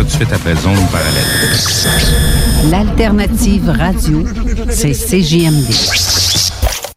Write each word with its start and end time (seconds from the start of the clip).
Tout 0.00 0.06
de 0.06 0.10
suite 0.12 0.32
après 0.32 0.56
Zone 0.56 0.78
Parallèle. 0.90 2.70
L'alternative 2.70 3.68
radio, 3.68 4.24
c'est 4.70 4.92
CJMD. 4.92 6.09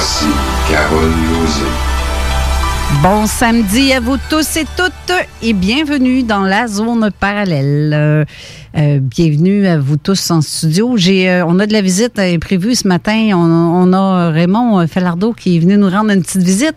Voici 0.00 0.26
Carole. 0.70 1.10
Bon 3.02 3.26
samedi 3.26 3.92
à 3.92 3.98
vous 3.98 4.16
tous 4.30 4.56
et 4.56 4.64
toutes 4.76 5.12
et 5.42 5.52
bienvenue 5.52 6.22
dans 6.22 6.42
la 6.42 6.68
zone 6.68 7.10
parallèle. 7.18 7.92
Euh, 7.92 8.24
euh, 8.76 9.00
bienvenue 9.00 9.66
à 9.66 9.76
vous 9.76 9.96
tous 9.96 10.30
en 10.30 10.40
studio. 10.40 10.96
Euh, 10.96 11.42
on 11.48 11.58
a 11.58 11.66
de 11.66 11.72
la 11.72 11.82
visite 11.82 12.20
prévue 12.38 12.76
ce 12.76 12.86
matin. 12.86 13.30
On, 13.34 13.92
a 13.92 14.30
Raymond 14.30 14.86
Falardeau 14.86 15.32
qui 15.32 15.56
est 15.56 15.58
venu 15.58 15.76
nous 15.76 15.90
rendre 15.90 16.12
une 16.12 16.22
petite 16.22 16.44
visite. 16.44 16.76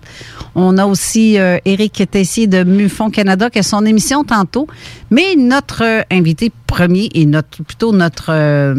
On 0.55 0.79
a 0.79 0.87
aussi 0.87 1.37
Éric 1.65 2.09
Tessier 2.09 2.47
de 2.47 2.63
MUFON 2.63 3.11
Canada 3.11 3.51
qui 3.51 3.59
a 3.59 3.63
son 3.63 3.85
émission 3.85 4.23
tantôt. 4.23 4.65
Mais 5.11 5.35
notre 5.37 6.07
invité 6.09 6.51
premier 6.65 7.07
et 7.13 7.27
notre, 7.27 7.61
plutôt 7.61 7.93
notre 7.93 8.75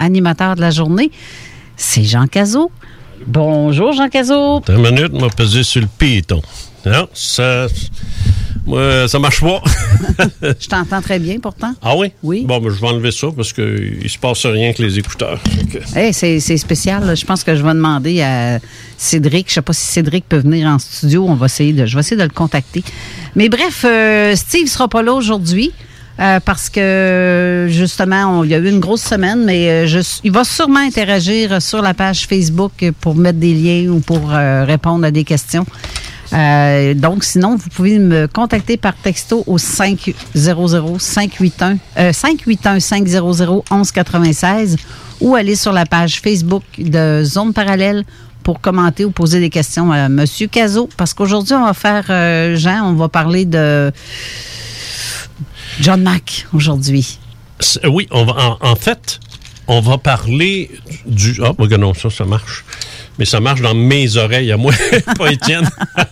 animateur 0.00 0.56
de 0.56 0.60
la 0.60 0.72
journée, 0.72 1.12
c'est 1.76 2.02
Jean 2.02 2.26
Cazot. 2.26 2.72
Bonjour 3.26 3.92
Jean 3.92 4.08
Cazot. 4.08 4.62
Une 4.68 4.82
minute, 4.82 5.12
m'a 5.12 5.28
pesé 5.28 5.62
sur 5.62 5.80
le 5.80 5.88
piton. 5.98 6.40
Non, 6.84 7.08
ça. 7.12 7.66
Moi, 8.64 9.08
ça 9.08 9.18
marche 9.18 9.40
pas. 9.40 9.60
Je 10.42 10.66
t'entends 10.68 11.00
très 11.00 11.18
bien 11.18 11.38
pourtant. 11.40 11.72
ah 11.82 11.96
oui? 11.96 12.12
Oui. 12.22 12.44
Bon, 12.46 12.58
ben, 12.60 12.70
je 12.70 12.80
vais 12.80 12.86
enlever 12.88 13.12
ça 13.12 13.28
parce 13.36 13.52
qu'il 13.52 14.08
se 14.08 14.18
passe 14.18 14.44
rien 14.46 14.66
avec 14.66 14.78
les 14.78 14.98
écouteurs. 14.98 15.40
Que- 15.72 15.98
Hey, 15.98 16.12
c'est 16.12 16.40
c'est 16.40 16.56
spécial. 16.56 17.04
là. 17.06 17.14
Je 17.14 17.24
pense 17.24 17.44
que 17.44 17.54
je 17.56 17.62
vais 17.62 17.74
demander 17.74 18.22
à 18.22 18.58
Cédric. 18.96 19.48
Je 19.48 19.54
sais 19.54 19.62
pas 19.62 19.72
si 19.72 19.86
Cédric 19.86 20.28
peut 20.28 20.38
venir 20.38 20.68
en 20.68 20.78
studio. 20.78 21.26
On 21.28 21.34
va 21.34 21.46
essayer 21.46 21.72
de, 21.72 21.86
je 21.86 21.94
vais 21.94 22.00
essayer 22.00 22.16
de 22.16 22.22
le 22.24 22.28
contacter. 22.28 22.82
Mais 23.36 23.48
bref, 23.48 23.84
euh, 23.84 24.34
Steve 24.36 24.66
sera 24.68 24.88
pas 24.88 25.02
là 25.02 25.12
aujourd'hui. 25.12 25.72
Euh, 26.18 26.40
parce 26.40 26.70
que 26.70 27.66
justement, 27.68 28.42
il 28.44 28.50
y 28.50 28.54
a 28.54 28.58
eu 28.58 28.68
une 28.68 28.80
grosse 28.80 29.02
semaine, 29.02 29.44
mais 29.44 29.68
euh, 29.68 29.86
je, 29.86 30.00
il 30.24 30.32
va 30.32 30.44
sûrement 30.44 30.80
interagir 30.80 31.60
sur 31.60 31.82
la 31.82 31.94
page 31.94 32.26
Facebook 32.26 32.92
pour 33.00 33.14
mettre 33.14 33.38
des 33.38 33.54
liens 33.54 33.90
ou 33.90 34.00
pour 34.00 34.32
euh, 34.32 34.64
répondre 34.64 35.04
à 35.04 35.10
des 35.10 35.24
questions. 35.24 35.66
Euh, 36.32 36.94
donc, 36.94 37.24
sinon, 37.24 37.56
vous 37.56 37.68
pouvez 37.68 37.98
me 37.98 38.26
contacter 38.26 38.76
par 38.76 38.94
texto 38.94 39.44
au 39.46 39.58
500 39.58 40.12
581 40.34 41.78
euh, 41.98 42.12
581 42.12 42.80
500 42.80 43.24
1196 43.70 44.76
ou 45.20 45.34
aller 45.34 45.56
sur 45.56 45.72
la 45.72 45.86
page 45.86 46.20
Facebook 46.20 46.64
de 46.78 47.22
Zone 47.24 47.52
Parallèle 47.52 48.04
pour 48.42 48.60
commenter 48.60 49.04
ou 49.04 49.10
poser 49.10 49.40
des 49.40 49.50
questions 49.50 49.92
à 49.92 50.08
Monsieur 50.08 50.46
Cazot. 50.46 50.88
Parce 50.96 51.14
qu'aujourd'hui, 51.14 51.54
on 51.54 51.64
va 51.64 51.74
faire, 51.74 52.04
euh, 52.10 52.56
Jean, 52.56 52.84
on 52.84 52.94
va 52.94 53.08
parler 53.08 53.44
de 53.44 53.92
John 55.80 56.02
Mack 56.02 56.46
aujourd'hui. 56.52 57.18
C'est- 57.60 57.86
Oui, 57.86 58.06
on 58.10 58.24
va, 58.24 58.32
en, 58.60 58.70
en 58.70 58.76
fait, 58.76 59.18
on 59.68 59.80
va 59.80 59.98
parler 59.98 60.70
du. 61.06 61.40
Ah, 61.42 61.52
ben, 61.58 61.68
non, 61.78 61.94
ça, 61.94 62.10
ça 62.10 62.24
marche. 62.24 62.64
Mais 63.18 63.24
ça 63.24 63.40
marche 63.40 63.62
dans 63.62 63.74
mes 63.74 64.16
oreilles 64.16 64.52
à 64.52 64.56
moi, 64.56 64.72
pas 65.18 65.32
Étienne. 65.32 65.68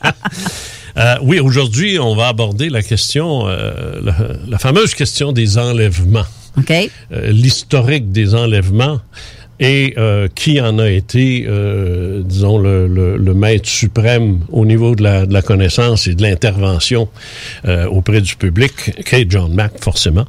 Euh, 0.96 1.16
oui, 1.22 1.40
aujourd'hui, 1.40 1.98
on 1.98 2.14
va 2.14 2.28
aborder 2.28 2.68
la 2.68 2.80
question, 2.80 3.48
euh, 3.48 4.00
la, 4.00 4.14
la 4.46 4.58
fameuse 4.60 4.94
question 4.94 5.32
des 5.32 5.58
enlèvements. 5.58 6.22
OK? 6.56 6.70
euh, 6.70 7.32
l'historique 7.32 8.12
des 8.12 8.36
enlèvements 8.36 9.00
et 9.64 9.94
euh, 9.96 10.28
qui 10.34 10.60
en 10.60 10.78
a 10.78 10.90
été, 10.90 11.46
euh, 11.48 12.20
disons, 12.22 12.58
le, 12.58 12.86
le- 12.86 13.16
le 13.16 13.34
maître 13.34 13.68
suprême 13.68 14.40
au 14.50 14.66
niveau 14.66 14.94
de 14.94 15.02
la, 15.02 15.24
de 15.26 15.32
la 15.32 15.40
connaissance 15.42 16.06
et 16.06 16.14
de 16.14 16.22
l'intervention 16.22 17.08
euh, 17.66 17.86
auprès 17.86 18.20
du 18.20 18.36
public, 18.36 18.72
qu'est 19.04 19.26
John 19.30 19.54
Mack, 19.54 19.72
forcément. 19.80 20.26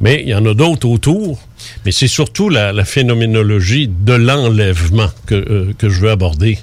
Mais 0.00 0.22
il 0.22 0.28
y 0.28 0.34
en 0.34 0.46
a 0.46 0.54
d'autres 0.54 0.88
autour. 0.88 1.38
Mais 1.84 1.90
c'est 1.90 2.06
surtout 2.06 2.48
la, 2.48 2.72
la 2.72 2.84
phénoménologie 2.84 3.88
de 3.88 4.12
l'enlèvement 4.12 5.08
que, 5.26 5.72
que 5.76 5.88
je 5.88 6.00
veux 6.00 6.10
aborder 6.10 6.58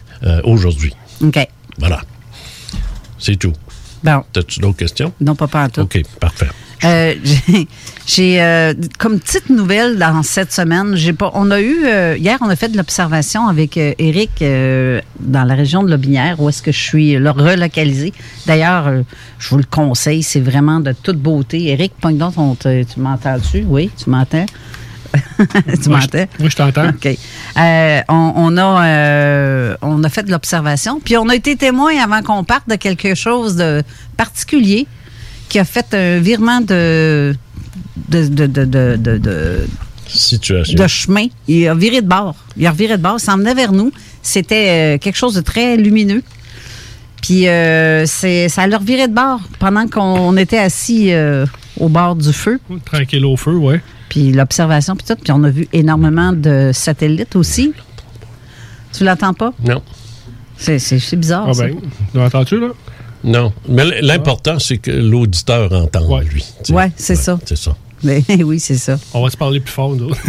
aujourd'hui. 0.46 0.94
OK. 1.22 1.40
Voilà. 1.80 2.02
C'est 3.20 3.36
tout. 3.38 3.54
Bon, 4.04 4.22
As-tu 4.36 4.60
d'autres 4.60 4.78
questions? 4.78 5.12
non, 5.20 5.36
pas 5.36 5.48
pas 5.48 5.64
en 5.66 5.70
tout. 5.70 5.82
OK, 5.82 6.02
parfait. 6.20 6.48
Euh, 6.86 7.14
j'ai- 8.06 8.42
euh, 8.42 8.74
comme 9.00 9.20
petite 9.20 9.50
nouvelle 9.50 9.98
dans 9.98 10.22
cette 10.24 10.52
semaine, 10.52 10.96
j'ai 10.96 11.14
pas. 11.14 11.32
On 11.34 11.50
a 11.52 11.62
eu 11.62 11.86
euh, 11.86 12.16
hier, 12.18 12.38
on 12.42 12.50
a 12.50 12.56
fait 12.56 12.70
de 12.70 12.78
l'observation 12.78 13.48
avec 13.48 13.78
euh, 13.78 13.94
Eric 14.00 14.32
euh, 14.42 15.00
dans 15.20 15.44
la 15.44 15.56
région 15.56 15.84
de 15.84 15.90
Lobinière, 15.90 16.40
où 16.42 16.50
est-ce 16.50 16.62
que 16.62 16.72
je 16.72 16.80
suis 16.82 17.18
là, 17.20 17.32
relocalisé. 17.32 18.12
D'ailleurs, 18.46 18.88
euh, 18.88 19.02
je 19.40 19.50
vous 19.50 19.58
le 19.58 19.64
conseille, 19.70 20.24
c'est 20.24 20.42
vraiment 20.42 20.80
de 20.80 20.92
toute 20.92 21.18
beauté. 21.18 21.68
Eric, 21.68 21.94
pogne 22.02 22.18
donc 22.18 22.34
te- 22.60 22.84
tu 22.84 23.00
m'entends-tu? 23.00 23.64
Oui, 23.68 23.90
tu 24.02 24.10
m'entends? 24.10 24.46
tu 25.84 25.90
m'entends? 25.90 26.26
Oui, 26.40 26.50
je 26.50 26.56
t'entends. 26.56 26.90
OK. 26.90 27.06
Euh, 27.06 28.02
on, 28.10 28.34
on 28.36 28.58
a, 28.58 28.86
euh, 28.86 29.76
on 29.82 30.04
a 30.04 30.10
fait 30.10 30.24
de 30.24 30.32
l'observation, 30.32 31.00
puis 31.00 31.18
on 31.18 31.30
a 31.30 31.36
été 31.36 31.56
témoin 31.56 31.92
avant 32.04 32.22
qu'on 32.24 32.44
parte 32.44 32.68
de 32.68 32.76
quelque 32.76 33.14
chose 33.16 33.56
de 33.56 33.84
particulier 34.18 34.88
qui 35.54 35.60
a 35.60 35.66
fait 35.66 35.94
un 35.94 36.18
virement 36.18 36.62
de 36.62 37.36
de, 38.10 38.28
de, 38.28 38.48
de, 38.48 38.66
de, 38.66 38.96
de- 38.98 39.18
de- 39.20 39.68
Situation. 40.08 40.76
de 40.76 40.88
chemin. 40.88 41.28
Il 41.48 41.68
a 41.68 41.76
viré 41.76 42.02
de 42.02 42.08
bord. 42.08 42.36
Il 42.58 42.66
a 42.66 42.72
reviré 42.72 42.98
de 42.98 43.02
bord. 43.04 43.18
Il 43.20 43.24
s'en 43.24 43.38
venait 43.38 43.54
vers 43.54 43.72
nous. 43.72 43.92
C'était 44.24 44.96
euh, 44.96 44.98
quelque 44.98 45.16
chose 45.16 45.36
de 45.36 45.42
très 45.42 45.78
lumineux. 45.78 46.24
Puis 47.22 47.48
euh, 47.48 48.06
c'est, 48.08 48.50
ça 48.50 48.66
l'a 48.66 48.80
reviré 48.80 49.08
de 49.08 49.14
bord 49.14 49.42
pendant 49.60 49.88
qu'on 49.88 50.36
était 50.38 50.58
assis 50.58 51.14
euh, 51.14 51.46
au 51.80 51.88
bord 51.88 52.16
du 52.16 52.34
feu. 52.34 52.60
Tranquille 52.84 53.26
au 53.26 53.38
feu, 53.38 53.54
ouais. 53.56 53.80
Puis 54.10 54.32
l'observation, 54.32 54.96
puis 54.96 55.06
tout. 55.08 55.16
Puis 55.24 55.32
on 55.32 55.44
a 55.44 55.50
vu 55.52 55.68
énormément 55.72 56.34
de 56.34 56.72
satellites 56.74 57.36
aussi. 57.36 57.74
Tu 58.98 59.04
l'entends 59.04 59.36
pas? 59.36 59.54
Non. 59.64 59.84
C'est, 60.58 60.80
c'est, 60.80 60.98
c'est 61.00 61.18
bizarre. 61.18 61.46
Ah 61.50 61.54
ben, 61.58 61.76
tu 62.12 62.20
entendu 62.20 62.60
là? 62.60 62.68
Non. 63.24 63.54
Mais 63.68 64.02
l'important, 64.02 64.60
c'est 64.60 64.78
que 64.78 64.92
l'auditeur 64.92 65.72
entende, 65.72 66.24
lui. 66.32 66.46
Ouais, 66.70 66.92
c'est 66.96 67.16
ça. 67.16 67.40
C'est 67.46 67.58
ça. 67.58 67.76
Mais 68.04 68.24
oui, 68.44 68.60
c'est 68.60 68.78
ça. 68.78 69.00
On 69.14 69.24
va 69.24 69.30
se 69.30 69.38
parler 69.38 69.60
plus 69.60 69.72
fort, 69.72 69.96
nous. 69.96 70.12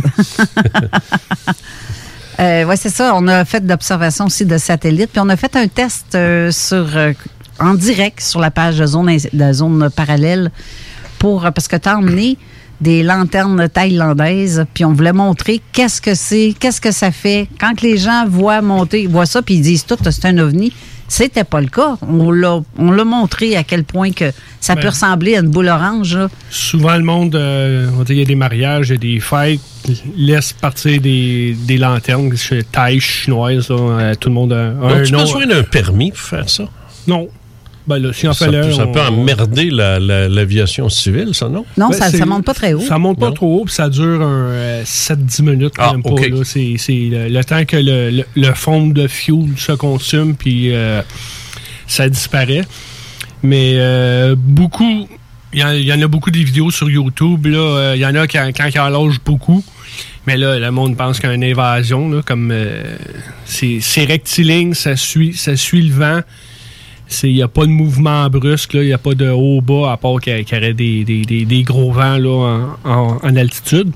Euh, 2.41 2.65
oui, 2.65 2.75
c'est 2.77 2.91
ça. 2.91 3.15
On 3.15 3.29
a 3.29 3.45
fait 3.45 3.65
d'observation 3.65 4.25
aussi 4.25 4.45
de 4.45 4.59
satellites. 4.59 5.11
Puis 5.13 5.21
on 5.21 5.29
a 5.29 5.37
fait 5.37 5.55
un 5.55 5.69
test 5.69 6.17
euh, 6.17 6.51
sur, 6.51 6.97
euh, 6.97 7.13
en 7.61 7.75
direct 7.75 8.21
sur 8.21 8.41
la 8.41 8.51
page 8.51 8.77
de 8.79 8.87
zone, 8.87 9.17
de 9.33 9.53
zone 9.53 9.89
parallèle 9.95 10.51
pour, 11.21 11.43
parce 11.43 11.69
que 11.69 11.77
tu 11.77 11.89
as 11.89 11.97
emmené 11.97 12.37
des 12.81 13.05
lanternes 13.05 13.69
thaïlandaises, 13.69 14.67
puis 14.75 14.85
on 14.85 14.93
voulait 14.93 15.13
montrer 15.13 15.61
qu'est-ce 15.73 16.01
que 16.01 16.15
c'est, 16.15 16.55
qu'est-ce 16.59 16.81
que 16.81 16.91
ça 16.91 17.13
fait. 17.13 17.49
Quand 17.61 17.75
que 17.77 17.83
les 17.83 17.97
gens 17.97 18.27
voient 18.29 18.63
monter, 18.63 19.07
voient 19.07 19.27
ça, 19.27 19.41
puis 19.41 19.55
ils 19.55 19.63
disent 19.63 19.87
tout, 19.87 19.97
c'est 20.03 20.25
un 20.25 20.39
ovni. 20.39 20.73
C'était 21.09 21.45
pas 21.45 21.61
le 21.61 21.67
cas. 21.69 21.97
On 22.09 22.31
l'a, 22.31 22.61
on 22.79 22.91
l'a 22.91 23.05
montré 23.05 23.57
à 23.57 23.63
quel 23.63 23.85
point 23.85 24.11
que 24.13 24.33
ça 24.61 24.75
peut 24.75 24.83
Ben. 24.83 24.89
ressembler 24.91 25.37
à 25.37 25.41
une 25.41 25.51
boule 25.51 25.69
orange. 25.69 26.17
là. 26.17 26.29
Souvent, 26.51 26.97
le 26.97 27.03
monde, 27.05 27.35
euh, 27.37 27.89
on 27.95 27.99
va 27.99 28.05
dire, 28.05 28.17
il 28.17 28.19
y 28.21 28.23
a 28.23 28.27
des 28.27 28.35
mariages, 28.35 28.89
il 28.89 28.93
y 28.93 28.95
a 28.95 28.99
des 28.99 29.21
fêtes, 29.21 29.61
laisse 30.17 30.53
partir 30.53 31.01
des, 31.01 31.57
des 31.67 31.77
lanternes 31.79 32.35
chez 32.37 32.63
taille 32.65 33.01
chinoise. 33.01 33.69
là, 33.69 33.77
euh, 33.77 34.15
tout 34.19 34.29
le 34.31 34.35
monde 34.35 34.53
a, 34.53 34.71
Donc, 34.71 34.93
un 34.93 35.03
tu 35.03 35.15
as 35.15 35.19
besoin 35.19 35.47
d'un 35.47 35.63
permis 35.63 36.11
pour 36.11 36.21
faire 36.21 36.49
ça? 36.49 36.65
Non. 37.07 37.29
Ben 37.87 37.99
là, 37.99 38.13
si 38.15 38.27
on 38.27 38.33
Ça, 38.33 38.47
fait 38.47 38.51
peut- 38.51 38.57
l'heure, 38.59 38.75
ça 38.75 38.87
on- 38.87 38.93
peut 38.93 39.01
emmerder 39.03 39.71
la- 39.71 39.99
la- 40.01 40.27
l'aviation 40.29 40.89
civile, 40.89 41.35
ça, 41.35 41.49
non? 41.51 41.67
Non, 41.77 41.89
Ben, 41.91 41.97
ça, 41.99 42.11
ça 42.11 42.25
monte 42.25 42.45
pas 42.47 42.55
très 42.55 42.73
haut. 42.73 42.81
Ça 42.81 42.97
monte 42.99 43.19
pas 43.21 43.31
trop 43.33 43.61
haut, 43.61 43.65
puis 43.67 43.75
ça 43.75 43.91
dure 43.91 44.23
un, 44.23 44.49
euh, 44.49 44.83
7-10 44.87 45.43
minutes, 45.43 45.75
Ah, 45.77 45.93
même 45.93 46.03
pas. 46.03 46.11
ok. 46.11 46.29
là. 46.31 46.37
C'est 46.45 46.77
c'est 46.79 47.09
le, 47.11 47.29
le 47.29 47.45
temps 47.45 47.65
que 47.67 47.77
le, 47.77 48.11
le, 48.11 48.25
le 48.37 48.55
fond 48.55 48.87
de 48.87 49.07
fuel 49.07 49.49
se 49.59 49.73
consume, 49.73 50.35
puis 50.35 50.75
euh, 50.75 51.03
ça 51.87 52.09
disparaît. 52.09 52.63
Mais 53.43 53.73
euh, 53.75 54.35
beaucoup, 54.39 55.07
il 55.53 55.61
y, 55.61 55.65
en- 55.65 55.73
il 55.73 55.85
y 55.85 55.93
en 55.93 56.01
a 56.01 56.07
beaucoup 56.09 56.31
des 56.31 56.43
vidéos 56.43 56.71
sur 56.71 56.89
YouTube. 56.89 57.45
là. 57.47 57.59
Euh, 57.59 57.93
Il 57.97 58.01
y 58.01 58.07
en 58.07 58.15
a 58.15 58.27
quand, 58.27 58.49
quand 58.57 58.67
ils 58.75 58.81
en 58.81 58.89
lâchent 58.89 59.21
beaucoup. 59.23 59.63
Mais 60.27 60.39
là, 60.39 60.59
le 60.59 60.71
monde 60.71 60.97
pense 60.97 61.21
qu'il 61.21 61.29
y 61.29 61.33
a 61.33 61.35
une 61.35 61.45
invasion. 61.45 62.09
Là, 62.11 62.23
comme 62.25 62.51
euh, 62.51 62.97
c'est 63.45 63.81
c'est 63.83 64.05
rectiligne, 64.07 64.73
ça 64.73 64.97
suit, 64.97 65.35
ça 65.35 65.55
suit 65.55 65.83
le 65.83 65.93
vent. 65.95 66.21
C'est- 67.15 67.29
Il 67.31 67.35
n'y 67.35 67.43
a 67.43 67.49
pas 67.49 67.63
de 67.65 67.71
mouvement 67.71 68.29
brusque, 68.29 68.75
là. 68.75 68.83
il 68.83 68.87
n'y 68.89 68.93
a 68.93 68.99
pas 68.99 69.15
de 69.15 69.29
haut-bas, 69.31 69.93
à 69.93 69.97
part 69.97 70.21
qu'il 70.21 70.33
y, 70.39 70.55
aurait 70.57 70.75
des, 70.75 71.05
des- 71.05 71.23
des- 71.23 71.45
des 71.45 71.63
gros 71.63 71.91
vents 71.93 72.19
là, 72.19 72.77
en, 72.85 72.91
en- 72.91 73.19
en 73.23 73.37
altitude. 73.37 73.91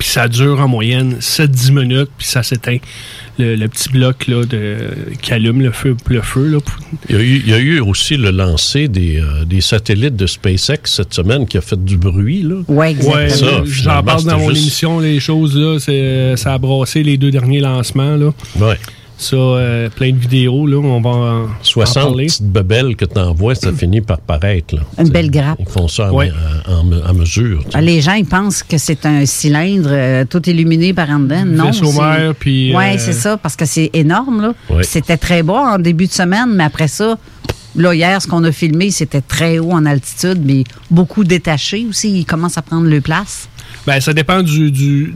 Puis 0.00 0.08
ça 0.08 0.28
dure 0.28 0.60
en 0.60 0.66
moyenne 0.66 1.16
7-10 1.20 1.70
minutes, 1.72 2.08
puis 2.16 2.26
ça 2.26 2.42
s'éteint. 2.42 2.78
Le, 3.38 3.54
le 3.54 3.68
petit 3.68 3.90
bloc 3.90 4.26
là, 4.28 4.44
de, 4.46 4.76
qui 5.20 5.32
allume 5.34 5.60
le 5.60 5.72
feu. 5.72 5.94
Le 6.08 6.22
feu 6.22 6.48
là. 6.48 6.58
Il 7.10 7.16
y, 7.16 7.18
a 7.18 7.22
eu, 7.22 7.42
il 7.44 7.50
y 7.50 7.52
a 7.52 7.58
eu 7.58 7.80
aussi 7.80 8.16
le 8.16 8.30
lancer 8.30 8.88
des, 8.88 9.18
euh, 9.20 9.44
des 9.44 9.60
satellites 9.60 10.16
de 10.16 10.26
SpaceX 10.26 10.78
cette 10.86 11.12
semaine 11.12 11.46
qui 11.46 11.58
a 11.58 11.60
fait 11.60 11.82
du 11.84 11.98
bruit. 11.98 12.42
Là. 12.42 12.62
Oui, 12.66 12.96
Ouais, 13.04 13.28
Ça, 13.28 13.62
j'en 13.66 14.02
parle 14.02 14.24
dans 14.24 14.38
mon 14.38 14.48
juste- 14.50 14.62
émission, 14.62 15.00
les 15.00 15.20
choses, 15.20 15.54
là, 15.56 15.78
c'est- 15.78 16.36
ça 16.38 16.54
a 16.54 16.58
brassé 16.58 17.02
les 17.02 17.18
deux 17.18 17.30
derniers 17.30 17.60
lancements. 17.60 18.16
Là. 18.16 18.32
Ouais. 18.58 18.78
Ça, 19.16 19.36
euh, 19.36 19.88
plein 19.90 20.10
de 20.10 20.18
vidéos, 20.18 20.66
là, 20.66 20.76
on 20.76 21.00
va 21.00 21.10
en, 21.10 21.44
en 21.44 21.48
60 21.62 21.94
parler. 22.04 22.26
petites 22.26 22.50
bebelles 22.50 22.96
que 22.96 23.04
tu 23.04 23.18
envoies, 23.18 23.54
ça 23.54 23.72
finit 23.72 24.00
par 24.00 24.18
paraître. 24.20 24.74
Là. 24.74 24.82
Une 24.98 25.08
belle 25.08 25.30
grappe. 25.30 25.58
Ils 25.60 25.66
font 25.66 25.86
ça 25.88 26.12
en, 26.12 26.16
Ouais. 26.16 26.32
en- 26.68 26.72
en- 26.92 27.10
en 27.10 27.14
mesure. 27.14 27.62
Ah, 27.72 27.80
Les 27.80 28.00
gens, 28.00 28.14
ils 28.14 28.26
pensent 28.26 28.62
que 28.64 28.76
c'est 28.76 29.06
un 29.06 29.24
cylindre 29.24 29.88
euh, 29.92 30.24
tout 30.28 30.46
illuminé 30.48 30.92
par 30.92 31.08
en 31.10 31.20
dedans. 31.20 31.44
Non. 31.46 31.70
Puis... 32.38 32.74
Ouais, 32.76 32.94
euh, 32.94 32.98
c'est 32.98 33.12
ça, 33.12 33.36
parce 33.36 33.54
que 33.56 33.64
c'est 33.66 33.90
énorme, 33.92 34.42
là. 34.42 34.54
Ouais. 34.68 34.82
C'était 34.82 35.16
très 35.16 35.42
bas 35.44 35.74
en 35.74 35.78
début 35.78 36.06
de 36.08 36.12
semaine, 36.12 36.52
mais 36.54 36.64
après 36.64 36.88
ça, 36.88 37.16
là, 37.76 37.94
hier, 37.94 38.20
ce 38.20 38.26
qu'on 38.26 38.42
a 38.44 38.50
filmé, 38.52 38.90
c'était 38.90 39.20
très 39.20 39.58
haut 39.60 39.70
en 39.72 39.86
altitude, 39.86 40.42
mais 40.44 40.64
beaucoup 40.90 41.22
détaché 41.24 41.86
aussi. 41.88 42.18
Ils 42.20 42.24
commencent 42.26 42.58
à 42.58 42.62
prendre 42.62 42.88
le 42.88 43.00
place. 43.00 43.48
Ben, 43.86 44.00
ça 44.00 44.12
dépend 44.12 44.42
du, 44.42 44.70
du- 44.72 45.14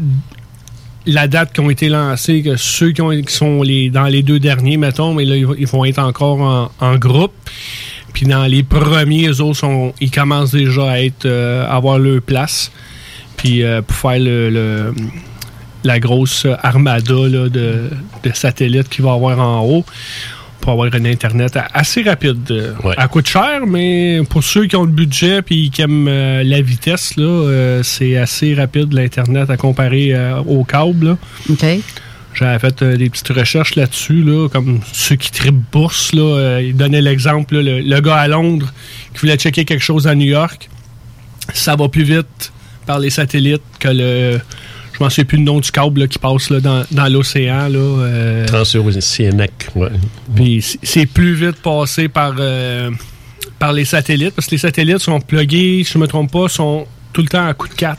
la 1.09 1.27
date 1.27 1.53
qui 1.53 1.61
ont 1.61 1.71
été 1.71 1.89
lancées, 1.89 2.43
que 2.43 2.57
ceux 2.57 2.93
qui, 2.93 3.01
ont, 3.01 3.11
qui 3.11 3.33
sont 3.35 3.63
les, 3.63 3.89
dans 3.91 4.05
les 4.05 4.23
deux 4.23 4.39
derniers, 4.39 4.77
mettons, 4.77 5.15
mais 5.15 5.25
là, 5.25 5.37
ils, 5.37 5.67
vont- 5.67 5.85
être 5.85 5.99
encore 5.99 6.71
en, 6.81 6.97
groupe. 6.97 7.33
Puis 8.13 8.27
dans 8.27 8.45
les 8.45 8.63
premiers, 8.63 9.29
eux 9.29 9.41
autres, 9.41 9.93
ils 10.01 10.11
commencent 10.11 10.53
déjà 10.53 10.91
à 10.91 11.01
être 11.01 11.25
euh, 11.25 11.67
avoir 11.69 11.99
leur 11.99 12.21
place. 12.21 12.71
Puis 13.37 13.63
euh, 13.63 13.81
pour 13.83 13.97
faire 13.97 14.93
la 15.85 16.01
grosse 16.01 16.47
armada 16.63 17.29
de, 17.29 17.49
de 17.49 18.33
satellites 18.35 18.89
qu'il 18.89 19.05
va 19.05 19.13
avoir 19.13 19.39
en 19.39 19.65
haut, 19.65 19.85
pour 20.61 20.73
avoir 20.73 20.89
un 20.93 21.05
Internet 21.05 21.59
assez 21.73 22.03
rapide. 22.03 22.75
Ouais. 22.85 22.95
Elle 22.99 23.09
coûte 23.09 23.29
cher, 23.29 23.67
mais 23.67 24.21
pour 24.29 24.43
ceux 24.43 24.67
qui 24.67 24.77
ont 24.77 24.85
le 24.85 24.91
budget 24.93 25.39
et 25.51 25.69
qui 25.71 25.83
aiment 25.83 26.09
euh, 26.09 26.43
la 26.43 26.61
vitesse, 26.61 27.17
là, 27.17 27.25
euh, 27.25 27.83
c'est 27.83 28.17
assez 28.17 28.55
rapide 28.55 28.93
l'Internet 28.93 29.51
à 29.51 29.57
comparer 29.57 30.15
euh, 30.15 30.39
au 30.41 30.65
câble. 30.65 31.07
là. 31.07 31.17
OK? 31.51 31.65
J'avais 32.35 32.59
fait 32.59 32.83
euh, 32.83 32.97
des 32.97 33.11
petites 33.11 33.31
recherches 33.31 33.75
là-dessus, 33.75 34.23
là, 34.23 34.49
comme 34.49 34.81
ceux 34.93 35.17
qui 35.17 35.33
tripent 35.33 35.63
bourse. 35.73 36.13
Là, 36.13 36.23
euh, 36.23 36.63
il 36.63 36.77
donnait 36.77 37.03
l'exemple, 37.03 37.57
le 37.59 38.01
gars 38.01 38.17
à 38.17 38.29
Londres 38.29 38.73
qui 39.13 39.21
voulait 39.21 39.37
checker 39.37 39.65
quelque 39.65 39.83
chose 39.83 40.07
à 40.07 40.15
New 40.15 40.27
York. 40.27 40.69
Ça 41.53 41.75
va 41.75 41.89
plus 41.89 42.05
vite 42.05 42.53
par 42.87 42.99
les 42.99 43.11
satellites 43.11 43.63
que 43.81 43.89
le. 43.89 44.41
Je 44.99 45.05
m'en 45.05 45.11
souviens 45.11 45.25
plus 45.25 45.39
le 45.39 45.45
nom 45.45 45.61
du 45.61 45.71
câble 45.71 46.01
là, 46.01 46.07
qui 46.09 46.19
passe 46.19 46.51
là, 46.51 46.59
dans, 46.61 46.85
dans 46.91 47.07
l'océan. 47.07 47.69
euh, 48.01 48.47
ouais. 49.77 49.91
puis 50.35 50.65
c'est 50.83 51.07
plus 51.07 51.35
vite 51.35 51.63
passé 51.63 52.09
par, 52.09 52.35
euh, 52.39 52.91
par 53.61 53.73
les 53.73 53.85
satellites, 53.85 54.35
parce 54.35 54.47
que 54.49 54.53
les 54.53 54.59
satellites 54.59 54.99
sont 54.99 55.21
plugués, 55.21 55.83
si 55.85 55.93
je 55.93 55.99
ne 55.99 56.03
me 56.03 56.09
trompe 56.09 56.33
pas, 56.33 56.49
sont 56.49 56.87
tout 57.13 57.23
le 57.23 57.29
temps 57.29 57.47
à 57.47 57.55
coup 57.55 57.69
de 57.69 57.75
4. 57.75 57.99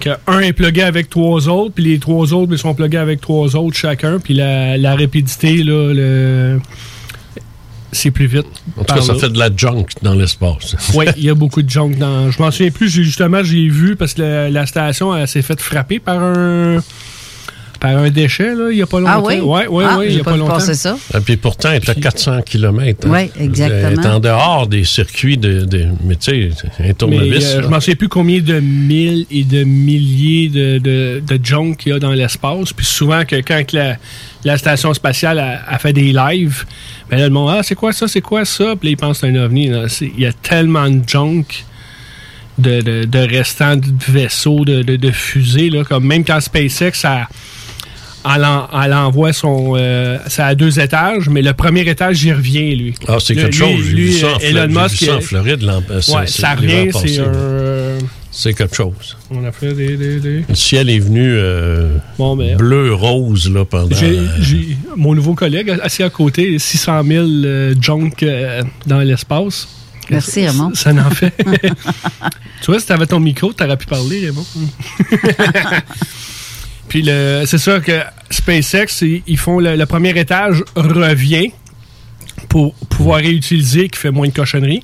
Que 0.00 0.10
un 0.26 0.38
est 0.40 0.52
plugué 0.52 0.82
avec 0.82 1.10
trois 1.10 1.48
autres, 1.48 1.74
puis 1.74 1.84
les 1.84 1.98
trois 1.98 2.32
autres 2.32 2.52
ils 2.52 2.58
sont 2.58 2.74
plugués 2.74 2.96
avec 2.98 3.20
trois 3.20 3.54
autres 3.56 3.76
chacun, 3.76 4.18
puis 4.18 4.34
la, 4.34 4.76
la 4.78 4.96
rapidité, 4.96 5.62
là, 5.62 5.92
le... 5.92 6.60
c'est 7.92 8.10
plus 8.10 8.26
vite. 8.26 8.46
En 8.76 8.84
tout 8.84 8.94
cas, 8.94 9.02
ça 9.02 9.14
fait 9.14 9.28
de 9.28 9.38
la 9.38 9.50
junk 9.54 9.86
dans 10.02 10.14
l'espace. 10.14 10.76
Oui, 10.94 11.06
il 11.16 11.24
y 11.24 11.30
a 11.30 11.34
beaucoup 11.34 11.62
de 11.62 11.70
junk 11.70 11.96
dans. 11.98 12.30
Je 12.30 12.40
m'en 12.40 12.50
souviens 12.50 12.70
plus, 12.70 12.88
justement, 12.88 13.42
j'ai 13.42 13.68
vu 13.68 13.96
parce 13.96 14.14
que 14.14 14.22
la, 14.22 14.50
la 14.50 14.66
station 14.66 15.14
elle, 15.16 15.28
s'est 15.28 15.42
faite 15.42 15.60
frapper 15.60 15.98
par 15.98 16.20
un 16.22 16.82
par 17.82 17.98
un 17.98 18.10
déchet 18.10 18.54
là, 18.54 18.68
il 18.70 18.76
n'y 18.76 18.82
a 18.82 18.86
pas 18.86 19.00
longtemps. 19.00 19.12
Ah 19.16 19.20
oui? 19.20 19.40
Ouais, 19.40 19.66
ouais, 19.66 19.84
Ah, 19.86 19.98
ouais, 19.98 20.06
il 20.06 20.10
j'ai 20.12 20.18
y 20.18 20.20
a 20.20 20.24
pas 20.24 20.30
pas 20.30 20.36
longtemps. 20.36 20.60
ça. 20.60 20.96
Et 21.14 21.20
puis 21.20 21.36
pourtant, 21.36 21.70
elle 21.72 21.82
est 21.82 21.88
à 21.88 21.94
400 21.96 22.42
km. 22.42 23.08
Ouais, 23.08 23.28
exactement. 23.40 23.88
Elle 23.88 23.98
est 24.00 24.06
en 24.06 24.20
dehors 24.20 24.66
des 24.68 24.84
circuits 24.84 25.36
de. 25.36 25.64
de- 25.64 25.88
mais 26.04 26.14
tu 26.14 26.50
sais, 26.52 26.68
un 26.78 26.92
tournevis. 26.94 27.44
euh, 27.56 27.62
je 27.62 27.66
m'en 27.68 27.80
sais 27.80 27.96
plus 27.96 28.08
combien 28.08 28.40
de 28.40 28.60
mille 28.60 29.26
et 29.32 29.42
de 29.42 29.64
milliers 29.64 30.48
de, 30.48 30.78
de, 30.78 31.20
de 31.26 31.44
junk 31.44 31.74
qu'il 31.76 31.92
y 31.92 31.94
a 31.94 31.98
dans 31.98 32.12
l'espace. 32.12 32.72
Puis 32.72 32.86
souvent 32.86 33.24
que 33.24 33.36
quand 33.36 33.64
que 33.66 33.76
la, 33.76 33.96
la 34.44 34.56
station 34.56 34.94
spatiale 34.94 35.40
a, 35.40 35.62
a 35.68 35.78
fait 35.78 35.92
des 35.92 36.12
lives, 36.12 36.64
ben 37.10 37.18
là, 37.18 37.24
le 37.24 37.30
monde, 37.30 37.52
ah, 37.52 37.62
c'est 37.64 37.74
quoi 37.74 37.92
ça, 37.92 38.06
c'est 38.06 38.20
quoi 38.20 38.44
ça? 38.44 38.76
Puis 38.78 38.88
là, 38.88 38.92
ils 38.92 38.96
pensent 38.96 39.20
que 39.20 39.26
c'est 39.26 39.36
un 39.36 39.42
ovni. 39.42 39.70
Il 40.00 40.20
y 40.20 40.26
a 40.26 40.32
tellement 40.32 40.88
de 40.88 41.02
junk. 41.06 41.64
De, 42.58 42.82
de, 42.82 43.04
de 43.06 43.18
restants 43.18 43.76
de 43.76 43.86
vaisseaux, 44.08 44.66
de, 44.66 44.82
de, 44.82 44.96
de 44.96 45.10
fusées, 45.10 45.70
là, 45.70 45.84
comme 45.84 46.04
même 46.04 46.22
quand 46.22 46.38
SpaceX 46.38 47.02
a, 47.04 47.26
elle, 48.24 48.44
en- 48.44 48.68
elle 48.82 48.92
envoie 48.94 49.32
son. 49.32 49.74
euh, 49.76 50.18
ça 50.28 50.46
a 50.46 50.54
deux 50.54 50.78
étages, 50.80 51.28
mais 51.28 51.42
le 51.42 51.52
premier 51.52 51.80
étage, 51.88 52.22
il 52.24 52.32
revient, 52.32 52.74
lui. 52.76 52.94
Ah, 53.08 53.16
c'est 53.20 53.34
quelque 53.34 53.48
lui- 53.48 53.58
chose. 53.58 53.84
J'ai 53.84 53.92
lui, 53.92 54.04
vu 54.06 54.12
ça 54.12 54.26
en, 54.26 54.30
euh, 54.30 54.38
Flo- 54.38 54.46
Elon 54.64 54.82
Musk, 54.82 54.96
ça 55.04 55.14
en 55.14 55.18
il- 55.18 55.22
Floride. 55.22 55.62
euh, 55.64 56.00
c'est- 56.00 56.12
Ouais, 56.14 56.26
c'est 56.26 56.40
ça 56.42 56.54
revient, 56.54 56.88
c'est 56.92 57.18
un. 57.18 57.24
euh, 57.24 58.00
C'est 58.34 58.54
quelque 58.54 58.74
chose. 58.74 59.16
On 59.30 59.44
a 59.44 59.52
fait 59.52 59.74
des. 59.74 59.94
des- 59.96 60.18
des- 60.18 60.44
Le 60.48 60.54
ciel 60.54 60.88
est 60.88 60.98
venu 61.00 61.20
euh, 61.36 61.96
Bon, 62.18 62.34
ben, 62.34 62.56
bleu-rose 62.56 63.50
là, 63.50 63.66
pendant. 63.66 63.94
J'ai, 63.94 64.18
euh, 64.18 64.26
j'ai- 64.40 64.76
mon 64.96 65.14
nouveau 65.14 65.34
collègue 65.34 65.78
assis 65.82 66.02
à 66.02 66.08
côté, 66.08 66.58
600 66.58 67.02
000 67.04 67.26
euh, 67.44 67.74
junk 67.78 68.10
euh, 68.22 68.62
dans 68.86 69.00
l'espace. 69.00 69.68
Merci, 70.10 70.46
Raymond. 70.46 70.70
Ça, 70.74 70.84
ça 70.84 70.92
n'en 70.94 71.10
fait. 71.10 71.32
tu 72.62 72.66
vois, 72.70 72.80
si 72.80 72.86
tu 72.86 72.92
avais 72.92 73.06
ton 73.06 73.20
micro, 73.20 73.52
tu 73.52 73.62
aurais 73.64 73.76
pu 73.76 73.86
parler, 73.86 74.20
Raymond. 74.26 74.46
Puis 76.92 77.08
c'est 77.46 77.56
sûr 77.56 77.82
que 77.82 78.02
SpaceX, 78.28 79.02
ils 79.26 79.38
font 79.38 79.58
le, 79.58 79.76
le 79.76 79.86
premier 79.86 80.10
étage 80.10 80.62
revient 80.76 81.50
pour 82.50 82.74
pouvoir 82.74 83.20
réutiliser, 83.20 83.88
qui 83.88 83.98
fait 83.98 84.10
moins 84.10 84.28
de 84.28 84.34
cochonneries. 84.34 84.82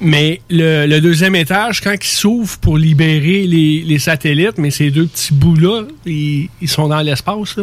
Mais 0.00 0.40
le, 0.48 0.98
deuxième 1.00 1.34
étage, 1.34 1.82
quand 1.82 1.92
il 1.92 2.08
s'ouvre 2.08 2.56
pour 2.56 2.78
libérer 2.78 3.46
les, 3.46 3.98
satellites, 3.98 4.56
mais 4.56 4.70
ces 4.70 4.90
deux 4.90 5.04
petits 5.04 5.34
bouts-là, 5.34 5.82
ils, 6.06 6.48
sont 6.64 6.88
dans 6.88 7.02
l'espace. 7.02 7.56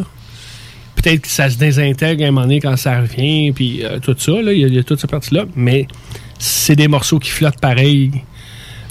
Peut-être 0.95 1.21
que 1.21 1.29
ça 1.29 1.49
se 1.49 1.57
désintègre 1.57 2.23
à 2.23 2.27
un 2.27 2.31
moment 2.31 2.45
donné 2.45 2.59
quand 2.59 2.77
ça 2.77 3.01
revient, 3.01 3.53
puis 3.53 3.83
euh, 3.83 3.97
tout 3.97 4.15
ça, 4.19 4.33
il 4.33 4.67
y, 4.71 4.71
y 4.71 4.77
a 4.77 4.83
toute 4.83 4.99
cette 4.99 5.09
partie-là. 5.09 5.45
Mais 5.55 5.87
c'est 6.37 6.75
des 6.75 6.87
morceaux 6.87 7.17
qui 7.17 7.31
flottent 7.31 7.59
pareil 7.59 8.11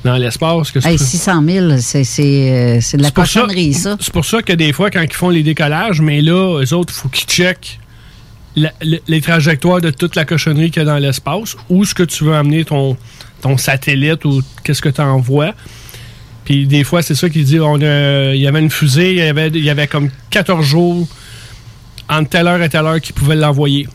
dans 0.05 0.17
l'espace. 0.17 0.71
que 0.71 0.79
Hey, 0.87 0.99
c'est- 0.99 1.05
600 1.05 1.43
000, 1.47 1.77
c'est 1.79 2.05
c'est, 2.05 2.23
euh, 2.51 2.81
c'est 2.81 2.97
de 2.97 3.03
la 3.03 3.09
ça- 3.09 3.15
cochonnerie, 3.15 3.73
ça. 3.75 3.97
C'est 4.01 4.13
pour 4.13 4.25
ça 4.25 4.43
que 4.43 4.53
des 4.53 4.73
fois, 4.73 4.91
quand 4.91 5.03
ils 5.03 5.13
font 5.13 5.29
les 5.31 5.43
décollages, 5.43 6.01
mais 6.01 6.21
là, 6.21 6.61
eux 6.63 6.75
autres, 6.75 6.93
il 6.97 7.01
faut 7.01 7.09
qu'ils 7.09 7.29
checkent 7.29 7.79
la- 8.57 8.73
les 9.09 9.21
trajectoires 9.21 9.81
de 9.81 9.91
toute 9.91 10.15
la 10.17 10.25
cochonnerie 10.25 10.71
qu'il 10.71 10.83
y 10.83 10.85
a 10.85 10.87
dans 10.87 10.99
l'espace, 10.99 11.57
où 11.71 11.83
est-ce 11.85 11.95
que 11.95 12.03
tu 12.03 12.25
veux 12.25 12.35
amener 12.35 12.65
ton, 12.65 12.97
ton 13.41 13.57
satellite 13.57 14.25
ou 14.25 14.43
qu'est-ce 14.65 14.83
que 14.83 14.89
tu 14.91 15.01
envoies. 15.01 15.55
Puis 16.45 16.67
des 16.67 16.83
fois, 16.85 17.03
c'est 17.03 17.15
ça 17.15 17.29
qu'il 17.31 17.45
dit, 17.45 17.61
on 17.61 17.81
a- 17.81 18.35
il 18.35 18.41
y 18.41 18.47
avait 18.47 18.61
une 18.61 18.71
fusée, 18.71 19.13
il 19.13 19.19
y 19.19 19.23
avait, 19.23 19.49
il 19.49 19.65
y 19.65 19.71
avait 19.71 19.87
comme 19.87 20.11
14 20.31 20.67
jours 20.67 21.07
entre 22.09 22.29
telle 22.29 22.49
heure 22.49 22.61
et 22.63 22.69
telle 22.69 22.85
heure 22.85 23.01
qu'ils 23.01 23.15
pouvaient 23.15 23.37
l'envoyer. 23.37 23.87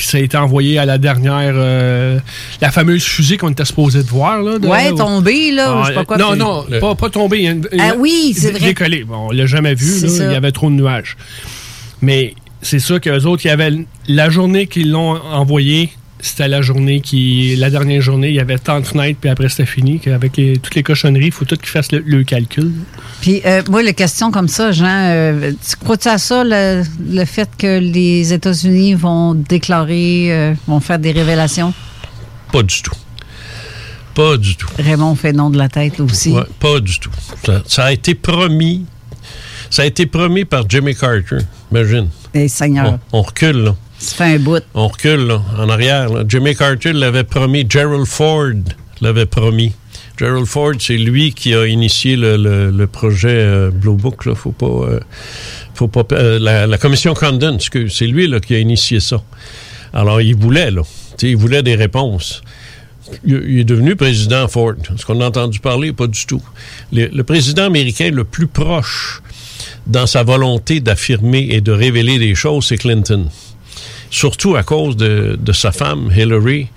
Puis 0.00 0.08
ça 0.08 0.16
a 0.16 0.20
été 0.22 0.38
envoyé 0.38 0.78
à 0.78 0.86
la 0.86 0.96
dernière, 0.96 1.52
euh, 1.54 2.18
la 2.62 2.70
fameuse 2.70 3.04
fusée 3.04 3.36
qu'on 3.36 3.50
était 3.50 3.66
supposé 3.66 4.02
de 4.02 4.08
voir. 4.08 4.40
Là, 4.42 4.58
de- 4.58 4.66
Ouais, 4.66 4.94
tombé, 4.94 5.50
là, 5.52 5.82
je 5.82 5.88
sais 5.88 5.94
pas 5.94 6.04
quoi. 6.06 6.16
Non, 6.16 6.30
puis- 6.30 6.38
non, 6.38 6.64
pas, 6.80 6.94
pas 6.94 7.10
tombé. 7.10 7.36
il 7.36 7.44
y 7.44 7.48
a 7.48 7.50
une- 7.50 7.68
Ah 7.78 7.92
oui, 7.98 8.34
c'est 8.34 8.52
vrai. 8.52 8.60
Décollé. 8.68 9.04
Bon, 9.04 9.26
on 9.28 9.30
l'a 9.30 9.44
jamais 9.44 9.74
vu. 9.74 9.84
Il 10.06 10.32
y 10.32 10.34
avait 10.34 10.52
trop 10.52 10.70
de 10.70 10.74
nuages. 10.76 11.18
Mais 12.00 12.34
c'est 12.62 12.78
ça 12.78 12.98
qu'eux 12.98 13.24
autres, 13.24 13.44
il 13.44 13.48
y 13.48 13.50
avait 13.50 13.72
la 14.08 14.30
journée 14.30 14.68
qu'ils 14.68 14.90
l'ont 14.90 15.20
envoyé, 15.22 15.90
c'était 16.22 16.48
la 16.48 16.62
journée 16.62 17.00
qui. 17.00 17.56
La 17.56 17.70
dernière 17.70 18.00
journée, 18.02 18.28
il 18.28 18.34
y 18.34 18.40
avait 18.40 18.58
tant 18.58 18.80
de 18.80 18.86
fenêtres, 18.86 19.18
puis 19.20 19.30
après 19.30 19.48
c'était 19.48 19.66
fini. 19.66 19.98
Qu'avec 20.00 20.36
les- 20.36 20.58
toutes 20.58 20.74
les 20.74 20.82
cochonneries, 20.82 21.26
il 21.26 21.32
faut 21.32 21.44
tout 21.44 21.56
qu'ils 21.56 21.68
fassent 21.68 21.92
le, 21.92 22.02
le 22.06 22.22
calcul. 22.24 22.72
Puis, 23.20 23.42
euh, 23.46 23.62
moi, 23.70 23.82
les 23.82 23.94
questions 23.94 24.30
comme 24.30 24.48
ça, 24.48 24.72
Jean, 24.72 24.86
euh, 25.10 25.52
tu 25.52 25.76
crois-tu 25.76 26.08
à 26.08 26.18
ça, 26.18 26.42
le, 26.44 26.82
le 27.08 27.24
fait 27.24 27.48
que 27.58 27.78
les 27.78 28.32
États-Unis 28.32 28.94
vont 28.94 29.34
déclarer, 29.34 30.32
euh, 30.32 30.54
vont 30.66 30.80
faire 30.80 30.98
des 30.98 31.12
révélations? 31.12 31.72
Pas 32.52 32.62
du 32.62 32.82
tout. 32.82 32.94
Pas 34.14 34.36
du 34.36 34.56
tout. 34.56 34.68
Raymond 34.78 35.14
fait 35.14 35.32
non 35.32 35.50
de 35.50 35.56
la 35.58 35.68
tête 35.68 36.00
aussi. 36.00 36.30
Ouais, 36.32 36.42
pas 36.58 36.80
du 36.80 36.98
tout. 36.98 37.10
Ça, 37.46 37.62
ça 37.66 37.84
a 37.84 37.92
été 37.92 38.14
promis. 38.14 38.84
Ça 39.70 39.82
a 39.82 39.84
été 39.86 40.06
promis 40.06 40.44
par 40.44 40.68
Jimmy 40.68 40.96
Carter. 40.96 41.38
Imagine. 41.70 42.08
Et 42.34 42.48
Seigneur, 42.48 42.98
On, 43.12 43.18
on 43.18 43.22
recule, 43.22 43.56
là. 43.58 43.76
On 44.74 44.88
recule, 44.88 45.26
là, 45.26 45.42
en 45.58 45.68
arrière. 45.68 46.08
Jimmy 46.26 46.56
Carter 46.56 46.92
l'avait 46.92 47.24
promis. 47.24 47.66
Gerald 47.68 48.06
Ford 48.06 48.54
l'avait 49.02 49.26
promis. 49.26 49.72
Gerald 50.16 50.46
Ford, 50.46 50.72
c'est 50.78 50.96
lui 50.96 51.32
qui 51.32 51.54
a 51.54 51.66
initié 51.66 52.16
le, 52.16 52.86
projet 52.86 53.28
euh, 53.28 53.70
Blue 53.70 53.94
Book. 53.94 54.24
Là. 54.24 54.34
Faut 54.34 54.52
pas, 54.52 54.66
euh, 54.66 55.00
faut 55.74 55.88
pas, 55.88 56.04
euh, 56.12 56.38
la, 56.38 56.78
commission 56.78 57.14
Condon, 57.14 57.58
c'est 57.58 58.06
lui 58.06 58.26
là, 58.26 58.40
qui 58.40 58.54
a 58.54 58.58
initié 58.58 59.00
ça. 59.00 59.22
Alors, 59.92 60.20
il 60.20 60.34
voulait, 60.34 60.70
là. 60.70 60.82
Il 61.22 61.36
voulait 61.36 61.62
des 61.62 61.74
réponses. 61.74 62.42
Il, 63.26 63.60
est 63.60 63.64
devenu 63.64 63.96
président 63.96 64.48
Ford. 64.48 64.74
Est-ce 64.94 65.04
qu'on 65.04 65.20
a 65.20 65.26
entendu 65.26 65.58
parler? 65.58 65.92
Pas 65.92 66.06
du 66.06 66.24
tout. 66.24 66.42
Le 66.92 67.22
président 67.22 67.64
américain 67.64 68.10
le 68.10 68.24
plus 68.24 68.46
proche 68.46 69.20
dans 69.86 70.06
sa 70.06 70.22
volonté 70.22 70.80
d'affirmer 70.80 71.48
et 71.50 71.60
de 71.60 71.72
révéler 71.72 72.18
des 72.18 72.34
choses, 72.34 72.66
c'est 72.66 72.78
Clinton. 72.78 73.28
Surtout 74.10 74.56
à 74.56 74.62
cause 74.62 74.96
de, 74.96 75.38
de 75.40 75.52
sa 75.52 75.72
femme, 75.72 76.10
Hillary, 76.14 76.68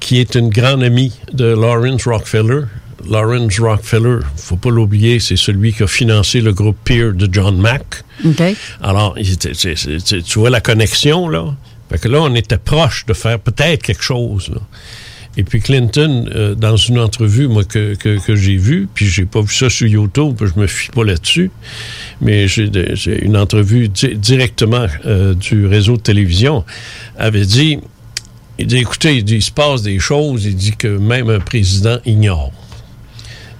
qui 0.00 0.20
est 0.20 0.34
une 0.34 0.50
grande 0.50 0.82
amie 0.82 1.12
de 1.32 1.46
Lawrence 1.46 2.06
Rockefeller. 2.06 2.64
Lawrence 3.08 3.58
Rockefeller, 3.58 4.20
faut 4.36 4.56
pas 4.56 4.70
l'oublier, 4.70 5.20
c'est 5.20 5.36
celui 5.36 5.72
qui 5.72 5.82
a 5.82 5.86
financé 5.86 6.40
le 6.40 6.52
groupe 6.52 6.76
Peer 6.84 7.12
de 7.12 7.28
John 7.30 7.56
Mack. 7.56 8.02
OK? 8.24 8.42
Alors, 8.82 9.16
tu 9.16 10.38
vois 10.38 10.50
la 10.50 10.60
connexion, 10.60 11.28
là? 11.28 11.54
Fait 11.90 11.98
que 11.98 12.08
là, 12.08 12.20
on 12.22 12.34
était 12.34 12.58
proche 12.58 13.04
de 13.06 13.12
faire 13.12 13.38
peut-être 13.38 13.82
quelque 13.82 14.02
chose, 14.02 14.48
là. 14.48 14.60
Et 15.36 15.42
puis 15.42 15.60
Clinton, 15.60 16.28
euh, 16.34 16.54
dans 16.54 16.76
une 16.76 16.98
entrevue, 16.98 17.48
moi, 17.48 17.64
que, 17.64 17.94
que, 17.94 18.36
j'ai 18.36 18.56
vue, 18.56 18.88
puis 18.92 19.06
j'ai 19.06 19.24
pas 19.26 19.40
vu 19.40 19.52
ça 19.52 19.68
sur 19.68 19.86
YouTube, 19.86 20.40
je 20.40 20.60
me 20.60 20.66
fie 20.68 20.90
pas 20.90 21.04
là-dessus, 21.04 21.50
mais 22.20 22.46
j'ai 22.46 23.24
une 23.24 23.36
entrevue 23.36 23.88
di- 23.88 24.14
directement 24.14 24.86
euh, 25.06 25.34
du 25.34 25.66
réseau 25.66 25.96
de 25.96 26.02
télévision, 26.02 26.64
avait 27.18 27.46
dit, 27.46 27.80
il 28.58 28.68
dit, 28.68 28.76
écoutez, 28.76 29.16
il, 29.18 29.28
il 29.28 29.42
se 29.42 29.50
passe 29.50 29.82
des 29.82 29.98
choses, 29.98 30.44
il 30.44 30.54
dit 30.54 30.76
que 30.76 30.86
même 30.86 31.28
un 31.28 31.40
président 31.40 31.98
ignore 32.06 32.52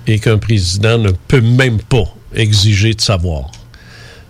et 0.07 0.21
qu'un 0.21 0.38
président 0.38 0.99
ne 0.99 1.11
peut 1.11 1.40
même 1.40 1.81
pas 1.81 2.04
exiger 2.35 2.95
de 2.95 3.00
savoir. 3.00 3.50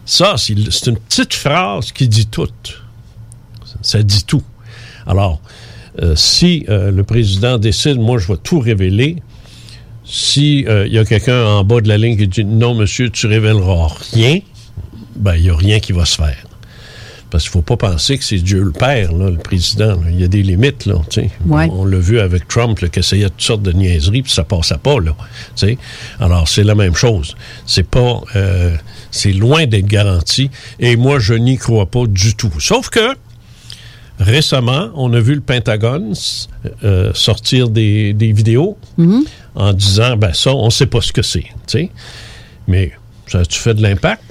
Ça, 0.07 0.37
c'est 0.39 0.53
une 0.87 0.99
petite 0.99 1.35
phrase 1.35 1.93
qui 1.93 2.09
dit 2.09 2.27
tout. 2.27 2.49
Ça 3.83 4.03
dit 4.03 4.25
tout. 4.25 4.43
Alors, 5.07 5.41
si 6.15 6.65
euh, 6.69 6.91
le 6.91 7.05
président 7.05 7.59
décide, 7.59 7.99
moi, 7.99 8.19
je 8.19 8.29
vais 8.29 8.39
tout 8.43 8.59
révéler, 8.59 9.17
si 10.05 10.65
euh, 10.69 10.87
il 10.87 10.93
y 10.93 10.99
a 10.99 11.05
quelqu'un 11.05 11.45
en 11.45 11.65
bas 11.65 11.81
de 11.81 11.89
la 11.89 11.97
ligne 11.97 12.17
qui 12.17 12.29
dit 12.29 12.45
non, 12.45 12.75
monsieur, 12.75 13.11
tu 13.11 13.27
révéleras 13.27 13.89
rien, 14.13 14.41
ben, 15.17 15.37
il 15.37 15.43
n'y 15.43 15.51
a 15.51 15.57
rien 15.57 15.81
qui 15.81 15.93
va 15.93 16.05
se 16.05 16.17
faire. 16.17 16.47
Parce 17.31 17.45
qu'il 17.45 17.59
ne 17.59 17.65
faut 17.65 17.77
pas 17.77 17.91
penser 17.91 18.17
que 18.17 18.23
c'est 18.23 18.39
Dieu 18.39 18.63
le 18.63 18.71
Père, 18.71 19.13
là, 19.13 19.29
le 19.29 19.39
président. 19.39 19.99
Il 20.09 20.21
y 20.21 20.25
a 20.25 20.29
des 20.29 20.43
limites, 20.43 20.87
là. 20.87 20.95
Ouais. 21.47 21.69
On 21.73 21.85
l'a 21.85 21.99
vu 21.99 22.21
avec 22.21 22.47
Trump, 22.47 22.79
qui 22.79 22.99
essayait 22.99 23.29
toutes 23.29 23.43
sortes 23.43 23.63
de 23.63 23.73
niaiseries, 23.73 24.23
puis 24.23 24.31
ça 24.31 24.45
passait 24.45 24.79
pas, 24.79 25.01
là. 25.01 25.17
Alors, 26.21 26.47
c'est 26.47 26.63
la 26.63 26.77
même 26.77 26.95
chose. 26.95 27.35
C'est 27.67 27.89
pas... 27.89 28.21
euh, 28.37 28.77
c'est 29.11 29.33
loin 29.33 29.67
d'être 29.67 29.87
garanti. 29.87 30.51
Et 30.79 30.97
moi, 30.97 31.19
je 31.19 31.35
n'y 31.35 31.57
crois 31.57 31.87
pas 31.87 32.07
du 32.07 32.35
tout. 32.35 32.53
Sauf 32.59 32.89
que, 32.91 33.15
récemment, 34.19 34.89
on 34.95 35.13
a 35.13 35.21
vu 35.21 35.35
le 35.35 35.41
Pentagone 35.41 36.15
euh, 36.85 37.11
sortir 37.15 37.69
des, 37.69 38.13
des 38.13 38.33
vidéos 38.33 38.77
en 39.55 39.73
disant, 39.73 40.17
ben 40.17 40.33
ça, 40.33 40.55
on 40.55 40.71
sait 40.71 40.87
pas 40.87 41.01
ce 41.01 41.13
que 41.13 41.23
c'est, 41.23 41.41
tu 41.41 41.49
sais. 41.67 41.91
Mais 42.69 42.93
ça 43.27 43.41
a-tu 43.41 43.59
fait 43.59 43.75
de 43.75 43.83
l'impact? 43.83 44.23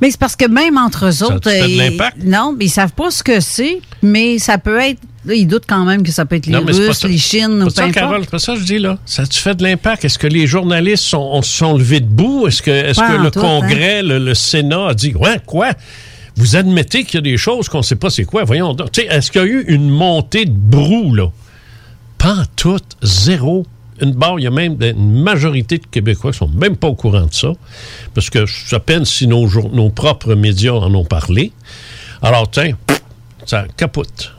Mais 0.00 0.10
c'est 0.10 0.18
parce 0.20 0.36
que 0.36 0.46
même 0.48 0.76
entre 0.76 1.06
eux 1.06 1.22
autres. 1.22 1.48
a-tu 1.48 1.50
fait 1.50 1.68
de 1.68 1.78
l'impact? 1.78 2.16
Non, 2.24 2.54
mais 2.56 2.66
ils 2.66 2.70
savent 2.70 2.92
pas 2.92 3.10
ce 3.10 3.22
que 3.22 3.40
c'est, 3.40 3.80
mais 4.02 4.38
ça 4.38 4.58
peut 4.58 4.78
être. 4.80 5.00
Ils 5.26 5.46
doutent 5.46 5.64
quand 5.66 5.86
même 5.86 6.02
que 6.02 6.12
ça 6.12 6.26
peut 6.26 6.36
être 6.36 6.44
les 6.44 6.52
Non, 6.52 6.64
Russes, 6.66 6.98
ça. 6.98 7.08
les 7.08 7.16
Chines, 7.16 7.62
ou 7.62 7.64
peu 7.66 7.70
ça, 7.70 7.84
importe. 7.84 8.16
c'est 8.24 8.30
pas 8.30 8.38
ça 8.38 8.52
que 8.54 8.60
je 8.60 8.64
dis 8.66 8.78
là. 8.78 8.98
Ça 9.06 9.22
a-tu 9.22 9.40
fait 9.40 9.54
de 9.54 9.62
l'impact? 9.62 10.04
Est-ce 10.04 10.18
que 10.18 10.26
les 10.26 10.46
journalistes 10.46 11.04
sont, 11.04 11.40
sont 11.40 11.78
levés 11.78 12.00
debout? 12.00 12.46
Est-ce 12.46 12.60
que, 12.60 12.70
est-ce 12.70 13.00
Pas 13.00 13.16
que 13.16 13.22
le 13.22 13.30
tout, 13.30 13.40
Congrès, 13.40 14.02
le, 14.02 14.18
le 14.18 14.34
Sénat 14.34 14.88
a 14.88 14.94
dit, 14.94 15.14
ouais, 15.14 15.40
quoi? 15.46 15.70
Vous 16.36 16.56
admettez 16.56 17.04
qu'il 17.04 17.14
y 17.14 17.18
a 17.18 17.20
des 17.20 17.36
choses 17.36 17.68
qu'on 17.68 17.78
ne 17.78 17.82
sait 17.82 17.96
pas 17.96 18.10
c'est 18.10 18.24
quoi? 18.24 18.44
Voyons 18.44 18.74
donc. 18.74 18.96
Est-ce 18.98 19.30
qu'il 19.30 19.40
y 19.40 19.44
a 19.44 19.46
eu 19.46 19.64
une 19.68 19.88
montée 19.88 20.46
de 20.46 20.56
brou, 20.56 21.14
là? 21.14 21.30
Pas 22.18 22.34
en 22.34 22.44
tout, 22.56 22.80
zéro. 23.02 23.66
Une 24.00 24.12
barre, 24.12 24.40
il 24.40 24.42
y 24.42 24.46
a 24.48 24.50
même 24.50 24.76
une 24.82 25.22
majorité 25.22 25.78
de 25.78 25.86
Québécois 25.86 26.32
qui 26.32 26.38
sont 26.38 26.48
même 26.48 26.76
pas 26.76 26.88
au 26.88 26.96
courant 26.96 27.26
de 27.26 27.32
ça, 27.32 27.52
parce 28.12 28.28
que 28.28 28.44
à 28.74 28.80
peine 28.80 29.04
si 29.04 29.28
nos, 29.28 29.46
propres 29.90 30.34
médias 30.34 30.72
en 30.72 30.92
ont 30.94 31.04
parlé. 31.04 31.52
Alors, 32.20 32.50
tiens, 32.50 32.72
ça 33.46 33.66
capote. 33.76 34.32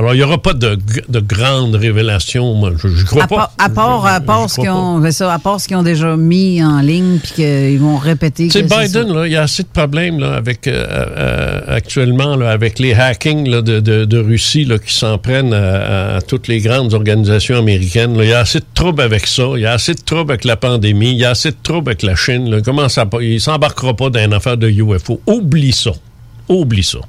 Alors, 0.00 0.14
il 0.14 0.16
n'y 0.16 0.22
aura 0.22 0.38
pas 0.38 0.54
de, 0.54 0.78
de 1.10 1.20
grandes 1.20 1.74
révélations. 1.74 2.54
Moi, 2.54 2.72
je 2.82 2.88
ne 2.88 3.02
crois 3.04 3.24
À 3.24 3.26
pas. 3.26 3.36
part, 3.36 3.52
à 3.58 3.68
part, 3.68 4.06
à 4.06 4.18
Je- 4.18 4.24
part 4.24 4.48
ce 4.48 4.58
qu'ils 4.58 4.70
ont, 4.70 5.10
ça, 5.10 5.30
à 5.34 5.38
part 5.38 5.60
ce 5.60 5.68
qu'ils 5.68 5.76
ont 5.76 5.82
déjà 5.82 6.16
mis 6.16 6.64
en 6.64 6.80
ligne 6.80 7.18
puis 7.22 7.32
qu'ils 7.34 7.78
vont 7.78 7.98
répéter. 7.98 8.48
C'est 8.50 8.62
Biden, 8.62 9.12
là, 9.12 9.26
il 9.26 9.32
y 9.34 9.36
a 9.36 9.42
assez 9.42 9.62
de 9.62 9.68
problèmes 9.68 10.18
là, 10.18 10.32
avec, 10.36 10.66
euh, 10.66 10.86
euh, 10.96 11.60
actuellement 11.76 12.34
là, 12.34 12.50
avec 12.50 12.78
les 12.78 12.94
hackings 12.94 13.46
là, 13.46 13.60
de, 13.60 13.80
de, 13.80 14.06
de 14.06 14.18
Russie 14.18 14.64
là, 14.64 14.78
qui 14.78 14.94
s'en 14.94 15.18
prennent 15.18 15.52
à, 15.52 16.16
à 16.16 16.20
toutes 16.22 16.48
les 16.48 16.60
grandes 16.60 16.94
organisations 16.94 17.58
américaines. 17.58 18.16
là. 18.16 18.24
Il 18.24 18.30
y 18.30 18.32
a 18.32 18.38
assez 18.38 18.60
de 18.60 18.64
troubles 18.72 19.02
avec 19.02 19.26
ça. 19.26 19.42
Il 19.56 19.60
y 19.60 19.66
a 19.66 19.72
assez 19.72 19.92
de 19.92 20.00
troubles 20.00 20.30
avec 20.32 20.44
la 20.46 20.56
pandémie. 20.56 21.10
Il 21.10 21.18
y 21.18 21.26
a 21.26 21.30
assez 21.32 21.50
de 21.50 21.56
troubles 21.62 21.90
avec 21.90 22.02
la 22.04 22.16
Chine. 22.16 22.48
Là. 22.50 22.62
Comment 22.64 22.88
ça, 22.88 23.04
il 23.20 23.38
s'embarquera 23.38 23.92
pas 23.92 24.08
dans 24.08 24.24
une 24.24 24.32
affaire 24.32 24.56
de 24.56 24.66
UFO. 24.70 25.20
Oublie 25.26 25.72
ça. 25.72 25.90
Oublie 26.48 26.84
ça. 26.84 27.00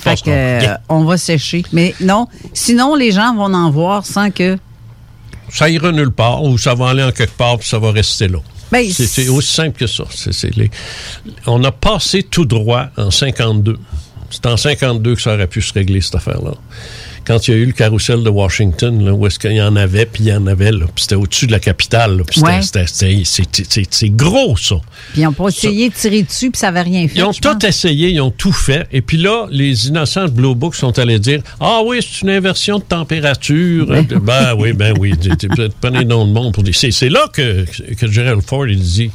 Fait 0.00 0.16
que, 0.20 0.24
rien. 0.30 0.70
euh, 0.72 0.76
on 0.88 1.04
va 1.04 1.16
sécher. 1.16 1.62
Mais 1.72 1.94
non, 2.00 2.26
sinon, 2.52 2.94
les 2.94 3.12
gens 3.12 3.34
vont 3.34 3.52
en 3.54 3.70
voir 3.70 4.04
sans 4.06 4.30
que. 4.30 4.58
Ça 5.50 5.68
ira 5.70 5.92
nulle 5.92 6.10
part 6.10 6.42
ou 6.42 6.58
ça 6.58 6.74
va 6.74 6.90
aller 6.90 7.02
en 7.04 7.12
quelque 7.12 7.36
part 7.36 7.58
puis 7.58 7.68
ça 7.68 7.78
va 7.78 7.92
rester 7.92 8.26
là. 8.28 8.38
Ben, 8.72 8.84
C'est- 8.90 9.28
aussi 9.28 9.52
simple 9.52 9.78
que 9.78 9.86
ça. 9.86 10.04
Les- 10.56 10.70
On 11.46 11.62
a 11.62 11.70
passé 11.70 12.24
tout 12.24 12.44
droit 12.44 12.86
en 12.96 13.12
52. 13.12 13.78
C'est 14.30 14.44
en 14.46 14.56
52 14.56 15.14
que 15.14 15.22
ça 15.22 15.34
aurait 15.34 15.46
pu 15.46 15.62
se 15.62 15.72
régler, 15.72 16.00
cette 16.00 16.16
affaire-là. 16.16 16.54
Quand 17.26 17.48
il 17.48 17.50
y 17.50 17.54
a 17.54 17.56
eu 17.58 17.66
le 17.66 17.72
carrousel 17.72 18.22
de 18.22 18.30
Washington, 18.30 19.04
là, 19.04 19.12
où 19.12 19.26
est-ce 19.26 19.38
qu'il 19.38 19.52
y 19.52 19.60
en 19.62 19.74
avait, 19.76 20.06
puis 20.06 20.24
il 20.24 20.28
y 20.28 20.32
en 20.32 20.46
avait, 20.46 20.70
là, 20.72 20.86
puis 20.94 21.02
c'était 21.02 21.14
au-dessus 21.16 21.46
de 21.46 21.52
la 21.52 21.60
capitale. 21.60 22.18
là, 22.18 22.24
puis 22.24 22.40
c'était- 22.40 22.48
Ouais. 22.48 23.22
c'est- 23.90 24.08
gros, 24.10 24.56
ça. 24.56 24.76
Puis 25.12 25.22
ils 25.22 25.26
ont 25.26 25.32
pas 25.32 25.48
essayé 25.48 25.88
de 25.88 25.94
tirer 25.94 26.22
dessus, 26.22 26.50
puis 26.50 26.58
ça 26.58 26.68
n'avait 26.70 26.82
rien 26.88 27.08
fait. 27.08 27.14
Ils 27.18 27.24
ont 27.24 27.32
tout 27.32 27.52
pense. 27.52 27.64
essayé, 27.64 28.10
ils 28.10 28.20
ont 28.20 28.30
tout 28.30 28.52
fait. 28.52 28.86
Et 28.92 29.00
puis 29.02 29.16
là, 29.16 29.46
les 29.50 29.88
innocents 29.88 30.24
de 30.26 30.30
Blue 30.30 30.54
Book 30.54 30.74
sont 30.74 30.98
allés 30.98 31.18
dire 31.18 31.42
Ah 31.60 31.80
oui, 31.84 31.98
c'est 32.00 32.22
une 32.22 32.30
inversion 32.30 32.78
de 32.78 32.84
température. 32.84 33.86
ben 34.22 34.54
oui, 34.58 34.72
ben 34.72 34.94
oui. 34.98 35.14
Tu- 35.20 35.36
tu- 35.36 35.48
Prenez 35.80 36.04
donc 36.04 36.28
le 36.28 36.32
monde 36.32 36.52
pour 36.54 36.62
dire. 36.62 36.74
C'est 36.76 37.08
là 37.08 37.26
que, 37.32 37.64
que 37.98 38.10
Gerald 38.10 38.42
Ford 38.42 38.66
il 38.66 38.78
dit 38.80 39.10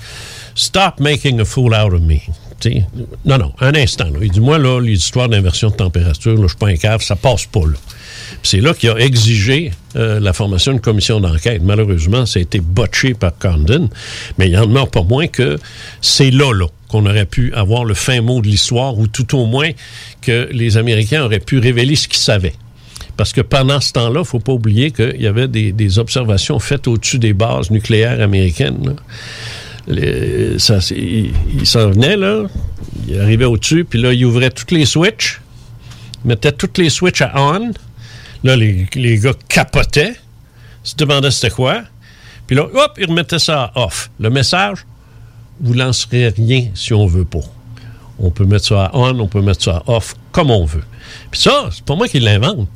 Stop 0.56 1.00
making 1.00 1.40
a 1.40 1.46
fool 1.46 1.74
out 1.74 1.94
of 1.94 2.02
me. 2.02 2.18
Non, 3.26 3.38
non, 3.40 3.54
un 3.60 3.74
instant. 3.76 4.06
là. 4.06 4.20
Il 4.22 4.32
dit 4.32 4.40
Moi, 4.40 4.58
là, 4.60 4.80
les 4.80 4.94
histoires 4.94 5.30
d'inversion 5.30 5.70
de 5.70 5.76
température, 5.76 6.36
là, 6.36 6.44
je 6.44 6.48
suis 6.50 6.58
pas 6.58 6.68
un 6.68 6.76
cave, 6.76 7.02
ça 7.02 7.16
passe 7.16 7.46
pas 7.46 7.62
là. 7.62 7.78
C'est 8.44 8.60
là 8.60 8.74
qu'il 8.74 8.90
a 8.90 8.98
exigé 8.98 9.72
euh, 9.96 10.20
la 10.20 10.34
formation 10.34 10.72
d'une 10.72 10.82
commission 10.82 11.20
d'enquête. 11.20 11.62
Malheureusement, 11.64 12.26
ça 12.26 12.40
a 12.40 12.42
été 12.42 12.60
botché 12.60 13.14
par 13.14 13.38
Condon, 13.38 13.90
mais 14.38 14.50
il 14.50 14.58
en 14.58 14.66
demeure 14.66 14.90
pas 14.90 15.04
moins 15.04 15.28
que 15.28 15.60
c'est 16.02 16.32
là, 16.32 16.54
là 16.54 16.68
qu'on 16.88 17.06
aurait 17.06 17.26
pu 17.26 17.54
avoir 17.54 17.86
le 17.86 17.94
fin 17.94 18.22
mot 18.22 18.42
de 18.42 18.48
l'histoire, 18.48 18.98
ou 18.98 19.08
tout 19.08 19.38
au 19.38 19.46
moins 19.46 19.70
que 20.22 20.50
les 20.52 20.78
Américains 20.78 21.24
auraient 21.24 21.40
pu 21.40 21.58
révéler 21.58 21.96
ce 21.96 22.08
qu'ils 22.08 22.20
savaient. 22.20 22.54
Parce 23.16 23.32
que 23.32 23.42
pendant 23.42 23.80
ce 23.80 23.94
temps-là, 23.94 24.20
il 24.20 24.20
ne 24.20 24.24
faut 24.24 24.40
pas 24.40 24.52
oublier 24.52 24.92
qu'il 24.92 25.22
y 25.22 25.28
avait 25.28 25.48
des, 25.48 26.00
observations 26.00 26.60
faites 26.60 26.88
au-dessus 26.88 27.20
des 27.20 27.34
bases 27.34 27.72
nucléaires 27.72 28.22
américaines. 28.22 28.96
il 29.88 30.60
s'en 30.60 31.90
venait, 31.92 32.18
là, 32.18 32.44
il 33.08 33.20
arrivait 33.20 33.46
au-dessus, 33.46 33.86
puis 33.86 34.02
là, 34.02 34.14
il 34.14 34.26
ouvrait 34.26 34.50
toutes 34.50 34.72
les 34.72 34.86
switches, 34.86 35.42
mettait 36.26 36.52
toutes 36.52 36.78
les 36.78 36.90
switches 36.90 37.22
à 37.22 37.34
on. 37.38 37.72
Là, 38.44 38.56
les, 38.56 39.20
gars 39.20 39.34
capotaient, 39.48 40.16
se 40.84 40.96
demandaient 40.96 41.32
c'était 41.32 41.54
quoi. 41.54 41.84
Puis 42.48 42.56
là, 42.56 42.64
hop, 42.64 42.98
ils 42.98 43.08
remettaient 43.08 43.40
ça 43.40 43.72
à 43.76 43.86
off. 43.86 44.10
Le 44.20 44.30
message, 44.30 44.86
vous 45.60 45.74
lancerez 45.74 46.30
rien 46.30 46.70
si 46.74 46.94
on 46.94 47.06
veut 47.06 47.26
pas. 47.26 47.40
On 48.20 48.30
peut 48.30 48.46
mettre 48.46 48.66
ça 48.66 48.86
à 48.86 48.92
on, 48.94 49.20
on 49.20 49.28
peut 49.28 49.42
mettre 49.42 49.64
ça 49.64 49.84
à 49.86 49.92
off, 49.92 50.16
comme 50.32 50.52
on 50.52 50.66
veut. 50.66 50.84
Puis 51.30 51.42
ça, 51.42 51.70
c'est 51.72 51.84
pas 51.84 51.96
moi 51.96 52.08
qui 52.08 52.20
l'invente. 52.20 52.68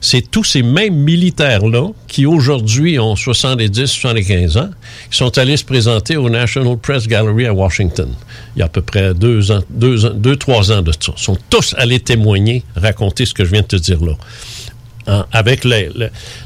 C'est 0.00 0.30
tous 0.30 0.44
ces 0.44 0.62
mêmes 0.62 0.96
militaires-là 0.96 1.88
qui 2.06 2.26
aujourd'hui 2.26 2.98
ont 2.98 3.16
70, 3.16 3.86
75 3.86 4.56
ans, 4.58 4.70
qui 5.10 5.16
sont 5.16 5.36
allés 5.38 5.56
se 5.56 5.64
présenter 5.64 6.16
au 6.16 6.28
National 6.28 6.76
Press 6.76 7.06
Gallery 7.06 7.46
à 7.46 7.54
Washington. 7.54 8.08
Il 8.54 8.58
y 8.60 8.62
a 8.62 8.66
à 8.66 8.68
peu 8.68 8.82
près 8.82 9.14
deux 9.14 9.50
ans, 9.50 9.62
deux, 9.70 10.10
deux 10.10 10.36
trois 10.36 10.72
ans 10.72 10.82
de 10.82 10.92
ça. 10.92 11.12
Ils 11.16 11.22
sont 11.22 11.38
tous 11.48 11.74
allés 11.78 12.00
témoigner, 12.00 12.62
raconter 12.76 13.24
ce 13.24 13.34
que 13.34 13.44
je 13.44 13.50
viens 13.50 13.62
de 13.62 13.66
te 13.66 13.76
dire 13.76 14.02
là. 14.04 14.12
Hein, 15.06 15.26
avec 15.32 15.64
les, 15.64 15.90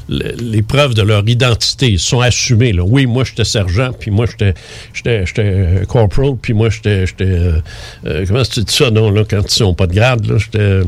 les- 0.09 0.61
preuves 0.63 0.93
de 0.93 1.01
leur 1.01 1.23
identité. 1.29 1.91
Ils 1.91 1.97
sont 1.99 2.19
assumés. 2.19 2.73
Là. 2.73 2.83
Oui, 2.83 3.05
moi, 3.05 3.23
j'étais 3.23 3.45
sergent, 3.45 3.91
puis 3.97 4.11
moi, 4.11 4.25
j'étais 4.25 4.53
j'étais- 4.93 5.25
j'étais, 5.25 5.43
euh, 5.45 5.85
corporal, 5.85 6.33
puis 6.41 6.51
moi, 6.53 6.69
j'étais... 6.69 7.05
j'étais, 7.07 7.23
euh, 7.23 7.61
euh, 8.05 8.25
comment 8.27 8.43
tu 8.43 8.61
dis 8.61 8.73
ça, 8.75 8.91
non, 8.91 9.11
là, 9.11 9.23
quand 9.29 9.57
ils 9.57 9.63
n'ont 9.63 9.73
pas 9.73 9.87
de 9.87 9.93
grade? 9.93 10.25
là, 10.25 10.37
J'étais... 10.37 10.81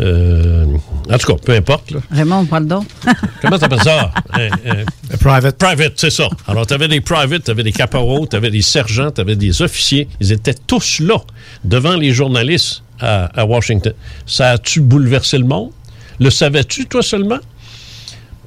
euh, 0.00 0.64
en 1.10 1.18
tout 1.18 1.26
cas, 1.34 1.42
peu 1.44 1.52
importe. 1.54 1.90
Là. 1.90 2.00
Raymond, 2.12 2.44
pardon. 2.46 2.84
Comment 3.42 3.58
t'appelles 3.58 3.82
ça? 3.82 4.12
Un- 4.32 4.46
un- 4.70 5.16
private. 5.18 5.58
Private, 5.58 5.94
c'est 5.96 6.10
ça. 6.10 6.28
Alors, 6.46 6.66
tu 6.66 6.74
avais 6.74 6.86
des 6.88 7.00
privates, 7.00 7.44
tu 7.44 7.50
avais 7.50 7.64
des 7.64 7.72
caporaux, 7.72 8.26
tu 8.28 8.36
avais 8.36 8.50
des 8.50 8.62
sergents, 8.62 9.10
tu 9.10 9.20
avais 9.20 9.34
des 9.36 9.60
officiers. 9.62 10.08
Ils 10.20 10.30
étaient 10.32 10.54
tous 10.54 11.00
là, 11.00 11.16
devant 11.64 11.96
les 11.96 12.12
journalistes 12.12 12.82
à, 13.00 13.24
à 13.38 13.44
Washington. 13.44 13.92
Ça 14.24 14.50
a-tu 14.50 14.80
bouleversé 14.80 15.36
le 15.38 15.44
monde? 15.46 15.70
Le 16.20 16.30
savais-tu, 16.30 16.86
toi 16.86 17.02
seulement? 17.02 17.38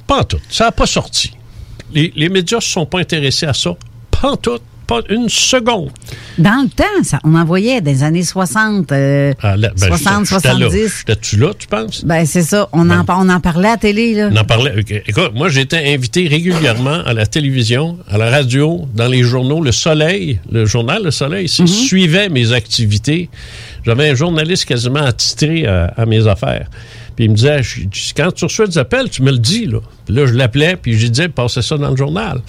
Pas 0.07 0.19
en 0.19 0.23
tout. 0.23 0.39
Ça 0.49 0.65
n'a 0.65 0.71
pas 0.71 0.85
sorti. 0.85 1.31
Les, 1.93 2.11
les 2.15 2.29
médias 2.29 2.57
ne 2.57 2.61
se 2.63 2.69
sont 2.69 2.85
pas 2.85 2.99
intéressés 2.99 3.45
à 3.45 3.53
ça. 3.53 3.71
Pas 4.11 4.31
en 4.31 4.37
tout. 4.37 4.59
Pas 4.87 5.01
une 5.09 5.29
seconde. 5.29 5.89
Dans 6.37 6.61
le 6.63 6.69
temps, 6.69 6.83
ça, 7.01 7.17
on 7.23 7.33
en 7.33 7.43
voyait 7.43 7.81
des 7.81 8.03
années 8.03 8.21
60, 8.21 8.91
euh, 8.91 9.33
Ah, 9.41 9.57
là, 9.57 9.71
ben, 9.79 9.87
60, 9.87 10.25
j'étais- 10.27 10.35
j'étais 10.35 10.47
là. 10.49 10.69
70. 10.69 10.93
J'étais-tu 10.99 11.37
là, 11.37 11.51
tu 11.57 11.65
penses? 11.65 12.05
Ben, 12.05 12.23
c'est 12.27 12.43
ça. 12.43 12.69
On, 12.71 12.87
en, 12.91 13.03
on 13.09 13.29
en 13.29 13.39
parlait 13.39 13.69
à 13.69 13.71
la 13.71 13.77
télé, 13.77 14.13
là. 14.13 14.29
On 14.31 14.37
en 14.37 14.43
parlait. 14.43 14.75
Écoute, 15.07 15.31
moi, 15.33 15.49
j'étais 15.49 15.91
invité 15.91 16.27
régulièrement 16.27 17.01
à 17.03 17.13
la 17.13 17.25
télévision, 17.25 17.97
à 18.07 18.19
la 18.19 18.29
radio, 18.29 18.87
dans 18.93 19.07
les 19.07 19.23
journaux. 19.23 19.63
Le 19.63 19.71
Soleil, 19.71 20.39
le 20.51 20.67
journal 20.67 21.01
Le 21.03 21.09
Soleil, 21.09 21.49
Mhm. 21.57 21.65
suivait 21.65 22.29
mes 22.29 22.51
activités. 22.51 23.31
J'avais 23.87 24.09
un 24.11 24.15
journaliste 24.15 24.65
quasiment 24.65 25.01
attitré 25.03 25.65
à, 25.65 25.85
à 25.97 26.05
mes 26.05 26.27
affaires. 26.27 26.67
Puis 27.15 27.25
il 27.25 27.31
me 27.31 27.35
disait, 27.35 27.63
je- 27.63 27.81
je- 27.91 28.13
quand 28.15 28.31
tu 28.31 28.43
reçois 28.45 28.67
des 28.67 28.77
appels, 28.77 29.09
tu 29.09 29.21
me 29.23 29.31
le 29.31 29.37
dis, 29.37 29.65
là. 29.65 29.79
Puis 30.05 30.13
là, 30.15 30.25
je 30.25 30.33
l'appelais, 30.33 30.75
puis 30.75 30.97
je 30.99 31.07
disais, 31.07 31.29
passez 31.29 31.61
ça 31.61 31.77
dans 31.77 31.89
le 31.89 31.95
journal. 31.95 32.41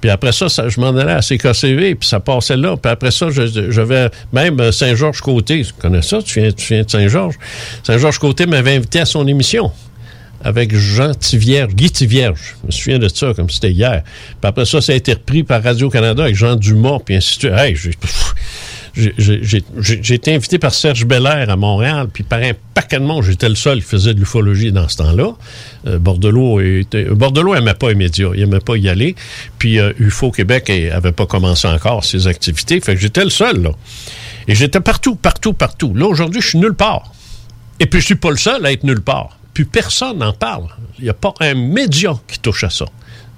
Puis 0.00 0.10
après 0.10 0.32
ça, 0.32 0.48
ça- 0.48 0.68
je 0.68 0.80
m'en 0.80 0.88
allais 0.96 1.12
à 1.12 1.22
CKCV, 1.22 1.94
puis 1.94 2.08
ça 2.08 2.18
passait 2.20 2.56
là. 2.56 2.76
Puis 2.76 2.90
après 2.90 3.10
ça, 3.10 3.28
je- 3.30 3.70
j'avais 3.70 4.10
même 4.32 4.58
euh, 4.60 4.72
Saint-Georges-Côté. 4.72 5.62
Tu 5.64 5.72
connais 5.78 6.02
ça? 6.02 6.20
Tu 6.22 6.40
viens, 6.40 6.82
de 6.82 6.88
Saint-Georges? 6.90 7.36
Saint-Georges-Côté 7.84 8.46
m'avait 8.46 8.76
invité 8.76 9.00
à 9.00 9.04
son 9.04 9.26
émission 9.26 9.70
avec 10.42 10.74
Jean 10.74 11.12
Tivierge, 11.14 11.74
Guy 11.74 11.90
Tivierge. 11.90 12.56
Je 12.62 12.66
me 12.66 12.72
souviens 12.72 12.98
de 12.98 13.08
ça 13.08 13.32
comme 13.34 13.50
c'était 13.50 13.70
hier. 13.72 14.02
Puis 14.04 14.48
après 14.48 14.64
ça, 14.64 14.80
ça 14.80 14.92
a 14.92 14.96
été 14.96 15.12
repris 15.12 15.42
par 15.44 15.62
Radio-Canada 15.62 16.22
avec 16.24 16.34
Jean 16.34 16.56
Dumas, 16.56 16.98
puis 17.04 17.14
ainsi 17.16 17.38
de 17.38 17.40
suite. 17.40 17.52
Hey, 17.52 17.76
j'ai- 18.94 20.14
été 20.14 20.34
invité 20.34 20.58
par 20.58 20.74
Serge 20.74 21.04
Belair 21.06 21.48
à 21.48 21.56
Montréal, 21.56 22.08
puis 22.12 22.22
par 22.24 22.40
un 22.40 22.52
paquet 22.74 22.98
de 22.98 23.04
monde, 23.04 23.22
j'étais 23.24 23.48
le 23.48 23.54
seul 23.54 23.78
qui 23.78 23.88
faisait 23.88 24.14
de 24.14 24.18
l'ufologie 24.20 24.72
dans 24.72 24.88
ce 24.88 24.96
temps-là. 24.98 25.32
Euh, 25.86 25.98
Bordelot 25.98 26.60
était, 26.60 27.06
aimait 27.06 27.74
pas 27.74 27.88
les 27.88 27.94
médias, 27.94 28.30
il 28.34 28.42
aimait 28.42 28.60
pas 28.60 28.76
y 28.76 28.88
aller. 28.88 29.14
Puis 29.58 29.78
euh, 29.78 29.92
UFO 29.98 30.30
Québec 30.30 30.70
avait 30.70 31.12
pas 31.12 31.26
commencé 31.26 31.68
encore 31.68 32.04
ses 32.04 32.26
activités, 32.26 32.80
fait 32.80 32.94
que 32.94 33.00
j'étais 33.00 33.24
le 33.24 33.30
seul, 33.30 33.62
là. 33.62 33.70
Et 34.48 34.54
j'étais 34.54 34.80
partout, 34.80 35.14
partout, 35.14 35.52
partout. 35.52 35.94
Là, 35.94 36.06
aujourd'hui, 36.06 36.40
je 36.40 36.48
suis 36.48 36.58
nulle 36.58 36.74
part. 36.74 37.12
Et 37.78 37.86
puis, 37.86 38.00
je 38.00 38.06
suis 38.06 38.14
pas 38.16 38.30
le 38.30 38.36
seul 38.36 38.64
à 38.66 38.72
être 38.72 38.84
nulle 38.84 39.00
part. 39.02 39.38
Puis, 39.54 39.64
personne 39.64 40.18
n'en 40.18 40.32
parle. 40.32 40.64
Il 40.98 41.04
n'y 41.04 41.10
a 41.10 41.14
pas 41.14 41.32
un 41.40 41.54
média 41.54 42.14
qui 42.26 42.38
touche 42.40 42.64
à 42.64 42.70
ça. 42.70 42.86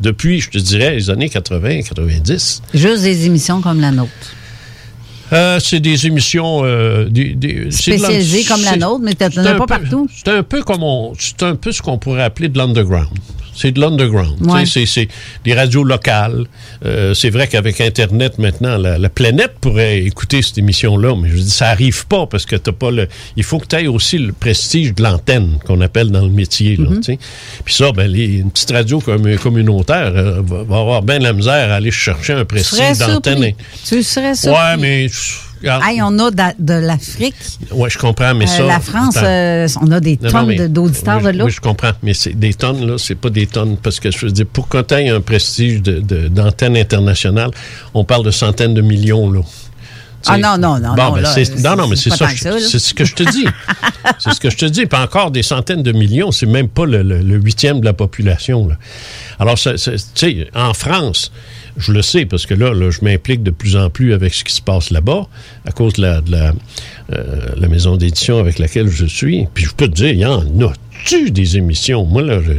Depuis, 0.00 0.40
je 0.40 0.50
te 0.50 0.58
dirais, 0.58 0.94
les 0.94 1.10
années 1.10 1.28
80, 1.28 1.82
90. 1.82 2.62
Juste 2.72 3.02
des 3.02 3.26
émissions 3.26 3.60
comme 3.60 3.80
la 3.80 3.90
nôtre. 3.90 4.10
Euh, 5.32 5.58
c'est 5.60 5.80
des 5.80 6.06
émissions 6.06 6.62
euh, 6.64 7.06
des, 7.08 7.34
de 7.34 7.70
Spécialisées 7.70 8.44
comme 8.44 8.62
la 8.64 8.76
nôtre, 8.76 9.00
mais 9.02 9.14
un 9.22 9.54
pas 9.54 9.66
peu- 9.66 9.66
partout. 9.66 10.08
C'est 10.14 10.28
un 10.28 10.42
peu 10.42 10.62
comme 10.62 10.82
on, 10.82 11.14
c'est 11.18 11.42
un 11.42 11.54
peu 11.54 11.72
ce 11.72 11.80
qu'on 11.80 11.98
pourrait 11.98 12.22
appeler 12.22 12.48
de 12.48 12.58
l'underground. 12.58 13.08
C'est 13.54 13.72
de 13.72 13.80
l'underground. 13.80 14.40
Ouais. 14.46 14.64
C'est, 14.66 14.86
c'est 14.86 15.08
des 15.44 15.54
radios 15.54 15.84
locales. 15.84 16.46
Euh, 16.84 17.14
c'est 17.14 17.30
vrai 17.30 17.48
qu'avec 17.48 17.80
Internet 17.80 18.38
maintenant, 18.38 18.78
la, 18.78 18.98
la 18.98 19.08
planète 19.08 19.54
pourrait 19.60 19.98
écouter 20.02 20.40
cette 20.42 20.58
émission-là, 20.58 21.14
mais 21.20 21.28
je 21.28 21.36
dis 21.36 21.50
ça 21.50 21.68
arrive 21.68 22.06
pas 22.06 22.26
parce 22.26 22.46
que 22.46 22.56
t'as 22.56 22.72
pas 22.72 22.90
le. 22.90 23.08
Il 23.36 23.44
faut 23.44 23.58
que 23.58 23.66
tu 23.66 23.76
aies 23.76 23.86
aussi 23.86 24.18
le 24.18 24.32
prestige 24.32 24.94
de 24.94 25.02
l'antenne 25.02 25.58
qu'on 25.66 25.80
appelle 25.80 26.10
dans 26.10 26.22
le 26.22 26.30
métier. 26.30 26.76
Là, 26.76 26.90
Mm-hmm. 26.92 27.18
Puis 27.64 27.74
ça, 27.74 27.90
ben, 27.92 28.06
les, 28.10 28.38
une 28.38 28.50
petite 28.50 28.70
radio 28.70 29.00
comme, 29.00 29.36
communautaire 29.38 30.12
euh, 30.14 30.42
va, 30.44 30.62
va 30.62 30.78
avoir 30.78 31.02
bien 31.02 31.18
de 31.18 31.24
la 31.24 31.32
misère 31.32 31.70
à 31.70 31.76
aller 31.76 31.90
chercher 31.90 32.34
un 32.34 32.44
prestige 32.44 32.98
d'antenne. 32.98 33.52
Tu 33.86 34.02
serais 34.02 34.34
surpris. 34.34 34.60
Ouais, 34.60 34.76
mais. 34.78 35.06
Hey, 35.64 36.02
on 36.02 36.18
a 36.18 36.30
de, 36.30 36.42
de 36.58 36.74
l'Afrique. 36.74 37.34
Ouais, 37.70 37.88
je 37.90 37.98
comprends, 37.98 38.34
mais 38.34 38.44
Euh, 38.46 38.56
ça. 38.56 38.62
la 38.66 38.80
France, 38.80 39.16
euh, 39.22 39.68
on 39.80 39.90
a 39.92 40.00
des 40.00 40.18
Non, 40.22 40.30
tonnes 40.30 40.46
mais- 40.46 40.56
de- 40.56 40.66
d'auditeurs 40.66 41.18
oui, 41.18 41.32
de 41.32 41.38
là. 41.38 41.44
Oui, 41.44 41.50
je 41.50 41.60
comprends, 41.60 41.92
mais 42.02 42.14
c'est 42.14 42.38
des 42.38 42.54
tonnes, 42.54 42.86
là, 42.86 42.98
c'est 42.98 43.14
pas 43.14 43.30
des 43.30 43.46
tonnes, 43.46 43.76
parce 43.76 44.00
que 44.00 44.10
je 44.10 44.26
veux 44.26 44.32
dire, 44.32 44.46
pour 44.52 44.68
qu'on 44.68 44.82
ait 44.82 45.08
un 45.08 45.20
prestige 45.20 45.82
de- 45.82 46.00
de- 46.00 46.28
d'antenne 46.28 46.76
internationale, 46.76 47.50
on 47.94 48.04
parle 48.04 48.24
de 48.24 48.30
centaines 48.30 48.74
de 48.74 48.82
millions, 48.82 49.30
là. 49.30 49.40
Ah 50.28 50.38
non, 50.38 50.56
non, 50.56 50.78
non, 50.78 50.94
Bon, 50.94 51.02
non, 51.08 51.12
ben, 51.14 51.24
c'est- 51.26 51.58
non, 51.64 51.74
non, 51.74 51.88
mais 51.88 51.96
c'est 51.96 52.10
pas 52.10 52.28
ça, 52.28 52.28
ça, 52.36 52.60
c'est 52.60 52.78
ce 52.78 52.94
que 52.94 53.04
je 53.04 53.14
te 53.16 53.24
dis. 53.24 53.44
c'est 54.20 54.32
ce 54.32 54.38
que 54.38 54.50
je 54.50 54.56
te 54.56 54.64
dis. 54.66 54.86
Puis 54.86 54.98
encore 55.00 55.32
des 55.32 55.42
centaines 55.42 55.82
de 55.82 55.90
millions, 55.90 56.30
c'est 56.30 56.46
même 56.46 56.68
pas 56.68 56.86
le, 56.86 57.02
le- 57.02 57.18
le 57.22 57.36
huitième 57.38 57.80
de 57.80 57.84
la 57.86 57.92
population. 57.92 58.68
là. 58.68 58.76
Alors, 59.40 59.58
tu 59.58 59.70
sais, 59.76 60.48
en 60.54 60.74
France, 60.74 61.32
je 61.76 61.92
le 61.92 62.02
sais 62.02 62.26
parce 62.26 62.46
que 62.46 62.54
là, 62.54 62.72
là, 62.74 62.90
je 62.90 63.04
m'implique 63.04 63.42
de 63.42 63.50
plus 63.50 63.76
en 63.76 63.88
plus 63.90 64.12
avec 64.14 64.34
ce 64.34 64.44
qui 64.44 64.54
se 64.54 64.60
passe 64.62 64.90
là-bas 64.90 65.26
à 65.66 65.72
cause 65.72 65.94
de 65.94 66.02
la, 66.02 66.20
de 66.20 66.30
la, 66.30 66.52
euh, 67.12 67.46
la 67.56 67.68
maison 67.68 67.96
d'édition 67.96 68.38
avec 68.38 68.58
laquelle 68.58 68.88
je 68.88 69.06
suis. 69.06 69.46
Puis 69.54 69.64
je 69.64 69.74
peux 69.74 69.88
te 69.88 69.94
dire, 69.94 70.10
il 70.10 70.18
y 70.18 70.26
en 70.26 70.40
a-tu 70.60 71.30
des 71.30 71.56
émissions? 71.56 72.04
Moi, 72.04 72.22
là, 72.22 72.40
je- 72.42 72.52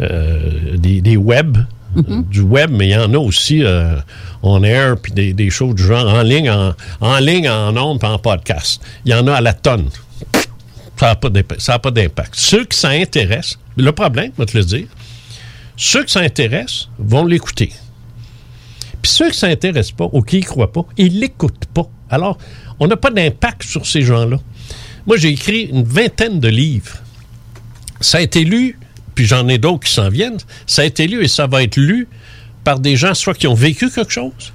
euh, 0.00 0.76
des, 0.76 1.00
des 1.00 1.16
web, 1.16 1.58
euh, 1.96 2.22
du 2.30 2.40
web, 2.40 2.70
mais 2.72 2.88
il 2.88 2.92
y 2.92 2.96
en 2.96 3.12
a 3.14 3.18
aussi 3.18 3.62
euh, 3.62 3.96
on 4.42 4.62
air, 4.64 4.96
puis 5.00 5.12
des, 5.12 5.32
des 5.32 5.50
choses 5.50 5.74
du 5.74 5.82
genre 5.84 6.08
en 6.12 6.22
ligne, 6.22 6.50
en, 6.50 6.74
en 7.00 7.18
ligne, 7.18 7.48
en 7.48 7.76
ondes, 7.76 7.98
puis 8.00 8.08
en 8.08 8.18
podcast. 8.18 8.80
Il 9.04 9.12
y 9.12 9.14
en 9.14 9.26
a 9.26 9.34
à 9.34 9.40
la 9.40 9.52
tonne. 9.52 9.88
Ça 10.96 11.08
n'a 11.08 11.78
pas 11.78 11.90
d'impact. 11.90 12.34
Ceux 12.34 12.64
qui 12.64 12.78
s'intéressent, 12.78 13.58
le 13.76 13.90
problème, 13.92 14.30
je 14.38 14.42
vais 14.42 14.46
te 14.46 14.56
le 14.58 14.64
dire, 14.64 14.86
ceux 15.76 16.04
qui 16.04 16.12
s'intéressent 16.12 16.88
vont 16.98 17.26
l'écouter. 17.26 17.72
Puis 19.04 19.10
ceux 19.10 19.26
qui 19.26 19.32
ne 19.32 19.50
s'intéressent 19.50 19.92
pas 19.92 20.08
ou 20.12 20.22
qui 20.22 20.36
n'y 20.36 20.42
croient 20.44 20.72
pas, 20.72 20.86
ils 20.96 21.16
ne 21.16 21.20
l'écoutent 21.20 21.66
pas. 21.74 21.86
Alors, 22.08 22.38
on 22.80 22.86
n'a 22.86 22.96
pas 22.96 23.10
d'impact 23.10 23.64
sur 23.64 23.84
ces 23.84 24.00
gens-là. 24.00 24.38
Moi, 25.06 25.18
j'ai 25.18 25.28
écrit 25.28 25.64
une 25.64 25.84
vingtaine 25.84 26.40
de 26.40 26.48
livres. 26.48 26.96
Ça 28.00 28.16
a 28.16 28.20
été 28.22 28.44
lu 28.44 28.78
puis 29.14 29.26
j'en 29.26 29.46
ai 29.46 29.58
d'autres 29.58 29.84
qui 29.86 29.92
s'en 29.92 30.08
viennent, 30.08 30.38
ça 30.66 30.80
a 30.80 30.84
été 30.86 31.06
lu 31.06 31.22
et 31.22 31.28
ça 31.28 31.46
va 31.46 31.62
être 31.62 31.76
lu 31.76 32.08
par 32.64 32.80
des 32.80 32.96
gens 32.96 33.12
soit 33.12 33.34
qui 33.34 33.46
ont 33.46 33.54
vécu 33.54 33.90
quelque 33.90 34.10
chose 34.10 34.54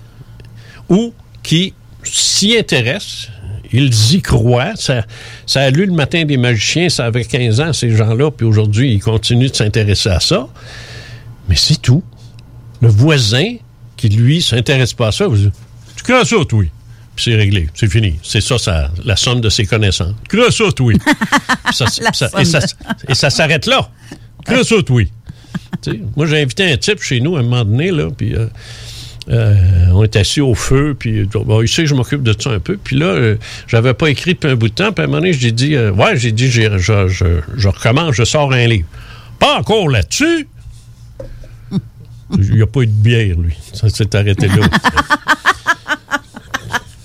ou 0.90 1.14
qui 1.44 1.76
s'y 2.02 2.58
intéressent, 2.58 3.30
ils 3.72 4.16
y 4.16 4.22
croient. 4.24 4.76
Ça, 4.78 5.06
ça 5.46 5.62
a 5.62 5.70
lu 5.70 5.86
le 5.86 5.94
matin 5.94 6.26
des 6.26 6.38
magiciens, 6.38 6.90
ça 6.90 7.06
avait 7.06 7.24
15 7.24 7.62
ans, 7.62 7.72
ces 7.72 7.96
gens-là, 7.96 8.32
puis 8.32 8.48
aujourd'hui, 8.48 8.94
ils 8.96 9.00
continuent 9.00 9.52
de 9.52 9.56
s'intéresser 9.56 10.10
à 10.10 10.20
ça. 10.20 10.48
Mais 11.48 11.56
c'est 11.56 11.80
tout. 11.80 12.02
Le 12.82 12.88
voisin 12.88 13.58
qui, 14.00 14.10
lui, 14.10 14.42
s'intéresse 14.42 14.94
pas 14.94 15.08
à 15.08 15.12
ça, 15.12 15.28
vous 15.28 15.36
dit, 15.38 15.52
tu 15.96 16.04
crois 16.04 16.26
ça, 16.26 16.38
toi? 16.48 16.64
Puis 17.16 17.26
c'est 17.26 17.36
réglé, 17.36 17.68
c'est 17.74 17.92
fini. 17.92 18.16
C'est 18.24 18.42
ça, 18.42 18.58
ça, 18.58 18.92
la 19.04 19.16
somme 19.16 19.42
de 19.42 19.50
ses 19.50 19.66
connaissances. 19.66 20.14
Tu 20.30 20.38
crois 20.38 20.52
ça? 20.52 20.64
Ça- 22.14 22.30
et 22.42 22.46
ça, 22.46 22.60
de- 22.60 22.66
et 23.12 23.16
ça 23.16 23.30
s'arrête 23.30 23.66
là. 23.66 23.90
Tu 25.82 25.92
sais, 25.92 26.00
moi, 26.16 26.26
j'ai 26.26 26.42
invité 26.42 26.72
un 26.72 26.78
type 26.78 27.02
chez 27.02 27.20
nous 27.20 27.36
à 27.36 27.40
un 27.42 27.44
moment 27.44 27.64
donné, 27.66 27.92
là, 27.92 28.10
puis 28.16 28.36
euh, 28.36 28.48
euh, 29.30 29.56
on 29.94 30.04
est 30.04 30.16
assis 30.16 30.42
au 30.42 30.56
feu, 30.56 30.96
puis 30.98 31.20
euh, 31.20 31.26
bon, 31.34 31.62
il 31.62 31.68
sait 31.68 31.84
que 31.84 31.90
je 31.90 31.94
m'occupe 31.96 32.24
de 32.24 32.34
ça 32.40 32.50
un 32.52 32.60
peu. 32.60 32.78
Puis 32.82 32.98
là, 32.98 33.06
euh, 33.08 33.36
j'avais 33.68 33.94
pas 33.94 34.10
écrit 34.10 34.34
depuis 34.34 34.50
un 34.50 34.56
bout 34.56 34.70
de 34.70 34.74
temps, 34.74 34.92
puis 34.92 35.02
à 35.02 35.06
un 35.06 35.08
moment 35.08 35.20
donné, 35.20 35.34
j'ai 35.34 35.52
dit, 35.52 35.78
ouais, 35.78 36.18
j'ai 36.18 36.32
dit, 36.32 36.50
j'ai- 36.50 36.70
je, 36.78 37.08
je- 37.08 37.42
je 37.56 37.68
recommence, 37.68 38.16
je 38.16 38.24
sors 38.24 38.52
un 38.54 38.66
livre. 38.68 38.88
Pas 39.38 39.58
encore 39.60 39.90
là-dessus. 39.90 40.48
Il 42.38 42.56
n'y 42.56 42.62
a 42.62 42.68
pas 42.68 42.82
eu 42.82 42.88
de 42.88 42.92
bière, 42.92 43.38
lui. 43.38 43.56
Ça 43.74 43.90
s'est 43.90 44.16
arrêté 44.16 44.48
là. 44.48 44.56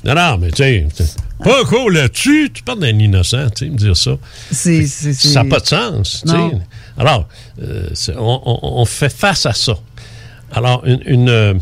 non, 0.05 0.15
non, 0.15 0.39
mais 0.39 0.51
tu 0.51 0.63
sais, 0.63 0.87
pas 1.43 1.63
encore 1.63 1.91
là-dessus. 1.91 2.51
Tu 2.53 2.63
parles 2.63 2.81
d'un 2.81 2.99
innocent, 2.99 3.49
tu 3.57 3.65
sais, 3.65 3.71
me 3.71 3.77
dire 3.77 3.97
ça. 3.97 4.13
C'est- 4.51 4.87
c'est- 4.87 5.15
c'est- 5.15 5.29
Ça 5.29 5.43
n'a 5.43 5.49
pas 5.51 5.61
de 5.61 5.67
sens. 5.67 6.23
tu 6.25 6.31
sais. 6.31 6.37
Non. 6.37 6.61
Alors, 6.99 7.27
euh, 7.63 7.89
on, 8.19 8.41
on- 8.45 8.59
on 8.81 8.85
fait 8.85 9.13
face 9.13 9.47
à 9.47 9.55
ça. 9.55 9.75
Alors, 10.53 10.83
une, 10.87 11.01
une, 11.07 11.29
euh, 11.31 11.55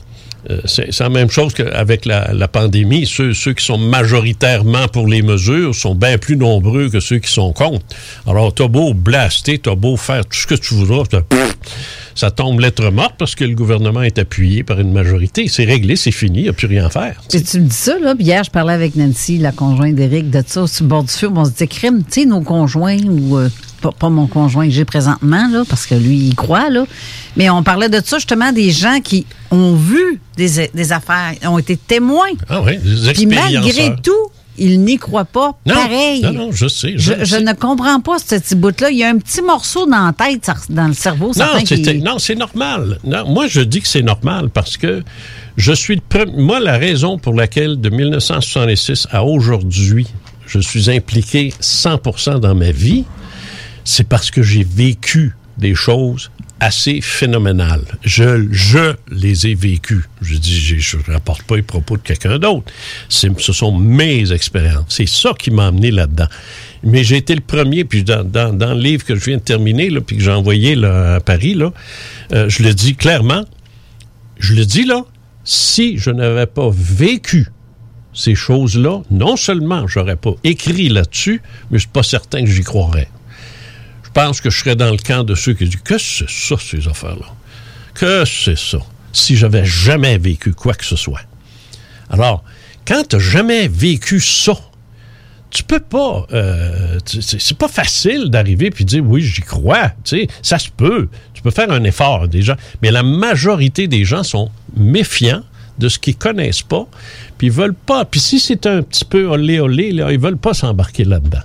c'est 0.65 0.93
c'est 0.93 1.05
la 1.05 1.09
même 1.09 1.31
chose 1.31 1.55
qu'avec 1.55 2.05
la, 2.05 2.33
la 2.35 2.49
pandémie. 2.49 3.07
Ceux, 3.07 3.33
ceux 3.33 3.53
qui 3.55 3.65
sont 3.65 3.79
majoritairement 3.79 4.89
pour 4.89 5.07
les 5.07 5.23
mesures 5.23 5.73
sont 5.75 5.95
bien 5.95 6.19
plus 6.19 6.37
nombreux 6.37 6.91
que 6.91 6.99
ceux 6.99 7.21
qui 7.21 7.31
sont 7.31 7.53
contre. 7.53 7.87
Alors, 8.27 8.53
t'as 8.53 8.67
beau 8.67 8.93
blaster, 8.93 9.59
t'as 9.61 9.77
beau 9.77 9.97
faire 9.97 10.27
tout 10.27 10.37
ce 10.37 10.47
que 10.49 10.57
tu 10.57 10.75
voudras, 10.75 11.05
t'as- 11.09 11.23
ça 12.15 12.31
tombe 12.31 12.61
lettre 12.61 12.91
morte 12.91 13.15
parce 13.19 13.35
que 13.35 13.45
le 13.45 13.55
gouvernement 13.55 14.03
est 14.03 14.19
appuyé 14.19 14.63
par 14.63 14.81
une 14.81 14.93
majorité. 14.93 15.49
C'est 15.49 15.65
réglé, 15.65 15.97
c'est 15.97 16.11
fini, 16.11 16.41
il 16.41 16.43
n'y 16.45 16.49
a 16.49 16.53
plus 16.53 16.67
rien 16.67 16.87
à 16.87 16.91
faire. 16.91 17.21
Puis 17.29 17.43
tu 17.43 17.61
me 17.61 17.67
dis 17.67 17.77
ça, 17.77 17.99
là. 17.99 18.15
Hier, 18.19 18.45
je 18.45 18.51
parlais 18.51 18.73
avec 18.73 18.97
Nancy, 18.97 19.39
la 19.39 19.53
conjointe 19.53 19.95
d'Éric, 19.95 20.31
de 20.31 20.43
ça, 20.47 20.67
sur 20.67 20.85
le 20.85 20.89
bord 20.89 21.05
du 21.05 21.13
feu. 21.13 21.29
On 21.35 21.45
se 21.45 21.51
disait, 21.51 21.67
crime, 21.67 22.03
tu 22.05 22.23
sais, 22.23 22.27
nos 22.27 22.41
conjoints, 22.41 22.99
ou 23.05 23.39
euh, 23.39 23.49
pas, 23.81 23.93
pas 23.93 24.09
mon 24.09 24.27
conjoint 24.27 24.67
que 24.67 24.73
j'ai 24.73 24.85
présentement, 24.85 25.49
là, 25.49 25.65
parce 25.69 25.87
que 25.87 25.95
lui, 25.95 26.17
il 26.17 26.35
croit, 26.35 26.71
là. 26.71 26.85
Mais 27.37 27.51
on 27.51 27.63
parlait 27.63 27.89
de 27.89 28.01
ça, 28.05 28.19
justement, 28.19 28.53
des 28.53 28.71
gens 28.71 29.01
qui 29.03 29.27
ont 29.51 29.75
vu 29.75 30.21
des, 30.37 30.71
des 30.73 30.93
affaires, 30.93 31.35
ont 31.45 31.59
été 31.59 31.77
témoins. 31.77 32.31
Ah 32.49 32.63
oui, 32.63 32.79
des 32.79 33.13
Puis 33.13 33.27
malgré 33.27 33.95
tout, 34.03 34.32
ils 34.59 34.81
n'y 34.81 34.99
croient 34.99 35.25
pas. 35.25 35.59
Non, 35.67 35.75
pareil. 35.75 36.21
non, 36.23 36.33
non, 36.33 36.53
je 36.53 36.69
sais, 36.69 36.93
je 36.97 36.99
Je, 36.99 37.13
le 37.15 37.25
je 37.25 37.37
sais. 37.37 37.41
ne 37.43 37.53
comprends 37.55 38.01
pas 38.01 38.19
ce 38.19 38.35
petit 38.37 38.55
bout-là. 38.55 38.91
Il 38.91 38.99
y 38.99 39.05
a 39.05 39.09
un 39.09 39.19
petit 39.19 39.41
morceau 39.43 39.87
dans 39.87 40.07
la 40.07 40.13
tête, 40.13 40.51
dans 40.69 40.89
le 40.89 40.93
cerveau, 40.95 41.33
qui- 41.65 42.01
non, 42.03 42.19
c'est 42.19 42.35
normal. 42.35 42.99
Non, 43.05 43.27
moi, 43.29 43.47
je 43.47 43.61
dis 43.63 43.81
que 43.81 43.89
c'est 43.89 44.03
normal 44.03 44.51
parce 44.51 44.77
que 44.77 45.03
je 45.57 45.73
suis 45.73 45.95
le 45.97 46.03
premier. 46.07 46.33
Moi, 46.43 46.61
la 46.61 46.77
raison 46.79 47.19
pour 47.19 47.35
laquelle 47.35 47.81
de 47.81 47.89
1966 47.91 49.07
à 49.11 49.25
aujourd'hui, 49.25 50.07
je 50.47 50.59
suis 50.59 50.91
impliqué 50.91 51.53
100% 51.61 52.39
dans 52.41 52.55
ma 52.55 52.71
vie, 52.73 53.05
c'est 53.85 54.07
parce 54.07 54.31
que 54.31 54.43
j'ai 54.43 54.65
vécu 54.65 55.35
des 55.59 55.75
choses 55.75 56.31
assez 56.63 57.01
phénoménales. 57.01 57.85
Je, 58.05 58.47
je 58.53 58.95
les 59.11 59.49
ai 59.49 59.55
vécues. 59.55 60.05
Je 60.21 60.37
dis, 60.37 60.79
je 60.79 60.97
ne 60.97 61.13
rapporte 61.13 61.43
pas 61.43 61.57
les 61.57 61.63
propos 61.63 61.97
de 61.97 62.03
quelqu'un 62.03 62.39
d'autre. 62.39 62.73
Ce 63.09 63.29
sont 63.53 63.77
mes 63.77 64.33
expériences. 64.33 64.85
C'est 64.89 65.09
ça 65.09 65.33
qui 65.37 65.51
m'a 65.51 65.67
amené 65.67 65.91
là-dedans. 65.91 66.29
Mais 66.85 67.03
j'ai 67.03 67.17
été 67.17 67.35
le 67.35 67.41
premier, 67.41 67.85
puis 67.85 68.05
dans, 68.05 68.23
dans- 68.23 68.75
le 68.75 68.81
livre 68.81 69.05
que 69.05 69.17
je 69.17 69.25
viens 69.25 69.39
de 69.39 69.43
terminer, 69.43 69.91
puis 70.01 70.17
que 70.17 70.23
j'ai 70.23 70.31
envoyé 70.31 70.77
là, 70.77 71.17
à 71.17 71.21
Paris, 71.21 71.55
là, 71.55 71.73
euh, 72.33 72.49
je 72.49 72.63
le 72.63 72.73
dis 72.75 72.95
clairement, 72.95 73.45
je 74.39 74.55
le 74.55 74.65
dis 74.65 74.85
là, 74.85 75.05
si 75.43 75.99
je 75.99 76.11
n'avais 76.11 76.47
pas 76.47 76.71
vécu 76.73 77.49
ces 78.15 78.37
choses-là, 78.37 79.03
non 79.11 79.37
seulement 79.37 79.89
j'aurais 79.89 80.17
pas 80.17 80.35
écrit 80.45 80.89
là-dessus, 80.89 81.43
mais 81.71 81.79
je 81.79 81.83
suis 81.83 81.89
pas 81.93 82.03
certain 82.05 82.41
que 82.45 82.51
j'y 82.51 82.63
croirais. 82.63 83.09
Pense 84.15 84.41
que 84.41 84.51
je 84.51 84.59
serais 84.59 84.77
dans 84.77 84.91
le 84.91 84.99
camp 84.99 85.25
de 85.25 85.35
ceux 85.35 85.55
qui 85.55 85.65
disent 85.65 85.81
que 85.83 85.99
c'est 85.99 86.29
ça 86.29 86.57
ces 86.59 86.87
affaires-là, 86.89 87.27
que 87.95 88.25
c'est 88.25 88.59
ça. 88.59 88.79
Si 89.13 89.37
j'avais 89.37 89.65
jamais 89.65 90.19
vécu 90.19 90.53
quoi 90.53 90.75
que 90.75 90.85
ce 90.85 90.97
soit? 90.97 91.23
Alors, 92.11 92.45
quand 92.87 93.07
tu 93.09 93.21
jamais 93.21 93.69
vécu 93.69 94.21
ça, 94.21 94.55
tu 95.51 95.63
peux 95.63 95.81
pas. 95.81 96.27
euh, 96.33 96.99
c'est 97.05 97.57
pas 97.59 97.69
facile 97.69 98.31
d'arriver 98.31 98.71
puis 98.71 98.85
dire 98.85 99.05
oui, 99.05 99.23
j'y 99.23 99.43
crois. 99.43 99.91
Tu 100.05 100.21
sais, 100.21 100.29
ça 100.41 100.59
se 100.59 100.71
peut. 100.71 101.09
Tu 101.35 101.43
peux 101.43 101.51
faire 101.51 101.71
un 101.71 101.85
effort 101.85 102.27
déjà, 102.27 102.57
mais 102.81 102.91
la 102.91 103.03
majorité 103.03 103.87
des 103.87 104.05
gens 104.05 104.23
sont 104.23 104.51
méfiants 104.77 105.43
de 105.79 105.89
ce 105.89 105.99
qu'ils 105.99 106.17
connaissent 106.17 106.63
pas, 106.63 106.87
puis 107.39 107.49
ils 107.49 107.53
veulent 107.53 107.75
pas. 107.75 108.05
Puis 108.05 108.21
si 108.21 108.41
c'est 108.41 108.67
un 108.67 108.83
petit 108.83 109.05
peu 109.05 109.27
olé 109.27 109.61
olé, 109.61 109.93
là, 109.93 110.13
ils 110.13 110.19
veulent 110.19 110.37
pas 110.39 110.55
s'embarquer 110.55 111.05
là-dedans. 111.05 111.43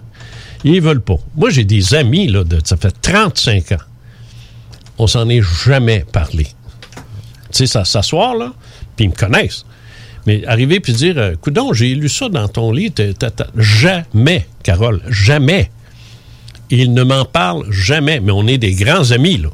Ils 0.63 0.81
veulent 0.81 1.01
pas. 1.01 1.17
Moi, 1.35 1.49
j'ai 1.49 1.63
des 1.63 1.93
amis 1.93 2.27
là, 2.27 2.43
de, 2.43 2.59
ça 2.63 2.77
fait 2.77 2.93
35 3.01 3.71
ans. 3.73 3.77
On 4.97 5.07
s'en 5.07 5.29
est 5.29 5.41
jamais 5.65 6.05
parlé. 6.11 6.45
Tu 7.51 7.59
sais, 7.59 7.67
ça 7.67 7.85
s'asseoir 7.85 8.35
là, 8.35 8.53
puis 8.95 9.05
ils 9.05 9.09
me 9.09 9.15
connaissent. 9.15 9.65
Mais 10.25 10.45
arriver 10.45 10.79
puis 10.79 10.91
dire, 10.93 11.17
euh, 11.17 11.35
coudon, 11.39 11.71
j'ai 11.73 11.93
lu 11.95 12.09
ça 12.09 12.27
dans 12.27 12.47
ton 12.49 12.73
t'as- 13.29 13.47
jamais, 13.55 14.45
Carole, 14.63 15.01
jamais. 15.07 15.71
Ils 16.69 16.93
ne 16.93 17.03
m'en 17.03 17.23
parlent 17.23 17.71
jamais, 17.71 18.19
mais 18.19 18.31
on 18.33 18.45
est 18.47 18.57
des 18.57 18.73
grands 18.73 19.11
amis, 19.11 19.37
là. 19.37 19.49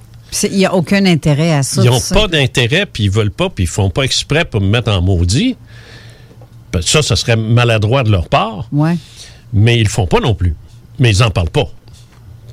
Il 0.50 0.58
n'y 0.58 0.66
a 0.66 0.74
aucun 0.74 1.06
intérêt 1.06 1.54
à 1.54 1.62
ça. 1.62 1.84
Ils 1.84 1.90
n'ont 1.92 2.00
pas 2.12 2.28
d'intérêt, 2.28 2.88
puis 2.88 3.04
ils 3.04 3.12
veulent 3.12 3.30
pas, 3.30 3.50
puis 3.50 3.66
ils 3.66 3.68
font 3.68 3.92
pas 3.92 4.02
exprès 4.02 4.46
pour 4.46 4.62
me 4.62 4.68
mettre 4.68 4.92
en 4.92 5.00
maudit. 5.00 5.56
Ben, 6.72 6.82
Ça, 6.82 7.04
ça 7.04 7.16
serait 7.16 7.36
maladroit 7.36 8.02
de 8.02 8.10
leur 8.10 8.28
part, 8.28 8.68
Ouais. 8.72 8.98
mais 9.54 9.78
ils 9.78 9.84
le 9.84 9.90
font 9.90 10.08
pas 10.08 10.20
non 10.22 10.34
plus. 10.34 10.56
Mais 11.00 11.10
ils 11.12 11.24
en 11.24 11.30
parlent 11.32 11.50
pas. 11.50 11.66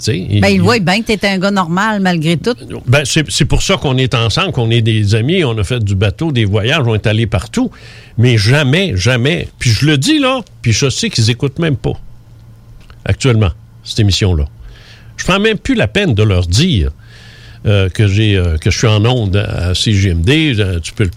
Ils- 0.07 0.41
Ben, 0.41 0.49
il 0.49 0.63
voit 0.63 0.79
bien 0.79 1.03
que 1.03 1.07
tu 1.07 1.13
es 1.13 1.27
un 1.29 1.39
gars 1.39 1.51
normal 1.51 2.01
malgré 2.01 2.39
tout. 2.39 2.55
Ben, 2.87 3.03
c'est 3.05 3.45
pour 3.45 3.63
ça 3.63 3.77
qu'on 3.77 3.99
est 3.99 4.15
ensemble, 4.15 4.53
qu'on 4.53 4.71
est 4.71 4.81
des 4.81 5.15
amis, 5.15 5.45
on 5.45 5.57
a 5.59 5.63
fait 5.65 5.85
du 5.85 5.95
bateau, 5.95 6.33
des 6.33 6.47
voyages, 6.47 6.85
on 6.87 6.95
est 6.95 7.07
allé 7.07 7.27
partout. 7.27 7.71
Mais 8.17 8.39
jamais, 8.39 8.93
jamais. 8.97 9.49
Puis 9.59 9.71
je 9.71 9.85
le 9.85 9.99
dis 9.99 10.19
là, 10.19 10.41
puis 10.63 10.73
je 10.73 10.89
sais 10.89 11.11
qu'ils 11.11 11.29
écoutent 11.29 11.59
même 11.59 11.77
pas 11.77 11.93
actuellement 13.05 13.51
cette 13.85 14.01
émission-là. 14.01 14.47
Je 15.19 15.25
prends 15.25 15.39
même 15.41 15.59
plus 15.59 15.75
la 15.75 15.87
peine 15.89 16.15
de 16.15 16.23
leur 16.23 16.47
dire 16.47 16.91
euh, 17.67 17.91
que 17.91 18.09
j'ai 18.09 18.37
euh, 18.37 18.57
que 18.57 18.71
je 18.71 18.79
suis 18.79 18.87
en 18.87 19.05
onde 19.05 19.37
à 19.37 19.75
CGMD. 19.75 20.31
Euh, 20.59 20.81
tu 20.81 20.93
peux 20.95 21.11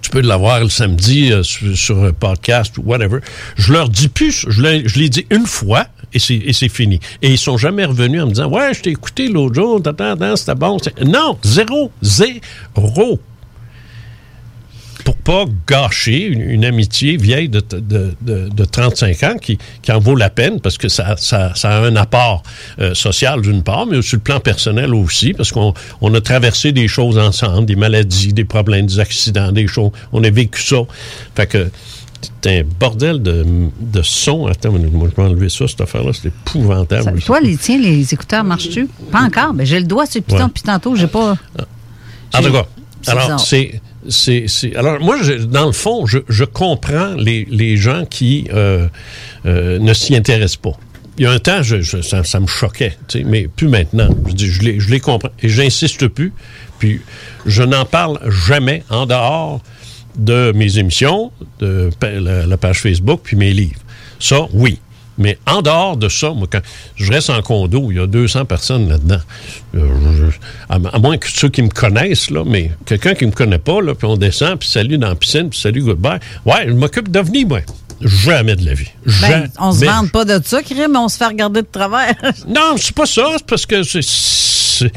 tu 0.00 0.08
peux 0.08 0.22
l'avoir 0.22 0.60
le 0.60 0.70
samedi 0.70 1.30
sur, 1.42 1.76
sur 1.76 2.02
un 2.02 2.12
podcast 2.14 2.78
ou 2.78 2.82
whatever. 2.86 3.18
Je 3.56 3.74
leur 3.74 3.90
dis 3.90 4.08
plus, 4.08 4.46
je 4.48 4.62
l'ai 4.98 5.08
dit 5.10 5.26
une 5.30 5.44
fois 5.46 5.86
et 6.14 6.52
c'est, 6.52 6.68
fini. 6.68 7.00
Et 7.22 7.30
ils 7.30 7.38
sont 7.38 7.56
jamais 7.56 7.84
revenus 7.84 8.22
en 8.22 8.26
me 8.26 8.32
disant 8.32 8.48
Ouais, 8.48 8.74
je 8.74 8.82
t'ai 8.82 8.90
écouté 8.90 9.28
l'autre 9.28 9.54
jour, 9.54 9.80
attends, 9.84 10.12
attends, 10.12 10.36
c'était 10.36 10.54
bon. 10.54 10.76
Non, 11.04 11.38
zéro, 11.42 11.90
zéro. 12.02 13.20
Pour 15.04 15.16
pas 15.16 15.46
gâcher 15.66 16.26
une, 16.26 16.64
amitié 16.64 17.16
vieille 17.16 17.48
de, 17.48 17.60
de, 17.60 18.14
de, 18.20 18.48
de 18.48 18.64
35 18.64 19.22
ans 19.24 19.36
qui, 19.36 19.58
en 19.88 19.98
vaut 19.98 20.14
la 20.14 20.30
peine 20.30 20.60
parce 20.60 20.78
que 20.78 20.88
ça, 20.88 21.16
a 21.34 21.78
un 21.78 21.96
apport 21.96 22.44
euh, 22.78 22.94
social 22.94 23.40
d'une 23.40 23.64
part, 23.64 23.86
mais 23.86 24.00
sur 24.00 24.18
le 24.18 24.22
plan 24.22 24.38
personnel 24.38 24.94
aussi, 24.94 25.32
parce 25.32 25.50
qu'on 25.50 25.74
on 26.00 26.14
a 26.14 26.20
traversé 26.20 26.70
des 26.70 26.86
choses 26.86 27.18
ensemble, 27.18 27.66
des 27.66 27.74
maladies, 27.74 28.32
des 28.32 28.44
problèmes, 28.44 28.86
des 28.86 29.00
accidents, 29.00 29.50
des 29.50 29.66
choses. 29.66 29.90
On 30.12 30.22
a 30.22 30.30
vécu 30.30 30.62
ça. 30.62 30.82
Fait 31.34 31.48
que 31.48 31.68
c'est 32.42 32.60
un 32.60 32.62
bordel 32.78 33.22
de, 33.22 33.44
de 33.80 34.02
son. 34.02 34.46
Attends, 34.46 34.72
moi, 34.72 35.08
je 35.10 35.16
vais 35.22 35.28
enlever 35.28 35.48
ça, 35.48 35.66
cette 35.66 35.80
affaire-là. 35.80 36.12
C'est 36.12 36.28
épouvantable. 36.28 37.20
Ça- 37.20 37.26
toi, 37.26 37.40
les 37.40 37.56
tiens, 37.56 37.78
les 37.78 38.12
écouteurs 38.14 38.44
marchent-tu? 38.44 38.88
Pas 39.10 39.22
encore. 39.22 39.54
Ben, 39.54 39.64
j'ai 39.66 39.80
le 39.80 39.86
doigt 39.86 40.06
sur 40.06 40.20
le 40.20 40.24
piton 40.24 40.46
depuis 40.48 40.62
tantôt. 40.62 40.94
J'ai 40.96 41.06
pas. 41.06 41.36
En 42.34 42.42
tout 42.42 42.52
cas, 42.52 42.66
C'est 43.02 43.10
alors, 43.10 43.40
c'est. 43.40 43.80
c'est- 44.08 44.44
c'est- 44.48 44.74
alors, 44.76 45.00
moi, 45.00 45.16
je- 45.22 45.32
dans 45.44 45.66
le 45.66 45.72
fond, 45.72 46.06
je, 46.06 46.18
je 46.28 46.44
comprends 46.44 47.14
les, 47.16 47.46
les 47.50 47.76
gens 47.76 48.04
qui 48.08 48.48
euh, 48.52 48.86
euh, 49.46 49.78
ne 49.78 49.92
s'y 49.94 50.16
intéressent 50.16 50.56
pas. 50.56 50.72
Il 51.18 51.24
y 51.24 51.26
a 51.26 51.30
un 51.30 51.38
temps, 51.38 51.62
je, 51.62 51.82
ça, 52.00 52.24
ça 52.24 52.40
me 52.40 52.46
choquait, 52.46 52.96
mais 53.26 53.46
plus 53.46 53.68
maintenant. 53.68 54.08
Je, 54.28 54.32
dis, 54.32 54.46
je, 54.46 54.62
les, 54.62 54.80
je 54.80 54.88
les 54.90 54.98
comprends 54.98 55.28
et 55.42 55.48
j'insiste 55.48 56.08
plus. 56.08 56.32
Puis, 56.78 57.00
je 57.44 57.62
n'en 57.62 57.84
parle 57.84 58.18
jamais 58.30 58.82
en 58.88 59.04
dehors 59.06 59.60
de 60.16 60.52
mes 60.54 60.78
émissions, 60.78 61.32
de 61.60 61.90
la, 62.02 62.56
page 62.56 62.80
Facebook, 62.80 63.20
puis 63.22 63.36
mes 63.36 63.52
livres. 63.52 63.80
Ça, 64.18 64.46
oui. 64.52 64.78
Mais 65.18 65.38
en 65.46 65.60
dehors 65.60 65.96
de 65.98 66.08
ça, 66.08 66.30
moi, 66.30 66.48
quand 66.50 66.62
je 66.96 67.12
reste 67.12 67.28
en 67.28 67.42
condo, 67.42 67.90
il 67.90 67.98
y 67.98 68.00
a 68.00 68.06
200 68.06 68.46
personnes 68.46 68.88
là-dedans. 68.88 69.20
Euh, 69.74 70.30
à, 70.70 70.76
à 70.76 70.98
moins 70.98 71.18
que 71.18 71.28
ceux 71.28 71.50
qui 71.50 71.60
me 71.62 71.68
connaissent, 71.68 72.30
là, 72.30 72.44
mais 72.46 72.72
quelqu'un 72.86 73.14
qui 73.14 73.26
me 73.26 73.30
connaît 73.30 73.58
pas, 73.58 73.82
là, 73.82 73.94
puis 73.94 74.06
on 74.06 74.16
descend, 74.16 74.58
puis 74.58 74.68
salut 74.68 74.96
dans 74.96 75.08
la 75.08 75.14
piscine, 75.14 75.50
puis 75.50 75.58
salut, 75.58 75.82
goodbye. 75.82 76.18
Ouais, 76.46 76.64
je 76.66 76.72
m'occupe 76.72 77.10
d'OVNI, 77.10 77.44
moi. 77.44 77.60
Jamais 78.00 78.56
de 78.56 78.64
la 78.64 78.74
vie. 78.74 78.88
Ben, 79.20 79.48
on 79.60 79.72
se 79.72 79.84
vante 79.84 80.10
pas 80.10 80.24
de 80.24 80.40
ça, 80.44 80.62
crime, 80.62 80.96
on 80.96 81.08
se 81.08 81.16
fait 81.18 81.26
regarder 81.26 81.60
de 81.62 81.68
travers. 81.70 82.14
Non, 82.48 82.74
c'est 82.78 82.94
pas 82.94 83.06
ça. 83.06 83.26
C'est 83.36 83.46
parce 83.46 83.66
que 83.66 83.82
c'est- 83.84 84.02
c'est- 84.02 84.92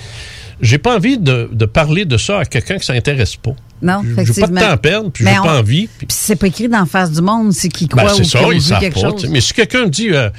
j'ai 0.62 0.78
pas 0.78 0.96
envie 0.96 1.18
de, 1.18 1.50
de 1.52 1.65
parler 1.65 2.06
de 2.06 2.18
ça 2.18 2.39
à 2.39 2.46
quelqu'un 2.46 2.78
qui 2.78 2.86
s'intéresse 2.86 3.36
pas. 3.36 3.52
Non, 3.82 4.02
J'ai 4.04 4.10
pas 4.15 4.24
de 4.24 4.30
effectivement. 4.32 4.62
temps 4.62 4.70
à 4.70 4.78
perdre, 4.78 5.12
puis 5.12 5.26
j'ai 5.26 5.32
pas 5.34 5.60
envie. 5.60 5.88
Puis 5.98 6.08
c'est 6.10 6.38
pas 6.38 6.48
écrit 6.48 6.70
dans 6.70 6.80
la 6.80 6.86
face 6.86 7.12
du 7.12 7.22
monde, 7.22 7.52
c'est 7.52 7.68
qui 7.68 7.88
Ben, 7.88 7.98
croit 8.06 8.15
ou 8.15 8.22
qui 8.22 8.70
quelque 8.80 8.94
pas. 8.94 9.00
chose. 9.02 9.28
Mais 9.30 9.41
si 9.41 9.54
quelqu'un 9.54 9.84
me 9.86 9.89
dit, 9.89 10.10
euh, 10.12 10.30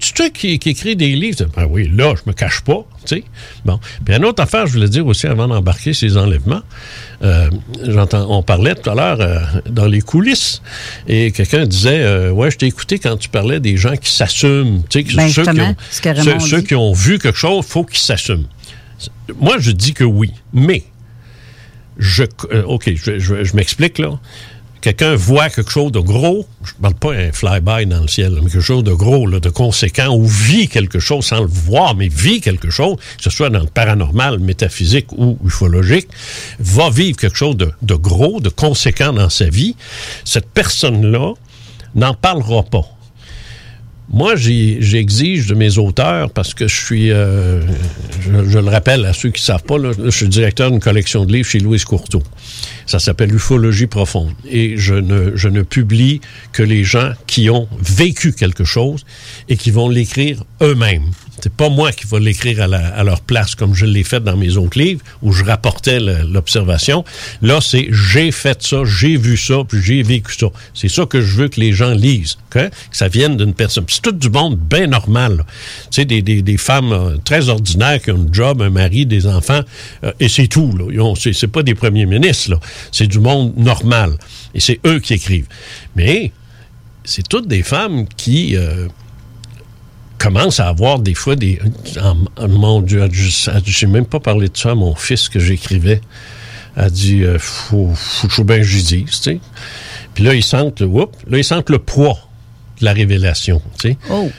c'est 0.00 0.14
toi 0.14 0.30
qui, 0.30 0.58
qui 0.58 0.70
écrit 0.70 0.96
des 0.96 1.14
livres, 1.14 1.44
ben 1.54 1.66
oui, 1.70 1.90
là, 1.94 2.14
je 2.16 2.22
me 2.28 2.32
cache 2.32 2.62
pas. 2.62 2.86
tu 3.04 3.16
sais. 3.16 3.24
Bon. 3.64 3.78
Puis 4.04 4.14
une 4.16 4.24
autre 4.24 4.42
affaire, 4.42 4.66
je 4.66 4.72
voulais 4.72 4.88
dire 4.88 5.06
aussi 5.06 5.26
avant 5.26 5.46
d'embarquer 5.48 5.92
ces 5.92 6.16
enlèvements. 6.16 6.62
Euh, 7.22 7.50
j'entends, 7.86 8.26
on 8.30 8.42
parlait 8.42 8.74
tout 8.74 8.88
à 8.88 8.94
l'heure 8.94 9.20
euh, 9.20 9.38
dans 9.68 9.86
les 9.86 10.00
coulisses 10.00 10.62
et 11.06 11.30
quelqu'un 11.30 11.66
disait, 11.66 12.00
euh, 12.00 12.30
ouais, 12.30 12.50
je 12.50 12.56
t'ai 12.56 12.66
écouté 12.66 12.98
quand 12.98 13.16
tu 13.18 13.28
parlais 13.28 13.60
des 13.60 13.76
gens 13.76 13.96
qui 13.96 14.10
s'assument. 14.10 14.82
Tu 14.88 15.04
sais, 15.06 15.14
Ben, 15.14 15.28
ceux, 15.28 15.42
qui 15.44 15.60
ont, 15.60 16.40
ceux 16.40 16.60
qui 16.62 16.74
ont 16.74 16.92
vu 16.94 17.18
quelque 17.18 17.38
chose, 17.38 17.66
faut 17.66 17.84
qu'ils 17.84 17.98
s'assument. 17.98 18.46
Moi, 19.38 19.58
je 19.58 19.70
dis 19.70 19.94
que 19.94 20.04
oui, 20.04 20.32
mais 20.52 20.84
je, 21.98 22.24
euh, 22.52 22.62
OK, 22.64 22.90
je, 22.94 23.56
m'explique 23.56 23.98
là. 23.98 24.18
Quelqu'un 24.80 25.16
voit 25.16 25.50
quelque 25.50 25.72
chose 25.72 25.90
de 25.90 25.98
gros, 25.98 26.46
je 26.62 26.72
ne 26.74 26.82
parle 26.82 26.94
pas 26.94 27.12
un 27.12 27.32
fly-by 27.32 27.86
dans 27.86 28.00
le 28.00 28.06
ciel, 28.06 28.34
mais 28.36 28.48
quelque 28.48 28.60
chose 28.60 28.84
de 28.84 28.92
gros, 28.92 29.28
de 29.28 29.50
conséquent, 29.50 30.14
ou 30.14 30.24
vit 30.24 30.68
quelque 30.68 31.00
chose 31.00 31.24
sans 31.24 31.40
le 31.40 31.48
voir, 31.48 31.96
mais 31.96 32.06
vit 32.06 32.40
quelque 32.40 32.70
chose, 32.70 32.96
que 33.16 33.24
ce 33.24 33.30
soit 33.30 33.50
dans 33.50 33.58
le 33.58 33.66
paranormal, 33.66 34.38
métaphysique 34.38 35.08
ou 35.16 35.36
ufologique, 35.44 36.06
va 36.60 36.90
vivre 36.90 37.16
quelque 37.16 37.36
chose 37.36 37.56
de 37.56 37.94
gros, 37.96 38.40
de 38.40 38.50
conséquent 38.50 39.12
dans 39.12 39.30
sa 39.30 39.48
vie. 39.48 39.74
Cette 40.24 40.48
personne-là 40.48 41.34
n'en 41.96 42.14
parlera 42.14 42.62
pas. 42.62 42.97
Moi, 44.10 44.36
j'exige 44.36 45.46
de 45.46 45.54
mes 45.54 45.76
auteurs, 45.76 46.30
parce 46.30 46.54
que 46.54 46.66
je 46.66 46.74
suis, 46.74 47.10
euh, 47.10 47.60
je, 48.22 48.48
je 48.48 48.58
le 48.58 48.68
rappelle 48.68 49.04
à 49.04 49.12
ceux 49.12 49.30
qui 49.30 49.42
ne 49.42 49.44
savent 49.44 49.64
pas, 49.64 49.76
là, 49.76 49.90
je 50.02 50.10
suis 50.10 50.28
directeur 50.28 50.70
d'une 50.70 50.80
collection 50.80 51.26
de 51.26 51.32
livres 51.32 51.48
chez 51.48 51.58
Louise 51.58 51.84
Courteau. 51.84 52.22
Ça 52.86 52.98
s'appelle 52.98 53.34
Ufologie 53.34 53.86
profonde. 53.86 54.32
Et 54.50 54.78
je 54.78 54.94
ne, 54.94 55.36
je 55.36 55.48
ne 55.48 55.62
publie 55.62 56.22
que 56.52 56.62
les 56.62 56.84
gens 56.84 57.12
qui 57.26 57.50
ont 57.50 57.68
vécu 57.80 58.32
quelque 58.32 58.64
chose 58.64 59.04
et 59.50 59.56
qui 59.56 59.70
vont 59.70 59.90
l'écrire 59.90 60.42
eux-mêmes. 60.62 61.04
C'est 61.40 61.52
pas 61.52 61.68
moi 61.68 61.92
qui 61.92 62.06
vais 62.06 62.20
l'écrire 62.20 62.62
à, 62.62 63.04
leur 63.04 63.20
place 63.20 63.54
comme 63.54 63.74
je 63.74 63.86
l'ai 63.86 64.02
fait 64.02 64.20
dans 64.20 64.36
mes 64.36 64.56
autres 64.56 64.78
livres 64.78 65.02
où 65.22 65.32
je 65.32 65.44
rapportais 65.44 66.00
l'observation. 66.00 67.04
Là, 67.42 67.60
c'est 67.60 67.88
j'ai 67.90 68.32
fait 68.32 68.62
ça, 68.62 68.78
j'ai 68.84 69.16
vu 69.16 69.36
ça, 69.36 69.58
puis 69.68 69.80
j'ai 69.80 70.02
vécu 70.02 70.34
ça. 70.34 70.48
C'est 70.74 70.88
ça 70.88 71.06
que 71.06 71.20
je 71.20 71.36
veux 71.36 71.48
que 71.48 71.60
les 71.60 71.72
gens 71.72 71.92
lisent, 71.92 72.38
ok? 72.50 72.70
que 72.70 72.96
ça 72.96 73.08
vienne 73.08 73.36
d'une 73.36 73.54
personne. 73.54 73.84
C'est 73.88 74.02
tout 74.02 74.12
du 74.12 74.30
monde 74.30 74.56
bien 74.56 74.86
normal. 74.88 75.44
Tu 75.90 76.04
des, 76.04 76.22
des, 76.22 76.56
femmes 76.56 76.92
euh, 76.92 77.16
très 77.24 77.48
ordinaires 77.48 78.02
qui 78.02 78.10
ont 78.10 78.26
un 78.28 78.32
job, 78.32 78.62
un 78.62 78.70
mari, 78.70 79.06
des 79.06 79.26
enfants, 79.26 79.60
euh, 80.04 80.12
et 80.20 80.28
c'est 80.28 80.48
tout. 80.48 80.76
Là. 80.76 81.14
C'est 81.14 81.48
pas 81.48 81.62
des 81.62 81.74
premiers 81.74 82.06
ministres. 82.06 82.58
C'est 82.90 83.06
du 83.06 83.20
monde 83.20 83.56
normal. 83.56 84.16
Et 84.54 84.60
c'est 84.60 84.80
eux 84.86 84.98
qui 84.98 85.14
écrivent. 85.14 85.48
Mais 85.94 86.32
c'est 87.04 87.26
toutes 87.26 87.46
des 87.46 87.62
femmes 87.62 88.06
qui... 88.16 88.56
euh, 88.56 88.88
commence 90.18 90.60
à 90.60 90.68
avoir 90.68 90.98
des 90.98 91.14
fois 91.14 91.36
des. 91.36 91.58
Mon 92.48 92.80
Dieu, 92.82 93.08
j'ai 93.64 93.86
même 93.86 94.06
pas 94.06 94.20
parlé 94.20 94.48
de 94.48 94.56
ça 94.56 94.72
à 94.72 94.74
mon 94.74 94.94
fils 94.94 95.28
que 95.28 95.38
j'écrivais. 95.38 96.00
Elle 96.76 96.90
dit, 96.90 97.24
euh, 97.24 97.38
faut, 97.40 97.90
faut 97.94 98.28
que 98.28 98.42
bien 98.42 98.62
j'y 98.62 98.82
dise, 98.82 99.04
tu 99.06 99.12
sais. 99.22 99.40
Puis 100.14 100.22
là, 100.22 100.34
ils 100.34 100.44
sentent, 100.44 100.80
le- 100.80 100.86
whoop, 100.86 101.16
là, 101.28 101.38
ils 101.38 101.44
sentent 101.44 101.70
le 101.70 101.78
poids 101.78 102.16
de 102.80 102.84
la 102.84 102.92
révélation, 102.92 103.60
tu 103.80 103.90
sais. 103.90 103.96
Oh. 104.10 104.30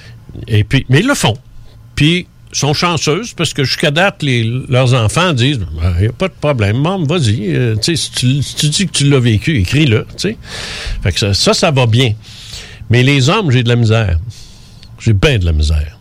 Et 0.48 0.64
puis, 0.64 0.86
mais 0.88 1.00
ils 1.00 1.08
le 1.08 1.16
font. 1.16 1.38
Puis, 1.96 2.28
ils 2.54 2.58
sont 2.58 2.74
chanceuses 2.74 3.34
parce 3.34 3.54
que 3.54 3.66
jusqu'à 3.66 3.92
date, 3.92 4.24
les, 4.24 4.44
leurs 4.70 4.94
enfants 4.94 5.34
disent 5.34 5.60
il 5.98 6.02
n'y 6.02 6.08
a 6.08 6.12
pas 6.14 6.30
de 6.30 6.34
problème, 6.40 6.78
maman, 6.78 7.04
vas-y. 7.04 7.54
euh, 7.54 7.76
si, 7.82 8.10
tu, 8.12 8.42
si 8.42 8.56
tu 8.56 8.70
dis 8.70 8.86
que 8.88 8.92
tu 8.92 9.10
l'as 9.10 9.20
vécu, 9.20 9.60
écris-le. 9.60 10.08
ça, 11.16 11.34
ça, 11.34 11.54
ça 11.54 11.72
va 11.72 11.88
bien. 11.88 12.14
Mais 12.90 13.04
les 13.04 13.30
hommes, 13.30 13.52
j'ai 13.52 13.64
de 13.64 13.70
la 13.70 13.76
misère. 13.76 14.18
J'ai 15.00 15.14
bien 15.14 15.40
de 15.40 15.46
la 15.46 15.54
misère. 15.54 15.98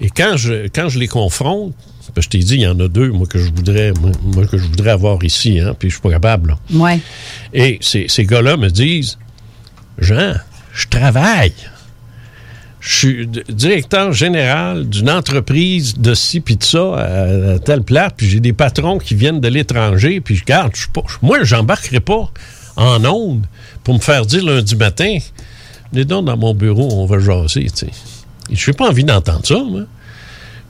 Et 0.00 0.10
quand 0.10 0.36
je, 0.36 0.66
quand 0.68 0.88
je 0.88 0.98
les 0.98 1.08
confronte, 1.08 1.74
parce 2.14 2.26
que 2.26 2.34
je 2.34 2.38
t'ai 2.38 2.44
dit, 2.44 2.54
il 2.54 2.60
y 2.62 2.66
en 2.66 2.78
a 2.80 2.88
deux, 2.88 3.10
moi, 3.10 3.26
que 3.26 3.38
je 3.38 3.50
voudrais, 3.50 3.92
moi, 4.00 4.10
moi, 4.22 4.46
que 4.46 4.58
je 4.58 4.64
voudrais 4.64 4.90
avoir 4.90 5.22
ici, 5.24 5.60
hein, 5.60 5.74
puis 5.78 5.88
je 5.90 5.94
suis 5.94 6.02
pas 6.02 6.10
capable. 6.10 6.50
là. 6.50 6.78
Ouais. 6.78 7.00
Et 7.52 7.78
ces, 7.80 8.06
ces 8.08 8.24
gars-là 8.24 8.56
me 8.56 8.68
disent 8.68 9.18
Jean, 9.98 10.34
je 10.72 10.86
travaille. 10.88 11.52
Je 12.80 12.96
suis 12.96 13.26
directeur 13.48 14.12
général 14.12 14.86
d'une 14.86 15.08
entreprise 15.08 15.96
de 15.96 16.12
ci 16.12 16.40
puis 16.40 16.56
de 16.56 16.64
ça 16.64 16.96
à, 16.96 17.52
à 17.54 17.58
telle 17.58 17.82
place, 17.82 18.12
puis 18.16 18.28
j'ai 18.28 18.40
des 18.40 18.52
patrons 18.52 18.98
qui 18.98 19.14
viennent 19.14 19.40
de 19.40 19.48
l'étranger, 19.48 20.20
puis 20.20 20.36
je 20.36 20.44
garde, 20.44 20.72
je 20.74 20.80
suis 20.80 20.90
pas, 20.90 21.02
moi, 21.22 21.42
j'embarquerai 21.44 22.00
pas 22.00 22.30
en 22.76 23.02
onde 23.04 23.46
pour 23.84 23.94
me 23.94 24.00
faire 24.00 24.26
dire 24.26 24.44
lundi 24.44 24.76
matin 24.76 25.18
Venez 25.92 26.04
donc 26.04 26.26
dans 26.26 26.36
mon 26.36 26.54
bureau, 26.54 26.88
on 26.92 27.06
va 27.06 27.20
jaser, 27.20 27.70
tu 27.70 27.86
sais. 27.86 27.90
Je 28.50 28.70
n'ai 28.70 28.76
pas 28.76 28.88
envie 28.88 29.04
d'entendre 29.04 29.44
ça, 29.44 29.58
moi. 29.62 29.82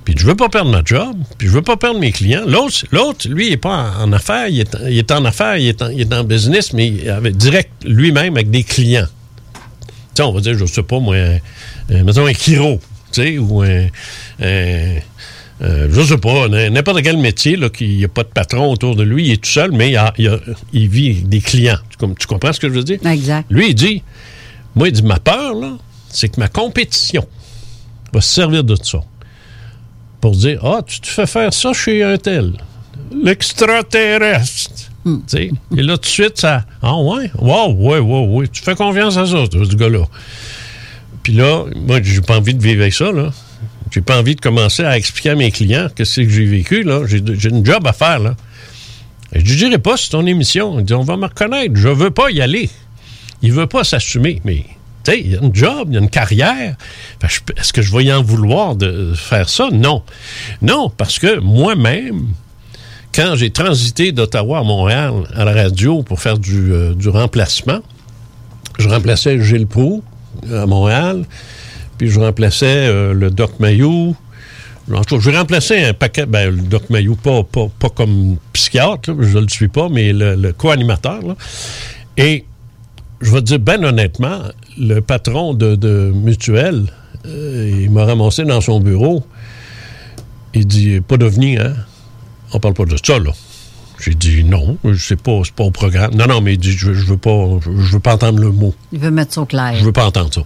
Puis 0.04 0.14
je 0.18 0.26
veux 0.26 0.34
pas 0.34 0.50
perdre 0.50 0.70
ma 0.70 0.82
job, 0.84 1.16
puis 1.38 1.48
je 1.48 1.52
veux 1.52 1.62
pas 1.62 1.76
perdre 1.78 1.98
mes 1.98 2.12
clients. 2.12 2.42
L'autre, 2.46 2.84
l'autre 2.92 3.26
lui, 3.28 3.46
il 3.48 3.52
est 3.54 3.56
pas 3.56 3.94
en, 3.98 4.02
en 4.10 4.12
affaires, 4.12 4.48
il 4.48 4.60
est, 4.60 4.76
il 4.88 4.98
est 4.98 5.10
en 5.10 5.24
affaires, 5.24 5.56
il 5.56 5.68
est 5.68 5.80
en, 5.82 5.88
il 5.88 6.02
est 6.02 6.12
en 6.12 6.24
business, 6.24 6.74
mais 6.74 6.88
il 6.88 7.08
avait 7.08 7.32
direct 7.32 7.70
lui-même 7.84 8.34
avec 8.34 8.50
des 8.50 8.64
clients. 8.64 9.06
Tu 9.54 9.60
sais, 10.16 10.22
on 10.22 10.32
va 10.32 10.40
dire, 10.40 10.58
je 10.58 10.66
sais 10.66 10.82
pas, 10.82 11.00
moi, 11.00 11.16
un, 11.16 11.38
un- 11.90 12.04
mettons 12.04 12.26
un 12.26 12.34
chiro, 12.34 12.80
tu 13.12 13.22
sais, 13.22 13.38
ou 13.38 13.62
un, 13.62 13.86
un- 14.42 14.98
euh, 15.62 15.88
je 15.90 16.02
sais 16.02 16.18
pas, 16.18 16.48
n'importe 16.48 17.00
quel 17.02 17.16
métier, 17.16 17.56
là, 17.56 17.70
qu'il 17.70 17.96
n'y 17.96 18.04
a 18.04 18.08
pas 18.08 18.24
de 18.24 18.28
patron 18.28 18.70
autour 18.70 18.96
de 18.96 19.04
lui, 19.04 19.28
il 19.28 19.32
est 19.32 19.42
tout 19.42 19.48
seul, 19.50 19.72
mais 19.72 19.90
il, 19.92 19.96
a- 19.96 20.12
il 20.18 20.28
a- 20.28 20.38
il 20.74 20.88
vit 20.88 21.10
avec 21.12 21.28
des 21.30 21.40
clients. 21.40 21.78
Tu, 21.88 22.06
tu 22.18 22.26
comprends 22.26 22.52
ce 22.52 22.60
que 22.60 22.68
je 22.68 22.74
veux 22.74 22.84
dire? 22.84 22.98
Exact. 23.06 23.46
Lui, 23.48 23.70
il 23.70 23.74
dit, 23.74 24.02
moi, 24.74 24.88
il 24.88 24.92
dit, 24.92 25.02
ma 25.02 25.18
peur, 25.18 25.54
là, 25.54 25.78
c'est 26.10 26.28
que 26.28 26.38
ma 26.38 26.48
compétition 26.48 27.26
va 28.14 28.20
se 28.20 28.32
servir 28.32 28.64
de 28.64 28.76
ça 28.82 29.00
pour 30.20 30.32
dire, 30.32 30.64
ah, 30.64 30.80
tu 30.86 31.00
te 31.00 31.06
fais 31.06 31.26
faire 31.26 31.52
ça 31.52 31.72
chez 31.72 32.02
un 32.02 32.16
tel, 32.16 32.52
l'extraterrestre. 33.22 34.90
Sais, 35.26 35.50
Et 35.76 35.82
là, 35.82 35.98
tout 35.98 36.02
de 36.02 36.06
suite, 36.06 36.38
ça, 36.38 36.64
ah 36.82 36.96
ouais, 36.96 37.30
wow, 37.38 37.74
ouais, 37.74 37.98
ouais, 37.98 38.26
ouais, 38.26 38.48
tu 38.48 38.62
fais 38.62 38.74
confiance 38.74 39.18
à 39.18 39.26
ça, 39.26 39.44
ce 39.52 39.76
gars-là. 39.76 40.06
Puis 41.22 41.34
là, 41.34 41.64
moi, 41.76 42.00
j'ai 42.02 42.22
pas 42.22 42.38
envie 42.38 42.54
de 42.54 42.62
vivre 42.62 42.82
avec 42.82 42.94
ça, 42.94 43.12
là. 43.12 43.30
J'ai 43.90 44.00
pas 44.00 44.18
envie 44.18 44.34
de 44.34 44.40
commencer 44.40 44.82
à 44.82 44.96
expliquer 44.96 45.30
à 45.30 45.34
mes 45.34 45.50
clients 45.50 45.88
que 45.94 46.04
c'est 46.04 46.24
que 46.24 46.30
j'ai 46.30 46.46
vécu, 46.46 46.82
là. 46.82 47.02
J'ai 47.06 47.22
j'ai 47.38 47.50
une 47.50 47.64
job 47.64 47.86
à 47.86 47.92
faire, 47.92 48.18
là. 48.18 48.34
Et 49.34 49.40
je 49.40 49.54
dirais 49.56 49.78
pas, 49.78 49.96
c'est 49.96 50.10
ton 50.10 50.26
émission. 50.26 50.78
Il 50.78 50.84
dit, 50.84 50.94
on 50.94 51.02
va 51.02 51.16
me 51.16 51.26
reconnaître. 51.26 51.74
Je 51.74 51.88
veux 51.88 52.10
pas 52.10 52.30
y 52.30 52.40
aller. 52.40 52.70
Il 53.42 53.52
veut 53.52 53.66
pas 53.66 53.84
s'assumer. 53.84 54.40
Mais, 54.44 54.64
il 55.12 55.32
y 55.32 55.36
a 55.36 55.40
une 55.40 55.54
job, 55.54 55.88
il 55.88 55.94
y 55.94 55.96
a 55.96 56.00
une 56.00 56.10
carrière. 56.10 56.76
Est-ce 57.22 57.72
que 57.72 57.82
je 57.82 57.94
vais 57.94 58.04
y 58.04 58.12
en 58.12 58.22
vouloir 58.22 58.76
de 58.76 59.12
faire 59.14 59.48
ça? 59.48 59.68
Non. 59.72 60.02
Non, 60.62 60.90
parce 60.96 61.18
que 61.18 61.38
moi-même, 61.40 62.28
quand 63.14 63.36
j'ai 63.36 63.50
transité 63.50 64.12
d'Ottawa 64.12 64.58
à 64.58 64.62
Montréal 64.62 65.12
à 65.34 65.44
la 65.44 65.52
radio 65.52 66.02
pour 66.02 66.20
faire 66.20 66.38
du, 66.38 66.72
euh, 66.72 66.94
remplacement, 67.06 67.80
je 68.78 68.88
remplaçais 68.88 69.40
Gilles 69.40 69.66
Proux 69.66 70.02
à 70.52 70.66
Montréal, 70.66 71.24
puis 71.96 72.08
je 72.08 72.18
remplaçais 72.18 72.88
euh, 72.88 73.12
le 73.12 73.30
Doc 73.30 73.60
Mayou. 73.60 74.16
Je 74.88 75.30
remplaçais 75.30 75.84
un 75.84 75.94
paquet, 75.94 76.26
ben, 76.26 76.50
le 76.50 76.62
Doc 76.62 76.90
Mayou, 76.90 77.14
pas, 77.14 77.42
pas, 77.44 77.88
comme 77.88 78.36
psychiatre, 78.52 79.14
je 79.18 79.38
ne 79.38 79.42
le 79.42 79.48
suis 79.48 79.68
pas, 79.68 79.88
mais 79.88 80.12
le, 80.12 80.34
le 80.34 80.52
co-animateur. 80.52 81.20
Et 82.18 82.44
je 83.24 83.30
vais 83.32 83.40
te 83.40 83.46
dire, 83.46 83.58
ben 83.58 83.84
honnêtement, 83.84 84.38
le 84.78 85.00
patron 85.00 85.54
de, 85.54 85.74
de 85.76 86.12
Mutuelle, 86.14 86.84
euh, 87.26 87.80
il 87.82 87.90
m'a 87.90 88.04
ramassé 88.04 88.44
dans 88.44 88.60
son 88.60 88.80
bureau. 88.80 89.24
Il 90.54 90.66
dit, 90.66 91.00
pas 91.00 91.16
d'OVNI, 91.16 91.58
hein? 91.58 91.74
On 92.52 92.60
parle 92.60 92.74
pas 92.74 92.84
de 92.84 92.96
ça, 93.04 93.18
là. 93.18 93.32
J'ai 94.00 94.14
dit, 94.14 94.44
non, 94.44 94.76
c'est 94.98 95.20
pas, 95.20 95.40
pas 95.56 95.64
au 95.64 95.70
programme. 95.70 96.14
Non, 96.14 96.26
non, 96.26 96.40
mais 96.40 96.54
il 96.54 96.58
dit, 96.58 96.72
je, 96.72 96.92
je 96.92 97.06
veux 97.06 97.16
pas, 97.16 97.58
je 97.64 97.92
veux 97.92 98.00
pas 98.00 98.14
entendre 98.14 98.38
le 98.40 98.50
mot. 98.52 98.74
Il 98.92 98.98
veut 99.00 99.10
mettre 99.10 99.32
ça 99.34 99.40
au 99.42 99.46
clair. 99.46 99.74
Je 99.76 99.84
veux 99.84 99.92
pas 99.92 100.04
entendre 100.06 100.32
ça. 100.32 100.42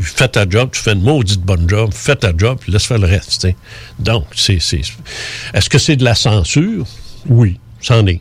Fais 0.00 0.26
ta 0.28 0.48
job, 0.48 0.70
tu 0.72 0.80
fais 0.80 0.92
une 0.94 1.02
maudite 1.02 1.40
bonne 1.42 1.68
job, 1.68 1.90
fais 1.94 2.16
ta 2.16 2.32
job, 2.36 2.58
puis 2.60 2.72
laisse 2.72 2.84
faire 2.84 2.98
le 2.98 3.06
reste. 3.06 3.46
Donc, 4.00 4.24
c'est. 4.34 4.58
c'est- 4.60 4.80
Est-ce 5.54 5.70
que 5.70 5.78
c'est 5.78 5.94
de 5.96 6.02
la 6.04 6.16
censure? 6.16 6.84
Oui, 7.28 7.60
c'en 7.80 8.04
est. 8.06 8.20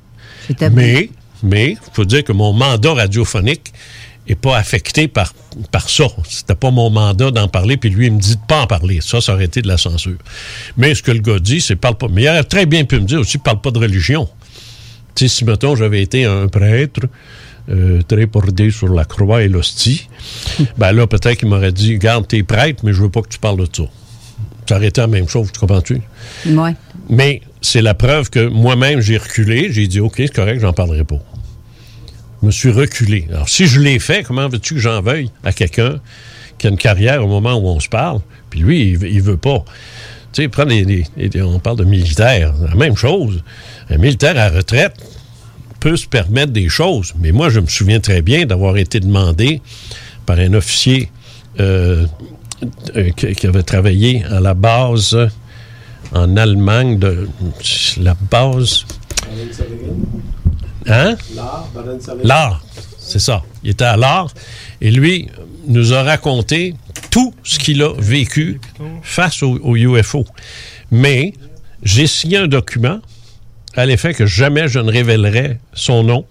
Mais, 0.76 1.10
mais, 1.44 1.72
il 1.72 1.94
faut 1.94 2.06
dire 2.06 2.24
que 2.24 2.32
mon 2.32 2.54
mandat 2.54 2.94
radiophonique 2.94 3.74
est 4.28 4.36
pas 4.36 4.58
affecté 4.58 5.08
par, 5.08 5.34
par 5.72 5.90
ça. 5.90 6.06
C'était 6.30 6.56
pas 6.56 6.72
mon 6.72 6.90
mandat 6.90 7.32
d'en 7.32 7.48
parler, 7.48 7.78
puis 7.78 7.90
lui, 7.90 8.08
il 8.08 8.14
me 8.14 8.20
dit 8.20 8.36
de 8.36 8.42
pas 8.48 8.62
en 8.62 8.68
parler. 8.68 9.00
Ça, 9.02 9.20
ça 9.20 9.34
aurait 9.34 9.46
été 9.46 9.62
de 9.62 9.68
la 9.68 9.78
censure. 9.78 10.18
Mais 10.78 10.96
ce 10.96 11.04
que 11.04 11.12
le 11.12 11.20
gars 11.20 11.40
dit, 11.40 11.60
c'est 11.60 11.76
parle 11.76 11.96
pas. 11.96 12.08
Mais 12.10 12.24
il 12.24 12.30
aurait 12.30 12.44
très 12.44 12.66
bien 12.66 12.86
pu 12.86 13.00
me 13.00 13.06
dire 13.06 13.20
aussi, 13.20 13.38
parle 13.38 13.60
pas 13.60 13.72
de 13.72 13.80
religion. 13.80 14.30
Tu 15.16 15.28
sais, 15.28 15.36
si, 15.36 15.46
mettons, 15.46 15.76
j'avais 15.76 16.02
été 16.02 16.26
un 16.26 16.48
prêtre, 16.48 17.02
euh, 17.70 18.02
très 18.02 18.26
bordé 18.26 18.72
sur 18.72 18.94
la 18.94 19.06
croix 19.06 19.44
et 19.44 19.50
l'hostie, 19.50 20.08
ben 20.78 20.94
là, 20.94 21.06
peut-être 21.06 21.38
qu'il 21.38 21.50
m'aurait 21.50 21.74
dit, 21.74 21.98
garde, 21.98 22.28
t'es 22.28 22.44
prêtre, 22.44 22.84
mais 22.86 22.94
je 22.94 23.02
veux 23.02 23.10
pas 23.10 23.22
que 23.22 23.30
tu 23.30 23.40
parles 23.40 23.58
de 23.58 23.68
ça. 23.72 23.84
Ça 24.68 24.78
aurait 24.78 24.88
été 24.88 25.02
la 25.02 25.08
même 25.08 25.28
chose, 25.28 25.50
tu 25.52 25.60
comprends-tu? 25.60 26.02
Ouais. 26.46 26.76
Mais 27.10 27.42
c'est 27.64 27.82
la 27.82 27.94
preuve 27.96 28.30
que 28.30 28.48
moi-même, 28.48 29.00
j'ai 29.02 29.18
reculé. 29.18 29.72
J'ai 29.72 29.88
dit, 29.88 30.00
OK, 30.00 30.16
c'est 30.18 30.34
correct, 30.34 30.60
j'en 30.60 30.74
parlerai 30.74 31.04
pas. 31.06 31.20
Je 32.42 32.46
me 32.48 32.52
suis 32.52 32.70
reculé. 32.72 33.26
Alors, 33.32 33.48
si 33.50 33.66
je 33.68 33.80
l'ai 33.80 33.98
fait, 34.00 34.22
comment 34.24 34.48
veux-tu 34.50 34.76
que 34.76 34.80
j'en 34.80 35.02
veuille 35.02 35.32
à 35.44 35.52
quelqu'un 35.54 36.00
qui 36.58 36.68
a 36.68 36.70
une 36.70 36.78
carrière 36.78 37.24
au 37.24 37.28
moment 37.28 37.54
où 37.56 37.68
on 37.68 37.80
se 37.80 37.88
parle? 37.90 38.20
Puis 38.50 38.60
lui, 38.60 38.82
il, 38.92 38.98
veut- 38.98 39.10
il 39.10 39.22
veut 39.22 39.38
pas. 39.38 39.64
Tu 40.34 40.42
sais, 40.44 40.48
prends 40.50 40.66
des- 40.66 41.06
on 41.42 41.60
parle 41.60 41.78
de 41.78 41.86
militaire. 41.86 42.54
La 42.68 42.76
même 42.76 42.98
chose. 42.98 43.42
Un 43.90 43.98
militaire 43.98 44.38
à 44.38 44.50
retraite 44.50 44.96
peut 45.80 45.96
se 45.96 46.08
permettre 46.08 46.52
des 46.52 46.68
choses. 46.70 47.14
Mais 47.20 47.32
moi, 47.32 47.50
je 47.50 47.60
me 47.62 47.68
souviens 47.68 48.00
très 48.02 48.22
bien 48.22 48.46
d'avoir 48.46 48.76
été 48.78 49.00
demandé 49.00 49.62
par 50.26 50.38
un 50.40 50.54
officier 50.54 51.10
euh, 51.60 52.06
euh, 52.96 53.10
qui 53.12 53.48
avait 53.48 53.64
travaillé 53.64 54.24
à 54.26 54.40
la 54.40 54.54
base 54.54 55.18
en 56.14 56.38
Allemagne 56.38 57.00
de 57.00 57.28
la 57.98 58.16
base. 58.30 58.86
Hein? 60.88 61.16
L'art, 62.24 62.64
c'est 63.00 63.20
ça. 63.20 63.42
Il 63.64 63.72
était 63.72 63.86
à 63.86 63.98
l'art 63.98 64.32
et 64.82 64.92
lui 64.92 65.30
nous 65.68 65.94
a 65.94 66.04
raconté 66.04 66.76
tout 67.10 67.34
ce 67.44 67.58
qu'il 67.58 67.82
a 67.82 67.94
vécu 67.98 68.60
face 69.02 69.44
au, 69.44 69.58
au 69.60 69.76
UFO. 69.76 70.26
Mais 70.92 71.34
j'ai 71.84 72.08
signé 72.08 72.38
un 72.38 72.48
document 72.48 73.00
à 73.76 73.86
l'effet 73.86 74.14
que 74.14 74.26
jamais 74.26 74.68
je 74.68 74.80
ne 74.80 74.92
révélerai 74.92 75.60
son 75.74 76.04
nom 76.04 76.26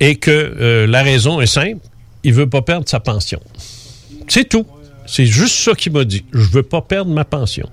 et 0.00 0.16
que 0.16 0.30
euh, 0.30 0.86
la 0.86 1.02
raison 1.02 1.40
est 1.40 1.46
simple, 1.46 1.78
il 2.24 2.34
veut 2.34 2.48
pas 2.48 2.62
perdre 2.62 2.88
sa 2.88 3.00
pension. 3.00 3.40
C'est 4.28 4.48
tout. 4.48 4.66
C'est 5.06 5.26
juste 5.26 5.56
ça 5.56 5.74
qu'il 5.74 5.92
m'a 5.92 6.04
dit. 6.04 6.24
Je 6.32 6.48
veux 6.48 6.62
pas 6.62 6.80
perdre 6.80 7.12
ma 7.12 7.24
pension. 7.24 7.68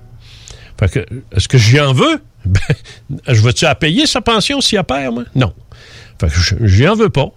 Est-ce 0.86 1.48
que 1.48 1.58
j'y 1.58 1.80
en 1.80 1.92
veux? 1.92 2.20
Ben, 2.44 2.60
je 3.28 3.40
veux-tu 3.40 3.64
à 3.66 3.74
payer 3.76 4.04
sa 4.04 4.20
pension 4.20 4.60
s'il 4.60 4.76
a 4.76 4.82
perd, 4.82 5.14
moi? 5.14 5.24
Non. 5.36 5.52
Fait 6.20 6.26
que 6.28 6.66
j'y 6.66 6.88
en 6.88 6.96
veux 6.96 7.08
pas. 7.08 7.28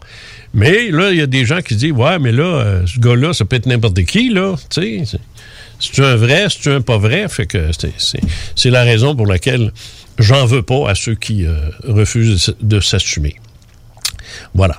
Mais 0.55 0.89
là, 0.89 1.11
il 1.11 1.17
y 1.17 1.21
a 1.21 1.27
des 1.27 1.45
gens 1.45 1.61
qui 1.61 1.75
disent, 1.75 1.91
ouais, 1.91 2.17
mais 2.17 2.31
là, 2.31 2.43
euh, 2.43 2.87
ce 2.87 2.99
gars-là, 2.99 3.31
ça 3.33 3.45
peut 3.45 3.55
être 3.55 3.67
n'importe 3.67 4.03
qui, 4.05 4.29
là. 4.29 4.55
Tu 4.71 5.03
c'est- 5.05 6.01
un 6.01 6.15
vrai, 6.15 6.47
c'est-tu 6.49 6.69
un 6.71 6.81
pas 6.81 6.97
vrai? 6.97 7.27
Fait 7.29 7.45
que 7.45 7.71
c'est- 7.77 7.93
c'est 7.99 8.21
c'est 8.55 8.69
la 8.71 8.83
raison 8.83 9.15
pour 9.15 9.27
laquelle 9.27 9.71
j'en 10.17 10.45
veux 10.47 10.63
pas 10.63 10.89
à 10.89 10.95
ceux 10.95 11.13
qui 11.15 11.45
euh, 11.45 11.55
refusent 11.83 12.55
de 12.61 12.79
s'assumer. 12.79 13.35
Voilà. 14.55 14.77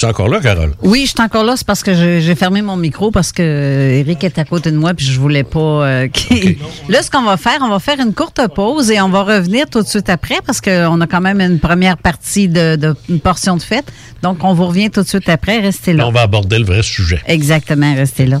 Tu 0.00 0.06
es 0.06 0.08
encore 0.08 0.30
là, 0.30 0.40
Carole? 0.40 0.72
Oui, 0.80 1.02
je 1.04 1.10
suis 1.10 1.20
encore 1.20 1.44
là, 1.44 1.56
c'est 1.58 1.66
parce 1.66 1.82
que 1.82 1.92
j'ai 1.94 2.34
fermé 2.34 2.62
mon 2.62 2.76
micro 2.78 3.10
parce 3.10 3.32
que 3.32 3.42
euh, 3.42 3.98
Eric 4.00 4.24
est 4.24 4.38
à 4.38 4.46
côté 4.46 4.70
de 4.70 4.78
moi 4.78 4.94
puis 4.94 5.04
je 5.04 5.20
voulais 5.20 5.44
pas 5.44 5.58
euh, 5.60 6.08
qu'il- 6.12 6.56
Là, 6.88 7.02
ce 7.02 7.10
qu'on 7.10 7.20
va 7.22 7.36
faire, 7.36 7.58
on 7.60 7.68
va 7.68 7.78
faire 7.80 8.00
une 8.00 8.14
courte 8.14 8.40
pause 8.54 8.90
et 8.90 8.98
on 9.02 9.10
va 9.10 9.24
revenir 9.24 9.66
tout 9.68 9.82
de 9.82 9.86
suite 9.86 10.08
après 10.08 10.36
parce 10.46 10.62
qu'on 10.62 10.98
a 11.02 11.06
quand 11.06 11.20
même 11.20 11.42
une 11.42 11.58
première 11.58 11.98
partie 11.98 12.48
de, 12.48 12.76
de- 12.76 12.94
une 13.10 13.20
portion 13.20 13.58
de 13.58 13.62
fête. 13.62 13.92
Donc, 14.22 14.42
on 14.42 14.54
vous 14.54 14.66
revient 14.68 14.88
tout 14.88 15.02
de 15.02 15.06
suite 15.08 15.28
après. 15.28 15.58
Restez 15.60 15.92
là. 15.92 16.06
On 16.08 16.12
va 16.12 16.22
aborder 16.22 16.58
le 16.58 16.64
vrai 16.64 16.82
sujet. 16.82 17.20
Exactement, 17.26 17.94
restez 17.94 18.24
là. 18.24 18.40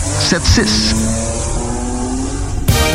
4476. 0.00 1.24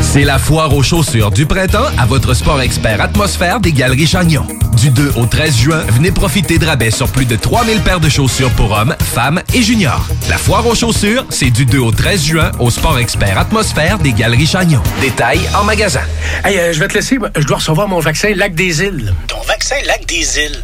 C'est 0.02 0.24
la 0.24 0.40
foire 0.40 0.74
aux 0.74 0.82
chaussures 0.82 1.30
du 1.30 1.46
printemps 1.46 1.86
à 1.98 2.06
votre 2.06 2.34
sport 2.34 2.62
expert 2.62 3.00
atmosphère 3.02 3.60
des 3.60 3.72
Galeries 3.72 4.08
Chagnon. 4.08 4.46
Du 4.76 4.90
2 4.90 5.14
au 5.18 5.26
13 5.26 5.56
juin, 5.56 5.84
venez 5.90 6.12
profiter 6.12 6.58
de 6.58 6.66
rabais 6.66 6.90
sur 6.90 7.12
plus 7.12 7.26
de 7.26 7.36
3000 7.36 7.82
paires 7.82 8.00
de 8.00 8.10
chaussures 8.10 8.52
pour 8.52 8.72
hommes, 8.72 8.96
femmes 9.00 9.42
et 9.54 9.62
juniors. 9.62 10.08
La 10.30 10.38
foire 10.38 10.66
aux 10.66 10.74
chaussures, 10.74 11.26
c'est 11.30 11.52
du 11.52 11.66
2 11.66 11.80
au 11.80 11.92
13 11.92 12.24
juin 12.24 12.52
au 12.60 12.72
sport 12.72 12.98
expert 12.98 13.38
atmosphère 13.38 14.00
des 14.00 14.14
Galeries 14.14 14.48
Chagnon. 14.48 14.82
Détails 15.02 15.42
en 15.54 15.64
magasin. 15.64 16.02
Hey, 16.44 16.58
euh, 16.58 16.74
je 16.74 16.80
vais 16.80 16.88
te 16.88 16.94
laisser. 16.96 17.20
Je 17.36 17.46
dois 17.46 17.58
recevoir 17.58 17.88
mon 17.88 18.00
vaccin 18.00 18.34
Lac 18.36 18.56
des 18.56 18.82
Îles. 18.82 19.14
Ton 19.28 19.42
vaccin 19.48 19.76
Lac 19.86 20.06
des 20.08 20.40
Îles? 20.40 20.64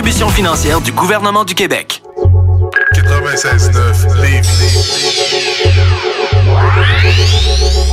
financière 0.29 0.81
du 0.81 0.91
gouvernement 0.91 1.45
du 1.45 1.53
Québec. 1.53 2.01
96.9 2.93 4.21
Lévis. 4.21 4.47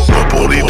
Pas 0.08 0.24
pour 0.28 0.48
les. 0.48 0.62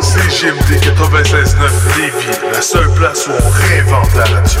CGMD 0.00 0.80
96.9 0.82 1.98
Lévis, 1.98 2.38
la 2.52 2.62
seule 2.62 2.90
place 2.94 3.26
où 3.26 3.30
on 3.32 3.50
réinvente 3.50 4.14
la 4.14 4.24
radio. 4.24 4.60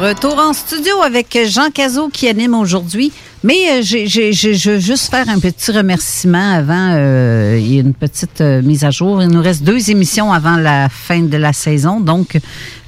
Retour 0.00 0.38
en 0.38 0.52
studio 0.52 1.02
avec 1.04 1.36
Jean 1.46 1.70
Cazot 1.70 2.08
qui 2.08 2.26
anime 2.28 2.54
aujourd'hui. 2.54 3.12
Mais 3.42 3.56
euh, 3.70 3.82
je 3.82 4.70
veux 4.70 4.78
juste 4.78 5.10
faire 5.10 5.28
un 5.28 5.38
petit 5.38 5.72
remerciement 5.72 6.52
avant. 6.54 6.92
euh, 6.94 7.58
une 7.58 7.94
petite 7.94 8.40
euh, 8.40 8.62
mise 8.62 8.84
à 8.84 8.90
jour. 8.90 9.22
Il 9.22 9.28
nous 9.28 9.42
reste 9.42 9.62
deux 9.62 9.90
émissions 9.90 10.32
avant 10.32 10.56
la 10.56 10.88
fin 10.88 11.20
de 11.20 11.36
la 11.36 11.52
saison. 11.52 12.00
Donc, 12.00 12.38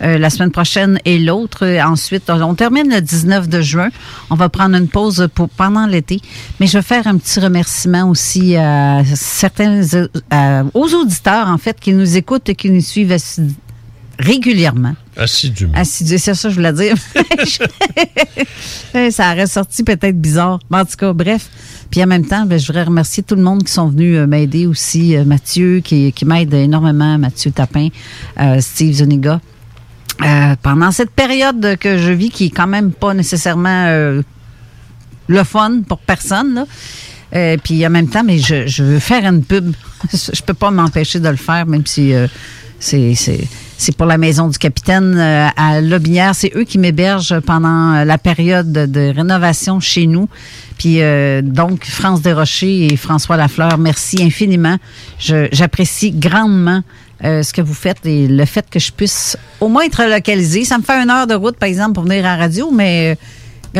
euh, 0.02 0.18
la 0.18 0.30
semaine 0.30 0.50
prochaine 0.50 0.98
et 1.04 1.18
l'autre. 1.18 1.64
Euh, 1.66 1.82
Ensuite, 1.82 2.28
on 2.30 2.54
termine 2.54 2.88
le 2.92 3.00
19 3.00 3.48
de 3.48 3.60
juin. 3.60 3.88
On 4.30 4.34
va 4.34 4.48
prendre 4.48 4.76
une 4.76 4.88
pause 4.88 5.28
pour 5.34 5.48
pendant 5.48 5.86
l'été. 5.86 6.20
Mais 6.60 6.66
je 6.66 6.78
veux 6.78 6.82
faire 6.82 7.06
un 7.06 7.16
petit 7.18 7.40
remerciement 7.40 8.08
aussi 8.08 8.56
à 8.56 9.02
certains, 9.14 9.82
euh, 9.94 10.08
à- 10.30 10.62
aux 10.74 10.92
auditeurs, 10.94 11.48
en 11.48 11.58
fait, 11.58 11.78
qui 11.80 11.92
nous 11.92 12.16
écoutent 12.16 12.48
et 12.48 12.54
qui 12.54 12.70
nous 12.70 12.80
suivent 12.82 13.16
régulièrement. 14.18 14.94
Assidûment. 15.16 15.74
Assidu, 15.74 16.18
c'est 16.18 16.34
ça 16.34 16.48
que 16.48 16.54
je 16.54 16.60
voulais 16.60 16.72
dire. 16.72 16.94
ça 19.10 19.32
aurait 19.32 19.46
sorti 19.46 19.82
peut-être 19.82 20.20
bizarre. 20.20 20.58
Mais 20.70 20.78
en 20.78 20.84
tout 20.84 20.96
cas, 20.96 21.12
bref. 21.12 21.48
Puis 21.90 22.02
en 22.02 22.06
même 22.06 22.26
temps, 22.26 22.46
ben, 22.46 22.58
je 22.58 22.66
voudrais 22.66 22.84
remercier 22.84 23.22
tout 23.22 23.34
le 23.34 23.42
monde 23.42 23.62
qui 23.62 23.72
sont 23.72 23.88
venus 23.88 24.16
euh, 24.16 24.26
m'aider 24.26 24.66
aussi. 24.66 25.16
Euh, 25.16 25.24
Mathieu, 25.24 25.80
qui, 25.80 26.12
qui 26.12 26.24
m'aide 26.24 26.54
énormément. 26.54 27.18
Mathieu 27.18 27.50
Tapin, 27.50 27.88
euh, 28.40 28.60
Steve 28.60 28.94
Zuniga. 28.94 29.40
Pendant 30.62 30.92
cette 30.92 31.10
période 31.10 31.76
que 31.80 31.98
je 31.98 32.12
vis, 32.12 32.30
qui 32.30 32.46
est 32.46 32.50
quand 32.50 32.68
même 32.68 32.92
pas 32.92 33.12
nécessairement 33.12 34.22
le 35.26 35.44
fun 35.44 35.80
pour 35.88 35.98
personne, 35.98 36.54
là. 36.54 36.66
Euh, 37.34 37.56
puis 37.62 37.86
en 37.86 37.90
même 37.90 38.08
temps, 38.08 38.24
mais 38.24 38.38
je, 38.38 38.66
je 38.66 38.82
veux 38.82 38.98
faire 38.98 39.24
une 39.24 39.42
pub. 39.42 39.72
je 40.12 40.42
peux 40.42 40.54
pas 40.54 40.70
m'empêcher 40.70 41.18
de 41.18 41.28
le 41.28 41.36
faire, 41.36 41.66
même 41.66 41.86
si 41.86 42.12
euh, 42.12 42.26
c'est 42.78 43.14
c'est- 43.78 43.96
pour 43.96 44.06
la 44.06 44.18
maison 44.18 44.48
du 44.48 44.58
capitaine 44.58 45.16
euh, 45.18 45.48
à 45.56 45.80
Lobinière. 45.80 46.34
C'est 46.34 46.52
eux 46.56 46.64
qui 46.64 46.78
m'hébergent 46.78 47.40
pendant 47.40 47.94
euh, 47.94 48.04
la 48.04 48.18
période 48.18 48.72
de, 48.72 49.12
rénovation 49.14 49.80
chez 49.80 50.06
nous. 50.06 50.28
Puis 50.78 51.02
euh, 51.02 51.42
donc, 51.42 51.84
France 51.84 52.22
Desrochers 52.22 52.86
et 52.92 52.96
François 52.96 53.36
Lafleur, 53.36 53.78
merci 53.78 54.22
infiniment. 54.22 54.76
J'apprécie 55.18 56.12
grandement 56.12 56.82
ce 57.22 57.52
que 57.52 57.62
vous 57.62 57.74
faites 57.74 58.04
et 58.04 58.26
le 58.26 58.44
fait 58.46 58.68
que 58.68 58.80
je 58.80 58.90
puisse 58.90 59.36
au 59.60 59.68
moins 59.68 59.84
être 59.84 60.02
localisé. 60.04 60.64
Ça 60.64 60.76
me 60.78 60.82
fait 60.82 60.94
une 60.94 61.08
heure 61.08 61.28
de 61.28 61.34
route, 61.34 61.56
par 61.56 61.68
exemple, 61.68 61.92
pour 61.92 62.02
venir 62.02 62.26
à 62.26 62.36
radio, 62.36 62.72
mais 62.72 63.16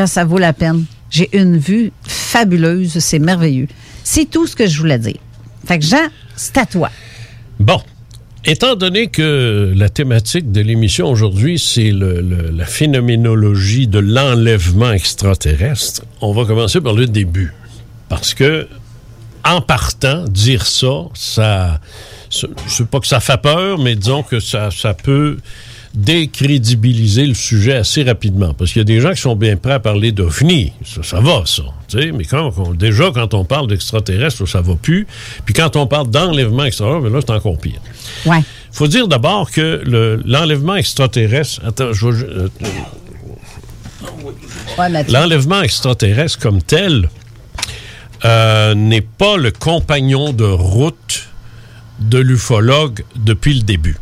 ça 0.05 0.23
vaut 0.23 0.37
la 0.37 0.53
peine. 0.53 0.85
J'ai 1.09 1.29
une 1.37 1.57
vue 1.57 1.91
fabuleuse, 2.07 2.97
c'est 2.99 3.19
merveilleux. 3.19 3.67
C'est 4.03 4.29
tout 4.29 4.47
ce 4.47 4.55
que 4.55 4.65
je 4.65 4.79
voulais 4.79 4.97
dire. 4.97 5.17
Fait 5.65 5.77
que 5.77 5.85
Jean, 5.85 6.07
c'est 6.35 6.57
à 6.57 6.65
toi. 6.65 6.89
Bon. 7.59 7.81
Étant 8.45 8.75
donné 8.75 9.07
que 9.07 9.71
la 9.73 9.87
thématique 9.87 10.51
de 10.51 10.59
l'émission 10.59 11.09
aujourd'hui, 11.09 11.57
c'est 11.57 11.91
la 11.93 12.65
phénoménologie 12.65 13.87
de 13.87 13.99
l'enlèvement 13.99 14.91
extraterrestre, 14.91 16.03
on 16.19 16.33
va 16.33 16.43
commencer 16.43 16.81
par 16.81 16.93
le 16.93 17.05
début. 17.05 17.53
Parce 18.09 18.33
que, 18.33 18.67
en 19.45 19.61
partant, 19.61 20.25
dire 20.25 20.65
ça, 20.65 21.05
ça, 21.13 21.79
c'est 22.29 22.87
pas 22.87 22.99
que 22.99 23.07
ça 23.07 23.21
fait 23.21 23.41
peur, 23.41 23.79
mais 23.79 23.95
disons 23.95 24.23
que 24.23 24.41
ça, 24.41 24.71
ça 24.71 24.93
peut 24.93 25.37
décrédibiliser 25.93 27.25
le 27.27 27.33
sujet 27.35 27.73
assez 27.75 28.03
rapidement. 28.03 28.53
Parce 28.53 28.71
qu'il 28.71 28.79
y 28.79 28.81
a 28.81 28.85
des 28.85 28.99
gens 28.99 29.11
qui 29.13 29.21
sont 29.21 29.35
bien 29.35 29.55
prêts 29.57 29.73
à 29.73 29.79
parler 29.79 30.11
d'OVNI. 30.11 30.73
Ça, 30.85 31.03
ça 31.03 31.19
va, 31.19 31.43
ça. 31.45 31.63
Mais 32.13 32.25
quand 32.25 32.51
on- 32.57 32.73
déjà, 32.73 33.11
quand 33.13 33.33
on 33.35 33.45
parle 33.45 33.67
d'extraterrestres, 33.67 34.47
ça 34.47 34.61
va 34.61 34.75
plus. 34.75 35.05
Puis 35.45 35.53
quand 35.53 35.75
on 35.75 35.85
parle 35.85 36.09
d'enlèvement 36.09 36.63
extraterrestre, 36.63 37.03
mais 37.07 37.15
là, 37.15 37.19
c'est 37.25 37.31
encore 37.33 37.57
pire. 37.59 37.79
Ouais. 38.25 38.41
faut 38.71 38.87
dire 38.87 39.07
d'abord 39.07 39.51
que 39.51 39.81
le- 39.85 40.19
l'enlèvement 40.25 40.75
extraterrestre... 40.75 41.61
Attends, 41.65 41.93
je 41.93 42.07
vais- 42.07 42.25
euh, 42.25 42.47
Ouais. 44.79 45.03
L'enlèvement 45.09 45.61
extraterrestre 45.61 46.39
comme 46.39 46.61
tel 46.61 47.09
euh, 48.25 48.73
n'est 48.73 49.01
pas 49.01 49.37
le 49.37 49.51
compagnon 49.51 50.33
de 50.33 50.45
route 50.45 51.27
de 51.99 52.17
l'ufologue 52.17 53.03
depuis 53.15 53.53
le 53.53 53.61
début. 53.61 53.97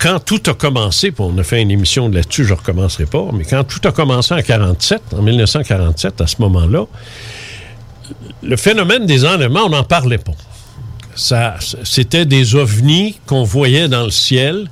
Quand 0.00 0.18
tout 0.18 0.40
a 0.46 0.54
commencé, 0.54 1.12
on 1.18 1.36
a 1.36 1.42
fait 1.42 1.60
une 1.60 1.70
émission 1.70 2.08
là-dessus, 2.08 2.44
je 2.44 2.54
ne 2.54 2.58
recommencerai 2.58 3.04
pas, 3.04 3.26
mais 3.34 3.44
quand 3.44 3.64
tout 3.64 3.86
a 3.86 3.92
commencé 3.92 4.32
en 4.32 4.40
47, 4.40 5.02
en 5.12 5.20
1947, 5.20 6.22
à 6.22 6.26
ce 6.26 6.36
moment-là, 6.40 6.86
le 8.42 8.56
phénomène 8.56 9.04
des 9.04 9.26
enlèvements, 9.26 9.66
on 9.66 9.68
n'en 9.68 9.84
parlait 9.84 10.18
pas. 10.18 10.32
Ça, 11.14 11.56
c'était 11.84 12.24
des 12.24 12.54
ovnis 12.54 13.18
qu'on 13.26 13.44
voyait 13.44 13.88
dans 13.88 14.04
le 14.04 14.10
ciel, 14.10 14.70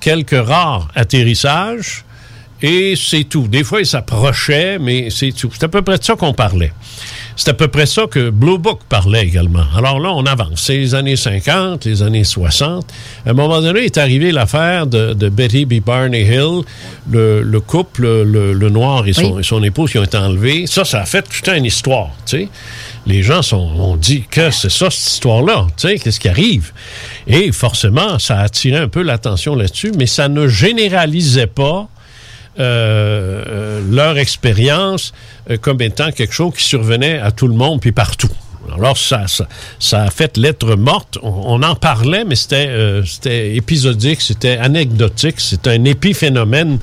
quelques 0.00 0.44
rares 0.44 0.88
atterrissages, 0.96 2.04
Et 2.62 2.94
c'est 2.96 3.24
tout. 3.24 3.46
Des 3.46 3.62
fois, 3.62 3.80
il 3.80 3.86
s'approchait, 3.86 4.78
mais 4.78 5.10
c'est 5.10 5.32
tout. 5.32 5.50
C'est 5.52 5.64
à 5.64 5.68
peu 5.68 5.82
près 5.82 5.98
de 5.98 6.04
ça 6.04 6.16
qu'on 6.16 6.32
parlait. 6.32 6.72
C'est 7.36 7.48
à 7.50 7.54
peu 7.54 7.66
près 7.68 7.86
ça 7.86 8.06
que 8.08 8.30
Blue 8.30 8.58
Book 8.58 8.80
parlait 8.88 9.24
également. 9.24 9.64
Alors 9.76 9.98
là, 9.98 10.12
on 10.14 10.24
avance. 10.24 10.62
C'est 10.62 10.76
les 10.76 10.94
années 10.94 11.16
50, 11.16 11.84
les 11.84 12.02
années 12.02 12.22
60. 12.24 12.86
À 13.26 13.30
un 13.30 13.32
moment 13.32 13.60
donné, 13.60 13.80
est 13.84 13.98
arrivée 13.98 14.30
l'affaire 14.30 14.86
de, 14.86 15.14
de 15.14 15.28
Betty 15.28 15.64
B. 15.66 15.80
Barney 15.84 16.22
Hill, 16.22 16.62
le, 17.10 17.42
le 17.42 17.60
couple, 17.60 18.02
le, 18.22 18.52
le 18.52 18.70
noir 18.70 19.06
et 19.08 19.12
son, 19.12 19.32
Oui. 19.32 19.40
et 19.40 19.42
son 19.42 19.62
épouse 19.64 19.90
qui 19.90 19.98
ont 19.98 20.04
été 20.04 20.16
enlevés. 20.16 20.66
Ça, 20.68 20.84
ça 20.84 21.00
a 21.00 21.06
fait 21.06 21.22
toute 21.22 21.48
une 21.48 21.64
histoire, 21.64 22.10
tu 22.24 22.38
sais. 22.38 22.48
Les 23.06 23.22
gens 23.22 23.42
sont, 23.42 23.56
ont 23.58 23.96
dit 23.96 24.24
que 24.30 24.50
c'est 24.50 24.70
ça, 24.70 24.88
cette 24.90 25.12
histoire-là, 25.14 25.66
tu 25.76 25.88
sais, 25.88 25.98
qu'est-ce 25.98 26.18
qui 26.20 26.28
arrive? 26.28 26.72
Et 27.26 27.52
forcément, 27.52 28.18
ça 28.18 28.38
a 28.38 28.44
attiré 28.44 28.78
un 28.78 28.88
peu 28.88 29.02
l'attention 29.02 29.54
là-dessus, 29.56 29.92
mais 29.98 30.06
ça 30.06 30.28
ne 30.28 30.46
généralisait 30.48 31.46
pas 31.48 31.88
euh, 32.58 33.80
leur 33.90 34.18
expérience 34.18 35.12
euh, 35.50 35.56
comme 35.60 35.80
étant 35.82 36.10
quelque 36.12 36.32
chose 36.34 36.52
qui 36.56 36.64
survenait 36.64 37.18
à 37.18 37.30
tout 37.32 37.48
le 37.48 37.54
monde 37.54 37.80
puis 37.80 37.92
partout. 37.92 38.30
Alors, 38.74 38.96
ça, 38.96 39.28
ça, 39.28 39.46
ça 39.78 40.04
a 40.04 40.10
fait 40.10 40.38
lettre 40.38 40.74
morte. 40.74 41.18
On, 41.22 41.28
on 41.60 41.62
en 41.62 41.74
parlait, 41.74 42.24
mais 42.24 42.34
c'était 42.34 42.66
euh, 42.68 43.04
c'était 43.04 43.54
épisodique, 43.56 44.22
c'était 44.22 44.56
anecdotique, 44.56 45.38
c'était 45.38 45.68
un 45.72 45.84
épiphénomène 45.84 46.78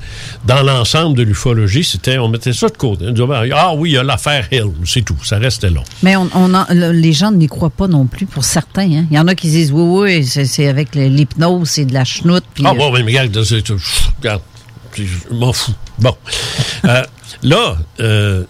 dans 0.46 0.62
l'ensemble 0.62 1.16
de 1.16 1.24
l'ufologie. 1.24 1.82
C'était, 1.82 2.18
on 2.18 2.28
mettait 2.28 2.52
ça 2.52 2.68
de 2.68 2.76
côté. 2.76 3.06
On 3.08 3.10
disait, 3.10 3.50
ah 3.52 3.74
oui, 3.74 3.90
il 3.90 3.92
y 3.94 3.98
a 3.98 4.04
l'affaire 4.04 4.46
Hill, 4.52 4.70
c'est 4.84 5.02
tout. 5.04 5.16
Ça 5.24 5.38
restait 5.38 5.70
là. 5.70 5.80
Mais 6.04 6.14
on, 6.14 6.30
on 6.36 6.54
en- 6.54 6.66
le- 6.70 6.92
les 6.92 7.12
gens 7.12 7.32
n'y 7.32 7.48
croient 7.48 7.68
pas 7.70 7.88
non 7.88 8.06
plus 8.06 8.26
pour 8.26 8.44
certains. 8.44 8.88
hein. 8.92 9.06
Il 9.10 9.16
y 9.16 9.18
en 9.18 9.26
a 9.26 9.34
qui 9.34 9.48
disent 9.50 9.72
oui, 9.72 9.82
oui, 10.18 10.24
c'est 10.24 10.44
c'est 10.44 10.68
avec 10.68 10.94
l'hypnose, 10.94 11.68
c'est 11.68 11.84
de 11.84 11.94
la 11.94 12.04
chenoute. 12.04 12.44
puis, 12.54 12.62
Ah, 12.64 12.74
bon, 12.74 12.92
mais 12.92 13.00
regarde, 13.02 13.42
c'est- 13.42 13.68
regarde, 14.20 14.40
je 14.96 15.34
m'en 15.34 15.52
fous. 15.52 15.74
Bon. 15.98 16.16
Euh, 16.84 17.02
là, 17.42 17.76
euh, 18.00 18.44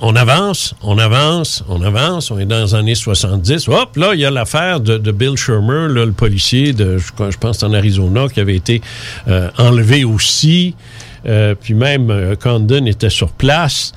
on 0.00 0.16
avance, 0.16 0.74
on 0.82 0.98
avance, 0.98 1.64
on 1.68 1.82
avance, 1.82 2.30
on 2.30 2.38
est 2.38 2.46
dans 2.46 2.64
les 2.64 2.74
années 2.74 2.94
70. 2.94 3.68
Hop, 3.68 3.96
là, 3.96 4.14
il 4.14 4.20
y 4.20 4.24
a 4.24 4.30
l'affaire 4.30 4.80
de, 4.80 4.98
Bill 5.12 5.36
Shermer, 5.36 5.88
le 5.88 6.12
policier 6.12 6.74
je, 6.76 7.36
pense, 7.38 7.62
en 7.62 7.72
Arizona, 7.72 8.28
qui 8.28 8.40
avait 8.40 8.56
été 8.56 8.82
euh, 9.28 9.50
enlevé 9.58 10.04
aussi. 10.04 10.74
Puis 11.62 11.72
même 11.72 12.36
Condon 12.36 12.84
était 12.84 13.08
sur 13.08 13.32
place. 13.32 13.92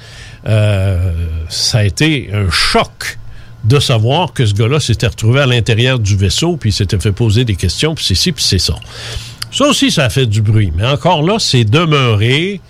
Ça 0.46 1.78
a 1.80 1.84
été 1.84 2.30
un 2.32 2.50
choc 2.50 3.18
de 3.68 3.80
savoir 3.80 4.34
que 4.34 4.46
ce 4.46 4.54
gars-là 4.54 4.80
s'était 4.80 5.08
retrouvé 5.08 5.42
à 5.42 5.46
l'intérieur 5.46 6.00
du 6.00 6.16
vaisseau, 6.16 6.58
puis 6.58 6.70
il 6.70 6.74
s'était 6.74 7.00
fait 7.00 7.12
poser 7.12 7.44
des 7.44 7.56
questions, 7.56 7.96
puis 7.96 8.06
c'est 8.06 8.16
ci, 8.16 8.32
puis 8.32 8.44
c'est 8.44 8.60
ça. 8.60 8.76
Ça 9.58 9.66
aussi, 9.66 9.90
ça 9.90 10.06
a 10.06 10.10
fait 10.12 10.28
du 10.28 10.44
bruit. 10.44 10.72
Mais 10.76 10.86
encore 10.86 11.24
là, 11.24 11.38
c'est 11.40 11.64
demeuré 11.64 12.62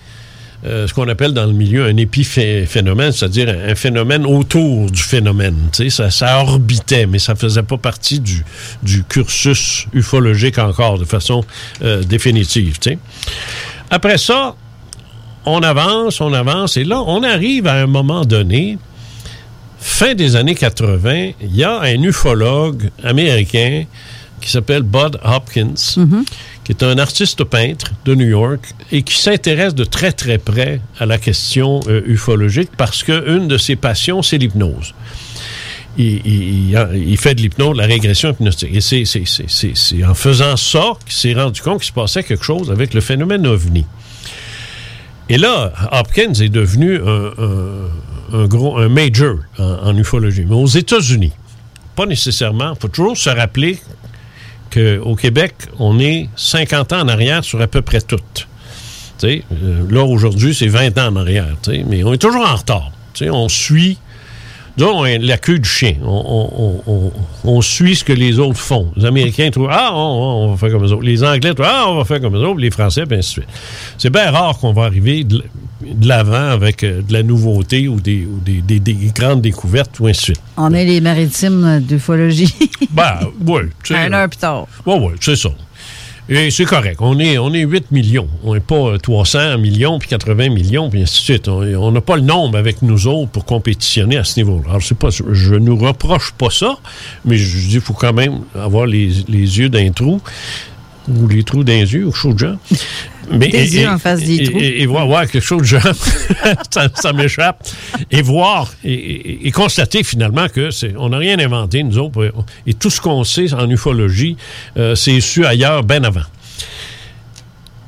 euh, 0.64 0.88
ce 0.88 0.94
qu'on 0.94 1.06
appelle 1.06 1.34
dans 1.34 1.44
le 1.44 1.52
milieu 1.52 1.84
un 1.84 1.98
épiphénomène, 1.98 3.12
c'est-à-dire 3.12 3.50
un, 3.50 3.74
phénomène 3.74 4.24
autour 4.24 4.90
du 4.90 5.02
phénomène. 5.02 5.68
Ça, 5.90 6.10
ça 6.10 6.40
orbitait, 6.40 7.04
mais 7.04 7.18
ça 7.18 7.34
faisait 7.34 7.62
pas 7.62 7.76
partie 7.76 8.20
du, 8.20 8.42
cursus 9.06 9.86
ufologique 9.92 10.56
encore 10.56 10.98
de 10.98 11.04
façon 11.04 11.44
euh, 11.82 12.02
définitive. 12.04 12.78
Après 13.90 14.16
ça, 14.16 14.54
on 15.44 15.60
avance, 15.62 16.22
on 16.22 16.32
avance, 16.32 16.78
et 16.78 16.84
là, 16.84 17.02
on 17.06 17.22
arrive 17.22 17.66
à 17.66 17.74
un 17.74 17.86
moment 17.86 18.24
donné, 18.24 18.78
fin 19.78 20.14
des 20.14 20.36
années 20.36 20.54
80, 20.54 21.32
il 21.42 21.54
y 21.54 21.64
a 21.64 21.80
un 21.80 22.02
ufologue 22.02 22.88
américain 23.04 23.84
qui 24.40 24.50
s'appelle 24.50 24.82
Bud 24.82 25.18
Hopkins, 25.22 25.74
qui 26.68 26.72
est 26.72 26.82
un 26.84 26.98
artiste 26.98 27.44
peintre 27.44 27.92
de 28.04 28.14
New 28.14 28.26
York 28.28 28.74
et 28.92 29.00
qui 29.02 29.16
s'intéresse 29.16 29.74
de 29.74 29.84
très 29.84 30.12
très 30.12 30.36
près 30.36 30.82
à 30.98 31.06
la 31.06 31.16
question 31.16 31.80
euh, 31.88 32.02
ufologique 32.04 32.68
parce 32.76 33.02
qu'une 33.02 33.48
de 33.48 33.56
ses 33.56 33.74
passions, 33.74 34.20
c'est 34.20 34.36
l'hypnose. 34.36 34.92
Il, 35.96 36.20
il 36.94 37.16
fait 37.16 37.34
de 37.34 37.40
l'hypnose, 37.40 37.74
la 37.74 37.86
régression 37.86 38.32
hypnotique. 38.32 38.68
Et 38.74 38.80
c'est- 38.82 40.04
en 40.04 40.12
faisant 40.14 40.58
ça 40.58 40.92
qu'il 41.06 41.14
s'est 41.14 41.32
rendu 41.32 41.62
compte 41.62 41.78
qu'il 41.78 41.88
se 41.88 41.92
passait 41.92 42.22
quelque 42.22 42.44
chose 42.44 42.70
avec 42.70 42.92
le 42.92 43.00
phénomène 43.00 43.46
ovni. 43.46 43.86
Et 45.30 45.38
là, 45.38 45.72
Hopkins 45.90 46.34
est 46.34 46.50
devenu 46.50 47.00
un 47.00 48.44
gros, 48.46 48.76
un 48.76 48.90
major 48.90 49.36
en, 49.58 49.64
en 49.64 49.96
ufologie. 49.96 50.44
Mais 50.46 50.54
aux 50.54 50.66
États-Unis, 50.66 51.32
pas 51.96 52.04
nécessairement. 52.04 52.74
Il 52.76 52.80
faut 52.80 52.88
toujours 52.88 53.16
se 53.16 53.30
rappeler 53.30 53.78
qu'au 54.70 55.14
Québec, 55.14 55.54
on 55.78 55.98
est 55.98 56.28
50 56.36 56.92
ans 56.92 57.00
en 57.00 57.08
arrière 57.08 57.44
sur 57.44 57.60
à 57.60 57.66
peu 57.66 57.82
près 57.82 58.00
tout. 58.00 58.18
Euh, 59.24 59.40
là, 59.90 60.04
aujourd'hui, 60.04 60.54
c'est 60.54 60.68
20 60.68 60.98
ans 60.98 61.08
en 61.08 61.16
arrière. 61.16 61.56
Mais 61.86 62.04
on 62.04 62.12
est 62.12 62.18
toujours 62.18 62.46
en 62.46 62.54
retard. 62.54 62.92
On 63.22 63.48
suit 63.48 63.98
disons, 64.78 65.00
on 65.00 65.04
est 65.04 65.18
la 65.18 65.36
queue 65.36 65.58
du 65.58 65.68
chien. 65.68 65.94
On, 66.02 66.08
on- 66.08 66.62
on- 66.62 66.92
on- 66.92 67.12
on 67.44 67.60
suit 67.60 67.96
ce 67.96 68.04
que 68.04 68.12
les 68.14 68.38
autres 68.38 68.58
font. 68.58 68.90
Les 68.96 69.04
Américains 69.04 69.50
trouvent 69.50 69.68
Ah, 69.70 69.90
on, 69.94 70.50
va 70.52 70.56
faire 70.56 70.70
comme 70.70 70.86
eux 70.86 70.92
autres. 70.92 71.02
Les 71.04 71.22
Anglais 71.22 71.52
trouvent 71.52 71.66
Ah, 71.68 71.84
on 71.88 71.96
va 71.96 72.04
faire 72.04 72.20
comme 72.20 72.34
eux 72.36 72.46
autres. 72.46 72.60
Les 72.60 72.70
Français, 72.70 73.04
puis 73.04 73.18
ainsi 73.18 73.28
de 73.36 73.42
suite. 73.42 73.48
C'est 73.98 74.10
bien 74.10 74.30
rare 74.30 74.56
qu'on 74.58 74.72
va 74.72 74.84
arriver 74.84 75.24
de, 75.24 75.42
de 75.82 76.08
l'avant 76.08 76.32
avec 76.50 76.82
euh, 76.84 77.02
de 77.02 77.12
la 77.12 77.22
nouveauté 77.22 77.88
ou 77.88 78.00
des, 78.00 78.24
ou 78.26 78.38
des- 78.44 78.62
des- 78.62 78.80
des 78.80 78.94
grandes 79.14 79.42
découvertes 79.42 79.98
ou 80.00 80.06
ainsi 80.06 80.20
de 80.20 80.24
suite. 80.36 80.40
On 80.56 80.72
est 80.72 80.84
les 80.84 81.00
maritimes 81.00 81.80
d'ufologie. 81.80 82.52
Ben, 82.90 83.18
oui. 83.46 83.62
Un 83.90 84.12
heure 84.12 84.28
plus 84.28 84.38
tard. 84.38 84.66
Oui, 84.86 84.94
oui, 85.00 85.12
c'est 85.20 85.36
ça. 85.36 85.50
Et 86.30 86.50
c'est 86.50 86.66
correct. 86.66 86.98
On 87.00 87.18
est, 87.18 87.38
on 87.38 87.54
est 87.54 87.62
8 87.62 87.90
millions. 87.90 88.28
On 88.44 88.52
n'est 88.52 88.60
pas 88.60 88.74
euh, 88.74 88.98
300 88.98 89.56
millions, 89.58 89.98
puis 89.98 90.10
80 90.10 90.50
millions, 90.50 90.90
puis 90.90 91.00
ainsi 91.00 91.20
de 91.20 91.24
suite. 91.24 91.48
On 91.48 91.90
n'a 91.90 92.00
pas 92.02 92.16
le 92.16 92.22
nombre 92.22 92.58
avec 92.58 92.82
nous 92.82 93.06
autres 93.06 93.30
pour 93.30 93.46
compétitionner 93.46 94.18
à 94.18 94.24
ce 94.24 94.38
niveau-là. 94.38 94.70
Alors, 94.70 94.82
c'est 94.82 94.98
pas, 94.98 95.08
je 95.10 95.54
ne 95.54 95.60
nous 95.60 95.76
reproche 95.76 96.32
pas 96.32 96.50
ça, 96.50 96.76
mais 97.24 97.38
je 97.38 97.68
dis 97.68 97.80
faut 97.80 97.94
quand 97.94 98.12
même 98.12 98.40
avoir 98.54 98.84
les, 98.84 99.10
les 99.28 99.58
yeux 99.58 99.70
d'un 99.70 99.90
trou, 99.90 100.20
ou 101.08 101.26
les 101.28 101.42
trous 101.44 101.64
d'un 101.64 101.78
yeux, 101.84 102.06
ou 102.06 102.12
chose 102.12 102.34
de 102.34 102.38
genre. 102.40 102.56
Mais, 103.30 103.48
Des 103.48 103.76
yeux 103.76 103.88
en 103.88 103.98
face 103.98 104.20
des 104.20 104.36
et- 104.36 104.44
trous. 104.44 104.58
Et, 104.58 104.82
et 104.82 104.86
voir, 104.86 105.06
voir 105.06 105.26
quelque 105.30 105.44
chose 105.44 105.60
de 105.60 105.66
genre, 105.66 105.82
ça, 106.70 106.88
ça 106.94 107.12
m'échappe. 107.12 107.66
Et 108.10 108.22
voir, 108.22 108.72
et, 108.84 108.92
et- 108.94 109.46
et 109.46 109.50
constater 109.50 110.02
finalement 110.02 110.48
que 110.48 110.70
c'est, 110.70 110.94
on 110.96 111.10
n'a 111.10 111.18
rien 111.18 111.38
inventé, 111.38 111.82
nous 111.82 111.98
autres. 111.98 112.32
Et 112.66 112.72
tout 112.74 112.88
ce 112.90 113.00
qu'on 113.00 113.24
sait 113.24 113.52
en 113.52 113.68
ufologie, 113.68 114.36
euh, 114.78 114.94
c'est 114.94 115.20
su 115.20 115.44
ailleurs, 115.44 115.84
bien 115.84 116.04
avant. 116.04 116.22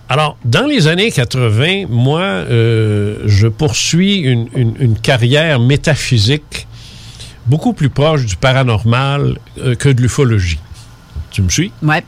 Alors, 0.09 0.37
dans 0.45 0.67
les 0.67 0.89
années 0.89 1.11
80, 1.13 1.87
moi, 1.89 2.21
euh, 2.21 3.19
je 3.27 3.47
poursuis 3.47 4.17
une, 4.17 4.49
une- 4.57 4.75
une 4.81 4.99
carrière 4.99 5.61
métaphysique 5.61 6.67
beaucoup 7.47 7.73
plus 7.73 7.91
proche 7.91 8.27
du 8.27 8.37
paranormal 8.37 9.39
euh, 9.59 9.75
que 9.77 9.89
de 9.89 10.03
l'ufologie. 10.03 10.59
Tu 11.31 11.43
me 11.43 11.49
suis? 11.49 11.71
Ouais. 11.83 12.03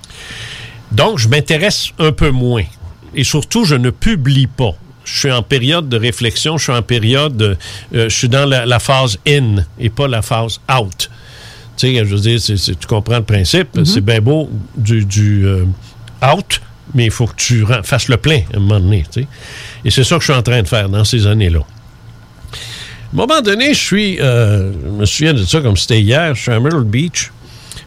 Donc, 0.92 1.18
je 1.18 1.28
m'intéresse 1.28 1.90
un 1.98 2.12
peu 2.12 2.30
moins. 2.30 2.64
Et 3.14 3.24
surtout, 3.24 3.64
je 3.64 3.74
ne 3.74 3.90
publie 3.90 4.46
pas. 4.46 4.72
Je 5.04 5.18
suis 5.18 5.32
en 5.32 5.42
période 5.42 5.88
de 5.88 5.96
réflexion, 5.98 6.58
je 6.58 6.64
suis 6.64 6.72
en 6.72 6.82
période, 6.82 7.36
de- 7.36 7.56
euh, 7.94 8.08
je 8.08 8.14
suis 8.16 8.28
dans 8.28 8.46
la, 8.46 8.64
la 8.66 8.78
phase 8.78 9.18
in 9.26 9.56
et 9.78 9.90
pas 9.90 10.06
la 10.06 10.22
phase 10.22 10.60
out. 10.72 11.10
Tu 11.76 11.88
sais, 11.96 12.04
je 12.04 12.14
veux 12.14 12.20
dire, 12.20 12.38
tu 12.78 12.86
comprends 12.86 13.16
le 13.16 13.24
principe. 13.24 13.68
C'est 13.84 14.00
bien 14.00 14.20
beau 14.20 14.48
du, 14.76 15.04
du, 15.04 15.44
euh, 15.46 15.64
out, 16.34 16.60
mais 16.94 17.06
il 17.06 17.10
faut 17.10 17.26
que 17.26 17.34
tu 17.36 17.64
fasses 17.82 18.08
le 18.08 18.16
plein 18.16 18.42
à 18.52 18.58
un 18.58 18.60
moment 18.60 18.78
donné. 18.80 19.04
tu 19.10 19.22
sais. 19.22 19.26
Et 19.84 19.90
c'est 19.90 20.04
ça 20.04 20.16
que 20.16 20.20
je 20.20 20.30
suis 20.30 20.38
en 20.38 20.42
train 20.42 20.62
de 20.62 20.68
faire 20.68 20.88
dans 20.88 21.04
ces 21.04 21.26
années-là. 21.26 21.60
À 21.60 21.64
un 23.14 23.16
moment 23.16 23.40
donné, 23.40 23.74
je 23.74 23.80
suis, 23.80 24.20
euh, 24.20 24.72
je 24.84 24.88
me 24.90 25.04
souviens 25.04 25.34
de 25.34 25.42
ça 25.44 25.60
comme 25.60 25.76
c'était 25.76 26.00
hier, 26.00 26.34
je 26.34 26.42
suis 26.42 26.52
à 26.52 26.60
Myrtle 26.60 26.84
Beach, 26.84 27.32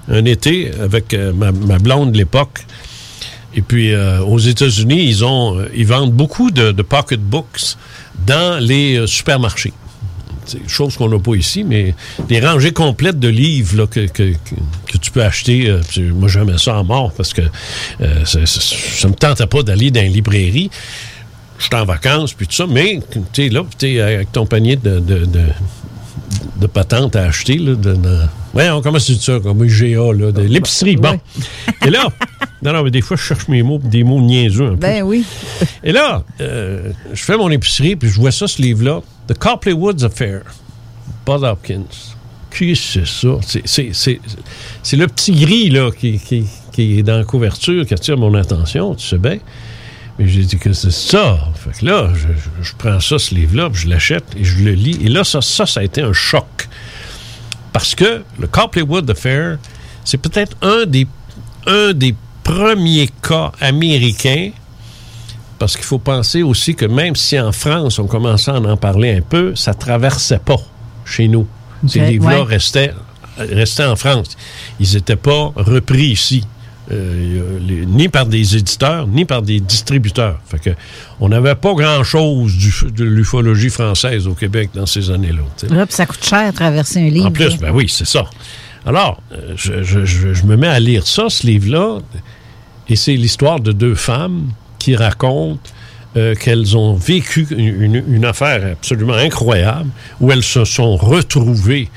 un 0.09 0.25
été, 0.25 0.71
avec 0.81 1.13
ma, 1.13 1.51
ma 1.51 1.79
blonde 1.79 2.11
de 2.11 2.17
l'époque. 2.17 2.65
Et 3.55 3.61
puis, 3.61 3.93
euh, 3.93 4.21
aux 4.21 4.37
États-Unis, 4.39 5.05
ils 5.07 5.23
ont, 5.23 5.57
euh, 5.57 5.69
ils 5.73 5.87
vendent 5.87 6.11
beaucoup 6.11 6.51
de, 6.51 6.71
de 6.71 6.81
pocketbooks 6.81 7.77
dans 8.27 8.61
les 8.61 8.97
euh, 8.97 9.07
supermarchés. 9.07 9.73
C'est 10.45 10.69
chose 10.69 10.95
qu'on 10.97 11.09
n'a 11.09 11.17
pas 11.17 11.33
ici, 11.35 11.63
mais 11.63 11.95
des 12.27 12.39
rangées 12.39 12.73
complètes 12.73 13.19
de 13.19 13.29
livres 13.29 13.87
que, 13.87 14.05
que, 14.05 14.33
tu 15.01 15.11
peux 15.11 15.23
acheter. 15.23 15.67
euh, 15.69 15.81
moi, 16.13 16.27
j'aimais 16.27 16.57
ça 16.57 16.77
en 16.77 16.83
mort 16.83 17.11
parce 17.13 17.33
que 17.33 17.41
ça, 18.25 18.45
ça 18.45 19.07
me 19.07 19.15
tentait 19.15 19.47
pas 19.47 19.63
d'aller 19.63 19.89
dans 19.89 20.03
une 20.03 20.13
librairie. 20.13 20.69
Je 21.57 21.63
suis 21.63 21.75
en 21.75 21.85
vacances, 21.85 22.33
puis 22.33 22.45
tout 22.45 22.53
ça, 22.53 22.67
mais 22.67 22.99
tu 23.11 23.21
sais, 23.33 23.49
là, 23.49 23.63
tu 23.79 23.95
es 23.95 24.01
avec 24.01 24.31
ton 24.33 24.45
panier 24.45 24.75
de, 24.75 24.99
de, 24.99 25.25
de 26.59 26.67
patentes 26.67 27.15
à 27.15 27.23
acheter. 27.23 27.57
Là, 27.57 27.75
de, 27.75 27.93
de- 27.95 28.19
Voyons, 28.53 28.81
comment 28.81 28.99
c'est 28.99 29.15
ça, 29.19 29.39
comme 29.41 29.65
IGA, 29.65 30.13
là, 30.13 30.31
de 30.31 30.41
l'épicerie. 30.41 30.95
Bon. 30.95 31.19
Et 31.85 31.89
là, 31.89 32.07
non, 32.63 32.71
non, 32.73 32.83
mais 32.83 32.91
des 32.91 33.01
fois, 33.01 33.17
je 33.17 33.21
cherche 33.23 33.47
mes 33.49 33.61
mots, 33.63 33.79
des 33.83 34.03
mots 34.03 34.21
niaiseux 34.21 34.65
un 34.67 34.69
peu. 34.71 34.75
Ben 34.77 35.03
oui. 35.03 35.25
Et 35.83 35.91
là, 35.91 36.23
euh, 36.41 36.91
je 37.13 37.21
fais 37.23 37.35
mon 37.37 37.49
épicerie, 37.51 37.95
puis 37.97 38.09
je 38.09 38.19
vois 38.19 38.31
ça, 38.31 38.47
ce 38.47 38.61
livre-là, 38.61 39.01
The 39.27 39.37
Copley 39.37 39.73
Woods 39.73 40.03
Affair, 40.05 40.41
Bud 41.25 41.43
Hopkins. 41.43 41.83
Qui 42.55 42.73
c'est 42.77 43.05
ça? 43.05 43.27
C'est- 43.45 43.63
C'est 43.65 43.89
c'est- 43.91 44.21
c'est 44.81 44.95
le 44.95 45.07
petit 45.07 45.33
gris 45.33 45.69
là, 45.69 45.91
qui, 45.91 46.17
qui- 46.19 46.45
qui 46.71 46.99
est 46.99 47.03
dans 47.03 47.17
la 47.17 47.25
couverture 47.25 47.85
qui 47.85 47.93
attire 47.93 48.17
mon 48.17 48.33
attention, 48.35 48.95
tu 48.95 49.05
sais 49.05 49.17
bien. 49.17 49.39
Mais 50.17 50.27
j'ai 50.27 50.43
dit 50.43 50.57
que 50.57 50.71
c'est 50.73 50.91
ça. 50.91 51.39
Fait 51.55 51.77
que 51.79 51.85
là, 51.85 52.09
je, 52.13 52.27
je- 52.29 52.63
je 52.69 52.73
prends 52.77 52.99
ça, 52.99 53.19
ce 53.19 53.35
livre-là, 53.35 53.69
puis 53.69 53.81
je 53.81 53.87
l'achète 53.89 54.23
et 54.37 54.43
je 54.43 54.63
le 54.63 54.71
lis. 54.71 54.97
Et 55.01 55.09
là, 55.09 55.23
ça, 55.23 55.41
ça, 55.41 55.65
ça 55.65 55.81
a 55.81 55.83
été 55.83 56.01
un 56.01 56.13
choc. 56.13 56.69
Parce 57.73 57.95
que 57.95 58.23
le 58.39 58.47
Copleywood 58.47 59.09
Affair, 59.09 59.57
c'est 60.05 60.17
peut-être 60.17 60.55
un 60.61 60.85
des, 60.85 61.05
un 61.67 61.91
des 61.93 62.15
premiers 62.43 63.09
cas 63.21 63.51
américains. 63.59 64.51
Parce 65.59 65.75
qu'il 65.75 65.85
faut 65.85 65.99
penser 65.99 66.43
aussi 66.43 66.75
que 66.75 66.85
même 66.85 67.15
si 67.15 67.39
en 67.39 67.51
France, 67.51 67.99
on 67.99 68.07
commençait 68.07 68.51
à 68.51 68.55
en 68.59 68.77
parler 68.77 69.15
un 69.17 69.21
peu, 69.21 69.55
ça 69.55 69.73
traversait 69.73 70.39
pas 70.39 70.57
chez 71.05 71.27
nous. 71.27 71.47
Ces 71.87 71.99
livres-là 71.99 72.39
ouais. 72.43 72.47
restaient, 72.55 72.93
restaient 73.37 73.85
en 73.85 73.95
France. 73.95 74.35
Ils 74.79 74.93
n'étaient 74.93 75.15
pas 75.17 75.51
repris 75.55 76.07
ici. 76.07 76.45
Euh, 76.91 77.59
les- 77.67 77.85
ni 77.85 78.09
par 78.09 78.25
des 78.25 78.55
éditeurs, 78.57 79.07
ni 79.07 79.25
par 79.25 79.41
des 79.41 79.59
distributeurs. 79.59 80.39
Fait 80.47 80.59
que 80.59 80.69
on 81.19 81.29
n'avait 81.29 81.55
pas 81.55 81.73
grand-chose 81.73 82.53
de 82.95 83.03
l'ufologie 83.03 83.69
française 83.69 84.27
au 84.27 84.33
Québec 84.33 84.69
dans 84.73 84.85
ces 84.85 85.09
années-là. 85.09 85.41
Là, 85.75 85.85
puis 85.85 85.95
ça 85.95 86.05
coûte 86.05 86.23
cher 86.23 86.53
traverser 86.53 86.99
un 86.99 87.09
livre. 87.09 87.25
En 87.27 87.31
plus, 87.31 87.57
ben 87.57 87.71
oui, 87.71 87.87
c'est 87.89 88.05
ça. 88.07 88.25
Alors, 88.85 89.19
euh, 89.31 89.53
je, 89.55 89.81
je- 89.83 90.05
je- 90.05 90.33
je 90.33 90.43
me 90.45 90.55
mets 90.57 90.67
à 90.67 90.79
lire 90.79 91.07
ça, 91.07 91.25
ce 91.29 91.47
livre-là, 91.47 91.99
et 92.87 92.95
c'est 92.95 93.15
l'histoire 93.15 93.59
de 93.59 93.71
deux 93.71 93.95
femmes 93.95 94.49
qui 94.77 94.95
racontent 94.95 95.59
euh, 96.17 96.33
qu'elles 96.35 96.77
ont 96.77 96.93
vécu 96.93 97.45
une, 97.51 97.81
une- 97.81 98.03
une 98.07 98.23
affaire 98.25 98.63
absolument 98.73 99.15
incroyable, 99.15 99.89
où 100.21 100.31
elles 100.31 100.43
se 100.43 100.63
sont 100.63 100.95
retrouvées 100.95 101.89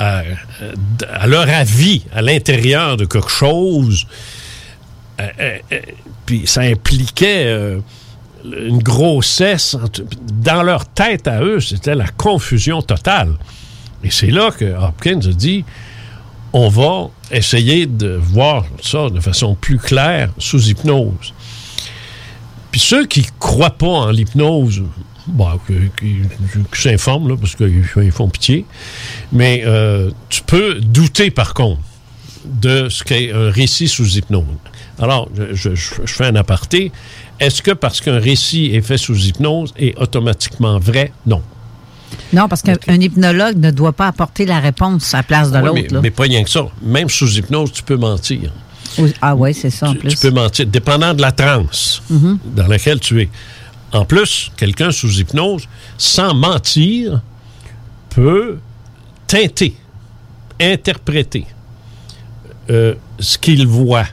à, 0.00 1.26
leur 1.26 1.48
avis 1.48 2.02
à 2.12 2.22
l'intérieur 2.22 2.96
de 2.96 3.04
quelque 3.04 3.30
chose. 3.30 4.06
Euh, 5.20 5.28
euh, 5.38 5.58
euh, 5.72 5.80
puis 6.24 6.46
ça 6.46 6.62
impliquait 6.62 7.54
une 8.44 8.82
grossesse. 8.82 9.76
Dans 10.42 10.62
leur 10.62 10.86
tête 10.86 11.28
à 11.28 11.42
eux, 11.42 11.60
c'était 11.60 11.94
la 11.94 12.08
confusion 12.08 12.80
totale. 12.80 13.34
Et 14.02 14.10
c'est 14.10 14.30
là 14.30 14.50
que 14.50 14.64
Hopkins 14.64 15.20
a 15.20 15.32
dit 15.32 15.64
on 16.52 16.68
va 16.68 17.10
essayer 17.30 17.86
de 17.86 18.18
voir 18.20 18.64
ça 18.82 19.08
de 19.08 19.20
façon 19.20 19.54
plus 19.54 19.78
claire 19.78 20.30
sous 20.38 20.68
hypnose. 20.68 21.34
Puis 22.70 22.80
ceux 22.80 23.06
qui 23.06 23.26
croient 23.38 23.70
pas 23.70 23.86
en 23.86 24.10
l'hypnose, 24.10 24.82
bon, 25.30 25.46
qui- 25.66 25.90
qui 25.98 26.80
s'informent, 26.82 27.28
là, 27.30 27.36
parce 27.40 27.54
qu'ils 27.56 27.84
ils 27.96 28.10
font 28.12 28.28
pitié, 28.28 28.64
mais 29.32 29.62
euh, 29.64 30.10
tu 30.28 30.42
peux 30.42 30.74
douter 30.80 31.30
par 31.30 31.54
contre 31.54 31.80
de 32.44 32.88
ce 32.88 33.04
qu'est 33.04 33.32
un 33.32 33.50
récit 33.50 33.88
sous 33.88 34.16
hypnose. 34.16 34.44
Alors, 34.98 35.28
je, 35.36 35.54
je- 35.54 35.74
je- 35.74 35.94
je 36.04 36.12
fais 36.14 36.26
un 36.26 36.36
aparté. 36.36 36.90
Est-ce 37.38 37.62
que 37.62 37.70
parce 37.70 38.00
qu'un 38.00 38.18
récit 38.18 38.66
est 38.74 38.82
fait 38.82 38.98
sous 38.98 39.16
hypnose 39.16 39.72
est 39.78 39.96
automatiquement 39.98 40.78
vrai? 40.78 41.12
Non. 41.26 41.42
Non, 42.32 42.48
parce 42.48 42.62
qu'un 42.62 42.76
un 42.88 43.00
hypnologue 43.00 43.56
ne 43.56 43.70
doit 43.70 43.92
pas 43.92 44.08
apporter 44.08 44.44
la 44.46 44.58
réponse 44.60 45.14
à 45.14 45.18
la 45.18 45.22
place 45.22 45.50
de 45.52 45.58
l'autre. 45.58 45.74
mais, 45.92 46.00
mais 46.02 46.10
pas 46.10 46.24
rien 46.24 46.42
que 46.42 46.50
ça. 46.50 46.66
Même 46.82 47.08
sous 47.08 47.30
hypnose, 47.38 47.72
tu 47.72 47.82
peux 47.82 47.96
mentir. 47.96 48.50
Ah 49.22 49.36
oui, 49.36 49.54
c'est 49.54 49.70
ça 49.70 49.90
en 49.90 49.94
plus. 49.94 50.08
Tu 50.10 50.16
peux 50.18 50.30
mentir, 50.32 50.66
dépendant 50.66 51.14
de 51.14 51.22
la 51.22 51.30
transe 51.32 52.02
Mhm. 52.10 52.38
dans 52.56 52.66
laquelle 52.66 52.98
tu 53.00 53.22
es. 53.22 53.28
En 53.92 54.04
plus, 54.04 54.52
quelqu'un 54.56 54.92
sous 54.92 55.18
hypnose, 55.18 55.68
sans 55.98 56.34
mentir, 56.34 57.22
peut 58.10 58.58
teinter, 59.26 59.74
interpréter 60.60 61.46
euh, 62.70 62.94
ce 63.18 63.38
qu'il 63.38 63.66
voit 63.66 64.06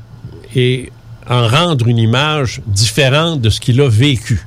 et 0.56 0.92
en 1.30 1.48
rendre 1.48 1.88
une 1.88 1.98
image 1.98 2.62
différente 2.66 3.42
de 3.42 3.50
ce 3.50 3.60
qu'il 3.60 3.82
a 3.82 3.90
vécu. 3.90 4.46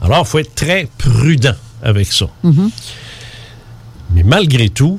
Alors, 0.00 0.20
il 0.20 0.26
faut 0.26 0.38
être 0.38 0.54
très 0.54 0.88
prudent 0.98 1.54
avec 1.82 2.12
ça. 2.12 2.26
Mhm. 2.42 2.70
Mais 4.14 4.22
malgré 4.22 4.68
tout, 4.68 4.98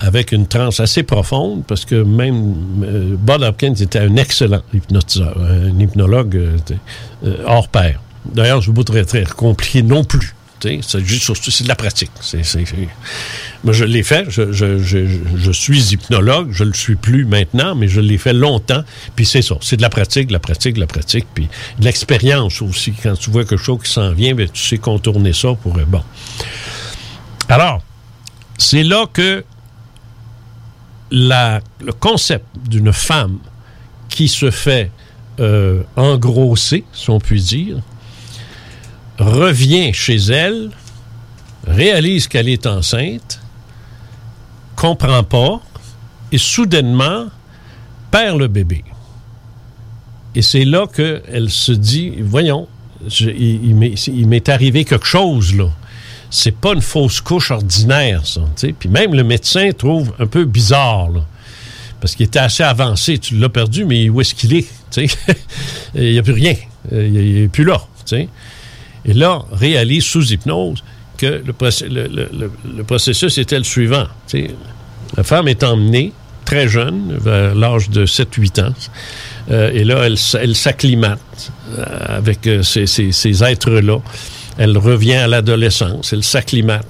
avec 0.00 0.32
une 0.32 0.46
transe 0.46 0.80
assez 0.80 1.02
profonde, 1.02 1.64
parce 1.66 1.84
que 1.84 2.02
même 2.02 2.54
euh, 2.82 3.16
Bob 3.18 3.42
Hopkins 3.42 3.74
était 3.74 3.98
un 3.98 4.16
excellent 4.16 4.62
hypnotiseur, 4.72 5.36
un 5.38 5.78
hypnologue 5.78 6.36
euh, 6.36 6.56
euh, 7.24 7.36
hors 7.46 7.68
pair. 7.68 8.00
D'ailleurs, 8.34 8.60
je 8.60 8.70
ne 8.70 8.76
veux 8.76 8.84
pas 8.84 8.92
très, 8.92 9.04
très 9.04 9.24
compliqué 9.24 9.82
non 9.82 10.04
plus. 10.04 10.34
C'est 10.60 11.04
juste 11.04 11.32
c'est 11.50 11.62
de 11.62 11.68
la 11.68 11.76
pratique. 11.76 12.10
C'est- 12.20 12.42
c'est- 12.42 12.64
c'est- 12.66 12.88
Moi, 13.62 13.72
je 13.72 13.84
l'ai 13.84 14.02
fait. 14.02 14.24
Je, 14.28 14.50
je- 14.52 14.78
je- 14.78 15.52
suis 15.52 15.92
hypnologue. 15.92 16.48
Je 16.50 16.64
ne 16.64 16.70
le 16.70 16.74
suis 16.74 16.96
plus 16.96 17.24
maintenant, 17.24 17.76
mais 17.76 17.86
je 17.86 18.00
l'ai 18.00 18.18
fait 18.18 18.32
longtemps. 18.32 18.82
Puis 19.14 19.24
c'est 19.24 19.40
ça. 19.42 19.54
C'est 19.60 19.76
de 19.76 19.82
la 19.82 19.88
pratique, 19.88 20.26
de 20.26 20.32
la 20.32 20.40
pratique, 20.40 20.74
de 20.74 20.80
la 20.80 20.88
pratique. 20.88 21.26
Puis 21.32 21.48
de 21.78 21.84
l'expérience 21.84 22.60
aussi. 22.60 22.92
Quand 23.00 23.14
tu 23.14 23.30
vois 23.30 23.44
quelque 23.44 23.62
chose 23.62 23.80
qui 23.84 23.90
s'en 23.92 24.10
vient, 24.12 24.34
ben, 24.34 24.48
tu 24.52 24.60
sais 24.60 24.78
contourner 24.78 25.32
ça 25.32 25.54
pour... 25.62 25.76
euh, 25.78 25.84
bon. 25.86 26.02
Alors, 27.48 27.80
c'est 28.58 28.82
là 28.82 29.06
que 29.12 29.44
la- 31.12 31.60
le 31.80 31.92
concept 31.92 32.44
d'une 32.68 32.92
femme 32.92 33.38
qui 34.08 34.26
se 34.28 34.50
fait 34.50 34.90
euh, 35.40 35.82
engrosser, 35.94 36.82
si 36.92 37.10
on 37.10 37.20
peut 37.20 37.36
dire, 37.36 37.76
revient 39.18 39.92
chez 39.92 40.16
elle, 40.16 40.70
réalise 41.66 42.28
qu'elle 42.28 42.48
est 42.48 42.66
enceinte, 42.66 43.40
comprend 44.76 45.22
pas, 45.24 45.60
et 46.32 46.38
soudainement 46.38 47.26
perd 48.10 48.38
le 48.38 48.48
bébé. 48.48 48.84
Et 50.34 50.42
c'est 50.42 50.64
là 50.64 50.86
qu'elle 50.86 51.50
se 51.50 51.72
dit, 51.72 52.14
voyons, 52.20 52.68
il, 53.20 53.74
m'est- 53.74 54.48
arrivé 54.48 54.84
quelque 54.84 55.06
chose 55.06 55.54
là. 55.54 55.68
C'est 56.30 56.54
pas 56.54 56.74
une 56.74 56.82
fausse 56.82 57.20
couche 57.22 57.50
ordinaire, 57.50 58.26
ça. 58.26 58.42
tu 58.54 58.66
sais. 58.68 58.74
Puis 58.78 58.90
même 58.90 59.14
le 59.14 59.24
médecin 59.24 59.70
trouve 59.72 60.12
un 60.18 60.26
peu 60.26 60.44
bizarre. 60.44 61.08
Parce 62.00 62.14
qu'il 62.14 62.26
était 62.26 62.38
assez 62.38 62.62
avancé. 62.62 63.18
Tu 63.18 63.36
l'as 63.38 63.48
perdu, 63.48 63.86
mais 63.86 64.10
où 64.10 64.20
est-ce 64.20 64.34
qu'il 64.34 64.54
est? 64.54 64.68
il 65.94 66.12
n'y 66.12 66.18
a 66.18 66.22
plus 66.22 66.34
rien. 66.34 66.54
Il 66.92 67.40
n'est 67.42 67.48
plus 67.48 67.64
là. 67.64 67.80
tu 68.04 68.16
sais. 68.16 68.28
Et 69.08 69.14
là, 69.14 69.42
réalise 69.50 70.04
sous 70.04 70.32
hypnose 70.32 70.84
que 71.16 71.42
le, 71.44 72.84
processus 72.84 73.38
était 73.38 73.56
le 73.56 73.64
suivant. 73.64 74.06
La 75.16 75.22
femme 75.24 75.48
est 75.48 75.64
emmenée, 75.64 76.12
très 76.44 76.68
jeune, 76.68 77.16
vers 77.18 77.54
l'âge 77.54 77.88
de 77.88 78.04
7-8 78.04 78.62
ans. 78.62 78.74
Euh, 79.50 79.70
et 79.72 79.82
là, 79.84 80.06
elle, 80.06 80.18
s'acclimate 80.54 81.18
euh, 81.78 81.84
avec 82.06 82.46
euh, 82.46 82.62
ces, 82.62 83.44
êtres-là. 83.44 83.98
Elle 84.58 84.76
revient 84.76 85.14
à 85.14 85.26
l'adolescence, 85.26 86.12
elle 86.12 86.22
s'acclimate. 86.22 86.86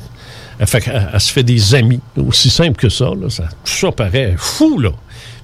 Elle, 0.58 1.20
se 1.20 1.32
fait 1.32 1.44
des 1.44 1.76
amis, 1.76 2.00
aussi 2.16 2.50
simple 2.50 2.80
que 2.80 2.88
ça, 2.88 3.10
ça. 3.28 3.44
Tout 3.64 3.72
ça 3.72 3.92
paraît 3.92 4.34
fou, 4.36 4.80
là. 4.80 4.90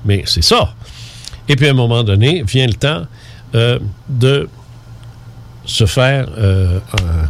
Mais 0.04 0.24
c'est 0.26 0.42
ça. 0.42 0.74
Et 1.48 1.54
puis, 1.54 1.68
à 1.68 1.70
un 1.70 1.74
moment 1.74 2.02
donné, 2.02 2.42
vient 2.44 2.66
le 2.66 2.74
temps 2.74 3.06
de 4.08 4.48
se 5.66 5.86
faire, 5.86 6.28
euh, 6.38 6.78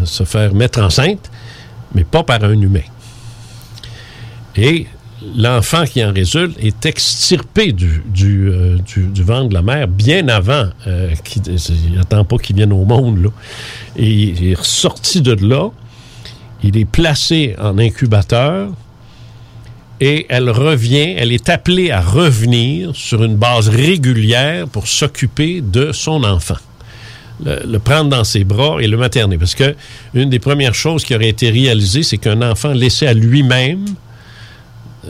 se 0.05 0.25
faire 0.25 0.55
mettre 0.55 0.81
enceinte, 0.81 1.31
mais 1.95 2.05
pas 2.05 2.23
par 2.23 2.43
un 2.45 2.61
humain. 2.61 2.81
Et 4.57 4.87
l'enfant 5.37 5.85
qui 5.85 6.05
en 6.05 6.13
résulte 6.13 6.57
est 6.61 6.85
extirpé 6.87 7.73
du, 7.73 8.03
du, 8.07 8.49
euh, 8.49 8.79
du- 8.79 9.23
ventre 9.23 9.49
de 9.49 9.55
la 9.55 9.63
mère 9.63 9.89
bien 9.89 10.29
avant 10.29 10.69
euh, 10.87 11.13
qu'il 11.25 11.43
il 11.87 11.95
n'attend 11.97 12.25
pas 12.25 12.37
qu'il 12.39 12.57
vienne 12.57 12.73
au 12.73 12.85
monde. 12.85 13.23
Là. 13.25 13.31
Et 13.97 14.11
il 14.11 14.49
est 14.51 14.55
ressorti 14.55 15.23
de 15.23 15.33
là. 15.47 15.71
Il 16.63 16.77
est 16.77 16.85
placé 16.85 17.55
en 17.61 17.79
incubateur 17.79 18.71
et 20.01 20.27
elle 20.29 20.51
revient, 20.51 21.15
elle 21.17 21.33
est 21.33 21.49
appelée 21.49 21.91
à 21.91 22.01
revenir 22.01 22.95
sur 22.95 23.23
une 23.23 23.37
base 23.37 23.69
régulière 23.69 24.67
pour 24.69 24.87
s'occuper 24.89 25.61
de 25.61 25.93
son 25.93 26.25
enfant. 26.25 26.57
Le, 27.45 27.79
prendre 27.79 28.11
dans 28.11 28.23
ses 28.23 28.45
bras 28.45 28.77
et 28.81 28.87
le 28.87 28.97
materner. 28.97 29.37
Parce 29.39 29.57
que 29.57 29.75
une 30.15 30.31
des 30.31 30.39
premières 30.39 30.75
choses 30.75 31.05
qui 31.05 31.17
aurait 31.17 31.31
été 31.31 31.51
réalisée, 31.51 32.05
c'est 32.05 32.17
qu'un 32.19 32.41
enfant 32.43 32.73
laissé 32.73 33.09
à 33.09 33.13
lui-même, 33.13 33.87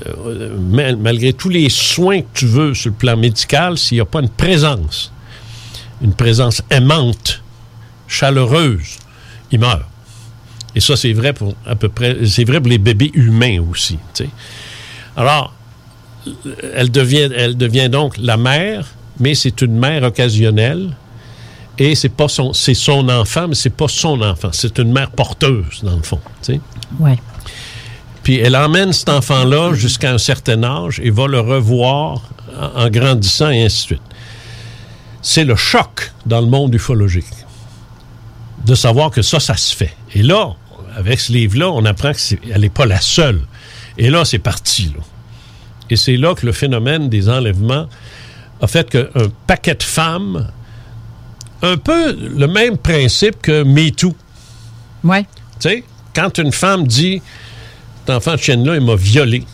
euh, 0.06 0.56
mal- 0.58 0.96
malgré 0.96 1.34
tous 1.34 1.50
les 1.50 1.68
soins 1.68 2.22
que 2.22 2.26
tu 2.32 2.46
veux 2.46 2.72
sur 2.72 2.90
le 2.90 2.96
plan 2.96 3.16
médical, 3.18 3.76
s'il 3.76 3.98
n'y 3.98 4.00
a 4.00 4.06
pas 4.06 4.20
une 4.20 4.30
présence, 4.30 5.12
une 6.00 6.14
présence 6.14 6.62
aimante, 6.70 7.42
chaleureuse, 8.08 8.96
il 9.52 9.60
meurt. 9.60 9.82
Et 10.74 10.80
ça, 10.80 10.96
c'est 10.96 11.12
vrai 11.12 11.34
pour 11.34 11.54
à 11.66 11.76
peu 11.76 11.90
près, 11.90 12.16
c'est 12.24 12.44
vrai 12.44 12.58
pour 12.58 12.70
les 12.70 12.78
bébés 12.78 13.10
humains 13.12 13.62
aussi. 13.70 13.98
Alors, 15.14 15.52
elle 16.74 16.90
devient, 16.90 17.28
elle 17.36 17.56
devient 17.56 17.90
donc 17.90 18.16
la 18.16 18.38
mère, 18.38 18.86
mais 19.20 19.34
c'est 19.34 19.60
une 19.60 19.78
mère 19.78 20.02
occasionnelle. 20.04 20.96
Et 21.78 21.94
c'est 21.94 22.08
pas 22.08 22.28
son, 22.28 22.52
c'est 22.52 22.74
son 22.74 23.08
enfant, 23.08 23.48
mais 23.48 23.54
c'est 23.54 23.70
pas 23.70 23.88
son 23.88 24.20
enfant. 24.22 24.50
C'est 24.52 24.78
une 24.78 24.92
mère 24.92 25.10
porteuse, 25.10 25.82
dans 25.82 25.96
le 25.96 26.02
fond. 26.02 26.20
Ouais. 27.00 27.18
Puis 28.22 28.38
elle 28.38 28.56
emmène 28.56 28.92
cet 28.92 29.08
enfant-là 29.08 29.74
jusqu'à 29.74 30.12
un 30.12 30.18
certain 30.18 30.62
âge 30.62 31.00
et 31.02 31.10
va 31.10 31.26
le 31.26 31.40
revoir 31.40 32.22
en, 32.58 32.84
en 32.84 32.88
grandissant 32.90 33.50
et 33.50 33.64
ainsi 33.64 33.82
de 33.82 33.86
suite. 33.86 34.02
C'est 35.20 35.44
le 35.44 35.56
choc 35.56 36.12
dans 36.26 36.40
le 36.40 36.46
monde 36.46 36.74
ufologique. 36.74 37.26
de 38.64 38.74
savoir 38.74 39.10
que 39.10 39.22
ça, 39.22 39.40
ça 39.40 39.56
se 39.56 39.74
fait. 39.74 39.94
Et 40.14 40.22
là, 40.22 40.54
avec 40.96 41.20
ce 41.20 41.32
livre-là, 41.32 41.70
on 41.70 41.84
apprend 41.84 42.12
qu'elle 42.12 42.60
n'est 42.60 42.68
pas 42.70 42.86
la 42.86 43.00
seule. 43.00 43.40
Et 43.98 44.10
là, 44.10 44.24
c'est 44.24 44.38
parti. 44.38 44.86
Là. 44.86 45.02
Et 45.90 45.96
c'est 45.96 46.16
là 46.16 46.34
que 46.34 46.46
le 46.46 46.52
phénomène 46.52 47.08
des 47.08 47.28
enlèvements 47.28 47.88
a 48.60 48.66
fait 48.66 48.88
qu'un 48.88 49.06
paquet 49.46 49.74
de 49.74 49.82
femmes, 49.82 50.48
un 51.64 51.76
peu 51.76 52.12
le 52.12 52.46
même 52.46 52.76
principe 52.76 53.40
que 53.42 53.62
MeToo. 53.62 54.14
Ouais. 55.02 55.26
Tu 55.60 55.68
sais, 55.68 55.84
quand 56.14 56.38
une 56.38 56.52
femme 56.52 56.86
dit, 56.86 57.22
cet 58.00 58.16
enfant 58.16 58.32
de 58.32 58.38
chienne-là, 58.38 58.76
il 58.76 58.82
m'a 58.82 58.96
violé 58.96 59.44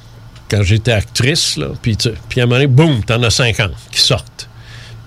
quand 0.50 0.62
j'étais 0.62 0.92
actrice, 0.92 1.56
là, 1.56 1.68
puis, 1.80 1.96
à 2.04 2.08
un 2.08 2.46
moment 2.46 2.56
donné, 2.56 2.66
boum, 2.66 3.04
t'en 3.04 3.22
as 3.22 3.30
50 3.30 3.70
qui 3.92 4.00
sortent. 4.00 4.48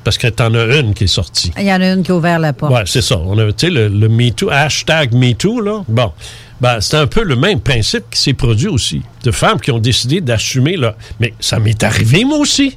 Parce 0.06 0.18
que 0.18 0.28
t'en 0.28 0.54
as 0.54 0.80
une 0.80 0.94
qui 0.94 1.06
est 1.06 1.08
sortie. 1.08 1.52
Il 1.58 1.66
y 1.66 1.74
en 1.74 1.82
a 1.82 1.94
une 1.94 2.04
qui 2.04 2.12
a 2.12 2.16
ouvert 2.16 2.40
la 2.40 2.54
porte. 2.54 2.74
Ouais, 2.74 2.84
c'est 2.86 3.02
ça. 3.02 3.18
On 3.18 3.38
a, 3.38 3.52
tu 3.52 3.68
sais, 3.68 3.70
le, 3.72 3.88
le 3.88 4.10
MeToo, 4.10 4.50
hashtag 4.50 5.14
MeToo, 5.14 5.62
là. 5.62 5.84
Bon. 5.88 6.12
Ben, 6.60 6.80
c'est 6.82 6.98
un 6.98 7.08
peu 7.08 7.24
le 7.24 7.36
même 7.36 7.60
principe 7.60 8.10
qui 8.10 8.20
s'est 8.20 8.34
produit 8.34 8.68
aussi. 8.68 9.02
De 9.24 9.32
femmes 9.32 9.60
qui 9.60 9.72
ont 9.72 9.80
décidé 9.80 10.22
d'assumer, 10.22 10.78
là. 10.78 10.96
Mais 11.20 11.34
ça 11.40 11.60
m'est 11.60 11.82
arrivé, 11.84 12.26
moi 12.26 12.38
aussi. 12.38 12.72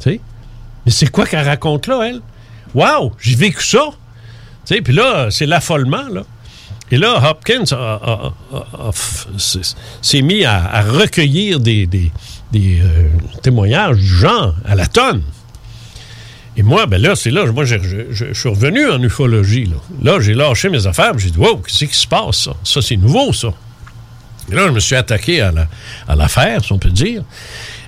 Tu 0.00 0.10
sais. 0.10 0.20
Mais 0.84 0.92
c'est 0.92 1.10
quoi 1.10 1.26
qu'elle 1.26 1.46
raconte 1.46 1.86
là, 1.86 2.02
elle? 2.08 2.20
Waouh, 2.74 3.12
j'ai 3.20 3.36
vécu 3.36 3.64
ça. 3.64 3.84
Puis 4.68 4.92
là, 4.94 5.28
c'est 5.30 5.46
l'affolement, 5.46 6.08
là. 6.10 6.22
Et 6.90 6.96
là, 6.98 7.30
Hopkins 7.30 7.64
s'est- 9.38 10.22
mis 10.22 10.44
à, 10.44 10.82
recueillir 10.82 11.60
des, 11.60 11.86
des- 11.86 12.12
des, 12.52 12.80
euh, 12.80 13.08
témoignages 13.42 13.96
du 13.96 14.06
genre 14.06 14.54
à 14.64 14.74
la 14.74 14.86
tonne. 14.86 15.22
Et 16.56 16.62
moi, 16.62 16.86
ben 16.86 17.00
là, 17.02 17.16
c'est 17.16 17.30
là, 17.30 17.46
moi, 17.46 17.64
je, 17.64 17.76
suis 18.32 18.48
revenu 18.48 18.88
en 18.88 19.02
ufologie. 19.02 19.64
Là, 19.64 19.76
là 20.12 20.20
j'ai 20.20 20.34
lâché 20.34 20.68
mes 20.68 20.86
affaires, 20.86 21.18
j'ai 21.18 21.30
dit, 21.30 21.38
wow, 21.38 21.56
qu'est-ce 21.56 21.84
qui 21.86 21.96
se 21.96 22.06
passe, 22.06 22.44
ça? 22.44 22.52
Ça, 22.62 22.80
c'est 22.80 22.96
nouveau, 22.96 23.32
ça. 23.32 23.48
Et 24.52 24.54
là, 24.54 24.66
je 24.66 24.72
me 24.72 24.78
suis 24.80 24.94
attaqué 24.94 25.40
à 25.40 25.50
la- 25.50 25.68
à 26.06 26.14
l'affaire, 26.14 26.62
si 26.64 26.72
on 26.72 26.78
peut 26.78 26.90
dire. 26.90 27.22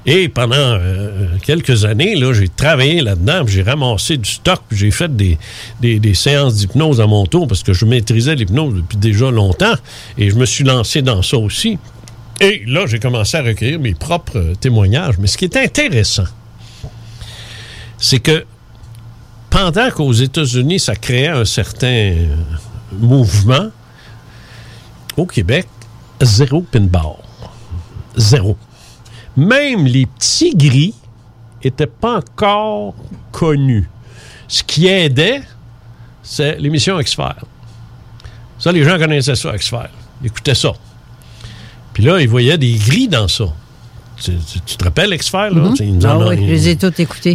Et 0.08 0.28
pendant 0.28 0.54
euh, 0.56 1.26
quelques 1.42 1.84
années, 1.84 2.14
là, 2.14 2.32
j'ai 2.32 2.48
travaillé 2.48 3.00
là-dedans, 3.02 3.44
j'ai 3.46 3.62
ramassé 3.62 4.16
du 4.16 4.30
stock, 4.30 4.60
puis 4.68 4.78
j'ai 4.78 4.90
fait 4.92 5.14
des, 5.14 5.36
des- 5.80 5.98
des 5.98 6.14
séances 6.14 6.54
d'hypnose 6.54 7.00
à 7.00 7.06
mon 7.08 7.26
tour, 7.26 7.48
parce 7.48 7.64
que 7.64 7.72
je 7.72 7.84
maîtrisais 7.84 8.36
l'hypnose 8.36 8.74
depuis 8.76 8.96
déjà 8.98 9.30
longtemps, 9.32 9.74
et 10.16 10.30
je 10.30 10.36
me 10.36 10.46
suis 10.46 10.62
lancé 10.62 11.02
dans 11.02 11.22
ça 11.22 11.36
aussi. 11.38 11.78
Et 12.40 12.62
là, 12.66 12.86
j'ai 12.86 13.00
commencé 13.00 13.36
à 13.36 13.42
recueillir 13.42 13.80
mes 13.80 13.94
propres 13.94 14.36
euh, 14.38 14.54
témoignages. 14.54 15.16
Mais 15.18 15.26
ce 15.26 15.36
qui 15.36 15.44
est 15.46 15.56
intéressant, 15.56 16.26
c'est 17.98 18.20
que 18.20 18.44
pendant 19.50 19.90
qu'aux 19.90 20.12
États-Unis, 20.12 20.78
ça 20.78 20.94
créait 20.94 21.28
un 21.28 21.44
certain 21.44 21.86
euh, 21.88 22.26
mouvement, 22.92 23.70
au 25.16 25.26
Québec, 25.26 25.66
zéro 26.20 26.60
pinball. 26.60 27.16
Zéro. 28.16 28.56
Même 29.36 29.86
les 29.86 30.06
petits 30.06 30.54
gris 30.54 30.94
n'étaient 31.64 31.86
pas 31.86 32.16
encore 32.18 32.94
connus. 33.32 33.88
Ce 34.48 34.62
qui 34.62 34.86
aidait, 34.86 35.42
c'est 36.22 36.56
l'émission 36.58 36.98
X-Files. 37.00 37.34
Ça, 38.58 38.72
les 38.72 38.84
gens 38.84 38.98
connaissaient 38.98 39.34
ça, 39.34 39.54
X-Files. 39.54 39.90
Ils 40.22 40.28
écoutaient 40.28 40.54
ça. 40.54 40.72
Puis 41.92 42.04
là, 42.04 42.20
ils 42.20 42.28
voyaient 42.28 42.58
des 42.58 42.74
gris 42.74 43.08
dans 43.08 43.28
ça. 43.28 43.44
Tu, 44.22 44.32
tu- 44.50 44.60
tu 44.60 44.76
te 44.76 44.84
rappelles 44.84 45.12
X-Files? 45.12 45.50
Mhm. 45.52 45.74
Ils 45.80 45.98
nous 45.98 46.06
Ah 46.06 46.18
oui, 46.30 46.36
je 46.36 46.52
les 46.52 46.68
ai 46.68 46.76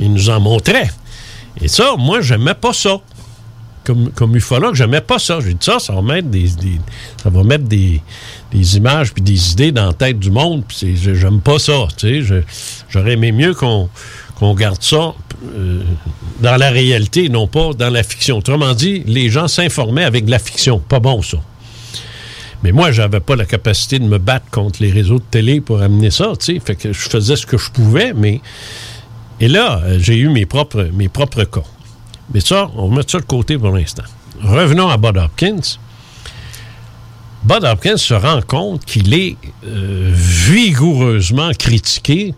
nous 0.09 0.29
en 0.29 0.39
montrait. 0.39 0.89
Et 1.61 1.67
ça, 1.67 1.95
moi, 1.97 2.21
j'aimais 2.21 2.53
pas 2.55 2.73
ça. 2.73 2.97
Comme, 3.83 4.11
comme 4.11 4.35
ufologue, 4.35 4.75
j'aimais 4.75 5.01
pas 5.01 5.17
ça. 5.17 5.39
J'ai 5.39 5.53
dit 5.53 5.65
ça, 5.65 5.79
ça 5.79 5.93
va 5.93 6.03
mettre 6.03 6.27
des, 6.27 6.47
ça 7.21 7.29
va 7.29 7.43
mettre 7.43 7.63
des, 7.63 8.01
des 8.51 8.77
images 8.77 9.11
puis 9.11 9.23
des 9.23 9.51
idées 9.53 9.71
dans 9.71 9.87
la 9.87 9.93
tête 9.93 10.19
du 10.19 10.29
monde. 10.29 10.63
Puis 10.67 10.95
j'aime 10.97 11.41
pas 11.41 11.57
ça. 11.57 11.87
J'aurais 12.89 13.13
aimé 13.13 13.31
mieux 13.31 13.55
qu'on 13.55 14.53
garde 14.53 14.81
ça 14.83 15.15
euh, 15.55 15.81
dans 16.41 16.57
la 16.57 16.69
réalité, 16.69 17.29
non 17.29 17.47
pas 17.47 17.73
dans 17.73 17.89
la 17.89 18.03
fiction. 18.03 18.37
Autrement 18.37 18.73
dit, 18.73 19.03
les 19.07 19.29
gens 19.29 19.47
s'informaient 19.47 20.03
avec 20.03 20.29
la 20.29 20.37
fiction. 20.37 20.79
Pas 20.79 20.99
bon, 20.99 21.23
ça. 21.23 21.37
Mais 22.63 22.71
moi, 22.71 22.91
j'avais 22.91 23.19
pas 23.19 23.35
la 23.35 23.45
capacité 23.45 23.97
de 23.97 24.05
me 24.05 24.19
battre 24.19 24.45
contre 24.51 24.83
les 24.83 24.91
réseaux 24.91 25.17
de 25.17 25.23
télé 25.31 25.61
pour 25.61 25.81
amener 25.81 26.11
ça. 26.11 26.33
Fait 26.39 26.75
que 26.75 26.93
je 26.93 27.09
faisais 27.09 27.35
ce 27.35 27.45
que 27.45 27.57
je 27.57 27.71
pouvais, 27.71 28.13
mais... 28.13 28.41
Et 29.39 29.47
là, 29.47 29.81
euh, 29.83 29.97
j'ai 29.99 30.17
eu 30.17 30.29
mes 30.29 30.45
propres, 30.45 30.87
mes 30.93 31.09
propres 31.09 31.45
cas. 31.45 31.63
Mais 32.33 32.39
ça, 32.39 32.69
on 32.75 32.89
va 32.89 32.97
mettre 32.97 33.11
ça 33.11 33.19
de 33.19 33.25
côté 33.25 33.57
pour 33.57 33.71
l'instant. 33.71 34.03
Revenons 34.41 34.89
à 34.89 34.97
Bud 34.97 35.17
Hopkins. 35.17 35.77
Bud 37.43 37.63
Hopkins 37.63 37.97
se 37.97 38.13
rend 38.13 38.41
compte 38.41 38.85
qu'il 38.85 39.13
est 39.13 39.35
euh, 39.65 40.11
vigoureusement 40.13 41.51
critiqué 41.57 42.33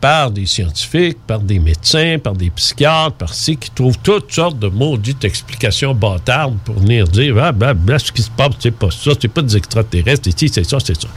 par 0.00 0.30
des 0.30 0.46
scientifiques, 0.46 1.18
par 1.26 1.40
des 1.40 1.58
médecins, 1.58 2.18
par 2.22 2.34
des 2.34 2.50
psychiatres, 2.50 3.16
par 3.16 3.32
ci, 3.32 3.56
qui 3.56 3.70
trouvent 3.70 3.98
toutes 4.02 4.30
sortes 4.30 4.58
de 4.58 4.68
maudites 4.68 5.24
explications 5.24 5.94
bâtardes 5.94 6.58
pour 6.64 6.78
venir 6.78 7.08
dire 7.08 7.36
Ah, 7.42 7.52
ben, 7.52 7.74
ce 7.98 8.12
qui 8.12 8.22
se 8.22 8.30
passe, 8.30 8.52
c'est 8.60 8.70
pas 8.70 8.90
ça, 8.90 9.12
c'est 9.20 9.28
pas 9.28 9.42
des 9.42 9.56
extraterrestres, 9.56 10.22
c'est 10.24 10.38
ci, 10.38 10.48
c'est 10.48 10.64
ça, 10.64 10.78
c'est 10.80 11.00
ça. 11.00 11.08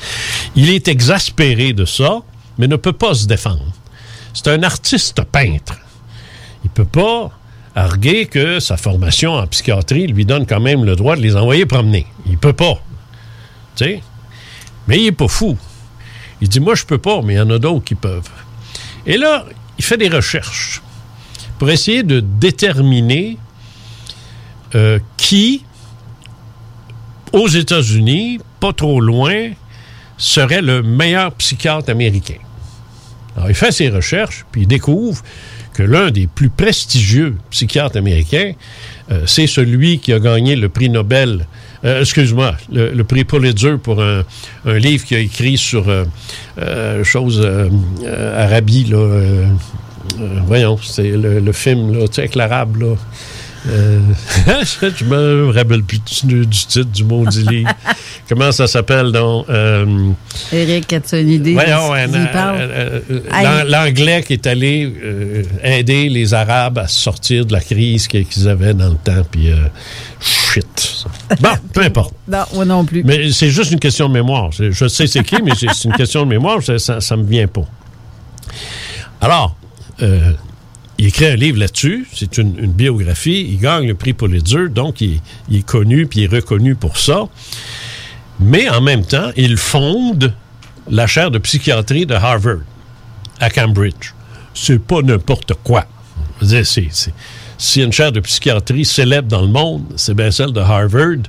Il 0.56 0.70
est 0.70 0.88
exaspéré 0.88 1.74
de 1.74 1.86
ça, 1.86 2.20
mais 2.58 2.68
ne 2.68 2.78
peut 2.78 2.94
pas 2.94 3.14
se 3.14 3.28
défendre. 3.28 3.66
C'est 4.34 4.48
un 4.48 4.64
artiste 4.64 5.22
peintre. 5.24 5.76
Il 6.64 6.70
peut 6.70 6.86
pas 6.86 7.32
arguer 7.76 8.26
que 8.26 8.60
sa 8.60 8.78
formation 8.78 9.34
en 9.34 9.48
psychiatrie 9.48 10.08
lui 10.08 10.26
donne 10.26 10.46
quand 10.46 10.60
même 10.60 10.84
le 10.84 10.96
droit 10.96 11.16
de 11.16 11.22
les 11.22 11.36
envoyer 11.36 11.66
promener. 11.66 12.06
Il 12.26 12.38
peut 12.38 12.54
pas. 12.54 12.82
Tu? 13.76 14.00
Mais 14.88 15.00
il 15.00 15.08
est 15.08 15.12
pas 15.12 15.28
fou. 15.28 15.58
Il 16.42 16.50
dit, 16.50 16.60
moi, 16.60 16.76
je 16.76 16.86
peux 16.86 16.98
pas, 16.98 17.22
mais 17.22 17.34
il 17.34 17.38
y 17.38 17.42
en 17.42 17.50
a 17.50 17.60
d'autres 17.60 17.84
qui 17.84 17.96
peuvent. 17.96 18.30
Et 19.06 19.18
là, 19.18 19.46
il 19.78 19.84
fait 19.84 19.98
des 19.98 20.10
recherches 20.10 20.82
pour 21.58 21.70
essayer 21.70 22.04
de 22.04 22.20
déterminer 22.20 23.38
euh, 24.76 25.00
qui, 25.18 25.66
aux 27.34 27.48
États-Unis, 27.48 28.40
pas 28.60 28.74
trop 28.74 29.02
loin, 29.02 29.52
serait 30.18 30.62
le 30.62 30.82
meilleur 30.82 31.34
psychiatre 31.34 31.90
américain. 31.90 32.40
Alors, 33.36 33.50
il 33.50 33.56
fait 33.56 33.72
ses 33.72 33.90
recherches, 33.90 34.46
puis 34.52 34.62
il 34.62 34.68
découvre 34.68 35.22
que 35.74 35.84
l'un 35.84 36.12
des 36.12 36.28
plus 36.28 36.50
prestigieux 36.50 37.36
psychiatres 37.50 37.98
américains, 37.98 38.54
euh, 39.12 39.24
c'est 39.26 39.48
celui 39.48 40.00
qui 40.00 40.14
a 40.14 40.20
gagné 40.20 40.56
le 40.56 40.70
prix 40.70 40.90
Nobel, 40.90 41.46
euh, 41.86 42.02
excuse-moi, 42.02 42.56
le, 42.72 42.92
le 42.92 43.04
prix 43.04 43.24
Pulitzer 43.24 43.78
pour 43.82 44.02
un, 44.02 44.24
livre 44.66 45.06
qu'il 45.06 45.18
a 45.18 45.20
écrit 45.22 45.58
sur 45.58 45.88
euh, 45.88 46.04
euh, 46.60 47.04
chose 47.04 47.48
Arabie, 48.36 48.86
là. 48.86 49.22
voyons, 50.46 50.78
c'est 50.82 51.12
le, 51.12 51.40
le 51.40 51.52
film, 51.54 51.94
là, 51.94 52.08
tu 52.08 52.16
sais, 52.16 52.22
avec 52.22 52.36
l'arabe, 52.36 52.82
là. 52.82 52.96
Euh, 53.68 54.00
je 54.98 55.04
me 55.04 55.52
rappelle 55.52 55.84
plus 55.84 56.00
du, 56.24 56.48
titre 56.48 56.84
du 56.84 57.04
maudit 57.04 57.44
livre. 57.44 57.72
Comment 58.30 58.52
ça 58.52 58.68
s'appelle, 58.68 59.12
donc? 59.12 59.50
Euh, 59.50 60.12
Eric, 60.54 60.94
as-tu 60.94 61.20
une 61.20 61.30
idée? 61.30 61.54
Voyons, 61.54 61.94
euh, 61.94 63.64
l'anglais 63.66 64.24
qui 64.24 64.34
est 64.34 64.48
allé 64.48 64.92
euh, 65.04 65.44
aider 65.64 66.10
les 66.10 66.34
Arabes 66.34 66.78
à 66.78 66.88
sortir 66.88 67.46
de 67.46 67.54
la 67.54 67.60
crise 67.60 68.08
qu'ils 68.08 68.48
avaient 68.48 68.74
dans 68.74 68.90
le 68.90 68.98
temps, 68.98 69.26
puis 69.30 69.52
euh, 69.52 69.58
shit. 70.22 71.06
Bon, 71.40 71.50
peu 71.74 71.82
importe. 71.82 72.14
Non, 72.28 72.44
moi 72.54 72.66
non 72.66 72.86
plus. 72.86 73.04
Mais 73.04 73.32
c'est 73.32 73.50
juste 73.50 73.72
une 73.72 73.80
question 73.80 74.08
de 74.08 74.14
mémoire. 74.14 74.52
Je 74.52 74.88
sais 74.88 75.06
c'est 75.06 75.24
qui, 75.24 75.42
mais 75.44 75.52
c'est 75.56 75.86
une 75.86 75.94
question 75.94 76.24
de 76.24 76.30
mémoire, 76.30 76.64
ça, 76.64 76.80
ça, 76.80 77.00
ça 77.02 77.16
me 77.16 77.24
vient 77.24 77.48
pas. 77.48 77.66
Alors, 79.22 79.56
il 81.00 81.06
écrit 81.08 81.28
un 81.28 81.36
livre 81.38 81.58
là-dessus, 81.60 82.06
c'est 82.14 82.38
une, 82.38 82.60
une 82.60 82.74
biographie, 82.74 83.48
il 83.50 83.58
gagne 83.58 83.88
le 83.88 83.96
prix 83.96 84.12
Pulitzer, 84.12 84.68
donc 84.70 85.00
il, 85.00 85.22
il 85.50 85.60
est 85.60 85.66
connu 85.66 86.06
puis 86.08 86.20
il 86.20 86.24
est 86.26 86.36
reconnu 86.36 86.76
pour 86.76 86.98
ça. 86.98 87.30
Mais 88.42 88.68
en 88.70 88.82
même 88.82 89.06
temps, 89.06 89.32
il 89.38 89.56
fonde 89.56 90.34
la 90.90 91.08
chaire 91.08 91.32
de 91.32 91.38
psychiatrie 91.38 92.06
de 92.06 92.16
Harvard 92.16 92.60
à 93.40 93.50
Cambridge. 93.50 94.14
C'est 94.54 94.80
pas 94.80 95.02
n'importe 95.02 95.54
quoi. 95.64 95.86
C'est- 96.42 97.14
a 97.82 97.86
une 97.86 97.94
chaire 97.94 98.12
de 98.12 98.20
psychiatrie 98.20 98.84
célèbre 98.84 99.30
dans 99.30 99.42
le 99.42 99.48
monde, 99.48 99.86
c'est 99.96 100.14
bien 100.14 100.32
celle 100.32 100.52
de 100.52 100.60
Harvard, 100.60 101.24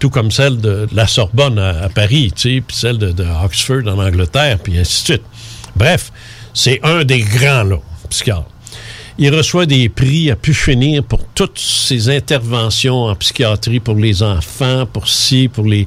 tout 0.00 0.10
comme 0.10 0.32
celle 0.32 0.60
de, 0.60 0.88
la 0.92 1.06
Sorbonne 1.06 1.60
à, 1.60 1.84
à 1.84 1.88
Paris, 1.88 2.32
tu 2.34 2.56
sais, 2.56 2.60
puis 2.66 2.76
celle 2.76 2.98
de, 2.98 3.12
de 3.12 3.24
Oxford 3.44 3.86
en 3.86 3.98
Angleterre, 4.04 4.58
puis 4.58 4.76
ainsi 4.76 5.02
de 5.02 5.06
suite. 5.06 5.22
Bref, 5.76 6.10
c'est 6.52 6.80
un 6.82 7.04
des 7.04 7.20
grands, 7.20 7.62
là, 7.62 7.76
psychiatres. 8.10 8.48
Il 9.16 9.32
reçoit 9.32 9.66
des 9.66 9.88
prix 9.88 10.30
à 10.30 10.36
pu 10.36 10.52
finir 10.52 11.04
pour 11.04 11.24
toutes 11.34 11.58
ses 11.58 12.08
interventions 12.08 13.04
en 13.04 13.14
psychiatrie 13.14 13.78
pour 13.78 13.94
les 13.94 14.24
enfants, 14.24 14.86
pour 14.86 15.08
ci, 15.08 15.48
pour 15.48 15.64
les, 15.64 15.86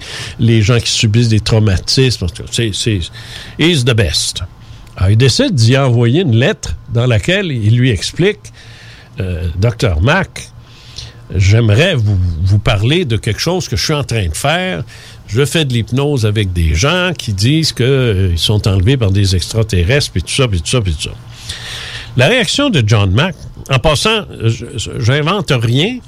gens 0.62 0.80
qui 0.80 0.90
subissent 0.90 1.28
des 1.28 1.42
traumatismes. 1.42 2.28
C'est, 2.52 2.74
c'est, 2.74 3.00
he's 3.60 3.84
the 3.84 3.94
best. 3.94 4.44
Alors, 4.96 5.10
il 5.12 5.18
décide 5.18 5.54
d'y 5.54 5.78
envoyer 5.78 6.22
une 6.22 6.38
lettre 6.38 6.76
dans 6.94 7.06
laquelle 7.06 7.52
il 7.52 7.78
lui 7.78 7.90
explique, 7.90 8.40
euh, 9.20 9.50
Dr. 9.60 10.00
Mac, 10.02 10.50
j'aimerais 11.36 11.96
vous, 11.96 12.18
vous 12.44 12.60
parler 12.60 13.04
de 13.04 13.18
quelque 13.18 13.42
chose 13.42 13.68
que 13.68 13.76
je 13.76 13.84
suis 13.84 13.94
en 13.94 14.06
train 14.06 14.28
de 14.28 14.36
faire. 14.36 14.84
Je 15.28 15.44
fais 15.44 15.66
de 15.66 15.74
l'hypnose 15.74 16.26
avec 16.26 16.54
des 16.54 16.74
gens 16.74 17.12
qui 17.18 17.34
disent 17.34 17.74
qu'ils 17.74 18.38
sont 18.38 18.66
enlevés 18.70 18.96
par 18.96 19.12
des 19.12 19.36
extraterrestres, 19.36 20.12
puis 20.12 20.24
tout 20.24 20.34
ça, 20.34 20.48
puis 20.48 20.62
tout 20.62 20.68
ça, 20.68 20.82
puis 20.82 20.94
tout 20.94 21.10
ça. 21.10 21.16
La 22.18 22.28
réaction 22.28 22.70
de 22.72 22.84
John 22.86 23.12
Mack, 23.12 23.36
en 23.70 23.80
passant, 23.80 24.26
j'invente 24.98 25.52
rien 25.52 26.00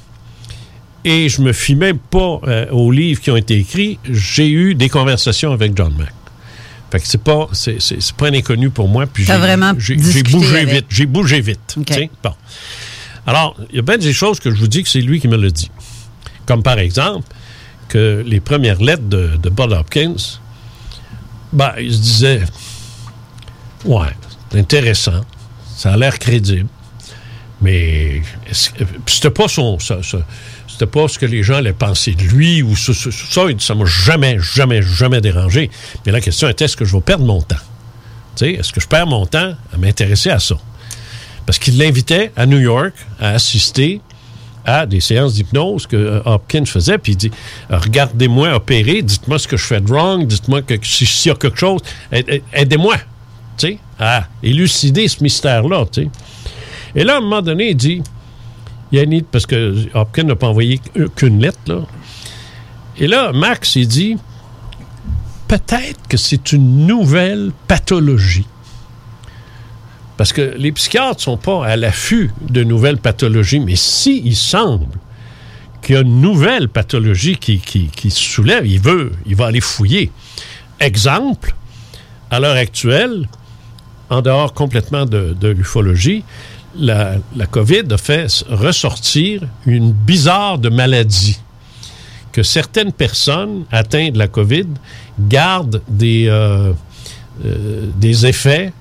et 1.05 1.30
je 1.30 1.41
me 1.41 1.53
fie 1.53 1.76
même 1.76 1.99
pas 1.99 2.39
euh, 2.47 2.66
aux 2.72 2.91
livres 2.91 3.22
qui 3.22 3.32
ont 3.32 3.36
été 3.38 3.55
écrits. 3.57 3.99
J'ai 4.10 4.49
eu 4.49 4.76
des 4.76 4.89
conversations 4.89 5.53
avec 5.53 5.78
John 5.78 5.93
Mack. 5.97 6.14
Fait 6.91 6.99
que 6.99 7.07
c'est 7.07 7.24
pas, 7.24 7.47
c'est, 7.53 7.78
pas 8.18 8.28
un 8.28 8.34
inconnu 8.34 8.72
pour 8.72 8.88
moi. 8.89 9.05
Puis 9.05 9.24
j'ai- 9.24 9.38
vraiment 9.38 9.74
j'ai, 9.78 9.95
bougé 10.24 10.57
avec. 10.62 10.74
vite. 10.74 10.86
J'ai 10.89 11.05
bougé 11.05 11.41
vite. 11.41 11.78
Bon. 12.24 12.34
Alors, 13.28 13.55
il 13.70 13.76
y 13.76 13.80
a 13.80 13.84
bien 13.84 13.97
des 13.97 14.12
choses 14.12 14.39
que 14.39 14.49
je 14.49 14.55
vous 14.55 14.68
dis 14.68 14.82
que 14.82 14.89
c'est 14.89 15.01
lui 15.01 15.20
qui 15.20 15.28
me 15.28 15.38
l'a 15.38 15.51
dit. 15.51 15.70
Comme 16.47 16.64
par 16.64 16.80
exemple, 16.80 17.28
que 17.88 18.24
les 18.26 18.39
premières 18.39 18.82
lettres 18.82 19.03
de, 19.07 19.38
de 19.38 19.49
Bud 19.49 19.72
Hopkins, 19.72 20.16
ben, 21.53 21.74
il 21.80 21.93
se 21.93 21.99
disait, 21.99 22.41
ouais, 23.86 24.07
c'est 24.51 24.60
intéressant, 24.60 25.22
ça 25.80 25.93
a 25.93 25.97
l'air 25.97 26.19
crédible, 26.19 26.67
mais 27.61 28.21
c'était 29.05 29.30
pas 29.30 29.47
son, 29.47 29.77
c'était 29.80 30.86
pas 30.86 31.07
ce 31.07 31.17
que 31.19 31.25
les 31.25 31.43
gens 31.43 31.55
allaient 31.55 31.73
penser 31.73 32.13
de 32.15 32.23
lui 32.23 32.61
ou 32.61 32.75
ça, 32.75 32.93
ça, 32.93 33.09
ça, 33.11 33.41
ça 33.57 33.75
m'a 33.75 33.86
jamais, 33.86 34.38
jamais, 34.39 34.82
jamais 34.82 35.21
dérangé. 35.21 35.69
Mais 36.05 36.11
la 36.11 36.21
question 36.21 36.47
était, 36.49 36.65
est-ce 36.65 36.77
que 36.77 36.86
je 36.86 36.95
vais 36.95 37.01
perdre 37.01 37.25
mon 37.25 37.41
temps? 37.41 37.55
Tu 38.36 38.45
sais, 38.45 38.51
est-ce 38.53 38.71
que 38.71 38.80
je 38.82 38.88
perds 38.88 39.07
mon 39.07 39.25
temps 39.25 39.53
à 39.73 39.77
m'intéresser 39.77 40.30
à 40.30 40.39
ça? 40.39 40.55
Parce 41.45 41.59
qu'il 41.59 41.77
l'invitait 41.77 42.32
à 42.36 42.45
New 42.45 42.59
York 42.59 42.93
à 43.19 43.30
assister 43.32 44.01
à 44.65 44.86
des 44.86 44.99
séances 45.01 45.34
d'hypnose 45.34 45.88
que 45.88 45.95
euh, 45.95 46.21
Hopkins 46.25 46.65
faisait, 46.65 46.97
puis 46.97 47.13
il 47.13 47.15
dit 47.15 47.32
Regardez-moi 47.69 48.53
opérer, 48.53 49.01
dites-moi 49.01 49.39
ce 49.39 49.47
que 49.47 49.57
je 49.57 49.63
fais 49.65 49.82
de 49.82 49.88
wrong, 49.91 50.27
dites-moi 50.27 50.61
que 50.61 50.75
si- 50.84 51.05
s'il 51.05 51.30
y 51.30 51.34
a 51.34 51.36
quelque 51.38 51.57
chose, 51.57 51.82
aide- 52.11 52.43
aidez-moi 52.53 52.97
à 53.99 54.28
élucider 54.43 55.07
ce 55.07 55.24
mystère-là. 55.24 55.86
Et 56.95 57.03
là, 57.03 57.16
à 57.16 57.18
un 57.18 57.22
moment 57.22 57.41
donné, 57.41 57.72
il 57.72 57.76
dit 57.76 58.01
Yannick, 58.91 59.28
parce 59.32 59.45
que 59.45 59.86
Hopkins 59.93 60.24
n'a 60.24 60.36
pas 60.36 60.47
envoyé 60.47 60.80
qu'une 61.16 61.41
lettre. 61.41 61.86
Et 62.97 63.07
là, 63.07 63.32
Max, 63.32 63.76
il 63.76 63.88
dit 63.88 64.18
Peut-être 65.47 66.07
que 66.07 66.18
c'est 66.18 66.51
une 66.51 66.86
nouvelle 66.86 67.51
pathologie. 67.68 68.45
Parce 70.16 70.32
que 70.32 70.53
les 70.57 70.72
psychiatres 70.72 71.18
ne 71.18 71.22
sont 71.22 71.38
pas 71.38 71.66
à 71.66 71.76
l'affût 71.76 72.30
de 72.41 72.64
nouvelles 72.64 72.97
pathologies, 72.97 73.60
mais 73.60 73.76
s'il 73.76 74.28
il 74.28 74.36
semble 74.36 74.99
qu'il 75.82 75.95
y 75.95 75.97
a 75.97 76.01
une 76.01 76.22
nouvelle 76.22 76.68
pathologie 76.68 77.38
qui, 77.38 77.60
qui, 77.60 77.88
qui 77.88 78.12
se 78.12 78.20
soulève, 78.20 78.68
il 78.68 78.80
veut, 78.80 79.12
il 79.26 79.36
va 79.36 79.47
aller 79.47 79.62
fouiller. 79.62 80.12
Exemple, 80.80 81.55
à 82.30 82.39
l'heure 82.39 82.57
actuelle, 82.57 83.28
en 84.10 84.22
dehors 84.22 84.53
complètement 84.53 85.05
de, 85.05 85.47
l'ufologie, 85.47 86.24
la, 86.76 87.18
COVID 87.49 87.84
a 87.91 87.97
fait 87.97 88.28
ressortir 88.49 89.41
une 89.66 89.91
bizarre 89.91 90.57
de 90.57 90.70
maladie 90.70 91.39
que 92.32 92.43
certaines 92.43 92.91
personnes 92.93 93.66
atteintes 93.72 94.14
de 94.14 94.20
la 94.20 94.28
COVID 94.28 94.68
gardent 95.20 95.82
des, 95.88 96.28
euh, 96.28 96.72
euh, 97.45 97.89
des 97.95 98.28
effets 98.28 98.72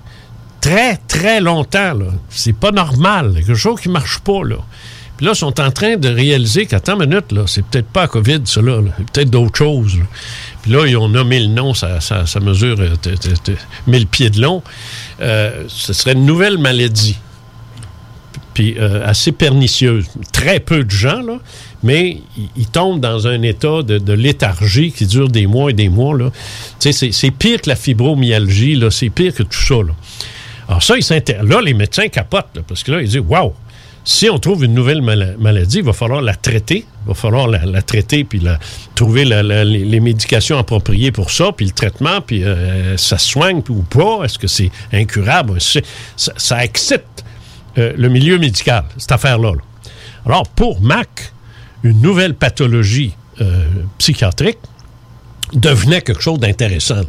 très, 0.61 0.97
très 0.97 1.41
longtemps. 1.41 1.95
C'est 2.29 2.53
pas 2.53 2.72
normal. 2.72 3.35
Quelque 3.35 3.55
chose 3.55 3.81
qui 3.81 3.89
marche 3.89 4.18
pas. 4.18 4.45
Là. 4.45 4.57
Puis 5.16 5.26
là, 5.26 5.33
ils 5.33 5.37
sont 5.37 5.61
en 5.61 5.70
train 5.72 5.97
de 5.97 6.09
réaliser 6.09 6.66
qu'attends 6.66 7.01
une 7.01 7.09
minute, 7.09 7.35
c'est 7.47 7.64
peut-être 7.64 7.89
pas 7.89 8.03
la 8.03 8.09
COVID, 8.09 8.43
cela. 8.45 8.81
peut-être 9.12 9.31
d'autres 9.31 9.57
choses. 9.57 9.97
Puis 10.62 10.70
là, 10.70 10.87
ils 10.87 10.97
ont 10.97 11.09
nommé 11.09 11.41
le 11.41 11.49
nom, 11.49 11.74
ça, 11.74 11.99
mesure 12.41 12.76
euh, 12.79 12.95
t- 12.97 13.16
t- 13.16 13.33
t- 13.33 13.57
1000 13.89 14.07
pieds 14.07 14.31
de 14.31 14.41
long. 14.41 14.62
Euh, 15.21 15.64
ce 15.69 15.93
serait 15.93 16.12
une 16.12 16.27
nouvelle 16.27 16.59
maladie. 16.59 17.19
Puis 18.55 18.77
euh, 18.79 19.07
assez 19.07 19.33
pernicieuse. 19.33 20.07
Très 20.33 20.61
peu 20.61 20.85
de 20.85 20.91
gens, 20.91 21.23
là, 21.23 21.39
mais 21.83 22.21
ils, 22.57 22.66
tombent 22.66 23.01
dans 23.01 23.27
un 23.29 23.43
état 23.43 23.83
de, 23.83 24.12
léthargie 24.12 24.91
qui 24.91 25.07
dure 25.07 25.29
des 25.29 25.47
mois 25.47 25.71
et 25.71 25.75
des 25.75 25.89
mois. 25.89 26.16
C'est- 26.81 27.31
pire 27.31 27.61
que 27.61 27.69
la 27.69 27.77
fibromyalgie, 27.77 28.83
c'est 28.91 29.11
pire 29.11 29.33
que 29.33 29.45
tout 29.45 29.59
ça. 29.59 29.77
Alors 30.69 30.83
ça, 30.83 30.97
ils 30.99 31.05
là, 31.43 31.61
les 31.62 31.75
médecins 31.75 32.09
capotent, 32.09 32.61
parce 32.66 32.83
que 32.83 32.93
là, 32.93 33.01
ils 33.01 33.09
disent, 33.09 33.23
waouh, 33.27 33.53
si 34.05 34.30
on 34.30 34.38
trouve 34.38 34.64
une 34.64 34.74
nouvelle 34.74 35.03
mala- 35.03 35.36
maladie, 35.38 35.78
il 35.78 35.84
va 35.84 35.92
falloir 35.92 36.22
la 36.22 36.34
traiter, 36.34 36.86
il 37.05 37.09
va 37.09 37.14
falloir 37.14 37.46
la, 37.46 37.82
traiter, 37.82 38.24
puis 38.24 38.42
trouver 38.94 39.24
les, 39.24 40.01
médications 40.01 40.59
appropriées 40.59 41.12
pour 41.12 41.30
ça, 41.30 41.53
puis 41.53 41.66
le 41.66 41.72
traitement, 41.72 42.20
puis 42.20 42.44
euh, 42.44 42.96
ça 42.96 43.18
se 43.18 43.28
soigne 43.28 43.62
ou 43.68 43.82
pas, 43.82 44.24
est-ce 44.24 44.38
que 44.38 44.46
c'est 44.46 44.70
incurable? 44.92 45.61
Ça, 45.61 45.80
ça 46.16 46.64
excite 46.64 47.05
euh, 47.76 47.92
le 47.96 48.09
milieu 48.09 48.38
médical, 48.38 48.84
cette 48.96 49.12
affaire-là. 49.12 49.53
là? 49.53 49.62
Alors, 50.26 50.49
pour 50.49 50.80
Mac, 50.80 51.32
une 51.82 52.01
nouvelle 52.01 52.34
pathologie 52.34 53.14
euh, 53.40 53.66
psychiatrique 53.99 54.59
devenait 55.53 56.03
quelque 56.03 56.22
chose 56.22 56.38
d'intéressant. 56.38 57.03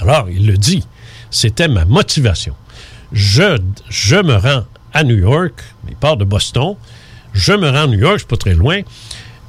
Alors, 0.00 0.28
il 0.30 0.46
le 0.46 0.56
dit, 0.56 0.84
c'était 1.30 1.68
ma 1.68 1.84
motivation. 1.84 2.54
Je, 3.12 3.58
je 3.88 4.16
me 4.16 4.36
rends 4.36 4.64
à 4.92 5.04
New 5.04 5.16
York, 5.18 5.54
il 5.88 5.96
part 5.96 6.16
de 6.16 6.24
Boston, 6.24 6.74
je 7.32 7.52
me 7.52 7.68
rends 7.68 7.82
à 7.84 7.86
New 7.86 7.98
York, 7.98 8.16
c'est 8.20 8.28
pas 8.28 8.36
très 8.36 8.54
loin, 8.54 8.80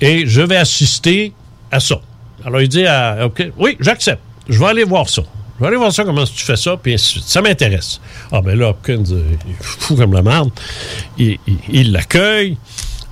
et 0.02 0.26
je 0.28 0.42
vais 0.42 0.58
assister 0.58 1.34
à 1.72 1.80
ça. 1.80 2.00
Alors, 2.46 2.62
il 2.62 2.70
dit, 2.70 2.86
à, 2.86 3.30
oui, 3.58 3.78
j'accepte, 3.80 4.22
je 4.48 4.58
vais 4.60 4.66
aller 4.66 4.84
voir 4.84 5.10
ça. 5.10 5.22
Je 5.58 5.62
vais 5.64 5.68
aller 5.68 5.78
voir 5.78 5.92
ça, 5.92 6.06
comment 6.06 6.24
tu 6.24 6.44
fais 6.46 6.56
ça, 6.56 6.78
puis 6.82 6.94
ainsi 6.94 7.04
de 7.06 7.10
suite. 7.20 7.24
Ça 7.26 7.42
m'intéresse. 7.42 8.00
Ah, 8.32 8.42
ben 8.42 8.58
là, 8.58 8.70
Hopkins, 8.70 9.04
euh, 9.12 9.24
il 9.46 9.52
est 9.52 9.58
fou 9.60 9.96
comme 9.98 10.14
la 10.14 10.22
merde. 10.22 10.52
Il 11.18 11.38
il- 11.48 11.58
il 11.70 11.92
l'accueille, 11.92 12.56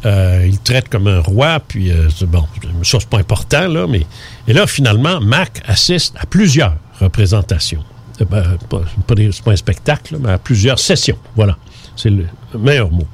euh, 0.06 0.46
il 0.48 0.58
traite 0.60 0.88
comme 0.88 1.08
un 1.08 1.20
roi, 1.20 1.60
puis 1.60 1.92
euh, 1.92 2.08
bon, 2.22 2.46
ça, 2.84 3.00
c'est 3.02 3.10
pas 3.10 3.18
important, 3.18 3.68
là, 3.68 3.86
mais. 3.88 4.06
Et 4.48 4.54
là, 4.54 4.66
finalement, 4.66 5.20
Mac 5.20 5.62
assiste 5.68 6.16
à 6.18 6.26
plusieurs 6.26 6.76
représentations. 7.02 7.84
Euh, 8.22 8.26
ben, 8.26 8.58
pas, 8.70 8.82
un 9.52 9.56
spectacle, 9.58 10.18
mais 10.20 10.32
à 10.32 10.38
plusieurs 10.38 10.80
sessions. 10.80 11.18
Voilà. 11.36 11.58
C'est 11.98 12.10
le 12.10 12.28
meilleur 12.58 12.92
mot. 12.92 13.08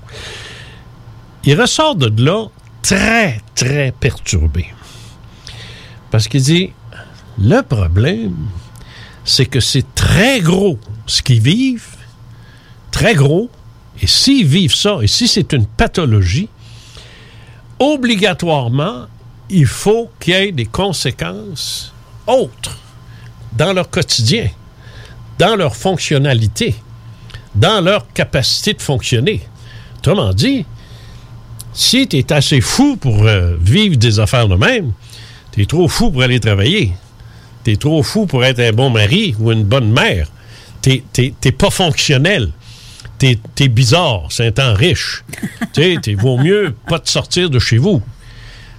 Il 1.46 1.60
ressort 1.60 1.96
de 1.96 2.24
là 2.24 2.46
très, 2.84 3.42
très 3.56 3.92
perturbé. 3.92 4.68
Parce 6.12 6.28
qu'il 6.28 6.44
dit 6.44 6.72
le 7.40 7.62
problème, 7.62 8.36
c'est 9.26 9.48
que 9.48 9.60
c'est 9.60 9.96
très 9.96 10.42
gros 10.42 10.78
ce 11.08 11.22
qu'ils 11.22 11.42
vivent, 11.42 11.96
très 12.92 13.16
gros, 13.16 13.50
et 14.02 14.08
s'ils 14.08 14.46
vivent 14.46 14.76
ça, 14.76 15.00
et 15.02 15.08
si 15.08 15.28
c'est 15.28 15.54
une 15.54 15.66
pathologie, 15.66 16.50
obligatoirement, 17.80 19.06
il 19.50 19.66
faut 19.66 20.12
qu'il 20.20 20.34
y 20.34 20.38
ait 20.38 20.52
des 20.52 20.66
conséquences 20.66 21.94
autres 22.28 22.78
dans 23.54 23.74
leur 23.74 23.90
quotidien, 23.90 24.50
dans 25.40 25.56
leur 25.56 25.76
fonctionnalité, 25.76 26.76
dans 27.56 27.82
leur 27.82 28.08
capacité 28.14 28.74
de 28.74 28.82
fonctionner. 28.82 29.42
Autrement 30.00 30.34
dit, 30.34 30.66
si 31.74 32.08
tu 32.08 32.18
es 32.18 32.32
assez 32.32 32.62
fou 32.62 32.98
pour 32.98 33.24
euh, 33.24 33.56
vivre 33.60 33.96
des 33.98 34.20
affaires 34.20 34.48
de 34.48 34.56
même, 34.56 34.92
tu 35.52 35.62
es 35.62 35.66
trop 35.66 35.88
fou 35.88 36.12
pour 36.12 36.22
aller 36.24 36.40
travailler. 36.40 36.94
Tu 37.64 37.72
es 37.72 37.76
trop 37.78 38.04
fou 38.04 38.26
pour 38.26 38.44
être 38.44 38.60
un 38.60 38.72
bon 38.72 38.90
mari 38.90 39.36
ou 39.40 39.52
une 39.52 39.64
bonne 39.64 39.92
mère. 39.92 40.28
Tu 40.82 41.04
n'es 41.18 41.52
pas 41.52 41.70
fonctionnel. 41.70 42.52
Tu 43.20 43.38
es, 43.60 43.68
bizarre, 43.70 44.24
c'est 44.30 44.48
un 44.48 44.52
temps 44.52 44.74
riche. 44.74 45.24
tu 45.74 45.98
sais, 46.04 46.14
vaut 46.16 46.38
mieux 46.38 46.76
pas 46.88 47.00
te 47.00 47.10
sortir 47.10 47.50
de 47.50 47.60
chez 47.60 47.78
vous. 47.78 48.02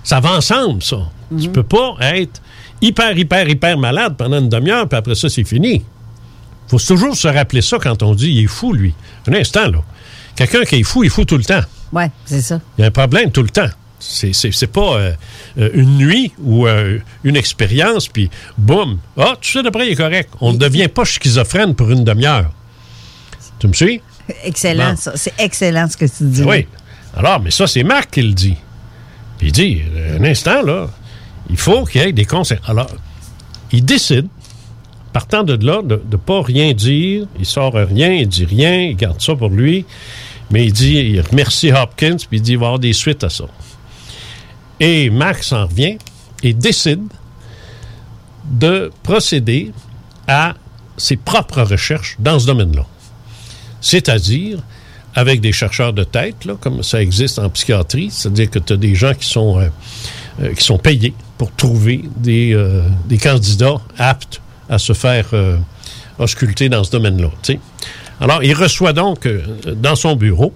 Ça 0.02 0.20
va 0.20 0.36
ensemble, 0.36 0.82
ça. 0.82 1.10
Tu 1.40 1.48
peux 1.48 1.62
pas 1.62 1.96
être 2.00 2.42
hyper, 2.82 3.16
hyper, 3.16 3.48
hyper 3.48 3.78
malade 3.78 4.16
pendant 4.18 4.38
une 4.38 4.50
demi-heure, 4.50 4.86
puis 4.86 4.98
après 4.98 5.14
ça, 5.14 5.30
c'est 5.30 5.44
fini. 5.44 5.82
Faut 6.68 6.78
toujours 6.78 7.16
se 7.16 7.28
rappeler 7.28 7.62
ça 7.62 7.78
quand 7.80 8.02
on 8.02 8.14
dit 8.14 8.30
il 8.30 8.44
est 8.44 8.48
fou, 8.48 8.72
lui. 8.72 8.94
Un 9.28 9.34
instant, 9.34 9.68
là. 9.70 9.78
Quelqu'un 10.36 10.62
qui 10.64 10.76
est 10.76 10.82
fou, 10.82 11.04
il 11.04 11.06
est 11.06 11.10
fou 11.10 11.24
tout 11.24 11.36
le 11.36 11.44
temps. 11.44 11.60
Ouais, 11.92 12.10
c'est 12.24 12.42
ça. 12.42 12.60
Il 12.76 12.80
y 12.80 12.84
a 12.84 12.88
un 12.88 12.90
problème 12.90 13.30
tout 13.30 13.42
le 13.42 13.50
temps. 13.50 13.68
C'est, 14.00 14.32
c'est, 14.34 14.52
c'est 14.52 14.66
pas 14.66 14.96
euh, 14.96 15.12
euh, 15.58 15.70
une 15.74 15.96
nuit 15.96 16.32
ou 16.42 16.66
euh, 16.66 16.98
une 17.22 17.36
expérience, 17.36 18.08
puis 18.08 18.28
boum. 18.58 18.98
Ah, 19.16 19.34
tout 19.40 19.48
ça 19.48 19.62
d'après, 19.62 19.86
il 19.86 19.92
est 19.92 19.96
correct. 19.96 20.30
On 20.40 20.52
ne 20.52 20.58
devient 20.58 20.88
pas 20.88 21.04
schizophrène 21.04 21.74
pour 21.74 21.90
une 21.90 22.04
demi-heure. 22.04 22.50
Tu 23.60 23.68
me 23.68 23.72
suis? 23.72 24.00
Excellent, 24.42 24.90
Bon. 24.90 24.96
ça. 24.96 25.12
C'est 25.16 25.32
excellent 25.38 25.88
ce 25.88 25.96
que 25.96 26.04
tu 26.06 26.24
dis. 26.24 26.42
Oui. 26.42 26.66
Alors, 27.16 27.40
mais 27.40 27.50
ça, 27.50 27.66
c'est 27.66 27.84
Marc 27.84 28.10
qui 28.10 28.22
le 28.22 28.32
dit. 28.34 28.56
Puis 29.38 29.48
il 29.48 29.52
dit, 29.52 29.82
un 30.18 30.24
instant, 30.24 30.62
là, 30.62 30.88
il 31.48 31.56
faut 31.56 31.84
qu'il 31.84 32.02
y 32.02 32.04
ait 32.04 32.12
des 32.12 32.24
conséquences. 32.24 32.68
Alors, 32.68 32.90
il 33.72 33.84
décide, 33.84 34.26
partant 35.14 35.44
de 35.44 35.54
là, 35.64 35.80
de 35.80 36.02
ne 36.10 36.16
pas 36.16 36.42
rien 36.42 36.74
dire. 36.74 37.26
Il 37.38 37.46
sort 37.46 37.74
rien, 37.74 38.12
il 38.12 38.28
dit 38.28 38.44
rien, 38.44 38.82
il 38.82 38.96
garde 38.96 39.22
ça 39.22 39.34
pour 39.34 39.48
lui. 39.48 39.86
Mais 40.50 40.66
il 40.66 40.72
dit, 40.72 40.96
il 40.96 41.20
remercie 41.20 41.72
Hopkins, 41.72 42.16
puis 42.28 42.38
il 42.38 42.42
dit, 42.42 42.52
il 42.52 42.58
va 42.58 42.64
y 42.64 42.66
avoir 42.66 42.78
des 42.80 42.92
suites 42.92 43.24
à 43.24 43.30
ça. 43.30 43.44
Et 44.80 45.08
Max 45.10 45.52
en 45.52 45.66
revient 45.66 45.96
et 46.42 46.52
décide 46.52 47.04
de 48.44 48.90
procéder 49.04 49.70
à 50.26 50.54
ses 50.96 51.16
propres 51.16 51.62
recherches 51.62 52.16
dans 52.18 52.38
ce 52.38 52.46
domaine-là. 52.46 52.84
C'est-à-dire 53.80 54.58
avec 55.14 55.40
des 55.40 55.52
chercheurs 55.52 55.92
de 55.92 56.02
tête, 56.02 56.44
là, 56.44 56.56
comme 56.60 56.82
ça 56.82 57.00
existe 57.00 57.38
en 57.38 57.48
psychiatrie, 57.50 58.10
c'est-à-dire 58.10 58.50
que 58.50 58.58
tu 58.58 58.72
as 58.72 58.76
des 58.76 58.96
gens 58.96 59.14
qui 59.14 59.28
sont, 59.28 59.60
euh, 59.60 59.68
euh, 60.42 60.52
qui 60.54 60.64
sont 60.64 60.78
payés 60.78 61.14
pour 61.38 61.54
trouver 61.54 62.02
des, 62.16 62.52
euh, 62.52 62.82
des 63.06 63.18
candidats 63.18 63.76
aptes 63.96 64.40
à 64.68 64.78
se 64.78 64.92
faire 64.92 65.26
euh, 65.32 65.56
ausculter 66.18 66.68
dans 66.68 66.84
ce 66.84 66.90
domaine-là. 66.90 67.28
Alors, 68.20 68.42
il 68.42 68.54
reçoit 68.54 68.92
donc 68.92 69.26
euh, 69.26 69.42
dans 69.76 69.96
son 69.96 70.16
bureau 70.16 70.52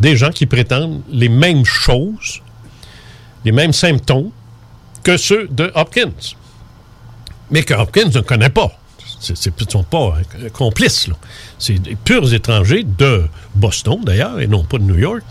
des 0.00 0.16
gens 0.16 0.30
qui 0.30 0.46
prétendent 0.46 1.02
les 1.10 1.28
mêmes 1.28 1.64
choses, 1.64 2.42
les 3.44 3.52
mêmes 3.52 3.72
symptômes 3.72 4.30
que 5.02 5.16
ceux 5.16 5.48
de 5.48 5.70
Hopkins. 5.74 6.10
Mais 7.50 7.62
que 7.62 7.74
Hopkins 7.74 8.10
ne 8.14 8.20
connaît 8.20 8.50
pas. 8.50 8.72
Ils 9.28 9.32
ne 9.32 9.70
sont 9.70 9.84
pas 9.84 10.18
euh, 10.38 10.48
complices. 10.50 11.08
C'est 11.58 11.78
des 11.78 11.96
purs 11.96 12.32
étrangers 12.32 12.84
de 12.84 13.24
Boston, 13.54 14.00
d'ailleurs, 14.04 14.40
et 14.40 14.46
non 14.46 14.64
pas 14.64 14.78
de 14.78 14.84
New 14.84 14.98
York. 14.98 15.22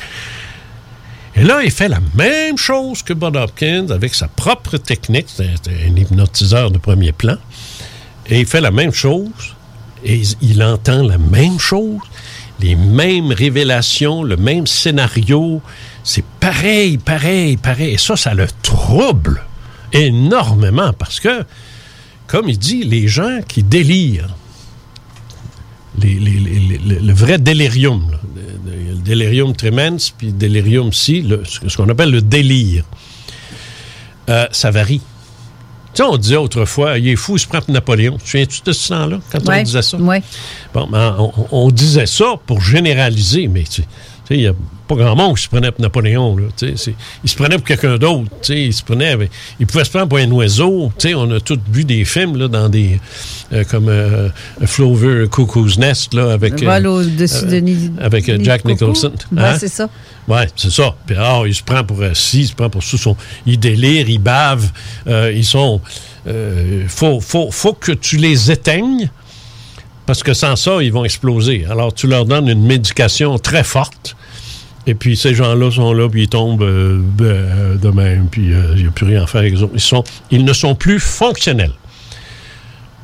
Et 1.35 1.43
là, 1.43 1.61
il 1.63 1.71
fait 1.71 1.89
la 1.89 1.99
même 2.15 2.57
chose 2.57 3.03
que 3.03 3.13
Bob 3.13 3.35
Hopkins 3.35 3.87
avec 3.89 4.15
sa 4.15 4.27
propre 4.29 4.77
technique. 4.77 5.27
C'est 5.27 5.67
un 5.67 5.95
hypnotiseur 5.95 6.71
de 6.71 6.77
premier 6.77 7.11
plan. 7.11 7.37
Et 8.27 8.39
il 8.41 8.45
fait 8.45 8.61
la 8.61 8.71
même 8.71 8.91
chose. 8.93 9.29
Et 10.03 10.21
il- 10.41 10.61
entend 10.63 11.03
la 11.03 11.17
même 11.17 11.59
chose. 11.59 11.99
Les 12.59 12.75
mêmes 12.75 13.31
révélations, 13.31 14.23
le 14.23 14.37
même 14.37 14.67
scénario. 14.67 15.61
C'est 16.03 16.23
pareil, 16.39 16.97
pareil, 16.97 17.57
pareil. 17.57 17.93
Et 17.93 17.97
ça, 17.97 18.15
ça 18.15 18.33
le 18.33 18.47
trouble 18.61 19.43
énormément 19.91 20.93
parce 20.93 21.19
que, 21.19 21.43
comme 22.27 22.49
il 22.49 22.57
dit, 22.57 22.83
les 22.83 23.07
gens 23.07 23.39
qui 23.47 23.63
délirent, 23.63 24.35
le 26.01 27.13
vrai 27.13 27.37
délirium, 27.37 28.11
le- 28.35 28.95
délirium 28.95 29.55
tremens, 29.55 30.11
puis 30.17 30.31
délirium 30.33 30.91
si, 30.91 31.25
ce 31.45 31.75
qu'on 31.77 31.89
appelle 31.89 32.11
le 32.11 32.21
délire, 32.21 32.83
euh, 34.29 34.45
ça 34.51 34.71
varie. 34.71 35.01
Tu 35.95 36.03
sais, 36.03 36.09
on 36.09 36.17
disait 36.17 36.35
autrefois, 36.35 36.97
il 36.97 37.07
est 37.07 37.15
fou, 37.15 37.37
il 37.37 37.39
se 37.39 37.47
prend 37.47 37.61
pour 37.61 37.73
Napoléon. 37.73 38.17
Tu 38.17 38.23
te 38.23 38.29
souviens-tu 38.29 38.61
de 38.65 38.71
ce 38.73 38.89
temps-là, 38.89 39.19
quand 39.31 39.47
Ouais, 39.47 39.59
on 39.61 39.63
disait 39.63 39.81
ça? 39.81 39.97
ouais. 39.97 40.21
Bon, 40.73 40.87
ben, 40.91 41.15
on, 41.17 41.31
on 41.51 41.71
disait 41.71 42.05
ça 42.05 42.35
pour 42.45 42.59
généraliser, 42.61 43.47
mais 43.47 43.63
tu 43.63 43.69
tu 43.69 43.81
sais, 43.81 43.87
il 44.31 44.37
n'y 44.39 44.47
a 44.47 44.53
pas 44.87 44.95
grand 44.95 45.15
monde 45.15 45.35
qui 45.37 45.43
se 45.43 45.49
prenait 45.49 45.71
pour 45.71 45.81
Napoléon. 45.81 46.37
Là, 46.37 46.45
il 46.61 46.77
se 47.29 47.35
prenait 47.35 47.57
pour 47.57 47.65
quelqu'un 47.65 47.97
d'autre. 47.97 48.23
tu 48.41 48.53
sais, 48.53 48.61
Il, 48.63 48.73
se 48.73 48.83
prenait 48.83 49.09
avec- 49.09 49.31
il 49.59 49.65
pouvait 49.67 49.83
se 49.83 49.89
prendre 49.89 50.07
pour 50.07 50.17
un 50.17 50.29
oiseau. 50.31 50.91
tu 50.97 51.09
sais, 51.09 51.13
On 51.15 51.29
a 51.31 51.39
tous 51.39 51.59
vu 51.71 51.83
des 51.83 52.05
films 52.05 52.37
là, 52.37 52.47
dans 52.47 52.69
des. 52.69 52.99
euh, 53.53 53.63
comme 53.69 53.89
euh, 53.89 54.29
Flover 54.65 55.27
Cuckoo's 55.29 55.77
Nest 55.77 56.13
là, 56.13 56.31
avec. 56.33 56.61
Avec 57.99 58.27
euh, 58.29 58.37
Ni- 58.37 58.45
Jack. 58.45 58.65
Nicholson. 58.65 59.11
Hein? 59.37 59.57
c'est 59.59 59.67
ça. 59.67 59.89
Ouais, 60.27 60.47
c'est 60.55 60.71
ça. 60.71 60.95
Puis 61.05 61.15
alors, 61.15 61.45
il 61.45 61.53
se 61.53 61.61
prend 61.63 61.83
pour 61.83 62.01
euh, 62.01 62.13
ci, 62.15 62.41
il 62.41 62.47
se 62.47 62.53
prend 62.55 62.69
pour 62.69 62.83
ça. 62.83 62.97
Son, 62.97 63.15
il 63.45 63.59
délire, 63.59 64.09
il 64.09 64.19
bave. 64.19 64.71
euh, 65.07 65.31
ils 65.35 65.45
sont. 65.45 65.79
Il 66.27 66.85
faut, 66.87 67.19
faut, 67.21 67.51
faut 67.51 67.73
que 67.73 67.91
tu 67.91 68.17
les 68.17 68.49
éteignes 68.51 69.09
parce 70.05 70.23
que 70.23 70.33
sans 70.33 70.55
ça, 70.55 70.81
ils 70.81 70.91
vont 70.91 71.05
exploser. 71.05 71.65
Alors, 71.69 71.93
tu 71.93 72.07
leur 72.07 72.25
donnes 72.25 72.47
une 72.47 72.65
médication 72.65 73.37
très 73.37 73.63
forte. 73.63 74.15
Et 74.87 74.93
puis, 74.93 75.17
ces 75.17 75.33
gens-là 75.33 75.71
sont 75.71 75.93
là, 75.93 76.07
puis 76.07 76.23
ils 76.23 76.29
tombent 76.29 76.61
euh, 76.61 77.01
de, 77.17 77.77
de 77.77 77.89
même, 77.89 78.27
puis 78.29 78.53
euh, 78.53 78.73
il 78.75 78.83
n'y 78.83 78.87
a 78.87 78.91
plus 78.91 79.07
rien 79.07 79.23
à 79.23 79.27
faire 79.27 79.41
avec 79.41 79.55
eux 79.55 79.69
ils 80.29 80.45
ne 80.45 80.53
sont 80.53 80.75
plus 80.75 80.99
fonctionnels 80.99 81.73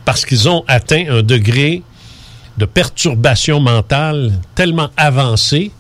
parce 0.06 0.26
qu'ils 0.26 0.50
ont 0.50 0.64
atteint 0.68 1.06
un 1.10 1.24
degré 1.24 1.84
de 2.58 2.66
perturbation 2.66 3.60
mentale 3.60 4.34
tellement 4.56 4.90
avancé 4.98 5.72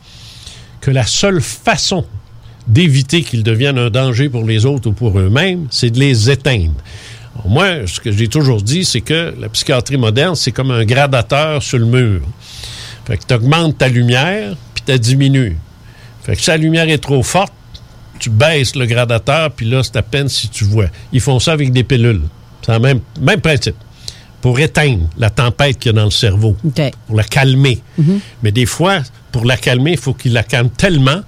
que 0.79 0.91
la 0.91 1.05
seule 1.05 1.41
façon 1.41 2.05
d'éviter 2.67 3.23
qu'ils 3.23 3.43
deviennent 3.43 3.77
un 3.77 3.89
danger 3.89 4.29
pour 4.29 4.45
les 4.45 4.65
autres 4.65 4.89
ou 4.89 4.93
pour 4.93 5.19
eux-mêmes, 5.19 5.67
c'est 5.69 5.89
de 5.89 5.99
les 5.99 6.29
éteindre. 6.29 6.73
Moi, 7.45 7.87
ce 7.87 7.99
que 7.99 8.11
j'ai 8.11 8.27
toujours 8.27 8.61
dit, 8.61 8.85
c'est 8.85 9.01
que 9.01 9.33
la 9.39 9.49
psychiatrie 9.49 9.97
moderne, 9.97 10.35
c'est 10.35 10.51
comme 10.51 10.71
un 10.71 10.85
gradateur 10.85 11.63
sur 11.63 11.79
le 11.79 11.85
mur. 11.85 12.21
Fait 13.05 13.17
que 13.17 13.25
tu 13.25 13.33
augmentes 13.33 13.77
ta 13.77 13.87
lumière, 13.87 14.55
puis 14.73 14.83
tu 14.85 14.99
diminues. 14.99 15.57
Fait 16.23 16.35
que 16.35 16.41
si 16.41 16.49
la 16.49 16.57
lumière 16.57 16.87
est 16.87 17.01
trop 17.01 17.23
forte, 17.23 17.53
tu 18.19 18.29
baisses 18.29 18.75
le 18.75 18.85
gradateur, 18.85 19.51
puis 19.51 19.65
là, 19.65 19.81
c'est 19.81 19.95
à 19.95 20.03
peine 20.03 20.29
si 20.29 20.49
tu 20.49 20.63
vois. 20.65 20.85
Ils 21.11 21.21
font 21.21 21.39
ça 21.39 21.53
avec 21.53 21.71
des 21.71 21.83
pilules. 21.83 22.21
C'est 22.63 22.73
le 22.73 22.79
même, 22.79 22.99
même 23.19 23.41
principe. 23.41 23.75
Pour 24.41 24.59
éteindre 24.59 25.07
la 25.17 25.29
tempête 25.29 25.79
qu'il 25.79 25.91
y 25.91 25.95
a 25.95 25.97
dans 25.97 26.05
le 26.05 26.11
cerveau. 26.11 26.55
Pour 27.07 27.15
la 27.15 27.23
calmer. 27.23 27.81
Mais 28.43 28.51
des 28.51 28.65
fois, 28.65 28.99
pour 29.31 29.45
la 29.45 29.57
calmer, 29.57 29.91
il 29.93 29.97
faut 29.97 30.13
qu'il 30.13 30.33
la 30.33 30.43
calme 30.43 30.69
tellement 30.69 31.21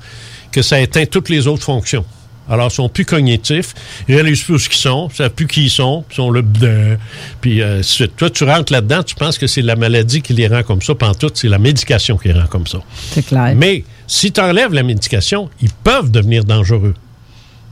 que 0.52 0.62
ça 0.62 0.80
éteint 0.80 1.06
toutes 1.06 1.30
les 1.30 1.48
autres 1.48 1.64
fonctions. 1.64 2.06
Alors, 2.50 2.68
ils 2.68 2.76
sont 2.76 2.90
plus 2.90 3.06
cognitifs, 3.06 3.74
ils 4.08 4.16
réalisent 4.16 4.44
plus 4.44 4.56
où 4.56 4.58
ils 4.58 4.76
sont, 4.76 5.10
ils 5.12 5.16
savent 5.16 5.30
plus 5.30 5.48
qui 5.48 5.66
ils 5.66 5.70
sont, 5.70 6.04
ils 6.12 6.16
sont 6.16 6.30
là, 6.30 6.42
bleu. 6.42 6.98
puis 7.40 7.62
euh, 7.62 7.82
toi, 8.18 8.30
tu 8.30 8.44
rentres 8.44 8.74
là-dedans, 8.74 9.02
tu 9.04 9.16
penses 9.16 9.38
que 9.38 9.48
c'est 9.48 9.62
la 9.62 9.78
maladie 9.78 10.22
qui 10.22 10.34
les 10.34 10.48
rend 10.48 10.64
comme 10.64 10.82
ça, 10.82 10.94
tout, 11.20 11.32
c'est 11.34 11.48
la 11.48 11.60
médication 11.60 12.18
qui 12.18 12.28
les 12.28 12.34
rend 12.34 12.48
comme 12.48 12.68
ça. 12.68 12.80
C'est 13.12 13.26
clair. 13.26 13.54
Mais 13.56 13.86
si 14.08 14.32
tu 14.32 14.42
enlèves 14.42 14.74
la 14.74 14.84
médication, 14.84 15.50
ils 15.62 15.72
peuvent 15.72 16.12
devenir 16.12 16.44
dangereux. 16.44 16.94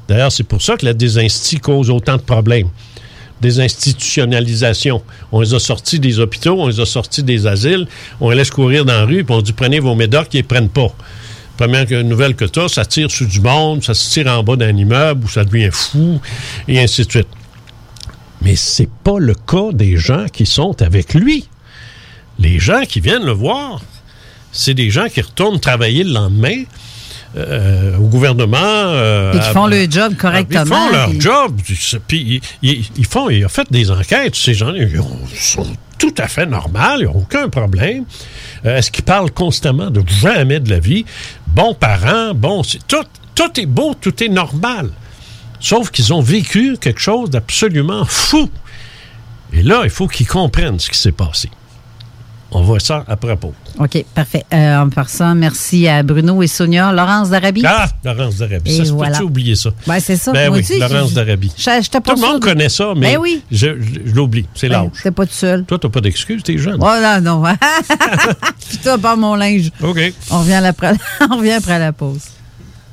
D'ailleurs, 0.08 0.32
c'est 0.32 0.44
pour 0.44 0.62
ça 0.62 0.78
que 0.78 0.86
la 0.86 0.94
désinsti 0.94 1.60
cause 1.60 1.90
autant 1.90 2.18
de 2.18 2.22
problèmes. 2.22 2.70
Désinstitutionnalisation. 3.42 5.02
On 5.32 5.42
les 5.42 5.54
a 5.54 5.60
sortis 5.60 6.00
des 6.00 6.20
hôpitaux, 6.20 6.60
on 6.60 6.68
les 6.68 6.80
a 6.80 6.86
sortis 6.86 7.24
des 7.24 7.48
asiles, 7.48 7.88
on 8.20 8.30
les 8.30 8.38
laisse 8.38 8.52
courir 8.52 8.86
dans 8.86 8.94
la 8.94 9.06
rue, 9.06 9.24
puis 9.24 9.36
on 9.36 9.42
dit 9.42 9.54
prenez 9.54 9.80
vos 9.80 9.96
médocs, 9.96 10.28
ils 10.34 10.38
les 10.38 10.44
prennent 10.44 10.70
pas. 10.70 10.94
Première 11.62 12.04
nouvelle 12.04 12.34
que 12.36 12.46
tu 12.46 12.60
as, 12.60 12.70
ça 12.70 12.86
tire 12.86 13.12
sur 13.12 13.28
du 13.28 13.40
monde, 13.40 13.84
ça 13.84 13.94
se 13.94 14.10
tire 14.10 14.26
en 14.26 14.42
bas 14.42 14.56
d'un 14.56 14.76
immeuble 14.76 15.26
où 15.26 15.30
ça 15.30 15.44
devient 15.46 15.70
fou, 15.72 16.20
et 16.68 16.80
ainsi 16.80 17.06
de 17.06 17.12
suite. 17.12 17.28
Mais 18.42 18.56
c'est 18.56 18.90
pas 19.04 19.20
le 19.20 19.36
cas 19.36 19.72
des 19.72 19.96
gens 19.96 20.26
qui 20.34 20.48
sont 20.48 20.82
avec 20.82 21.14
lui. 21.14 21.48
Les 22.40 22.58
gens 22.58 22.82
qui 22.90 23.00
viennent 23.00 23.26
le 23.26 23.32
voir, 23.32 23.80
c'est 24.52 24.74
des 24.74 24.90
gens 24.90 25.06
qui 25.08 25.22
retournent 25.22 25.60
travailler 25.60 26.04
le 26.04 26.14
lendemain 26.14 26.64
euh, 27.38 27.96
au 27.98 28.08
gouvernement. 28.08 28.58
euh, 28.58 29.32
Et 29.34 29.38
qui 29.40 29.46
à- 29.46 29.54
font 29.54 29.68
leur 29.68 29.92
job 29.92 30.16
correctement. 30.18 30.64
Ils 30.66 30.68
font 30.68 30.92
leur 30.92 31.10
puis- 31.12 31.22
job. 31.22 31.62
Puis 32.08 32.42
ils, 32.64 32.68
ils- 32.72 32.86
ils 32.98 33.06
font, 33.06 33.30
ils 33.30 33.46
ont 33.46 33.50
fait 33.50 33.72
des 33.72 33.92
enquêtes. 33.92 34.36
Ces 34.36 34.56
gens 34.56 34.74
ils 34.74 35.00
ont- 35.00 35.20
sont 35.38 35.68
tout 36.00 36.14
à 36.18 36.28
fait 36.28 36.48
normaux. 36.48 36.80
Ils 37.00 37.06
n'ont 37.06 37.18
aucun 37.18 37.48
problème. 37.50 38.06
Euh, 38.66 38.78
Est-ce 38.78 38.92
qu'ils 38.92 39.04
parlent 39.06 39.32
constamment 39.32 39.90
de 39.92 40.04
jamais 40.08 40.60
de 40.60 40.70
la 40.72 40.80
vie? 40.80 41.06
Bons 41.54 41.74
parents, 41.74 42.34
bon, 42.34 42.62
tout, 42.88 43.04
tout 43.36 43.60
est 43.60 43.66
beau, 43.66 43.94
tout 43.94 44.24
est 44.24 44.30
normal. 44.30 44.90
Sauf 45.60 45.92
qu'ils 45.92 46.14
ont 46.14 46.22
vécu 46.22 46.78
quelque 46.80 47.02
chose 47.02 47.30
d'absolument 47.30 48.06
fou. 48.06 48.50
Et 49.54 49.62
là, 49.62 49.82
il 49.84 49.90
faut 49.90 50.08
qu'ils 50.08 50.28
comprennent 50.28 50.80
ce 50.80 50.90
qui 50.90 50.98
s'est 50.98 51.12
passé. 51.12 51.52
On 52.54 52.64
voit 52.64 52.80
ça 52.82 53.06
la 53.08 53.16
pause. 53.38 53.54
OK, 53.80 54.04
parfait. 54.14 54.44
Euh, 54.54 54.78
en 54.82 54.90
passant, 54.90 55.34
merci 55.36 55.88
à 55.88 56.04
Bruno 56.04 56.44
et 56.44 56.48
Sonia. 56.48 56.92
Laurence 56.92 57.30
d'Arabie. 57.30 57.64
Ah, 57.66 57.88
Laurence 58.04 58.36
d'Arabie. 58.38 58.86
Ça 58.86 58.94
voilà. 58.94 59.12
peut-tu 59.14 59.24
oublier 59.24 59.56
ça? 59.56 59.70
Ben, 59.88 60.00
c'est 60.02 60.18
ça. 60.18 60.34
Ben 60.34 60.50
Moi 60.50 60.58
oui, 60.58 60.64
aussi, 60.64 60.78
Laurence 60.80 61.14
d'Arabie. 61.14 61.50
Tout 61.50 61.62
le 62.16 62.20
monde 62.22 62.42
connaît 62.42 62.68
ça, 62.70 62.94
mais 62.96 63.14
Ben 63.14 63.20
oui. 63.22 63.42
je, 63.52 63.80
je- 63.80 64.00
je 64.06 64.14
l'oublie. 64.14 64.46
C'est 64.54 64.68
Ben, 64.68 64.84
l'âge. 64.84 64.92
T'es 65.02 65.12
pas 65.12 65.26
tout 65.26 65.34
seul. 65.34 65.64
Toi, 65.64 65.80
t'as 65.80 65.90
pas 65.90 66.02
d'excuses, 66.02 66.44
t'es 66.44 66.58
jeune. 66.58 66.78
Oh 66.82 66.94
non, 67.02 67.22
non. 67.22 67.44
Puis 68.70 68.78
toi, 68.80 68.98
pas 68.98 69.16
mon 69.16 69.36
linge. 69.36 69.72
OK. 69.82 70.14
On 70.32 70.40
revient, 70.40 70.62
après, 70.66 70.94
on 71.32 71.38
revient 71.38 71.52
après 71.54 71.80
la 71.80 71.94
pause. 71.94 72.22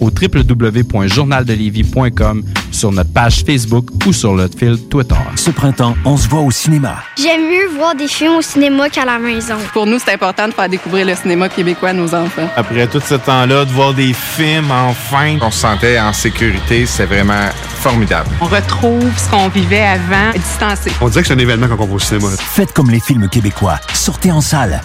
au 0.00 0.10
www.journaldelévis.com, 0.10 2.44
sur 2.70 2.92
notre 2.92 3.12
page 3.12 3.44
Facebook 3.44 3.88
ou 4.06 4.12
sur 4.12 4.34
notre 4.34 4.58
fil 4.58 4.78
Twitter. 4.88 5.14
Ce 5.36 5.50
printemps, 5.50 5.94
on 6.04 6.16
se 6.16 6.28
voit 6.28 6.40
au 6.40 6.50
cinéma. 6.50 6.96
J'aime 7.16 7.48
mieux 7.48 7.68
voir 7.76 7.94
des 7.94 8.08
films 8.08 8.36
au 8.36 8.42
cinéma 8.42 8.88
qu'à 8.88 9.04
la 9.04 9.18
maison. 9.18 9.56
Pour 9.72 9.86
nous, 9.86 9.98
c'est 9.98 10.12
important 10.12 10.48
de 10.48 10.52
faire 10.52 10.68
découvrir 10.68 11.06
le 11.06 11.14
cinéma 11.14 11.48
québécois 11.48 11.90
à 11.90 11.92
nos 11.92 12.14
enfants. 12.14 12.48
Après 12.56 12.86
tout 12.86 13.00
ce 13.00 13.14
temps-là, 13.14 13.64
de 13.64 13.70
voir 13.70 13.94
des 13.94 14.12
films, 14.12 14.70
enfin, 14.70 15.38
on 15.40 15.50
se 15.50 15.60
sentait 15.60 15.98
en 15.98 16.12
sécurité, 16.12 16.86
c'est 16.86 17.06
vraiment 17.06 17.48
formidable. 17.80 18.28
On 18.40 18.46
retrouve 18.46 19.10
ce 19.16 19.28
qu'on 19.30 19.48
vivait 19.48 19.86
avant, 19.86 20.32
distancé. 20.32 20.90
On 21.00 21.08
dirait 21.08 21.22
que 21.22 21.28
c'est 21.28 21.34
un 21.34 21.38
événement 21.38 21.68
quand 21.68 21.78
on 21.80 21.86
va 21.86 21.94
au 21.94 21.98
cinéma. 21.98 22.28
Faites 22.38 22.72
comme 22.72 22.90
les 22.90 23.00
films 23.00 23.28
québécois. 23.28 23.78
Sortez 23.94 24.32
en 24.32 24.40
salle. 24.40 24.80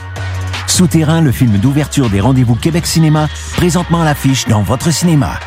Souterrain, 0.71 1.21
le 1.21 1.31
film 1.31 1.57
d'ouverture 1.57 2.09
des 2.09 2.21
rendez-vous 2.21 2.55
Québec 2.55 2.87
Cinéma, 2.87 3.27
présentement 3.55 4.01
à 4.01 4.05
l'affiche 4.05 4.45
dans 4.47 4.61
votre 4.61 4.91
cinéma. 4.91 5.39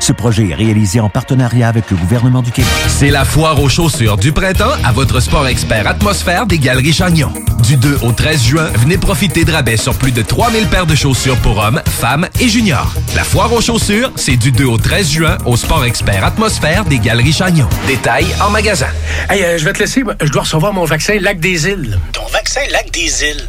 Ce 0.00 0.12
projet 0.12 0.48
est 0.48 0.54
réalisé 0.54 0.98
en 0.98 1.08
partenariat 1.08 1.68
avec 1.68 1.88
le 1.92 1.96
gouvernement 1.96 2.42
du 2.42 2.50
Québec. 2.50 2.70
C'est 2.88 3.10
la 3.10 3.24
foire 3.24 3.62
aux 3.62 3.68
chaussures 3.68 4.16
du 4.16 4.32
printemps 4.32 4.72
à 4.84 4.90
votre 4.90 5.20
sport 5.20 5.46
expert 5.46 5.86
atmosphère 5.86 6.46
des 6.46 6.58
Galeries 6.58 6.92
Chagnon. 6.92 7.32
Du 7.62 7.76
2 7.76 8.00
au 8.02 8.10
13 8.10 8.42
juin, 8.42 8.64
venez 8.74 8.98
profiter 8.98 9.44
de 9.44 9.52
rabais 9.52 9.76
sur 9.76 9.94
plus 9.94 10.10
de 10.10 10.22
3000 10.22 10.66
paires 10.66 10.86
de 10.86 10.96
chaussures 10.96 11.36
pour 11.36 11.58
hommes, 11.58 11.80
femmes 11.86 12.28
et 12.40 12.48
juniors. 12.48 12.92
La 13.14 13.22
foire 13.22 13.52
aux 13.52 13.60
chaussures, 13.60 14.10
c'est 14.16 14.36
du 14.36 14.50
2 14.50 14.64
au 14.64 14.78
13 14.78 15.08
juin 15.08 15.38
au 15.46 15.56
sport 15.56 15.84
expert 15.84 16.24
atmosphère 16.24 16.84
des 16.84 16.98
Galeries 16.98 17.32
Chagnon. 17.34 17.68
Détails 17.86 18.26
en 18.44 18.50
magasin. 18.50 18.88
Hey, 19.30 19.44
euh, 19.44 19.58
je 19.58 19.64
vais 19.64 19.72
te 19.72 19.78
laisser. 19.78 20.02
Je 20.20 20.30
dois 20.32 20.42
recevoir 20.42 20.72
mon 20.72 20.84
vaccin 20.84 21.18
Lac 21.20 21.38
des 21.38 21.68
Îles. 21.68 22.00
Ton 22.12 22.26
vaccin 22.32 22.62
Lac 22.72 22.90
des 22.90 23.22
Îles? 23.22 23.48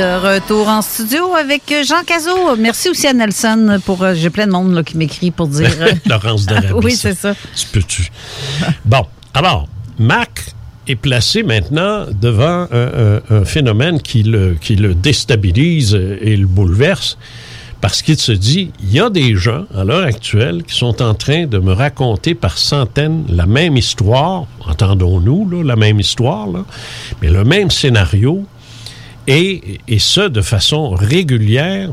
De 0.00 0.34
retour 0.36 0.66
en 0.66 0.80
studio 0.80 1.34
avec 1.34 1.60
Jean 1.86 2.02
Cazot. 2.06 2.56
Merci 2.58 2.88
aussi 2.88 3.06
à 3.06 3.12
Nelson 3.12 3.78
pour. 3.84 4.02
euh, 4.02 4.14
J'ai 4.14 4.30
plein 4.30 4.46
de 4.46 4.52
monde 4.52 4.72
là, 4.72 4.82
qui 4.82 4.96
m'écrit 4.96 5.30
pour 5.30 5.46
dire. 5.46 5.68
euh, 5.80 5.92
Laurence 6.06 6.46
de 6.46 6.54
oui, 6.82 6.92
c'est 6.92 7.12
ça. 7.14 7.34
Tu 7.54 7.66
peux-tu? 7.66 8.10
Bon, 8.86 9.04
alors, 9.34 9.68
Mac 9.98 10.54
est 10.88 10.94
placé 10.96 11.42
maintenant 11.42 12.06
devant 12.18 12.66
un, 12.72 13.18
un- 13.28 13.36
un 13.40 13.44
phénomène 13.44 14.00
qui 14.00 14.22
le, 14.22 14.56
qui 14.58 14.74
le 14.74 14.94
déstabilise 14.94 15.92
et 15.92 16.34
le 16.34 16.46
bouleverse 16.46 17.18
parce 17.82 18.00
qu'il 18.00 18.16
se 18.18 18.32
dit, 18.32 18.70
il 18.82 18.92
y 18.94 19.00
a 19.00 19.10
des 19.10 19.34
gens 19.36 19.64
à 19.76 19.84
l'heure 19.84 20.04
actuelle 20.04 20.62
qui 20.62 20.74
sont 20.74 21.02
en 21.02 21.12
train 21.12 21.44
de 21.46 21.58
me 21.58 21.72
raconter 21.74 22.34
par 22.34 22.56
centaines 22.56 23.24
la 23.28 23.44
même 23.44 23.76
histoire, 23.76 24.46
entendons-nous, 24.66 25.62
la 25.62 25.76
même 25.76 26.00
histoire, 26.00 26.46
là, 26.46 26.64
mais 27.20 27.28
le 27.28 27.44
même 27.44 27.70
scénario, 27.70 28.46
et, 29.30 29.80
et 29.86 29.98
ce, 29.98 30.22
de 30.28 30.42
façon 30.42 30.90
régulière, 30.90 31.90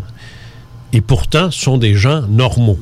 et 0.91 1.01
pourtant 1.01 1.51
sont 1.51 1.77
des 1.77 1.93
gens 1.93 2.21
normaux. 2.21 2.79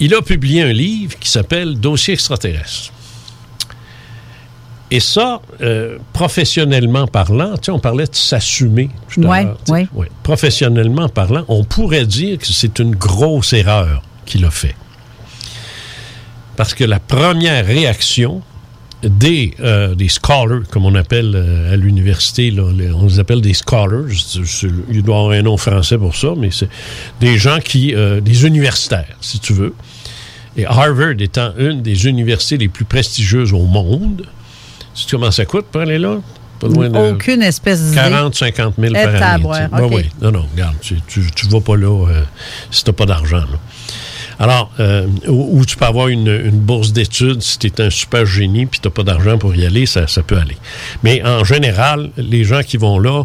Il 0.00 0.14
a 0.14 0.22
publié 0.22 0.62
un 0.62 0.72
livre 0.72 1.16
qui 1.18 1.30
s'appelle 1.30 1.78
Dossier 1.78 2.14
extraterrestre. 2.14 2.92
Et 4.90 4.98
ça, 4.98 5.40
euh, 5.60 5.98
professionnellement 6.12 7.06
parlant, 7.06 7.52
tu 7.52 7.66
sais, 7.66 7.70
on 7.70 7.78
parlait 7.78 8.06
de 8.06 8.14
s'assumer 8.14 8.90
Ouais, 9.18 9.46
ouais. 9.68 9.86
Ouais. 9.94 10.10
Professionnellement 10.24 11.08
parlant, 11.08 11.44
on 11.46 11.62
pourrait 11.62 12.06
dire 12.06 12.38
que 12.38 12.46
c'est 12.46 12.80
une 12.80 12.96
grosse 12.96 13.52
erreur 13.52 14.02
qu'il 14.26 14.44
a 14.44 14.50
fait. 14.50 14.74
Parce 16.56 16.74
que 16.74 16.82
la 16.82 16.98
première 16.98 17.64
réaction 17.66 18.42
des, 19.02 19.54
euh, 19.60 19.94
des 19.94 20.08
scholars, 20.08 20.62
comme 20.70 20.84
on 20.84 20.94
appelle 20.94 21.32
euh, 21.34 21.72
à 21.72 21.76
l'université, 21.76 22.54
on 22.58 23.06
les 23.06 23.18
appelle 23.18 23.40
des 23.40 23.54
scholars, 23.54 24.04
il 24.90 25.02
doit 25.02 25.14
y 25.16 25.18
avoir 25.18 25.30
un 25.30 25.42
nom 25.42 25.56
français 25.56 25.96
pour 25.96 26.14
ça, 26.16 26.28
mais 26.36 26.50
c'est 26.50 26.68
des 27.20 27.38
gens 27.38 27.58
qui, 27.60 27.94
euh, 27.94 28.20
des 28.20 28.44
universitaires, 28.46 29.16
si 29.20 29.38
tu 29.38 29.52
veux. 29.54 29.74
Et 30.56 30.66
Harvard 30.66 31.14
étant 31.18 31.52
une 31.58 31.80
des 31.80 32.06
universités 32.06 32.58
les 32.58 32.68
plus 32.68 32.84
prestigieuses 32.84 33.52
au 33.52 33.64
monde, 33.64 34.26
tu 34.94 35.02
sais 35.02 35.06
comment 35.10 35.30
ça 35.30 35.44
coûte 35.44 35.66
pour 35.70 35.80
aller 35.80 35.98
là? 35.98 36.18
Pas 36.58 36.68
loin 36.68 36.90
de 36.90 36.98
Aucune 36.98 37.40
espèce 37.40 37.80
d'idée. 37.82 37.94
40, 37.96 38.34
50 38.34 38.74
000 38.78 38.94
Eh, 38.94 39.02
par 39.04 39.14
année. 39.32 39.42
tu. 39.44 39.76
Ben 39.76 39.82
OK. 39.84 39.92
oui. 39.94 40.02
Non, 40.20 40.30
non, 40.30 40.44
regarde, 40.52 40.76
tu, 40.82 40.96
tu, 41.06 41.22
tu 41.34 41.46
vas 41.48 41.60
pas 41.60 41.76
là 41.76 42.06
si 42.70 42.84
tu 42.84 42.90
n'as 42.90 42.94
pas 42.94 43.06
d'argent. 43.06 43.44
Alors, 44.40 44.70
euh, 44.80 45.06
ou, 45.28 45.66
tu 45.66 45.76
peux 45.76 45.84
avoir 45.84 46.08
une, 46.08 46.48
bourse 46.50 46.94
d'études 46.94 47.42
si 47.42 47.58
tu 47.58 47.66
es 47.66 47.80
un 47.82 47.90
super 47.90 48.24
génie 48.24 48.64
puis 48.64 48.80
tu 48.80 48.88
n'as 48.88 48.92
pas 48.92 49.02
d'argent 49.02 49.36
pour 49.36 49.54
y 49.54 49.66
aller, 49.66 49.84
ça, 49.84 50.06
peut 50.26 50.38
aller. 50.38 50.56
Mais 51.02 51.22
en 51.22 51.44
général, 51.44 52.10
les 52.16 52.42
gens 52.44 52.62
qui 52.62 52.78
vont 52.78 52.98
là, 52.98 53.24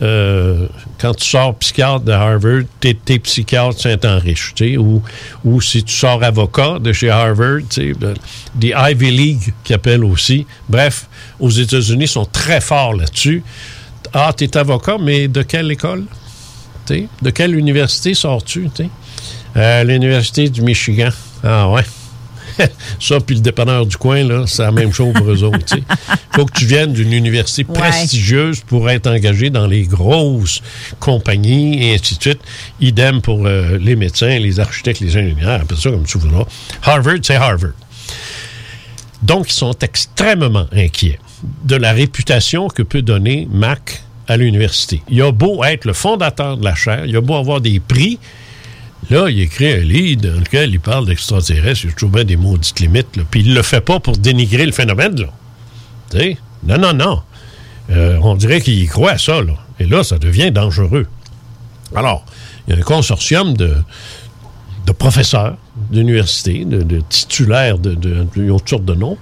euh, 0.00 0.66
quand 0.98 1.12
tu 1.12 1.28
sors 1.28 1.54
psychiatre 1.56 2.00
de 2.00 2.12
Harvard, 2.12 2.62
tu 2.80 2.96
es, 3.08 3.18
psychiatre 3.18 3.78
Saint-Henriche, 3.78 4.54
ou, 4.78 5.02
ou 5.44 5.60
si 5.60 5.84
tu 5.84 5.94
sors 5.94 6.24
avocat 6.24 6.78
de 6.78 6.94
chez 6.94 7.10
Harvard, 7.10 7.60
ben, 7.76 8.14
des 8.54 8.74
Ivy 8.74 9.10
League 9.10 9.52
qui 9.64 9.74
appellent 9.74 10.04
aussi. 10.04 10.46
Bref, 10.70 11.08
aux 11.40 11.50
États-Unis, 11.50 12.08
sont 12.08 12.24
très 12.24 12.62
forts 12.62 12.94
là-dessus. 12.94 13.42
Ah, 14.14 14.32
tu 14.34 14.44
es 14.44 14.56
avocat, 14.56 14.96
mais 14.98 15.28
de 15.28 15.42
quelle 15.42 15.70
école? 15.70 16.04
De 16.88 17.30
quelle 17.30 17.54
université 17.54 18.14
sors-tu? 18.14 18.70
Euh, 19.56 19.84
L'Université 19.84 20.48
du 20.48 20.62
Michigan. 20.62 21.10
Ah 21.42 21.68
ouais. 21.70 21.82
Ça, 23.00 23.18
puis 23.20 23.34
le 23.36 23.40
dépanneur 23.40 23.84
du 23.86 23.96
coin, 23.96 24.22
là, 24.22 24.44
c'est 24.46 24.62
la 24.62 24.70
même 24.70 24.92
chose 24.92 25.12
pour 25.14 25.28
eux 25.30 25.42
autres. 25.42 25.58
Il 25.76 25.82
faut 26.34 26.44
que 26.46 26.52
tu 26.56 26.66
viennes 26.66 26.92
d'une 26.92 27.12
université 27.12 27.64
Ouais. 27.68 27.78
prestigieuse 27.78 28.60
pour 28.60 28.88
être 28.90 29.08
engagé 29.08 29.50
dans 29.50 29.66
les 29.66 29.82
grosses 29.82 30.60
compagnies 31.00 31.82
et 31.82 31.94
ainsi 31.94 32.16
de 32.16 32.22
suite. 32.22 32.40
Idem 32.80 33.20
pour 33.20 33.44
euh, 33.46 33.76
les 33.80 33.96
médecins, 33.96 34.38
les 34.38 34.60
architectes, 34.60 35.00
les 35.00 35.16
ingénieurs, 35.16 35.60
appelle 35.62 35.78
ça 35.78 35.90
comme 35.90 36.04
tu 36.04 36.18
voudras. 36.18 36.44
Harvard, 36.82 37.16
c'est 37.22 37.34
Harvard. 37.36 37.72
Donc, 39.22 39.50
ils 39.50 39.54
sont 39.54 39.74
extrêmement 39.80 40.66
inquiets 40.72 41.18
de 41.64 41.76
la 41.76 41.92
réputation 41.92 42.68
que 42.68 42.82
peut 42.82 43.02
donner 43.02 43.48
Mac 43.50 44.02
à 44.28 44.36
l'université. 44.36 45.02
Il 45.08 45.20
a 45.22 45.32
beau 45.32 45.64
être 45.64 45.84
le 45.86 45.92
fondateur 45.92 46.56
de 46.56 46.64
la 46.64 46.74
chaire, 46.74 47.04
il 47.06 47.16
a 47.16 47.20
beau 47.20 47.34
avoir 47.34 47.60
des 47.60 47.80
prix, 47.80 48.18
Là, 49.10 49.28
il 49.28 49.40
écrit 49.40 49.72
un 49.72 49.78
livre 49.78 50.22
dans 50.22 50.40
lequel 50.40 50.70
il 50.70 50.80
parle 50.80 51.06
d'extraterrestres. 51.06 51.84
Il 51.84 52.20
y 52.20 52.24
des 52.24 52.36
maudites 52.36 52.80
limites. 52.80 53.08
Puis 53.30 53.40
il 53.40 53.54
le 53.54 53.62
fait 53.62 53.80
pas 53.80 54.00
pour 54.00 54.16
dénigrer 54.16 54.66
le 54.66 54.72
phénomène. 54.72 55.20
Là. 55.20 55.28
Non, 56.66 56.78
non, 56.78 56.92
non. 56.94 57.22
Euh, 57.90 58.18
on 58.22 58.34
dirait 58.34 58.60
qu'il 58.60 58.80
y 58.82 58.86
croit 58.86 59.12
à 59.12 59.18
ça. 59.18 59.40
Et 59.78 59.86
là, 59.86 60.02
ça 60.04 60.18
devient 60.18 60.50
dangereux. 60.50 61.06
Alors, 61.94 62.24
il 62.66 62.74
y 62.74 62.76
a 62.76 62.80
un 62.80 62.82
consortium 62.82 63.54
de, 63.54 63.76
professeurs 64.92 65.56
d'université, 65.90 66.64
de, 66.64 67.00
titulaires 67.00 67.78
de, 67.78 67.94
de, 67.94 68.24
de- 68.34 68.48
toutes 68.48 68.68
sortes 68.70 68.84
de 68.84 68.94
noms, 68.94 69.18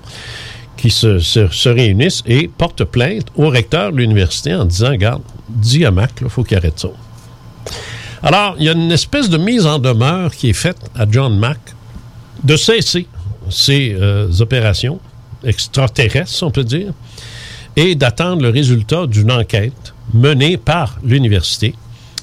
qui 0.76 0.90
se, 0.90 1.18
se- 1.18 1.48
se 1.48 1.68
réunissent 1.68 2.22
et 2.26 2.46
portent 2.48 2.84
plainte 2.84 3.26
au 3.36 3.48
recteur 3.48 3.90
de 3.92 3.96
l'université 3.98 4.54
en 4.54 4.64
disant, 4.64 4.90
regarde, 4.90 5.22
dis 5.48 5.84
à 5.84 5.90
Mac, 5.90 6.12
il 6.20 6.28
faut 6.28 6.44
qu'il 6.44 6.56
arrête 6.56 6.78
ça. 6.78 6.88
Alors, 8.22 8.54
il 8.58 8.64
y 8.66 8.68
a 8.68 8.72
une 8.72 8.92
espèce 8.92 9.28
de 9.28 9.36
mise 9.36 9.66
en 9.66 9.80
demeure 9.80 10.34
qui 10.34 10.50
est 10.50 10.54
faite 10.54 10.78
à 10.94 11.06
John 11.10 11.38
Mack 11.38 11.58
de 12.44 12.56
cesser 12.56 13.08
ces 13.50 13.96
euh, 13.98 14.30
opérations 14.38 15.00
extraterrestres, 15.44 16.42
on 16.42 16.52
peut 16.52 16.62
dire, 16.62 16.92
et 17.74 17.96
d'attendre 17.96 18.42
le 18.42 18.50
résultat 18.50 19.06
d'une 19.08 19.32
enquête 19.32 19.94
menée 20.14 20.56
par 20.56 20.98
l'université 21.02 21.74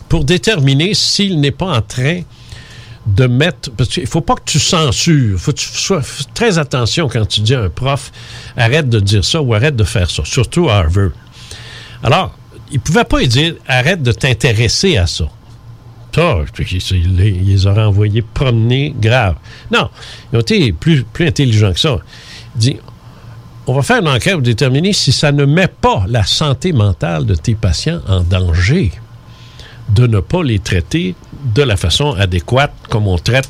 pour 0.07 0.23
déterminer 0.23 0.93
s'il 0.93 1.41
n'est 1.41 1.51
pas 1.51 1.77
en 1.77 1.81
train 1.81 2.21
de 3.05 3.27
mettre. 3.27 3.71
Parce 3.71 3.89
qu'il 3.89 4.03
ne 4.03 4.07
faut 4.07 4.21
pas 4.21 4.35
que 4.35 4.45
tu 4.45 4.59
censures. 4.59 5.33
Il 5.33 5.37
faut 5.37 5.51
que 5.51 5.57
tu 5.57 5.67
sois 5.67 6.01
très 6.33 6.57
attention 6.57 7.09
quand 7.09 7.27
tu 7.27 7.41
dis 7.41 7.55
à 7.55 7.61
un 7.61 7.69
prof 7.69 8.11
arrête 8.55 8.87
de 8.87 9.01
dire 9.01 9.25
ça 9.25 9.41
ou 9.41 9.53
arrête 9.53 9.75
de 9.75 9.83
faire 9.83 10.09
ça, 10.09 10.23
surtout 10.23 10.69
à 10.69 10.77
Harvard. 10.77 11.11
Alors, 12.03 12.33
il 12.71 12.75
ne 12.75 12.81
pouvait 12.81 13.03
pas 13.03 13.19
lui 13.19 13.27
dire 13.27 13.55
arrête 13.67 14.01
de 14.01 14.13
t'intéresser 14.13 14.95
à 14.95 15.07
ça. 15.07 15.25
Ça, 16.13 16.43
il 16.91 17.15
les, 17.15 17.67
aurait 17.67 17.83
envoyés 17.83 18.21
promener 18.21 18.93
grave. 18.99 19.35
Non, 19.71 19.89
ils 20.33 20.39
ont 20.39 20.73
plus, 20.77 21.03
plus 21.03 21.31
que 21.31 21.79
ça. 21.79 21.97
Il 22.55 22.59
dit 22.59 22.77
on 23.67 23.73
va 23.73 23.83
faire 23.83 24.01
une 24.01 24.07
enquête 24.07 24.33
pour 24.33 24.41
déterminer 24.41 24.93
si 24.93 25.11
ça 25.11 25.31
ne 25.31 25.45
met 25.45 25.67
pas 25.67 26.03
la 26.07 26.23
santé 26.23 26.73
mentale 26.73 27.27
de 27.27 27.35
tes 27.35 27.53
patients 27.53 28.01
en 28.07 28.21
danger 28.21 28.91
de 29.89 30.07
ne 30.07 30.19
pas 30.19 30.43
les 30.43 30.59
traiter 30.59 31.15
de 31.55 31.61
la 31.61 31.77
façon 31.77 32.13
adéquate 32.13 32.73
comme 32.89 33.07
on 33.07 33.17
traite 33.17 33.49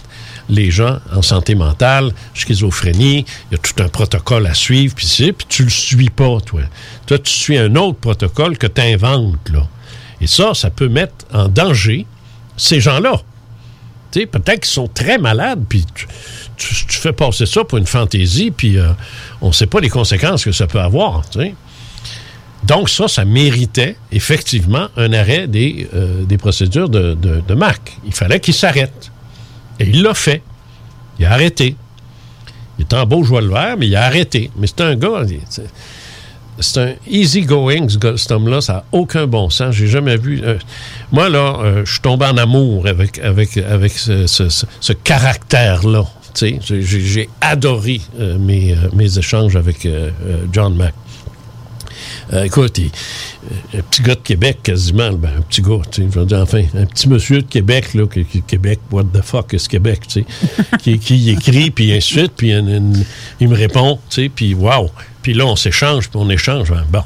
les 0.49 0.72
gens 0.72 0.98
en 1.14 1.22
santé 1.22 1.53
mentale, 1.53 2.11
schizophrénie, 2.34 3.26
il 3.49 3.53
y 3.53 3.56
a 3.56 3.57
tout 3.60 3.84
un 3.84 3.88
protocole 3.88 4.48
à 4.48 4.53
suivre, 4.53 4.95
puis 4.95 5.07
tu 5.48 5.64
le 5.64 5.69
suis 5.69 6.10
pas, 6.10 6.40
toi. 6.44 6.61
Toi, 7.06 7.19
tu 7.19 7.31
suis 7.31 7.57
un 7.57 7.76
autre 7.76 7.99
protocole 7.99 8.57
que 8.57 8.65
tu 8.65 8.81
inventes, 8.81 9.49
là. 9.53 9.68
Et 10.22 10.27
ça, 10.27 10.53
ça 10.53 10.69
peut 10.72 10.90
mettre 10.90 11.14
en 11.31 11.48
danger 11.48 12.07
ces 12.60 12.80
gens-là. 12.80 13.22
Peut-être 14.11 14.61
qu'ils 14.61 14.65
sont 14.65 14.88
très 14.88 15.18
malades, 15.18 15.64
puis 15.69 15.86
tu, 16.57 16.86
fais 16.88 17.14
passer 17.14 17.45
ça 17.45 17.64
pour 17.64 17.77
une 17.77 17.86
fantaisie, 17.86 18.52
puis 18.52 18.77
euh, 18.77 18.90
on 19.41 19.48
ne 19.48 19.53
sait 19.53 19.68
pas 19.68 19.80
les 19.80 19.90
conséquences 19.90 20.44
que 20.44 20.52
ça 20.52 20.68
peut 20.68 20.80
avoir. 20.80 21.23
Donc 22.64 22.90
ça, 22.90 23.07
ça 23.07 23.23
méritait 23.23 23.95
effectivement 24.11 24.90
un 24.98 25.14
arrêt 25.14 25.48
des, 25.48 25.88
euh, 25.94 26.26
des 26.26 26.38
procédures 26.38 26.90
de, 26.90 27.14
de, 27.14 27.41
de 27.48 27.53
Mac. 27.53 27.98
Il 28.06 28.14
fallait 28.14 28.40
qu'il 28.40 28.53
s'arrête. 28.53 29.11
Et 29.80 29.88
il 29.88 30.02
l'a 30.02 30.14
fait. 30.14 30.41
Il 31.19 31.26
a 31.26 31.31
arrêté. 31.31 31.76
Il 32.77 32.81
est 32.81 32.94
en 32.94 33.06
beau 33.06 33.23
joie 33.23 33.41
le 33.41 33.49
vert, 33.49 33.76
mais 33.77 33.88
il 33.88 33.95
a 33.95 34.03
arrêté. 34.03 34.52
Mais 34.57 34.68
c'est 34.68 34.81
un 34.81 34.95
gars, 34.95 35.23
c'est- 36.60 36.80
un 36.80 36.94
easy 37.10 37.41
going, 37.41 37.88
ce, 37.90 37.98
gars- 37.98 38.18
cet 38.18 38.31
homme-là. 38.31 38.61
Ça 38.61 38.73
n'a 38.73 38.84
aucun 38.91 39.27
bon 39.27 39.49
sens. 39.49 39.76
J'ai 39.76 39.88
jamais 39.88 40.18
vu. 40.18 40.41
euh, 40.44 40.57
moi, 41.11 41.30
là, 41.30 41.57
euh, 41.61 41.86
je 41.86 41.91
suis 41.91 42.02
tombé 42.02 42.26
en 42.26 42.38
amour 42.38 42.88
avec, 42.88 43.19
avec, 43.19 43.57
avec 43.57 43.91
ce, 43.94 44.94
caractère-là. 44.94 46.03
J'ai 46.40 47.30
adoré 47.41 48.02
euh, 48.19 48.38
mes, 48.38 48.76
mes 48.94 49.18
échanges 49.18 49.56
avec 49.56 49.88
John 50.53 50.76
Mack. 50.76 50.94
Euh, 52.31 52.43
écoute, 52.43 52.77
il- 52.77 52.91
euh, 53.76 53.80
un 53.80 53.81
petit 53.81 54.01
gars 54.03 54.14
de 54.15 54.19
Québec, 54.22 54.60
quasiment, 54.61 55.11
ben, 55.14 55.31
un 55.38 55.41
petit 55.41 55.61
gars, 55.61 55.80
tu 55.89 56.03
sais, 56.03 56.07
je 56.14 56.19
veux 56.19 56.26
dire, 56.26 56.39
enfin, 56.41 56.64
un 56.76 56.85
petit 56.85 57.10
monsieur 57.10 57.41
de 57.41 57.47
Québec, 57.47 57.93
là, 57.95 58.03
Québec, 58.45 58.80
what 58.91 59.06
the 59.06 59.22
fuck 59.23 59.51
is 59.53 59.68
Québec, 59.68 60.01
tu 60.07 60.22
sais, 60.22 60.26
qui, 60.84 60.99
qui 60.99 61.30
écrit, 61.31 61.72
puis 61.72 61.91
ainsi 61.91 62.14
de 62.14 62.19
suite, 62.19 62.34
puis 62.38 62.51
une- 62.53 62.69
une- 62.69 63.06
il 63.39 63.47
me 63.49 63.56
répond, 63.56 63.99
tu 64.10 64.23
sais, 64.23 64.30
puis 64.30 64.53
wow. 64.53 64.91
Puis 65.23 65.34
là, 65.34 65.45
on 65.45 65.56
s'échange, 65.56 66.10
puis 66.10 66.19
on 66.22 66.30
échange, 66.30 66.69
ben, 66.69 66.85
bon. 66.91 67.03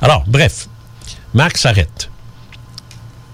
Alors, 0.00 0.22
bref, 0.28 0.68
Marc 1.34 1.56
s'arrête. 1.58 2.08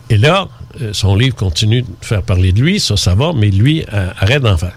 Et 0.09 0.17
là, 0.17 0.49
euh, 0.81 0.93
son 0.95 1.15
livre 1.15 1.37
continue 1.37 1.83
de 1.83 1.89
faire 2.01 2.23
parler 2.23 2.53
de 2.53 2.61
lui, 2.63 2.81
ça, 2.81 2.97
ça 2.97 3.15
va, 3.15 3.33
mais 3.35 3.51
lui 3.51 3.85
euh, 3.93 4.09
arrête 4.19 4.43
d'en 4.43 4.57
faire. 4.57 4.77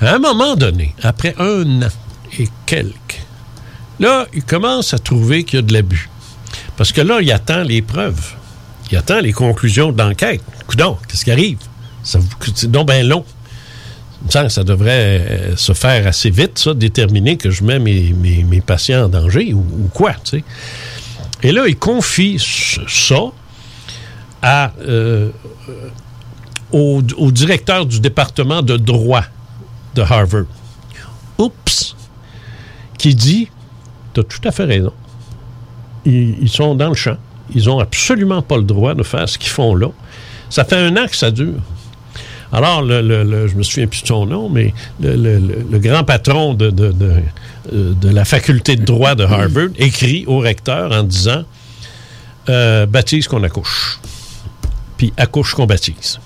À 0.00 0.14
un 0.14 0.18
moment 0.18 0.56
donné, 0.56 0.94
après 1.02 1.34
un 1.38 1.82
an 1.82 1.88
et 2.38 2.48
quelques, 2.66 3.23
là, 4.00 4.26
il 4.34 4.44
commence 4.44 4.94
à 4.94 4.98
trouver 4.98 5.44
qu'il 5.44 5.58
y 5.58 5.62
a 5.62 5.62
de 5.62 5.72
l'abus. 5.72 6.08
Parce 6.76 6.92
que 6.92 7.00
là, 7.00 7.20
il 7.20 7.30
attend 7.30 7.62
les 7.62 7.82
preuves. 7.82 8.34
Il 8.90 8.96
attend 8.96 9.20
les 9.20 9.32
conclusions 9.32 9.92
de 9.92 10.02
l'enquête. 10.02 10.42
Coudon, 10.66 10.98
qu'est-ce 11.08 11.24
qui 11.24 11.30
arrive? 11.30 11.58
Ça 12.02 12.18
C'est 12.54 12.70
donc 12.70 12.88
bien 12.88 13.02
long. 13.02 13.24
Que 14.30 14.48
ça 14.48 14.64
devrait 14.64 15.20
euh, 15.20 15.56
se 15.56 15.74
faire 15.74 16.06
assez 16.06 16.30
vite, 16.30 16.58
ça, 16.58 16.72
déterminer 16.72 17.36
que 17.36 17.50
je 17.50 17.62
mets 17.62 17.78
mes, 17.78 18.62
patients 18.66 19.04
en 19.04 19.08
danger 19.08 19.52
ou, 19.52 19.90
quoi. 19.92 20.14
Et 21.42 21.52
là, 21.52 21.64
il 21.68 21.76
confie 21.76 22.38
ça 22.88 23.16
euh, 24.44 25.30
au, 26.72 27.02
au 27.18 27.30
directeur 27.30 27.84
du 27.84 28.00
département 28.00 28.62
de 28.62 28.78
droit 28.78 29.24
de 29.94 30.00
Harvard. 30.00 30.46
Oups! 31.38 31.94
Qui 32.96 33.14
dit 33.14 33.48
Tu 34.14 34.20
as 34.20 34.24
tout 34.24 34.40
à 34.48 34.52
fait 34.52 34.64
raison. 34.64 34.92
Ils, 36.06 36.48
sont 36.48 36.74
dans 36.74 36.88
le 36.88 36.94
champ. 36.94 37.16
Ils 37.54 37.64
n'ont 37.66 37.80
absolument 37.80 38.42
pas 38.42 38.56
le 38.56 38.62
droit 38.62 38.94
de 38.94 39.02
faire 39.02 39.28
ce 39.28 39.38
qu'ils 39.38 39.50
font 39.50 39.74
là. 39.74 39.88
Ça 40.50 40.64
fait 40.64 40.76
un 40.76 40.96
an 40.96 41.06
que 41.06 41.16
ça 41.16 41.30
dure. 41.30 41.60
Alors, 42.52 42.86
je 42.86 43.56
me 43.56 43.62
souviens 43.62 43.86
plus 43.86 44.02
de 44.02 44.06
son 44.06 44.26
nom, 44.26 44.48
mais 44.48 44.72
le, 45.00 45.78
grand 45.78 46.04
patron 46.04 46.56
euh, 46.60 46.70
de 46.70 48.08
la 48.08 48.24
faculté 48.24 48.76
de 48.76 48.84
droit 48.84 49.14
de 49.14 49.24
Harvard 49.24 49.70
écrit 49.78 50.24
au 50.26 50.38
recteur 50.38 50.92
en 50.92 51.02
disant 51.02 51.44
euh, 52.48 52.86
baptise 52.86 53.26
qu'on 53.26 53.42
accouche. 53.42 53.98
Puis 54.98 55.12
accouche 55.16 55.54
qu'on 55.54 55.66
baptise. 55.66 56.20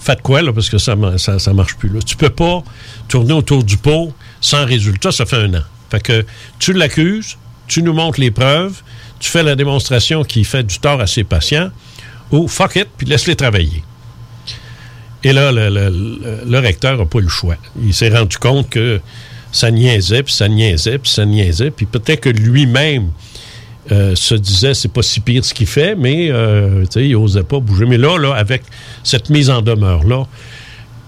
faites 0.00 0.22
quoi, 0.22 0.40
là, 0.40 0.52
parce 0.52 0.70
que 0.70 0.78
ça, 0.78 0.96
ma- 0.96 1.18
ça, 1.18 1.38
ça 1.38 1.52
marche 1.52 1.76
plus. 1.76 1.90
Là. 1.90 1.98
Tu 2.06 2.16
peux 2.16 2.30
pas 2.30 2.62
tourner 3.08 3.32
autour 3.32 3.62
du 3.64 3.76
pot 3.76 4.12
sans 4.40 4.64
résultat, 4.64 5.10
ça 5.12 5.26
fait 5.26 5.36
un 5.36 5.54
an. 5.54 5.62
Fait 5.90 6.00
que 6.00 6.24
tu 6.58 6.72
l'accuses, 6.72 7.36
tu 7.66 7.82
nous 7.82 7.92
montres 7.92 8.20
les 8.20 8.30
preuves, 8.30 8.82
tu 9.18 9.30
fais 9.30 9.42
la 9.42 9.54
démonstration 9.54 10.24
qui 10.24 10.44
fait 10.44 10.62
du 10.62 10.78
tort 10.78 11.00
à 11.00 11.06
ses 11.06 11.24
patients, 11.24 11.70
ou 12.30 12.48
fuck 12.48 12.76
it, 12.76 12.88
puis 12.96 13.06
laisse-les 13.06 13.36
travailler. 13.36 13.82
Et 15.24 15.32
là, 15.32 15.50
le, 15.52 16.58
recteur 16.58 16.98
n'a 16.98 17.04
pas 17.04 17.20
le 17.20 17.28
choix. 17.28 17.56
Il 17.82 17.94
s'est 17.94 18.10
rendu 18.10 18.36
compte 18.36 18.68
que 18.70 19.00
ça 19.50 19.70
niaisait, 19.70 20.22
puis 20.22 20.32
ça 20.32 20.48
niaisait, 20.48 20.98
puis 20.98 21.10
ça 21.10 21.24
niaisait, 21.24 21.70
puis 21.70 21.86
peut-être 21.86 22.20
que 22.20 22.28
lui-même 22.28 23.10
euh, 23.90 24.14
se 24.14 24.34
disait 24.34 24.74
c'est 24.74 24.92
pas 24.92 25.02
si 25.02 25.20
pire 25.20 25.44
ce 25.44 25.54
qu'il 25.54 25.66
fait, 25.66 25.94
mais 25.94 26.28
euh, 26.30 26.84
il 26.96 27.16
osait 27.16 27.42
pas 27.42 27.60
bouger. 27.60 27.86
Mais 27.86 27.98
là, 27.98 28.18
là, 28.18 28.34
avec 28.34 28.62
cette 29.02 29.30
mise 29.30 29.48
en 29.48 29.62
demeure-là, 29.62 30.24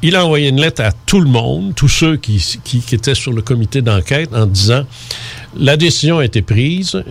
il 0.03 0.15
a 0.17 0.25
envoyé 0.25 0.49
une 0.49 0.61
lettre 0.61 0.83
à 0.83 0.93
tout 0.93 1.21
le 1.21 1.29
monde, 1.29 1.75
tous 1.75 1.89
ceux 1.89 2.17
qui, 2.17 2.43
qui- 2.65 2.83
étaient 2.95 3.15
sur 3.15 3.33
le 3.33 3.43
comité 3.43 3.83
d'enquête, 3.83 4.31
en 4.35 4.47
disant 4.47 4.85
la 5.57 5.77
décision 5.77 6.19
a 6.19 6.25
été 6.25 6.43
prise, 6.43 6.95
euh, 6.95 7.03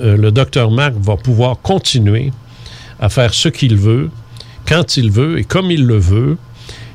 euh, 0.00 0.16
le 0.16 0.32
docteur 0.32 0.70
Marc 0.70 0.94
va 0.94 1.16
pouvoir 1.16 1.60
continuer 1.60 2.32
à 2.98 3.08
faire 3.08 3.32
ce 3.34 3.48
qu'il 3.48 3.76
veut, 3.76 4.10
quand 4.66 4.96
il 4.96 5.10
veut 5.10 5.38
et 5.38 5.44
comme 5.44 5.70
il 5.70 5.84
le 5.84 5.98
veut. 5.98 6.36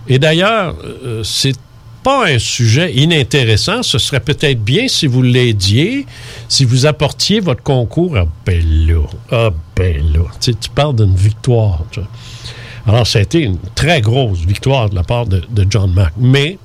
Et 0.09 0.19
d'ailleurs, 0.19 0.75
euh, 0.83 1.23
c'est 1.23 1.55
pas 2.03 2.27
un 2.27 2.37
sujet 2.37 2.93
inintéressant. 2.93 3.81
Ce 3.81 3.97
serait 3.97 4.19
peut-être 4.19 4.61
bien 4.61 4.89
si 4.89 5.07
vous 5.07 5.21
l'aidiez, 5.21 6.05
si 6.49 6.65
vous 6.65 6.85
apportiez 6.85 7.39
votre 7.39 7.63
concours. 7.63 8.17
Ah 8.17 8.25
ben 8.45 8.61
là, 8.87 9.07
ah 9.31 9.49
là. 9.77 10.23
Tu, 10.41 10.51
sais, 10.51 10.53
tu 10.59 10.69
parles 10.69 10.97
d'une 10.97 11.15
victoire. 11.15 11.85
tu. 11.91 12.01
Alors, 12.85 13.07
ça 13.07 13.19
a 13.19 13.21
été 13.21 13.39
une 13.39 13.57
très 13.75 14.01
grosse 14.01 14.39
victoire 14.39 14.89
de 14.89 14.95
la 14.95 15.03
part 15.03 15.25
de, 15.25 15.41
John 15.69 15.93
Mack. 15.93 16.13
Mais 16.17 16.57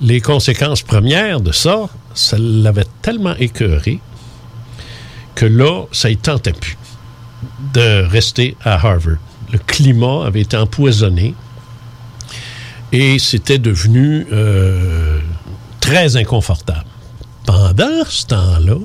les 0.00 0.20
conséquences 0.20 0.82
premières 0.82 1.40
de 1.40 1.52
ça, 1.52 1.88
ça 2.14 2.36
l'avait 2.38 2.86
tellement 3.00 3.34
écœuré 3.36 4.00
que 5.34 5.46
là, 5.46 5.84
ça 5.92 6.10
ne 6.10 6.14
tentait 6.14 6.52
plus 6.52 6.76
de 7.72 8.04
rester 8.06 8.56
à 8.62 8.74
Harvard. 8.74 9.18
Le 9.52 9.58
climat 9.58 10.26
avait 10.26 10.42
été 10.42 10.56
empoisonné 10.56 11.34
et 12.92 13.18
c'était 13.18 13.58
devenu 13.58 14.26
euh, 14.32 15.18
très 15.80 16.16
inconfortable. 16.16 16.84
Pendant 17.46 18.04
ce 18.06 18.26
temps-là, 18.26 18.76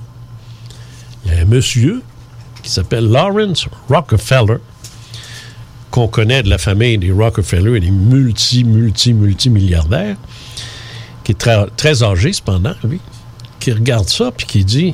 il 1.26 1.32
y 1.32 1.36
a 1.36 1.41
un 1.41 1.45
monsieur 1.45 2.02
qui 2.64 2.72
s'appelle 2.72 3.10
Lawrence 3.10 3.68
Rockefeller, 3.90 4.57
qu'on 5.98 6.07
connaît 6.07 6.44
de 6.44 6.49
la 6.49 6.57
famille 6.60 6.98
des 6.99 7.11
Rockefeller 7.11 7.78
et 7.78 7.80
des 7.80 7.90
multi, 7.91 8.64
multi, 8.64 9.14
multimilliardaires, 9.14 10.15
qui 11.24 11.32
est 11.32 11.36
très, 11.36 11.65
très 11.76 12.03
âgé 12.03 12.34
cependant, 12.34 12.74
lui, 12.84 12.99
qui 13.60 13.72
regarde 13.72 14.07
ça 14.07 14.32
puis 14.32 14.45
qui 14.45 14.64
dit 14.65 14.94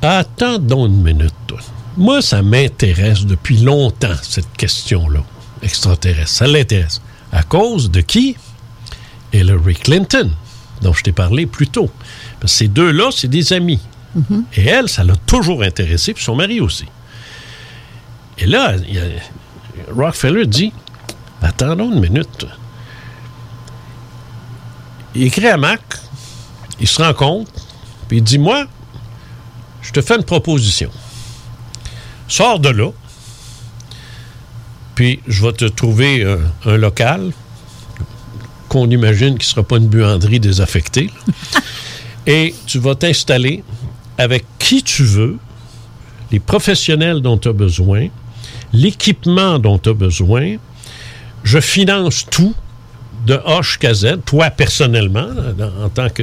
Attends 0.00 0.58
donc 0.58 0.88
une 0.88 1.02
minute, 1.02 1.34
toi. 1.46 1.58
Moi, 1.96 2.22
ça 2.22 2.42
m'intéresse 2.42 3.26
depuis 3.26 3.58
longtemps, 3.58 4.14
cette 4.22 4.52
question-là, 4.56 5.20
extraterrestre. 5.62 6.30
Ça 6.30 6.46
l'intéresse. 6.46 7.02
À 7.32 7.42
cause 7.42 7.90
de 7.90 8.00
qui? 8.00 8.36
Hillary 9.32 9.74
Clinton, 9.74 10.30
dont 10.80 10.92
je 10.92 11.02
t'ai 11.02 11.12
parlé 11.12 11.46
plus 11.46 11.66
tôt. 11.68 11.90
Parce 12.40 12.52
que 12.52 12.58
ces 12.58 12.68
deux-là, 12.68 13.10
c'est 13.14 13.28
des 13.28 13.52
amis. 13.52 13.80
Et 14.56 14.64
elle, 14.66 14.88
ça 14.88 15.04
l'a 15.04 15.16
toujours 15.26 15.62
intéressé, 15.62 16.12
puis 16.14 16.22
son 16.22 16.36
mari 16.36 16.60
aussi. 16.60 16.84
Et 18.38 18.46
là, 18.46 18.74
il 18.88 18.94
y 18.94 18.98
a- 18.98 19.02
Rockefeller 19.90 20.46
dit 20.46 20.72
Attendons 21.40 21.92
une 21.92 22.00
minute. 22.00 22.46
Il 25.14 25.24
écrit 25.24 25.48
à 25.48 25.56
Mac, 25.56 25.80
il 26.80 26.86
se 26.86 27.02
rend 27.02 27.14
compte, 27.14 27.48
puis 28.08 28.18
il 28.18 28.22
dit 28.22 28.38
Moi, 28.38 28.66
je 29.82 29.92
te 29.92 30.00
fais 30.00 30.16
une 30.16 30.24
proposition. 30.24 30.90
Sors 32.28 32.60
de 32.60 32.70
là, 32.70 32.90
puis 34.94 35.20
je 35.26 35.44
vais 35.44 35.52
te 35.52 35.64
trouver 35.66 36.24
un 36.64 36.76
local 36.76 37.32
qu'on 38.68 38.88
imagine 38.88 39.36
qui 39.36 39.46
ne 39.46 39.50
sera 39.50 39.62
pas 39.62 39.76
une 39.76 39.88
buanderie 39.88 40.40
désaffectée. 40.40 41.10
Et 42.26 42.54
tu 42.66 42.78
vas 42.78 42.94
t'installer 42.94 43.62
avec 44.16 44.46
qui 44.58 44.82
tu 44.82 45.04
veux, 45.04 45.36
les 46.30 46.40
professionnels 46.40 47.20
dont 47.20 47.36
tu 47.36 47.48
as 47.48 47.52
besoin, 47.52 48.08
l'équipement 48.72 49.58
dont 49.58 49.78
tu 49.78 49.90
as 49.90 49.94
besoin. 49.94 50.56
Je 51.44 51.58
finance 51.60 52.26
tout 52.30 52.54
de 53.26 53.34
A 53.34 53.60
toi 54.24 54.50
personnellement, 54.50 55.28
en 55.82 55.88
tant 55.88 56.08
que, 56.08 56.22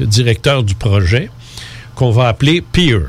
directeur 0.00 0.62
du 0.62 0.74
projet, 0.74 1.30
qu'on 1.94 2.10
va 2.10 2.28
appeler 2.28 2.60
PEER. 2.60 3.06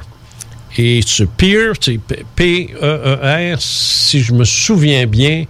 Et 0.77 1.02
ce 1.06 1.23
PEER, 1.23 1.73
c'est 1.80 1.99
P- 1.99 2.26
P-E-E-R, 2.35 3.57
si 3.61 4.23
je 4.23 4.34
me 4.34 4.44
souviens 4.44 5.06
bien, 5.06 5.45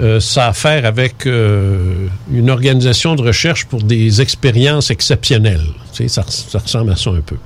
euh, 0.00 0.20
ça 0.20 0.46
a 0.46 0.48
à 0.48 0.52
faire 0.52 0.84
avec 0.84 1.26
euh, 1.26 2.06
une 2.30 2.50
organisation 2.50 3.14
de 3.14 3.22
recherche 3.22 3.64
pour 3.64 3.82
des 3.82 4.20
expériences 4.20 4.90
exceptionnelles. 4.90 5.66
Tu 5.92 6.02
sais, 6.04 6.08
ça, 6.08 6.24
ça 6.28 6.58
ressemble 6.58 6.92
à 6.92 6.96
ça 6.96 7.10
un 7.10 7.20
peu. 7.20 7.36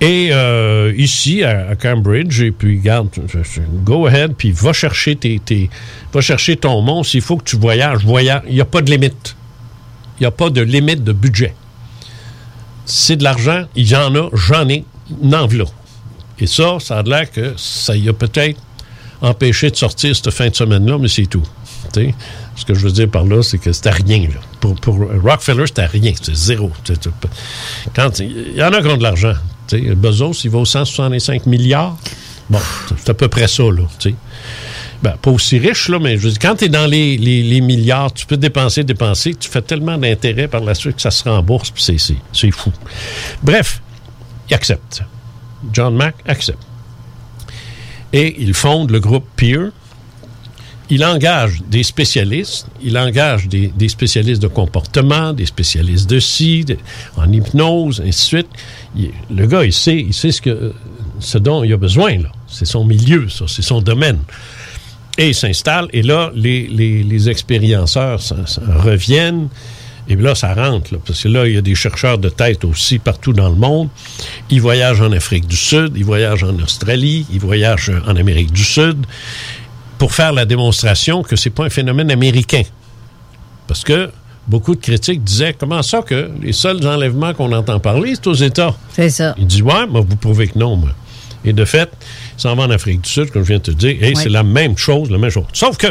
Et 0.00 0.28
euh, 0.30 0.92
ici, 0.96 1.42
à, 1.42 1.74
Cambridge, 1.74 2.40
et 2.40 2.52
puis, 2.52 2.78
garde, 2.78 3.08
go 3.84 4.06
ahead, 4.06 4.34
puis 4.36 4.52
va 4.52 4.72
chercher, 4.72 5.16
tes, 5.16 5.70
va 6.12 6.20
chercher 6.20 6.56
ton 6.56 6.80
monstre. 6.82 7.12
S'il 7.12 7.20
faut 7.20 7.36
que 7.36 7.44
tu 7.44 7.56
voyages, 7.56 8.04
voyage. 8.04 8.42
Il 8.46 8.54
n'y 8.54 8.60
a 8.60 8.64
pas 8.64 8.80
de 8.80 8.90
limite. 8.90 9.36
Il 10.18 10.22
n'y 10.22 10.26
a 10.26 10.30
pas 10.30 10.50
de 10.50 10.60
limite 10.60 11.02
de 11.02 11.12
budget. 11.12 11.54
C'est 12.84 13.16
de 13.16 13.24
l'argent, 13.24 13.64
il 13.74 13.88
y 13.88 13.96
en 13.96 14.14
a, 14.14 14.30
j'en 14.32 14.68
ai, 14.68 14.84
n'en 15.20 15.46
v'là. 15.46 15.64
Et 16.38 16.46
ça, 16.46 16.78
ça 16.80 16.98
a 16.98 17.02
l'air 17.02 17.30
que 17.30 17.54
ça 17.56 17.96
y 17.96 18.08
a 18.08 18.12
peut-être 18.12 18.60
empêché 19.20 19.70
de 19.70 19.76
sortir 19.76 20.14
cette 20.14 20.30
fin 20.30 20.48
de 20.48 20.54
semaine-là, 20.54 20.98
mais 20.98 21.08
c'est 21.08 21.26
tout. 21.26 21.42
Ce 22.54 22.64
que 22.64 22.74
je 22.74 22.86
veux 22.86 22.92
dire 22.92 23.08
par 23.08 23.24
là, 23.24 23.42
c'est 23.42 23.58
que 23.58 23.72
c'était 23.72 23.90
rien. 23.90 24.20
Là. 24.20 24.40
Pour, 24.60 24.74
pour 24.76 24.96
Rockefeller, 24.96 25.66
c'était 25.66 25.86
rien. 25.86 26.12
C'est 26.20 26.34
zéro. 26.34 26.70
Quand, 27.94 28.18
il 28.20 28.54
y 28.54 28.62
en 28.62 28.72
a 28.72 28.80
qui 28.80 28.88
ont 28.88 28.96
de 28.96 29.02
l'argent. 29.02 29.34
Tu 29.68 29.78
sais, 29.88 29.94
Bezos, 29.94 30.32
il 30.44 30.50
vaut 30.50 30.64
165 30.64 31.46
milliards. 31.46 31.96
Bon, 32.50 32.58
c'est 32.96 33.10
à 33.10 33.14
peu 33.14 33.28
près 33.28 33.46
ça. 33.48 33.64
Là. 33.64 33.82
Ben, 35.02 35.14
pas 35.20 35.30
aussi 35.30 35.58
riche, 35.58 35.90
mais 35.90 36.16
je 36.18 36.22
veux 36.24 36.30
dire, 36.30 36.38
quand 36.40 36.56
tu 36.56 36.64
es 36.64 36.68
dans 36.68 36.86
les, 36.86 37.16
les- 37.18 37.60
milliards, 37.60 38.12
tu 38.12 38.26
peux 38.26 38.36
dépenser, 38.36 38.82
dépenser, 38.82 39.34
tu 39.34 39.48
fais 39.48 39.62
tellement 39.62 39.96
d'intérêts 39.98 40.48
par 40.48 40.60
la 40.62 40.74
suite 40.74 40.96
que 40.96 41.02
ça 41.02 41.10
se 41.12 41.22
rembourse, 41.28 41.70
puis 41.70 41.84
c'est 42.32 42.50
fou. 42.50 42.72
Bref, 43.42 43.80
il 44.50 44.54
accepte. 44.54 45.02
John 45.72 45.94
Mack 45.94 46.16
accepte. 46.26 46.58
Et 48.12 48.36
il 48.42 48.54
fonde 48.54 48.90
le 48.90 48.98
groupe 49.00 49.26
Peer. 49.36 49.70
Il 50.90 51.04
engage 51.04 51.62
des 51.70 51.82
spécialistes, 51.82 52.66
il 52.82 52.96
engage 52.96 53.46
des, 53.48 53.88
spécialistes 53.88 54.40
de 54.40 54.48
comportement, 54.48 55.32
des 55.34 55.44
spécialistes 55.44 56.08
de 56.08 56.18
ci, 56.18 56.64
en 57.16 57.30
hypnose, 57.30 58.00
ainsi 58.00 58.36
de 58.36 58.42
suite. 58.42 58.48
Le 59.30 59.46
gars, 59.46 59.64
il 59.64 59.72
sait, 59.72 59.98
il 59.98 60.14
sait 60.14 60.32
ce, 60.32 60.40
que, 60.40 60.72
ce 61.20 61.36
dont 61.36 61.62
il 61.62 61.72
a 61.74 61.76
besoin. 61.76 62.16
C'est 62.46 62.64
son 62.64 62.84
milieu, 62.84 63.28
ça, 63.28 63.44
c'est 63.48 63.62
son 63.62 63.82
domaine. 63.82 64.20
Et 65.18 65.28
il 65.28 65.34
s'installe, 65.34 65.88
et 65.92 66.02
là, 66.02 66.30
les, 66.34 66.68
les, 66.68 67.28
expérienceurs 67.28 68.20
reviennent, 68.58 69.48
et 70.08 70.16
là, 70.16 70.34
ça 70.34 70.54
rentre, 70.54 70.94
là, 70.94 71.00
parce 71.04 71.24
que 71.24 71.28
là, 71.28 71.46
il 71.46 71.54
y 71.54 71.58
a 71.58 71.60
des 71.60 71.74
chercheurs 71.74 72.16
de 72.16 72.30
tête 72.30 72.64
aussi 72.64 72.98
partout 72.98 73.34
dans 73.34 73.50
le 73.50 73.56
monde. 73.56 73.88
Ils 74.48 74.62
voyagent 74.62 75.02
en 75.02 75.12
Afrique 75.12 75.46
du 75.46 75.56
Sud, 75.56 75.92
ils 75.96 76.04
voyagent 76.04 76.44
en 76.44 76.56
Australie, 76.60 77.26
ils 77.30 77.40
voyagent 77.40 77.92
en 78.06 78.16
Amérique 78.16 78.52
du 78.52 78.64
Sud 78.64 79.04
pour 79.98 80.12
faire 80.12 80.32
la 80.32 80.44
démonstration 80.44 81.22
que 81.22 81.36
c'est 81.36 81.50
pas 81.50 81.64
un 81.64 81.70
phénomène 81.70 82.10
américain. 82.10 82.62
Parce 83.66 83.84
que 83.84 84.10
beaucoup 84.46 84.74
de 84.74 84.80
critiques 84.80 85.22
disaient 85.24 85.54
comment 85.58 85.82
ça 85.82 86.02
que 86.02 86.30
les 86.40 86.52
seuls 86.52 86.86
enlèvements 86.86 87.34
qu'on 87.34 87.52
entend 87.52 87.78
parler, 87.80 88.14
c'est 88.14 88.26
aux 88.28 88.34
États? 88.34 88.74
C'est 88.92 89.10
ça. 89.10 89.34
Il 89.38 89.46
dit 89.46 89.62
Ouais, 89.62 89.86
mais 89.92 90.00
vous 90.00 90.16
prouvez 90.16 90.48
que 90.48 90.58
non, 90.58 90.76
moi. 90.76 90.90
Et 91.44 91.52
de 91.52 91.64
fait, 91.64 91.90
il 92.36 92.40
s'en 92.40 92.54
va 92.56 92.64
en 92.64 92.70
Afrique 92.70 93.02
du 93.02 93.08
Sud, 93.10 93.30
comme 93.30 93.42
je 93.42 93.48
viens 93.48 93.58
de 93.58 93.62
te 93.62 93.70
dire, 93.70 93.96
et 94.02 94.08
Ouais. 94.08 94.14
c'est 94.14 94.28
la 94.28 94.42
même 94.42 94.76
chose, 94.76 95.10
la 95.10 95.18
même 95.18 95.30
chose. 95.30 95.44
Sauf 95.52 95.76
que 95.76 95.88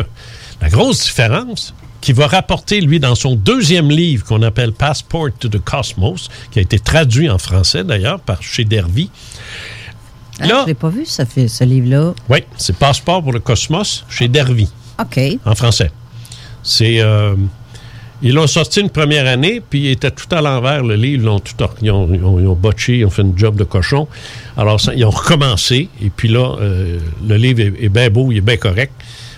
la 0.61 0.69
grosse 0.69 1.03
différence 1.03 1.73
qu'il 2.01 2.15
va 2.15 2.27
rapporter, 2.27 2.79
lui, 2.81 2.99
dans 2.99 3.15
son 3.15 3.35
deuxième 3.35 3.89
livre 3.89 4.23
qu'on 4.25 4.41
appelle 4.43 4.71
Passport 4.71 5.29
to 5.39 5.47
the 5.49 5.59
Cosmos, 5.63 6.29
qui 6.51 6.59
a 6.59 6.61
été 6.61 6.79
traduit 6.79 7.29
en 7.29 7.37
français 7.37 7.83
d'ailleurs 7.83 8.19
par 8.19 8.41
chez 8.41 8.65
Dervy. 8.65 9.09
Ah, 10.41 10.61
je 10.63 10.67
l'ai 10.67 10.73
pas 10.73 10.89
vu, 10.89 11.05
ça 11.05 11.25
fait, 11.25 11.47
ce 11.47 11.63
livre-là. 11.63 12.13
Oui, 12.29 12.39
c'est 12.57 12.75
Passeport 12.75 13.23
pour 13.23 13.33
le 13.33 13.39
Cosmos 13.39 14.05
chez 14.09 14.27
Dervy. 14.27 14.69
OK. 14.99 15.19
En 15.45 15.55
français. 15.55 15.91
C'est. 16.63 16.99
euh, 17.01 17.35
ils 18.23 18.33
l'ont 18.33 18.47
sorti 18.47 18.81
une 18.81 18.89
première 18.89 19.27
année, 19.27 19.61
puis 19.67 19.81
il 19.81 19.87
était 19.91 20.09
tout 20.09 20.25
à 20.35 20.41
l'envers, 20.41 20.83
le 20.83 20.95
livre. 20.95 21.21
Ils, 21.21 21.25
l'ont 21.25 21.39
tout, 21.39 21.53
ils, 21.83 21.91
ont, 21.91 22.09
ils 22.11 22.23
ont- 22.23 22.39
ils 22.39 22.47
ont 22.47 22.55
botché, 22.55 22.97
ils 22.99 23.05
ont 23.05 23.11
fait 23.11 23.21
une 23.21 23.37
job 23.37 23.55
de 23.55 23.63
cochon. 23.63 24.07
Alors, 24.57 24.81
ça, 24.81 24.93
ils 24.95 25.05
ont 25.05 25.11
recommencé, 25.11 25.89
et 26.01 26.09
puis 26.09 26.27
là, 26.27 26.55
euh, 26.59 26.99
le 27.27 27.35
livre 27.37 27.59
est, 27.61 27.73
est 27.85 27.89
bien 27.89 28.09
beau, 28.09 28.31
il 28.31 28.37
est 28.37 28.41
bien 28.41 28.57
correct. 28.57 28.91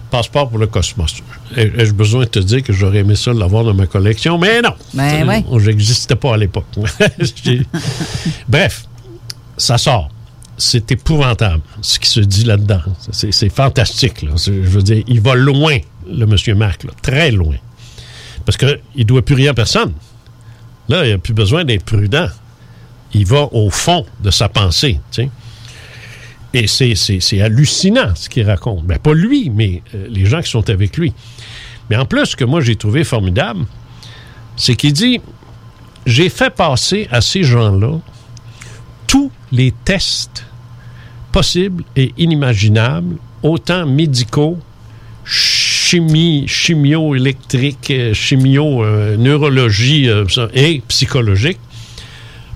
passeport 0.10 0.50
pour 0.50 0.58
le 0.60 0.66
cosmos. 0.68 1.18
Ai- 1.58 1.72
Ai-je 1.78 1.92
besoin 1.94 2.22
de 2.22 2.30
te 2.30 2.40
dire 2.40 2.64
que 2.64 2.72
j'aurais 2.74 3.00
aimé 3.00 3.16
ça 3.16 3.32
l'avoir 3.34 3.64
dans 3.66 3.74
ma 3.76 3.86
collection? 3.86 4.38
Mais 4.40 4.62
non! 4.62 4.74
Ben 4.94 5.28
ouais. 5.28 5.44
J'existais 5.60 6.16
pas 6.16 6.34
à 6.34 6.38
l'époque. 6.38 6.66
Bref, 8.48 8.86
ça 9.58 9.78
sort. 9.78 10.10
C'est 10.62 10.92
épouvantable 10.92 11.62
ce 11.82 11.98
qui 12.00 12.10
se 12.10 12.20
dit 12.20 12.44
là-dedans. 12.44 12.82
C'est 13.12 13.50
fantastique. 13.50 14.22
là. 14.24 14.32
Je 14.36 14.52
veux 14.52 14.84
dire, 14.84 15.04
il 15.08 15.22
va 15.22 15.34
loin, 15.36 15.78
le 16.06 16.26
monsieur 16.26 16.54
Marc, 16.54 16.86
très 17.02 17.32
loin. 17.32 17.56
Parce 18.46 18.58
qu'il 18.58 18.80
ne 18.98 19.04
doit 19.04 19.22
plus 19.24 19.36
rien 19.36 19.52
à 19.52 19.54
personne. 19.54 19.94
Là, 20.90 21.06
il 21.06 21.12
n'a 21.12 21.18
plus 21.18 21.34
besoin 21.34 21.64
d'être 21.64 21.86
prudent. 21.86 22.28
Il 23.14 23.26
va 23.26 23.48
au 23.54 23.70
fond 23.70 24.06
de 24.22 24.32
sa 24.32 24.50
pensée. 24.50 25.00
tu 25.12 25.24
sais. 25.24 25.30
Et 26.54 26.68
c'est- 26.68 27.42
hallucinant 27.42 28.14
ce 28.16 28.28
qu'il 28.28 28.46
raconte. 28.46 28.84
Ben, 28.86 28.98
pas 29.00 29.14
lui, 29.14 29.50
mais 29.50 29.82
euh, 29.96 30.08
les 30.10 30.26
gens 30.26 30.42
qui 30.42 30.50
sont 30.50 30.70
avec 30.70 30.98
lui. 30.98 31.14
Mais 31.90 31.96
en 31.96 32.06
plus, 32.06 32.26
ce 32.26 32.36
que 32.36 32.44
moi 32.44 32.60
j'ai 32.62 32.76
trouvé 32.76 33.04
formidable, 33.04 33.66
c'est 34.58 34.76
qu'il 34.76 34.94
dit 34.94 35.22
J'ai 36.06 36.30
fait 36.30 36.50
passer 36.50 37.08
à 37.12 37.22
ces 37.22 37.44
gens-là 37.44 38.00
tous 39.08 39.32
les 39.52 39.74
tests 39.86 40.46
possibles 41.32 41.84
et 41.96 42.14
inimaginables, 42.18 43.18
autant 43.44 43.86
médicaux, 43.86 44.58
chimie, 45.26 46.48
chimio-électrique, 46.48 47.92
euh, 47.92 48.14
chimio, 48.14 48.84
euh, 48.84 49.18
euh, 49.18 50.48
et 50.54 50.82
psychologique, 50.88 51.60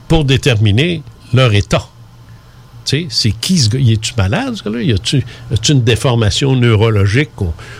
pour 0.08 0.26
déterminer 0.26 1.02
leur 1.34 1.54
état. 1.54 1.88
Tu 2.86 2.98
sais, 2.98 3.08
c'est 3.10 3.32
qui 3.32 3.60
ce 3.60 3.70
gars? 3.70 3.80
Est-tu 3.80 4.14
malade, 4.18 4.56
ce 4.56 4.64
gars-là? 4.64 4.82
Y 4.82 4.92
a-tu 4.92 5.24
une 5.70 5.84
déformation 5.84 6.56
neurologique 6.56 7.30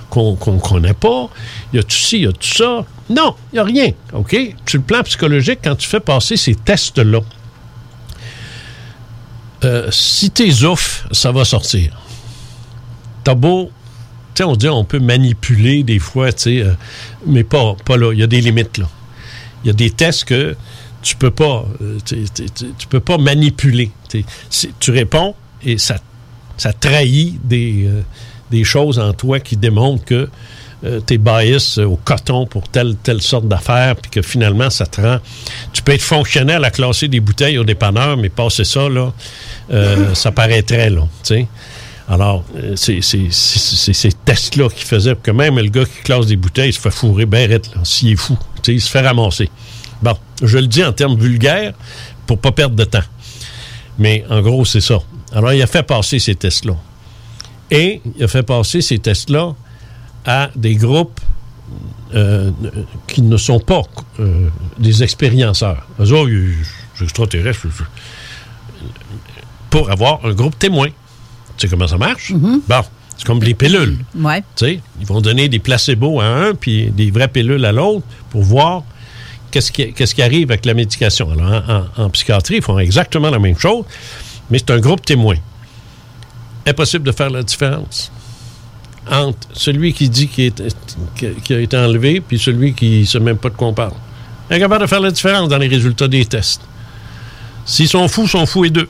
qu'on 0.10 0.36
qu'on 0.36 0.54
ne 0.54 0.60
connaît 0.60 0.94
pas? 0.94 1.30
Y 1.74 1.80
a-tu 1.80 1.98
ci, 1.98 2.20
y 2.20 2.28
a-tu 2.28 2.54
ça? 2.54 2.86
Non, 3.10 3.36
il 3.52 3.56
n'y 3.56 3.60
a 3.60 3.64
rien. 3.64 3.92
OK? 4.14 4.36
Sur 4.66 4.80
le 4.80 4.84
plan 4.86 5.04
psychologique, 5.04 5.60
quand 5.64 5.76
tu 5.76 5.88
fais 5.90 6.00
passer 6.00 6.38
ces 6.38 6.56
tests-là, 6.56 7.20
euh, 9.66 9.90
si 9.92 10.30
t'es 10.32 10.64
ouf, 10.64 11.08
ça 11.12 11.32
va 11.32 11.46
sortir. 11.46 12.00
T'as 13.24 13.36
beau. 13.36 13.72
Tu 14.36 14.40
sais, 14.40 14.44
on 14.44 14.56
dit 14.56 14.68
on 14.68 14.84
peut 14.84 15.00
manipuler 15.00 15.84
des 15.84 16.00
fois, 16.00 16.30
euh, 16.48 16.74
mais 17.26 17.44
pas, 17.44 17.76
pas 17.86 17.98
là. 17.98 18.14
Il 18.14 18.20
y 18.20 18.24
a 18.24 18.28
des 18.28 18.42
limites, 18.42 18.78
là. 18.78 18.90
Il 19.64 19.68
y 19.68 19.70
a 19.70 19.74
des 19.74 19.92
tests 19.92 20.26
que 20.26 20.56
tu 21.04 21.16
peux 21.16 21.32
pas, 21.32 21.66
euh, 21.82 22.00
tu, 22.06 22.88
peux 22.88 23.00
pas 23.00 23.18
manipuler. 23.18 23.92
Tu 24.80 24.92
réponds 24.92 25.36
et 25.62 25.78
ça, 25.78 25.98
ça 26.58 26.74
trahit 26.74 27.40
des, 27.46 27.86
euh, 27.86 28.02
des 28.52 28.64
choses 28.64 29.00
en 29.00 29.14
toi 29.14 29.40
qui 29.40 29.58
démontrent 29.58 30.06
que 30.06 30.30
euh, 30.86 31.00
t'es 31.00 31.18
bias 31.18 31.80
au 31.80 31.96
coton 31.96 32.46
pour 32.46 32.68
telle, 32.68 32.96
telle 32.96 33.22
sorte 33.22 33.48
d'affaires, 33.48 33.96
puis 33.96 34.12
que 34.12 34.22
finalement, 34.22 34.70
ça 34.70 34.86
te 34.86 35.02
rend... 35.02 35.20
Tu 35.72 35.82
peux 35.82 35.94
être 35.94 36.02
fonctionnel 36.02 36.64
à 36.66 36.72
classer 36.72 37.08
des 37.08 37.20
bouteilles 37.20 37.58
au 37.58 37.64
dépanneur, 37.64 38.18
mais 38.18 38.30
passer 38.30 38.64
ça, 38.64 38.90
là, 38.90 39.14
euh, 39.72 40.14
ça 40.14 40.32
paraîtrait, 40.32 40.90
là, 40.90 41.02
tu 41.24 41.36
sais. 41.36 41.48
Alors, 42.10 42.44
euh, 42.58 42.76
c'est 42.76 43.02
ces 43.02 44.12
tests-là 44.26 44.68
qui 44.70 44.84
faisaient 44.84 45.16
que 45.16 45.32
même 45.32 45.58
le 45.58 45.70
gars 45.70 45.86
qui 45.86 46.04
classe 46.04 46.26
des 46.26 46.36
bouteilles, 46.36 46.70
il 46.70 46.74
se 46.74 46.80
fait 46.80 46.92
fourrer 46.92 47.26
ben 47.26 47.50
là, 47.50 47.60
s'il 47.84 48.12
est 48.12 48.16
fou. 48.18 48.38
Il 48.68 48.82
se 48.82 48.90
fait 48.90 49.02
ramasser. 49.02 49.50
Bon, 50.02 50.16
je 50.42 50.58
le 50.58 50.68
dis 50.68 50.84
en 50.84 50.92
termes 50.92 51.18
vulgaires 51.18 51.74
pour 52.28 52.40
pas 52.40 52.52
perdre 52.52 52.76
de 52.76 52.84
temps. 52.84 53.04
Mais 53.98 54.26
en 54.30 54.42
gros, 54.42 54.66
c'est 54.66 54.82
ça. 54.82 55.00
Alors, 55.34 55.54
il 55.54 55.62
a 55.62 55.68
fait 55.68 55.84
passer 55.84 56.20
ces 56.20 56.36
tests-là. 56.36 56.76
Et 57.72 58.02
il 58.18 58.24
a 58.24 58.28
fait 58.28 58.44
passer 58.44 58.82
ces 58.82 59.00
tests-là 59.00 59.56
à 60.26 60.50
des 60.56 60.76
groupes 60.76 61.20
euh, 62.14 62.52
qui 63.08 63.22
ne 63.22 63.38
sont 63.38 63.60
pas 63.60 63.82
euh, 64.20 64.48
des 64.78 65.02
expérienceurs. 65.04 65.88
Eux 66.00 66.12
autres, 66.12 66.30
ils- 66.30 66.56
c'est 66.96 67.06
extraterrestre. 67.06 67.66
Pour 69.70 69.90
avoir 69.90 70.24
un 70.26 70.34
groupe 70.34 70.58
témoin. 70.60 70.88
Tu 70.88 70.94
sais 71.58 71.68
comment 71.68 71.88
ça 71.88 71.98
marche? 71.98 72.32
Bon, 72.34 72.82
c'est 73.18 73.26
comme 73.26 73.42
les 73.42 73.54
pilules. 73.56 73.98
Ouais. 74.16 74.42
Tu 74.56 74.66
sais, 74.66 74.80
ils 75.00 75.06
vont 75.06 75.22
donner 75.22 75.50
des 75.50 75.60
placebos 75.60 76.20
à 76.22 76.26
un, 76.26 76.54
puis 76.54 76.92
des 76.92 77.10
vraies 77.12 77.28
pilules 77.28 77.64
à 77.66 77.72
l'autre 77.72 78.06
pour 78.30 78.44
voir 78.44 78.84
qu'est-ce 79.50 79.72
qui, 79.72 79.94
qu'est-ce 79.94 80.14
qui 80.14 80.22
arrive 80.22 80.52
avec 80.52 80.66
la 80.66 80.74
médication. 80.76 81.32
Alors, 81.32 81.64
en, 81.98 82.02
en- 82.02 82.06
en 82.06 82.10
psychiatrie, 82.12 82.58
ils 82.58 82.62
font 82.64 82.78
exactement 82.78 83.30
la 83.32 83.40
même 83.40 83.58
chose, 83.58 83.86
mais 84.52 84.60
c'est 84.60 84.72
un 84.72 84.80
groupe 84.80 85.04
témoin. 85.04 85.36
Impossible 86.68 87.04
de 87.06 87.12
faire 87.12 87.30
la 87.32 87.42
différence 87.44 88.12
entre 89.10 89.48
celui 89.54 89.94
qui 89.94 90.10
dit 90.10 90.28
qu'il 90.28 90.54
a 91.50 91.60
été 91.60 91.78
enlevé 91.78 92.22
puis 92.22 92.40
celui 92.40 92.74
qui 92.74 93.02
ne 93.02 93.06
sait 93.06 93.20
même 93.20 93.38
pas 93.38 93.50
de 93.50 93.56
quoi 93.56 93.68
on 93.68 93.74
parle. 93.74 93.94
Incapable 94.50 94.84
de 94.84 94.88
faire 94.88 95.00
la 95.00 95.12
différence 95.12 95.50
dans 95.50 95.58
les 95.58 95.68
résultats 95.68 96.08
des 96.08 96.26
tests. 96.26 96.62
S'ils 97.66 97.88
sont 97.88 98.08
fous, 98.08 98.28
sont 98.28 98.46
fous 98.46 98.66
et 98.66 98.70
deux. 98.70 98.90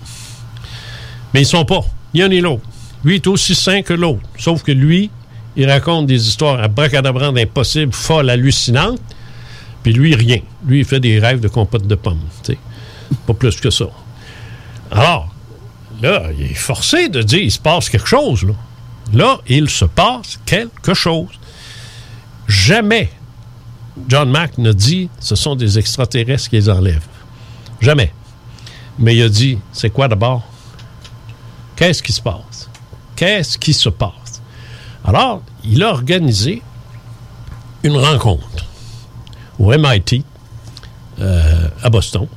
Mais 1.33 1.41
ils 1.41 1.45
sont 1.45 1.65
pas. 1.65 1.81
Ni 2.13 2.21
un 2.21 2.27
ni 2.27 2.41
l'autre. 2.41 2.63
Lui 3.03 3.15
est 3.15 3.27
aussi 3.27 3.55
sain 3.55 3.81
que 3.81 3.93
l'autre. 3.93 4.21
Sauf 4.37 4.63
que 4.63 4.71
lui, 4.71 5.09
il 5.55 5.69
raconte 5.69 6.07
des 6.07 6.27
histoires 6.27 6.61
à 6.61 6.67
bracadabrande 6.67 7.37
impossibles, 7.37 7.93
folles, 7.93 8.29
hallucinantes. 8.29 8.99
Puis 9.83 9.93
lui, 9.93 10.15
rien. 10.15 10.39
Lui, 10.65 10.79
il 10.79 10.85
fait 10.85 10.99
des 10.99 11.19
rêves 11.19 11.39
de 11.39 11.47
compote 11.47 11.85
de 11.85 11.95
pommes. 11.95 12.21
Pas 13.27 13.33
plus 13.33 13.59
que 13.59 13.69
ça. 13.69 13.85
Alors, 14.91 15.33
là, 16.01 16.23
il 16.37 16.45
est 16.45 16.53
forcé 16.53 17.09
de 17.09 17.21
dire 17.21 17.39
il 17.39 17.51
se 17.51 17.59
passe 17.59 17.89
quelque 17.89 18.07
chose. 18.07 18.43
Là, 18.43 18.53
là 19.13 19.39
il 19.47 19.69
se 19.69 19.85
passe 19.85 20.39
quelque 20.45 20.93
chose. 20.93 21.29
Jamais 22.47 23.09
John 24.07 24.29
Mack 24.29 24.57
ne 24.57 24.73
dit 24.73 25.09
ce 25.19 25.35
sont 25.35 25.55
des 25.55 25.79
extraterrestres 25.79 26.49
qui 26.49 26.55
les 26.55 26.69
enlèvent. 26.69 27.07
Jamais. 27.79 28.13
Mais 28.99 29.15
il 29.15 29.23
a 29.23 29.29
dit 29.29 29.57
c'est 29.71 29.89
quoi 29.89 30.07
d'abord? 30.07 30.43
Qu'est-ce 31.75 32.03
qui 32.03 32.11
se 32.11 32.21
passe? 32.21 32.69
Qu'est-ce 33.15 33.57
qui 33.57 33.73
se 33.73 33.89
passe? 33.89 34.41
Alors, 35.03 35.41
il 35.63 35.83
a 35.83 35.89
organisé 35.89 36.61
une 37.83 37.97
rencontre 37.97 38.65
au 39.59 39.71
MIT 39.75 40.23
euh, 41.19 41.67
à 41.81 41.89
Boston 41.89 42.27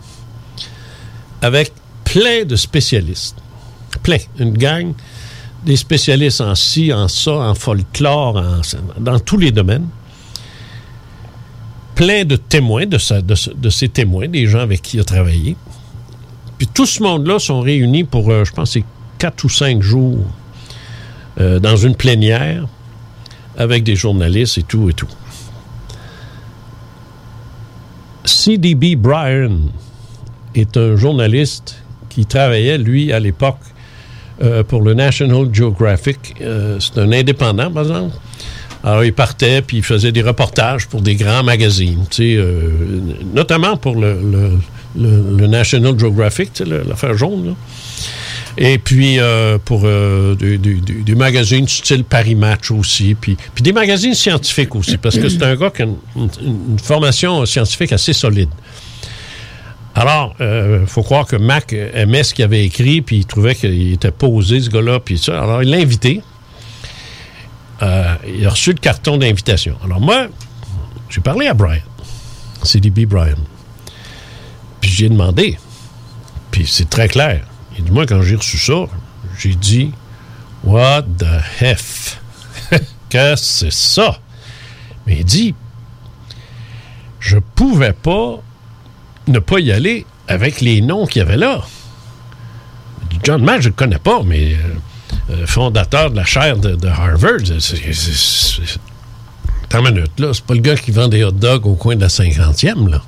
avec 1.42 1.72
plein 2.04 2.44
de 2.44 2.56
spécialistes. 2.56 3.36
Plein. 4.02 4.18
Une 4.38 4.56
gang 4.56 4.94
des 5.66 5.76
spécialistes 5.76 6.40
en 6.40 6.54
ci, 6.54 6.92
en 6.92 7.08
ça, 7.08 7.32
en 7.32 7.54
folklore, 7.54 8.36
en- 8.36 9.00
dans 9.00 9.18
tous 9.18 9.36
les 9.36 9.50
domaines. 9.52 9.88
Plein 11.96 12.24
de 12.24 12.36
témoins, 12.36 12.86
de, 12.86 12.98
sa- 12.98 13.20
témoins, 13.92 14.28
des 14.28 14.46
gens 14.46 14.60
avec 14.60 14.80
qui 14.82 14.96
il 14.96 15.00
a 15.00 15.04
travaillé. 15.04 15.56
Puis 16.58 16.68
tout 16.68 16.86
ce 16.86 17.02
monde-là 17.02 17.38
sont 17.38 17.60
réunis 17.60 18.04
pour, 18.04 18.30
euh, 18.30 18.44
je 18.44 18.52
pense, 18.52 18.72
c'est 18.72 18.84
quatre 19.18 19.44
ou 19.44 19.48
cinq 19.48 19.82
jours 19.82 20.18
euh, 21.40 21.58
dans 21.58 21.76
une 21.76 21.94
plénière 21.96 22.66
avec 23.58 23.82
des 23.82 23.96
journalistes 23.96 24.58
et 24.58 24.62
tout 24.62 24.88
et 24.88 24.92
tout. 24.94 25.08
C.D.B. 28.24 28.96
Bryan 28.96 29.58
est 30.54 30.76
un 30.76 30.96
journaliste 30.96 31.76
qui 32.08 32.26
travaillait, 32.26 32.78
lui, 32.78 33.12
à 33.12 33.20
l'époque, 33.20 33.58
euh, 34.42 34.62
pour 34.62 34.82
le 34.82 34.92
National 34.92 35.48
Geographic. 35.50 36.34
Euh, 36.42 36.78
c'est 36.78 36.98
un 36.98 37.10
indépendant, 37.10 37.70
par 37.70 37.84
exemple. 37.84 38.14
Alors, 38.84 39.02
il 39.02 39.14
partait, 39.14 39.62
puis 39.62 39.78
il 39.78 39.82
faisait 39.82 40.12
des 40.12 40.20
reportages 40.20 40.86
pour 40.88 41.00
des 41.00 41.14
grands 41.14 41.42
magazines, 41.42 42.04
tu 42.10 42.16
sais, 42.16 42.36
euh, 42.36 42.70
notamment 43.34 43.78
pour 43.78 43.96
le, 43.96 44.58
National 44.94 45.98
Geographic, 45.98 46.52
tu 46.52 46.64
sais, 46.64 46.70
l'affaire 46.86 47.16
jaune. 47.16 47.54
Et 48.58 48.78
puis, 48.78 49.18
pour 49.64 49.82
des, 50.36 51.14
magazines 51.14 51.68
style 51.68 52.04
Paris 52.04 52.34
Match 52.34 52.70
aussi, 52.70 53.14
puis, 53.14 53.36
des 53.60 53.72
magazines 53.72 54.14
scientifiques 54.14 54.74
aussi, 54.74 54.98
parce 54.98 55.18
que 55.18 55.28
c'est 55.28 55.42
un 55.42 55.56
gars 55.56 55.70
qui 55.70 55.82
a 55.82 55.86
une 56.16 56.78
formation 56.78 57.44
scientifique 57.46 57.92
assez 57.92 58.12
solide. 58.12 58.50
Alors, 59.96 60.34
il 60.40 60.86
faut 60.86 61.02
croire 61.02 61.26
que 61.26 61.36
Mac 61.36 61.72
aimait 61.72 62.22
ce 62.22 62.34
qu'il 62.34 62.44
avait 62.44 62.66
écrit, 62.66 63.00
puis 63.00 63.16
il 63.16 63.26
trouvait 63.26 63.54
qu'il 63.54 63.94
était 63.94 64.10
posé, 64.10 64.60
ce 64.60 64.68
gars-là, 64.68 65.00
puis 65.00 65.16
ça. 65.16 65.42
Alors, 65.42 65.62
il 65.62 65.70
l'a 65.70 65.78
invité. 65.78 66.20
Euh, 67.82 68.14
il 68.26 68.46
a 68.46 68.50
reçu 68.50 68.70
le 68.70 68.78
carton 68.78 69.16
d'invitation. 69.16 69.76
Alors, 69.82 70.00
moi, 70.00 70.26
j'ai 71.08 71.22
parlé 71.22 71.46
à 71.46 71.54
Brian, 71.54 71.80
CDB 72.62 73.06
Brian. 73.06 73.38
Puis, 74.82 74.90
j'ai 74.90 75.08
demandé, 75.08 75.58
puis 76.50 76.66
c'est 76.66 76.90
très 76.90 77.08
clair. 77.08 77.46
Et 77.78 77.82
du 77.82 77.90
moins, 77.90 78.04
quand 78.04 78.20
j'ai 78.20 78.36
reçu 78.36 78.58
ça, 78.58 78.84
j'ai 79.38 79.54
dit 79.54 79.92
What 80.62 81.04
the 81.18 81.76
F? 81.76 82.20
que 83.10 83.36
c'est 83.36 83.72
ça? 83.72 84.18
Mais 85.06 85.16
il 85.20 85.24
dit 85.24 85.54
Je 87.18 87.38
pouvais 87.38 87.92
pas 87.92 88.42
ne 89.28 89.38
pas 89.38 89.58
y 89.60 89.72
aller 89.72 90.06
avec 90.28 90.60
les 90.60 90.80
noms 90.80 91.06
qu'il 91.06 91.20
y 91.20 91.24
avait 91.24 91.36
là. 91.36 91.62
John 93.24 93.42
Mack, 93.42 93.62
je 93.62 93.68
ne 93.68 93.72
le 93.72 93.76
connais 93.76 93.98
pas, 93.98 94.22
mais 94.24 94.54
euh, 94.54 95.32
euh, 95.32 95.46
fondateur 95.46 96.10
de 96.10 96.16
la 96.16 96.24
chaire 96.24 96.56
de, 96.56 96.74
de 96.76 96.88
Harvard. 96.88 97.40
C'est- 97.60 97.76
une 99.74 99.82
minute, 99.82 100.18
là. 100.18 100.30
C'est 100.32 100.44
pas 100.44 100.54
le 100.54 100.60
gars 100.60 100.76
qui 100.76 100.90
vend 100.90 101.08
des 101.08 101.22
hot 101.24 101.32
dogs 101.32 101.66
au 101.66 101.74
coin 101.74 101.96
de 101.96 102.00
la 102.00 102.08
50e, 102.08 102.88
là. 102.88 103.02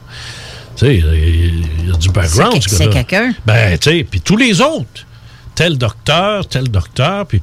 Tu 0.77 0.87
sais, 0.87 0.97
il 0.97 1.89
y 1.89 1.93
a 1.93 1.97
du 1.97 2.09
background, 2.11 2.61
C'est 2.63 2.69
ce 2.85 2.85
quelqu'un. 2.85 3.33
Ben, 3.47 3.79
tu 3.79 3.91
sais, 3.91 4.05
puis 4.05 4.21
tous 4.21 4.37
les 4.37 4.61
autres. 4.61 5.07
Tel 5.55 5.79
docteur, 5.79 6.47
tel 6.47 6.69
docteur, 6.69 7.27
puis... 7.27 7.41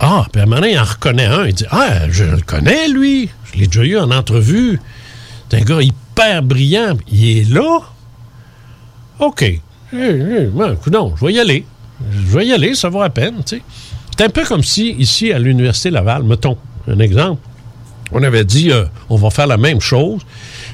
Ah, 0.00 0.24
puis 0.32 0.40
à 0.40 0.44
un 0.44 0.46
moment 0.46 0.60
donné, 0.60 0.72
il 0.74 0.78
en 0.78 0.84
reconnaît 0.84 1.26
un. 1.26 1.46
Il 1.46 1.54
dit, 1.54 1.66
ah, 1.70 2.08
je 2.10 2.24
le 2.24 2.40
connais, 2.40 2.88
lui. 2.88 3.28
Je 3.52 3.58
l'ai 3.58 3.66
déjà 3.66 3.82
eu 3.84 3.98
en 3.98 4.10
entrevue. 4.12 4.80
C'est 5.50 5.58
un 5.60 5.64
gars 5.64 5.82
hyper 5.82 5.94
brillant. 6.42 6.96
Il 7.10 7.38
est 7.38 7.50
là. 7.50 7.80
OK. 9.20 9.42
Eh, 9.42 9.60
ben, 9.92 10.76
coudonc, 10.76 11.14
je 11.18 11.24
vais 11.24 11.32
y 11.32 11.40
aller. 11.40 11.64
Je 12.12 12.36
vais 12.36 12.46
y 12.46 12.52
aller, 12.52 12.74
ça 12.74 12.88
vaut 12.88 13.02
la 13.02 13.10
peine. 13.10 13.42
C'est 13.46 14.24
un 14.24 14.28
peu 14.28 14.44
comme 14.44 14.62
si, 14.62 14.90
ici, 14.92 15.32
à 15.32 15.38
l'Université 15.38 15.90
Laval, 15.90 16.22
mettons, 16.22 16.56
un 16.86 16.98
exemple, 16.98 17.40
on 18.12 18.22
avait 18.22 18.44
dit, 18.44 18.70
euh, 18.70 18.84
on 19.08 19.16
va 19.16 19.30
faire 19.30 19.46
la 19.46 19.56
même 19.56 19.80
chose, 19.80 20.22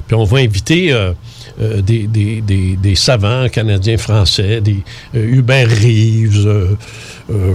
puis 0.06 0.16
on 0.16 0.24
va 0.24 0.38
inviter 0.38 0.92
euh, 0.92 1.12
euh, 1.60 1.82
des, 1.82 2.94
savants 2.96 3.48
canadiens, 3.48 3.96
français, 3.96 4.60
euh, 4.66 4.80
Hubert 5.14 5.68
Reeves, 5.68 6.46
euh, 7.30 7.54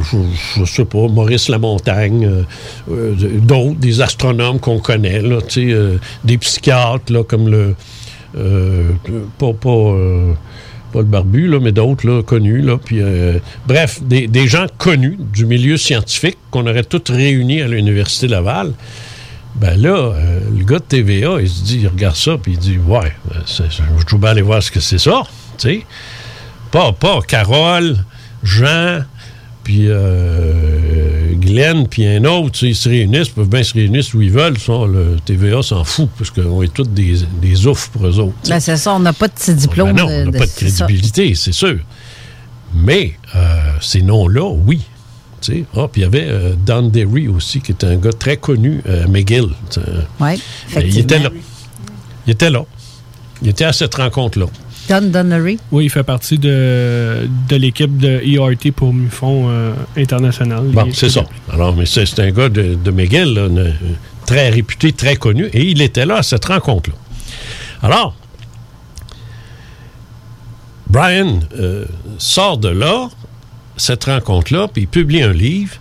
je, 0.56 0.66
sais 0.66 0.86
pas, 0.86 1.08
Maurice 1.08 1.50
Lamontagne, 1.50 2.46
d'autres, 2.88 3.80
des 3.80 4.02
astronomes 4.02 4.60
qu'on 4.60 4.80
connaît, 4.80 5.22
là, 5.22 5.40
des 6.24 6.38
psychiatres, 6.38 7.24
comme 7.28 7.50
le... 7.50 7.76
pas... 9.38 9.54
pas 9.54 9.94
pas 10.92 11.02
le 11.02 11.06
barbu, 11.06 11.48
mais 11.62 11.72
d'autres 11.72 12.22
connus. 12.22 12.64
Là, 12.64 12.80
bref, 13.68 14.02
des 14.02 14.48
gens 14.48 14.66
connus 14.80 15.20
du 15.32 15.46
milieu 15.46 15.78
scientifique 15.78 16.40
qu'on 16.50 16.66
aurait 16.66 16.84
tous 16.84 17.14
réunis 17.14 17.62
à 17.62 17.68
l'Université 17.68 18.28
Laval. 18.28 18.74
Ben 19.56 19.80
là, 19.82 19.90
euh, 20.14 20.40
le 20.58 20.64
gars 20.64 20.80
de 20.80 20.84
TVA, 20.84 21.38
il 21.42 21.50
se 21.50 21.64
dit, 21.64 21.80
il 21.82 21.88
regarde 21.88 22.16
ça, 22.16 22.38
puis 22.42 22.54
il 22.54 22.58
dit, 22.60 22.78
ouais, 22.78 23.14
c'est- 23.46 23.64
je 23.72 23.82
veux 24.16 24.18
bien 24.20 24.30
aller 24.32 24.42
voir 24.42 24.62
ce 24.64 24.72
que 24.72 24.80
c'est 24.80 25.00
ça, 25.00 25.24
tu 25.58 25.70
sais. 25.70 25.86
Pas, 26.72 26.94
pas 26.94 27.20
Carole, 27.28 27.98
Jean, 28.44 29.02
puis 29.64 29.86
euh, 29.88 31.34
Glenn, 31.36 31.88
puis 31.88 32.06
un 32.06 32.24
autre, 32.26 32.64
ils 32.64 32.76
se 32.76 32.88
réunissent, 32.90 33.28
ils 33.30 33.34
peuvent 33.34 33.50
bien 33.50 33.64
se 33.64 33.74
réunir 33.74 34.04
où 34.14 34.22
ils 34.22 34.32
veulent. 34.32 34.58
Ça, 34.60 34.74
le 34.88 35.18
TVA 35.26 35.62
s'en 35.64 35.84
fout, 35.84 36.10
parce 36.18 36.30
qu'on 36.30 36.62
est 36.64 36.74
tous 36.74 36.84
des, 36.88 37.16
des 37.42 37.68
oufs 37.68 37.90
pour 37.90 38.06
eux 38.08 38.20
autres. 38.20 38.36
Ben, 38.48 38.60
c'est 38.60 38.78
ça, 38.78 38.94
on 38.94 39.00
n'a 39.00 39.14
pas 39.14 39.28
de 39.28 39.34
petit 39.34 39.54
diplôme. 39.56 39.94
Ben 39.94 40.04
non, 40.04 40.10
on 40.10 40.26
n'a 40.26 40.32
pas 40.40 40.46
de 40.46 40.52
crédibilité, 40.52 41.34
c'est 41.36 41.52
sûr. 41.54 41.78
Mais 42.74 43.16
euh, 43.36 43.72
ces 43.82 44.02
noms-là, 44.04 44.48
oui. 44.48 44.82
Ah, 45.76 45.88
puis 45.92 46.02
il 46.02 46.04
y 46.04 46.08
avait 46.08 46.28
euh, 46.28 46.56
Don 46.66 46.84
Derry 46.84 47.28
aussi, 47.28 47.62
qui 47.62 47.72
était 47.72 47.88
un 47.88 47.98
gars 47.98 48.14
très 48.14 48.38
connu 48.38 48.82
à 48.88 49.08
McGill. 49.08 49.50
Oui, 50.20 50.42
il 50.76 50.98
était 50.98 51.20
là. 51.20 51.30
Il 52.28 52.32
était 52.34 52.50
là. 52.50 52.66
Il 53.42 53.50
était 53.50 53.66
à 53.66 53.74
cette 53.74 53.96
rencontre-là. 53.96 54.48
Don 54.90 55.02
Donnery? 55.04 55.60
Oui, 55.72 55.86
il 55.86 55.90
fait 55.90 56.04
partie 56.04 56.40
de, 56.40 57.30
de 57.48 57.56
l'équipe 57.56 57.96
de 57.98 58.22
ERT 58.26 58.72
pour 58.76 58.92
MUFON 58.92 59.48
euh, 59.48 59.74
international. 59.96 60.64
Bon, 60.70 60.90
c'est 60.92 61.10
ça. 61.10 61.26
Alors, 61.52 61.76
mais 61.76 61.86
c'est 61.86 62.08
c'est 62.08 62.22
un 62.24 62.32
gars 62.32 62.50
de, 62.50 62.74
de 62.74 62.92
McGill, 62.92 63.34
là, 63.36 63.48
très 64.26 64.50
réputé, 64.50 64.92
très 64.92 65.16
connu, 65.16 65.46
et 65.54 65.64
il 65.64 65.82
était 65.84 66.08
là 66.08 66.18
à 66.18 66.24
cette 66.24 66.46
rencontre-là. 66.46 66.96
Alors, 67.84 68.16
Brian 70.88 71.40
euh, 71.60 71.86
sort 72.18 72.58
de 72.58 72.70
là, 72.70 73.10
cette 73.80 74.04
rencontre-là, 74.06 74.68
puis 74.72 74.84
il 74.84 74.88
publie 74.88 75.22
un 75.24 75.34
livre, 75.34 75.74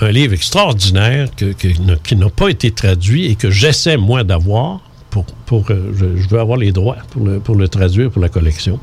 un 0.00 0.10
livre 0.10 0.34
extraordinaire 0.34 1.28
que- 1.36 1.52
qui 1.52 2.16
n'a 2.16 2.28
pas 2.30 2.48
été 2.48 2.70
traduit 2.70 3.26
et 3.26 3.34
que 3.34 3.50
j'essaie, 3.50 3.96
moi, 3.96 4.24
d'avoir. 4.24 4.80
Pour, 5.10 5.24
pour, 5.46 5.64
euh, 5.70 5.92
je, 5.96 6.28
veux 6.28 6.38
avoir 6.40 6.58
les 6.58 6.72
droits 6.72 6.96
pour 7.10 7.24
le, 7.24 7.40
pour 7.40 7.54
le 7.54 7.68
traduire 7.68 8.10
pour 8.10 8.20
la 8.20 8.28
collection. 8.28 8.78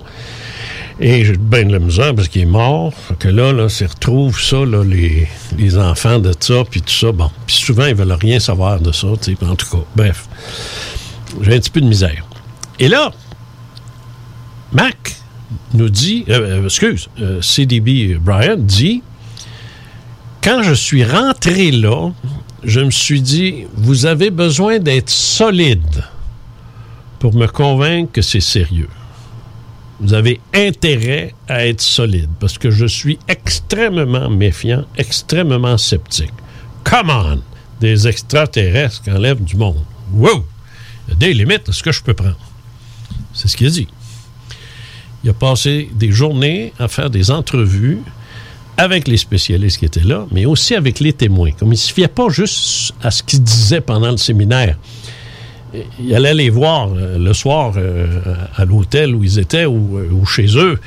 Et 0.99 1.25
j'ai 1.25 1.37
bien 1.37 1.65
de 1.65 1.71
la 1.73 1.77
misère 1.77 2.15
parce 2.15 2.27
qu'il 2.27 2.41
est 2.41 2.45
mort. 2.45 2.91
Que 3.19 3.27
là, 3.27 3.53
là, 3.53 3.69
c'est 3.69 3.85
retrouve 3.85 4.41
ça, 4.41 4.65
là, 4.65 4.83
les, 4.83 5.27
les 5.59 5.77
enfants 5.77 6.17
de 6.17 6.33
ça, 6.39 6.63
puis 6.67 6.81
tout 6.81 6.91
ça. 6.93 7.11
Bon. 7.11 7.29
Puis 7.45 7.57
souvent, 7.57 7.85
ils 7.85 7.93
veulent 7.93 8.11
rien 8.13 8.39
savoir 8.39 8.79
de 8.79 8.91
ça, 8.91 9.07
tu. 9.21 9.37
En 9.45 9.55
tout 9.55 9.69
cas, 9.69 9.83
bref. 9.95 10.27
J'ai 11.41 11.53
un 11.53 11.59
petit 11.59 11.69
peu 11.69 11.81
de 11.81 11.87
misère. 11.87 12.25
Et 12.79 12.87
là, 12.87 13.11
Mac 14.71 15.15
nous 15.73 15.89
dit, 15.89 16.25
euh, 16.29 16.61
euh, 16.61 16.65
excuse, 16.65 17.09
euh, 17.19 17.41
CDB 17.41 18.17
Brian 18.19 18.55
dit, 18.57 19.01
quand 20.43 20.61
je 20.63 20.73
suis 20.73 21.03
rentré 21.03 21.71
là, 21.71 22.11
je 22.63 22.79
me 22.79 22.91
suis 22.91 23.21
dit, 23.21 23.65
vous 23.75 24.05
avez 24.05 24.29
besoin 24.29 24.79
d'être 24.79 25.09
solide 25.09 26.03
pour 27.19 27.33
me 27.33 27.47
convaincre 27.47 28.11
que 28.11 28.21
c'est 28.21 28.41
sérieux. 28.41 28.89
Vous 29.99 30.13
avez 30.13 30.41
intérêt 30.53 31.33
à 31.47 31.65
être 31.65 31.81
solide 31.81 32.29
parce 32.39 32.57
que 32.57 32.71
je 32.71 32.85
suis 32.85 33.19
extrêmement 33.27 34.29
méfiant, 34.29 34.83
extrêmement 34.97 35.77
sceptique. 35.77 36.33
Come 36.83 37.09
on! 37.09 37.39
Des 37.79 38.07
extraterrestres 38.07 39.01
qui 39.01 39.11
enlèvent 39.11 39.43
du 39.43 39.55
monde. 39.55 39.83
Wow! 40.13 40.45
Il 41.07 41.11
y 41.11 41.13
a 41.13 41.15
des 41.15 41.33
limites 41.33 41.69
à 41.69 41.73
ce 41.73 41.83
que 41.83 41.91
je 41.91 42.01
peux 42.01 42.13
prendre. 42.13 42.37
C'est 43.33 43.47
ce 43.47 43.55
qu'il 43.55 43.71
dit. 43.71 43.87
Il 45.23 45.29
a 45.29 45.33
passé 45.33 45.89
des 45.93 46.11
journées 46.11 46.73
à 46.79 46.87
faire 46.87 47.09
des 47.09 47.31
entrevues 47.31 48.01
avec 48.77 49.07
les 49.07 49.17
spécialistes 49.17 49.77
qui 49.77 49.85
étaient 49.85 50.03
là, 50.03 50.25
mais 50.31 50.45
aussi 50.45 50.75
avec 50.75 50.99
les 50.99 51.13
témoins. 51.13 51.51
Comme 51.51 51.69
il 51.69 51.71
ne 51.71 51.77
se 51.77 51.93
fiait 51.93 52.07
pas 52.07 52.29
juste 52.29 52.93
à 53.01 53.11
ce 53.11 53.23
qu'ils 53.23 53.43
disaient 53.43 53.81
pendant 53.81 54.11
le 54.11 54.17
séminaire. 54.17 54.77
Il 55.99 56.13
allait 56.13 56.33
les 56.33 56.49
voir 56.49 56.89
euh, 56.93 57.17
le 57.17 57.33
soir 57.33 57.73
euh, 57.77 58.21
à 58.55 58.65
l'hôtel 58.65 59.15
où 59.15 59.23
ils 59.23 59.39
étaient 59.39 59.65
ou, 59.65 59.97
euh, 59.97 60.25
chez 60.25 60.57
eux. 60.57 60.79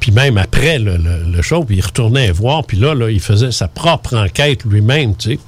Puis 0.00 0.10
même 0.10 0.38
après 0.38 0.80
le, 0.80 1.40
show, 1.40 1.62
puis 1.62 1.76
il 1.76 1.80
retournait 1.80 2.32
voir, 2.32 2.64
puis 2.64 2.76
là, 2.76 2.96
là, 2.96 3.10
il 3.10 3.20
faisait 3.20 3.52
sa 3.52 3.68
propre 3.68 4.16
enquête 4.16 4.64
lui-même, 4.64 5.14
tu 5.14 5.34
sais. 5.34 5.38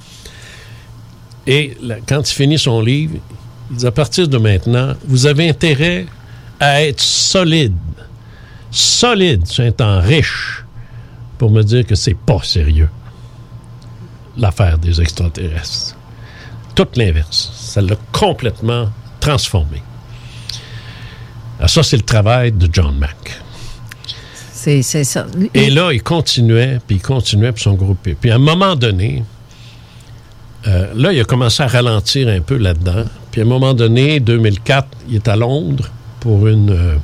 Et 1.47 1.75
quand 2.07 2.21
il 2.21 2.33
finit 2.33 2.57
son 2.57 2.79
livre, 2.79 3.15
il 3.71 3.77
dit 3.77 3.85
à 3.85 3.91
partir 3.91 4.29
de 4.29 4.37
maintenant, 4.37 4.93
vous 5.05 5.25
avez 5.25 5.49
intérêt 5.49 6.05
à 6.61 6.81
être 6.81 7.01
solide. 7.01 7.75
Solide 8.71 9.45
sur 9.47 9.65
un 9.65 9.71
temps 9.71 9.99
riche 9.99 10.63
pour 11.37 11.51
me 11.51 11.61
dire 11.61 11.85
que 11.85 11.95
c'est 11.95 12.17
pas 12.17 12.41
sérieux. 12.43 12.89
L'affaire 14.37 14.77
des 14.77 15.01
extraterrestres. 15.01 15.97
Tout 16.73 16.87
l'inverse. 16.95 17.51
Ça 17.53 17.81
l'a 17.81 17.95
complètement 18.11 18.89
transformé. 19.19 19.83
Alors 21.57 21.69
ça, 21.69 21.83
c'est 21.83 21.97
le 21.97 22.03
travail 22.03 22.53
de 22.53 22.69
John 22.71 22.97
Mack. 22.97 23.41
C'est 24.53 24.81
c'est 24.83 25.03
ça. 25.03 25.25
Et 25.53 25.69
là, 25.69 25.91
il 25.91 26.01
continuait, 26.01 26.79
puis 26.85 26.97
il 26.97 27.01
continuait, 27.01 27.51
puis 27.51 27.63
son 27.63 27.73
groupe. 27.73 28.07
Puis 28.19 28.31
à 28.31 28.35
un 28.35 28.39
moment 28.39 28.75
donné, 28.75 29.23
euh, 30.67 30.93
là, 30.95 31.11
il 31.11 31.19
a 31.19 31.23
commencé 31.23 31.63
à 31.63 31.67
ralentir 31.67 32.27
un 32.27 32.41
peu 32.41 32.57
là-dedans. 32.57 33.05
Puis 33.31 33.41
à 33.41 33.43
un 33.43 33.47
moment 33.47 33.73
donné, 33.73 34.19
2004, 34.19 34.87
il 35.09 35.15
est 35.15 35.27
à 35.27 35.35
Londres 35.35 35.89
pour 36.19 36.47
une 36.47 36.69
euh, 36.69 36.95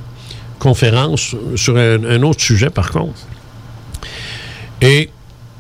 conférence 0.60 1.36
sur 1.56 1.78
un, 1.78 2.04
un 2.04 2.22
autre 2.24 2.42
sujet, 2.42 2.70
par 2.70 2.92
contre. 2.92 3.20
Et, 4.82 5.10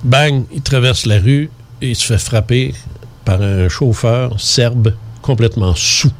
bang, 0.03 0.43
il 0.53 0.61
traverse 0.61 1.05
la 1.05 1.19
rue 1.19 1.49
et 1.81 1.89
il 1.89 1.95
se 1.95 2.05
fait 2.05 2.17
frapper 2.17 2.73
par 3.25 3.41
un 3.41 3.67
chauffeur 3.69 4.39
serbe 4.39 4.93
complètement 5.21 5.73
sous. 5.75 6.11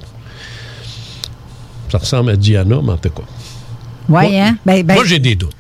Ça 1.92 1.98
ressemble 2.00 2.32
à 2.32 2.36
Diana, 2.36 2.80
mais 2.84 2.92
en 2.94 2.98
tout 2.98 3.10
cas. 3.10 3.24
Oui, 4.10 4.38
hein? 4.40 4.58
Ben, 4.66 4.84
ben, 4.84 4.96
moi, 4.96 5.06
j'ai 5.06 5.20
des 5.20 5.36
doutes. 5.36 5.54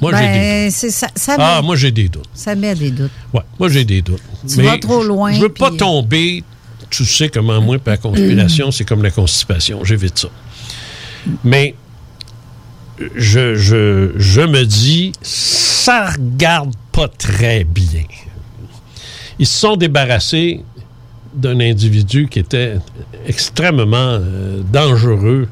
Moi, 0.00 0.12
j'ai 0.14 0.26
des 0.26 0.32
ben, 0.38 0.70
c'est 0.70 0.90
ça, 0.90 1.08
Ah, 1.38 1.60
met- 1.60 1.66
moi, 1.66 1.76
j'ai 1.76 1.90
des 1.92 2.08
doutes. 2.08 2.28
Ça 2.34 2.54
met 2.54 2.74
des 2.74 2.90
doutes. 2.90 3.10
Ouais, 3.34 3.42
moi, 3.58 3.68
j'ai 3.68 3.84
des 3.84 4.02
doutes. 4.02 4.22
Tu 4.48 4.62
vas 4.62 4.78
trop 4.78 5.02
loin, 5.02 5.32
Je 5.32 5.40
veux 5.40 5.48
pas 5.52 5.68
puis- 5.68 5.78
tomber. 5.78 6.44
Tu 6.88 7.04
sais 7.04 7.28
comment 7.28 7.60
moi, 7.60 7.76
la 7.86 7.96
conspiration, 7.98 8.70
c'est 8.72 8.84
comme 8.84 9.02
la 9.02 9.10
constipation. 9.12 9.84
J'évite 9.84 10.18
ça. 10.18 10.28
Mais 11.44 11.74
je, 13.14 13.54
je, 13.54 14.12
je 14.16 14.40
me 14.40 14.64
dis, 14.64 15.12
ça 15.22 16.10
regarde 16.10 16.74
pas 16.92 17.08
très 17.08 17.64
bien. 17.64 18.04
Ils 19.38 19.46
se 19.46 19.58
sont 19.58 19.76
débarrassés 19.76 20.62
d'un 21.34 21.60
individu 21.60 22.28
qui 22.28 22.40
était 22.40 22.74
extrêmement 23.26 24.18
euh, 24.20 24.60
dangereux 24.72 25.48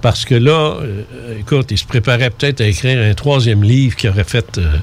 parce 0.00 0.26
que 0.26 0.34
là, 0.34 0.76
euh, 0.82 1.02
écoute, 1.40 1.70
il 1.70 1.78
se 1.78 1.86
préparait 1.86 2.28
peut-être 2.28 2.60
à 2.60 2.66
écrire 2.66 3.00
un 3.00 3.14
troisième 3.14 3.62
livre 3.62 3.96
qui 3.96 4.06
aurait 4.06 4.24
fait... 4.24 4.58
euh, 4.58 4.76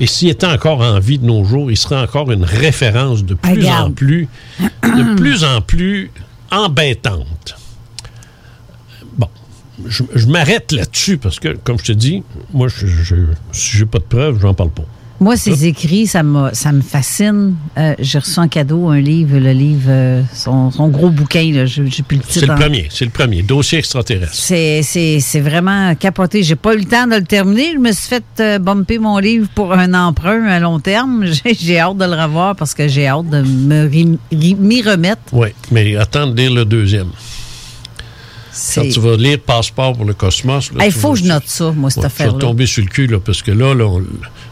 et 0.00 0.06
s'il 0.06 0.30
était 0.30 0.46
encore 0.46 0.80
en 0.80 0.98
vie 0.98 1.18
de 1.18 1.26
nos 1.26 1.44
jours, 1.44 1.70
il 1.70 1.76
serait 1.76 2.00
encore 2.00 2.30
une 2.32 2.44
référence 2.44 3.24
de 3.24 3.34
plus 3.34 3.68
en 3.68 3.90
plus, 3.90 4.28
de 4.82 5.14
plus 5.16 5.44
en 5.44 5.60
plus 5.60 6.10
embêtante. 6.50 7.56
Je, 9.88 10.02
je 10.14 10.26
m'arrête 10.26 10.72
là-dessus 10.72 11.18
parce 11.18 11.38
que, 11.40 11.56
comme 11.64 11.78
je 11.78 11.84
te 11.84 11.92
dis, 11.92 12.22
moi, 12.52 12.68
je, 12.68 12.86
je, 12.86 13.14
si 13.52 13.76
j'ai 13.78 13.86
pas 13.86 13.98
de 13.98 14.04
preuves, 14.04 14.38
j'en 14.40 14.54
parle 14.54 14.70
pas. 14.70 14.84
Moi, 15.20 15.36
ces 15.36 15.66
écrits, 15.66 16.08
ça, 16.08 16.24
m'a- 16.24 16.52
ça 16.52 16.72
me 16.72 16.80
fascine. 16.80 17.54
Euh, 17.78 17.94
J'ai 18.00 18.18
reçu 18.18 18.40
en 18.40 18.48
cadeau 18.48 18.88
un 18.88 18.98
livre, 18.98 19.38
le 19.38 19.52
livre, 19.52 19.84
euh, 19.88 20.22
son, 20.34 20.72
son 20.72 20.88
gros 20.88 21.10
bouquin, 21.10 21.48
là, 21.54 21.64
j'ai 21.64 21.84
plus 22.02 22.16
le 22.16 22.22
titre. 22.24 22.40
C'est 22.40 22.46
le 22.46 22.54
premier, 22.56 22.88
c'est 22.90 23.04
le 23.04 23.12
premier. 23.12 23.42
Dossier 23.42 23.78
extraterrestre. 23.78 24.34
C'est, 24.34 24.82
c'est, 24.82 25.20
c'est 25.20 25.38
vraiment 25.40 25.94
capoté. 25.94 26.42
J'ai 26.42 26.56
pas 26.56 26.74
eu 26.74 26.78
le 26.78 26.86
temps 26.86 27.06
de 27.06 27.14
le 27.14 27.22
terminer. 27.24 27.70
Je 27.74 27.78
me 27.78 27.92
suis 27.92 28.08
fait 28.08 28.24
euh, 28.40 28.58
bumper 28.58 28.98
mon 28.98 29.18
livre 29.18 29.46
pour 29.54 29.72
un 29.72 29.94
emprunt 29.94 30.44
à 30.46 30.58
long 30.58 30.80
terme. 30.80 31.24
J'ai, 31.44 31.54
j'ai 31.54 31.78
hâte 31.78 31.98
de 31.98 32.04
le 32.04 32.20
revoir 32.20 32.56
parce 32.56 32.74
que 32.74 32.88
j'ai 32.88 33.06
hâte 33.06 33.28
de 33.30 33.42
me 33.42 33.88
m'y 34.32 34.82
remettre. 34.82 35.20
Oui, 35.32 35.48
mais 35.70 35.94
attends 35.94 36.26
de 36.26 36.36
lire 36.36 36.52
le 36.52 36.64
deuxième. 36.64 37.10
Quand 38.74 38.88
tu 38.88 39.00
vas 39.00 39.16
lire 39.16 39.38
Passeport 39.40 39.94
pour 39.94 40.04
le 40.04 40.14
cosmos, 40.14 40.70
Il 40.84 40.92
faut 40.92 41.08
vas- 41.08 41.14
que 41.14 41.20
je 41.20 41.24
note 41.28 41.42
ça, 41.46 41.70
moi, 41.72 41.90
cette 41.90 42.02
Ouais, 42.04 42.08
tu 42.10 42.16
vas 42.18 42.24
affaire-là. 42.24 42.38
tomber 42.38 42.66
sur 42.66 42.82
le 42.84 42.88
cul, 42.90 43.06
là, 43.06 43.18
parce 43.18 43.42
que 43.42 43.50
là, 43.50 43.74
là, 43.74 43.98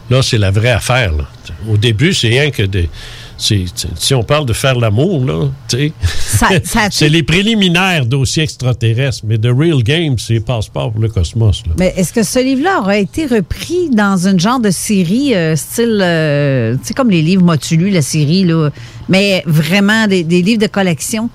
là, 0.09 0.21
c'est 0.21 0.37
la 0.37 0.51
vraie 0.51 0.71
affaire. 0.71 1.11
là. 1.13 1.25
Au 1.69 1.77
début, 1.77 2.13
c'est 2.13 2.29
rien 2.29 2.49
que 2.51 2.63
des. 2.63 2.89
si 3.37 4.13
on 4.13 4.23
parle 4.23 4.45
de 4.45 4.53
faire 4.53 4.75
l'amour, 4.77 5.25
là, 5.25 5.49
tu 5.67 5.91
sais, 6.39 6.61
c'est 6.91 7.09
les 7.09 7.23
préliminaires 7.23 8.05
dossiers 8.05 8.43
extraterrestres, 8.43 9.21
mais 9.25 9.37
The 9.37 9.47
Real 9.55 9.81
Game, 9.83 10.17
c'est 10.19 10.39
Passeport 10.39 10.91
pour 10.91 11.01
le 11.01 11.09
cosmos. 11.09 11.63
là. 11.67 11.73
Mais 11.77 11.93
est-ce 11.97 12.13
que 12.13 12.23
ce 12.23 12.39
livre-là 12.39 12.81
aurait 12.81 13.01
été 13.01 13.25
repris 13.25 13.89
dans 13.91 14.27
une 14.27 14.39
genre 14.39 14.59
de 14.59 14.69
série 14.71 15.33
euh, 15.35 15.55
style, 15.55 15.99
euh, 16.01 16.75
tu 16.75 16.87
sais, 16.87 16.93
comme 16.93 17.09
les 17.09 17.21
livres 17.21 17.43
Motulu, 17.43 17.89
la 17.89 18.01
série, 18.03 18.43
là, 18.45 18.69
mais 19.09 19.43
vraiment 19.45 20.07
des, 20.07 20.23
des 20.23 20.41
livres 20.41 20.61
de 20.61 20.67
collection? 20.67 21.29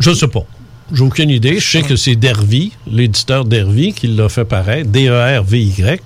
Je 0.00 0.10
ne 0.10 0.14
sais 0.14 0.28
pas. 0.28 0.44
J'ai 0.92 1.02
aucune 1.02 1.30
idée. 1.30 1.58
Je 1.58 1.70
sais 1.70 1.82
que 1.82 1.96
c'est 1.96 2.16
Dervy, 2.16 2.72
l'éditeur 2.90 3.44
Dervy, 3.44 3.92
qui 3.92 4.08
l'a 4.08 4.28
fait 4.28 4.44
paraître, 4.44 4.90
D-E-R-V-Y, 4.90 6.00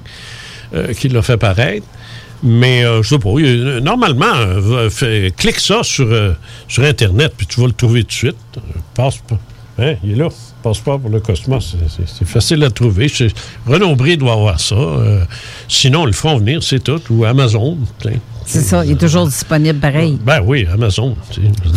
euh, 0.74 0.92
qui 0.94 1.08
l'a 1.08 1.22
fait 1.22 1.36
paraître. 1.36 1.86
Mais 2.42 2.84
euh, 2.84 3.02
je 3.02 3.08
sais 3.08 3.18
pas. 3.18 3.30
a- 3.30 3.80
normalement, 3.80 4.26
euh, 4.36 4.90
fais- 4.90 5.32
clique 5.36 5.58
ça 5.58 5.82
sur, 5.82 6.06
euh, 6.06 6.32
sur 6.68 6.82
Internet, 6.84 7.32
puis 7.36 7.46
tu 7.46 7.60
vas 7.60 7.66
le 7.66 7.72
trouver 7.72 8.02
tout 8.02 8.08
de 8.08 8.12
suite. 8.12 8.36
Euh, 8.58 8.60
Passe 8.94 9.16
pas. 9.18 9.38
Hein, 9.78 9.94
il 10.04 10.12
est 10.12 10.16
là. 10.16 10.28
Passeport 10.62 10.98
pour 11.00 11.10
le 11.10 11.20
cosmos. 11.20 11.76
C'est- 11.88 12.24
facile 12.24 12.64
à 12.64 12.70
trouver. 12.70 13.10
Renaud 13.66 13.94
Bré 13.94 14.16
doit 14.16 14.32
avoir 14.32 14.58
ça. 14.58 14.74
Euh, 14.74 15.24
sinon, 15.68 16.04
ils 16.04 16.08
le 16.08 16.12
feront 16.12 16.38
venir, 16.38 16.62
c'est 16.62 16.82
tout. 16.82 17.00
Ou 17.10 17.24
Amazon. 17.24 17.76
C'est 18.46 18.62
ça, 18.62 18.84
il 18.84 18.92
est 18.92 18.96
toujours 18.96 19.26
disponible 19.26 19.78
pareil. 19.78 20.18
Ben 20.24 20.40
oui, 20.44 20.66
Amazon. 20.72 21.14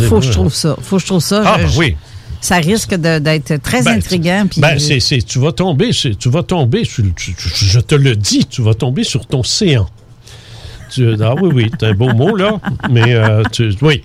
Faut 0.07 0.19
que 0.19 0.25
je 0.25 0.31
trouve 0.31 0.53
ça. 0.53 0.75
Faut 0.81 0.95
que 0.95 1.01
je 1.01 1.07
trouve 1.07 1.19
ça. 1.21 1.43
Ah, 1.45 1.57
Je- 1.59 1.65
ben 1.65 1.71
oui. 1.77 1.95
Ça 2.41 2.57
risque 2.57 2.93
d'être 2.95 3.57
très 3.61 3.83
Ben, 3.83 3.97
intriguant. 3.97 4.45
puis- 4.49 4.61
Ben, 4.61 4.77
tu 4.77 5.39
vas 5.39 5.51
tomber, 5.51 5.89
tu 5.91 6.29
vas 6.29 6.43
tomber 6.43 6.85
sur, 6.85 7.03
tu- 7.15 7.35
je 7.37 7.79
te 7.79 7.95
le 7.95 8.15
dis, 8.15 8.45
tu 8.45 8.61
vas 8.61 8.73
tomber 8.73 9.03
sur 9.03 9.25
ton 9.25 9.43
séant. 9.43 9.89
Tu- 10.91 11.15
ah 11.21 11.35
oui, 11.35 11.49
oui, 11.53 11.71
c'est 11.79 11.87
un 11.87 11.93
beau 11.93 12.13
mot, 12.13 12.35
là, 12.35 12.59
mais 12.89 13.13
euh, 13.13 13.43
tu- 13.51 13.75
oui. 13.81 14.03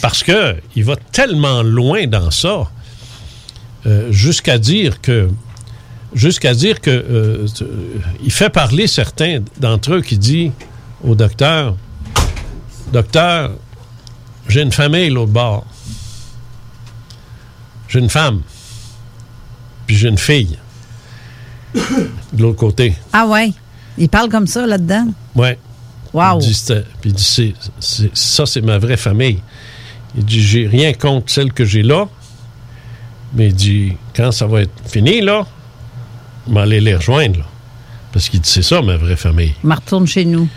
Parce 0.00 0.22
que 0.22 0.56
il 0.74 0.84
va 0.84 0.96
tellement 0.96 1.62
loin 1.62 2.06
dans 2.06 2.30
ça, 2.30 2.70
euh, 3.86 4.10
jusqu'à 4.10 4.58
dire 4.58 5.00
que, 5.00 5.28
jusqu'à 6.14 6.54
dire 6.54 6.80
que, 6.80 6.90
euh, 6.90 7.46
tu- 7.54 7.64
il 8.24 8.32
fait 8.32 8.50
parler 8.50 8.86
certains 8.86 9.40
d'entre 9.60 9.94
eux 9.94 10.00
qui 10.00 10.16
dit 10.18 10.50
au 11.04 11.14
docteur, 11.14 11.76
docteur, 12.92 13.52
j'ai 14.48 14.62
une 14.62 14.72
famille 14.72 15.10
l'autre 15.10 15.32
bord. 15.32 15.66
J'ai 17.92 17.98
une 17.98 18.08
femme. 18.08 18.40
Puis 19.86 19.96
j'ai 19.96 20.08
une 20.08 20.16
fille. 20.16 20.56
De 21.74 22.42
l'autre 22.42 22.58
côté. 22.58 22.94
Ah 23.12 23.26
ouais, 23.26 23.52
il 23.98 24.08
parle 24.08 24.30
comme 24.30 24.46
ça 24.46 24.66
là-dedans? 24.66 25.08
Ouais. 25.34 25.58
Wow. 26.14 26.38
Il 26.40 26.46
dit, 26.46 26.54
c'était- 26.54 26.84
puis 27.00 27.10
il 27.10 27.14
dit, 27.14 27.54
ça, 28.14 28.46
c'est 28.46 28.60
ma 28.62 28.78
vraie 28.78 28.96
famille. 28.96 29.40
Il 30.16 30.24
dit, 30.24 30.42
j'ai 30.42 30.66
rien 30.66 30.92
contre 30.94 31.30
celle 31.30 31.52
que 31.52 31.64
j'ai 31.66 31.82
là. 31.82 32.06
Mais 33.34 33.48
il 33.48 33.54
dit, 33.54 33.92
quand 34.14 34.30
ça 34.32 34.46
va 34.46 34.62
être 34.62 34.72
fini, 34.86 35.20
là, 35.20 35.46
je 36.48 36.52
vais 36.54 36.60
aller 36.60 36.80
les 36.80 36.94
rejoindre. 36.94 37.40
là. 37.40 37.46
Parce 38.12 38.28
qu'il 38.30 38.40
dit, 38.40 38.48
c'est 38.50 38.62
ça, 38.62 38.80
ma 38.82 38.96
vraie 38.98 39.16
famille. 39.16 39.54
Je 39.62 39.68
me 39.68 39.74
retourne 39.74 40.06
chez 40.06 40.24
nous. 40.26 40.48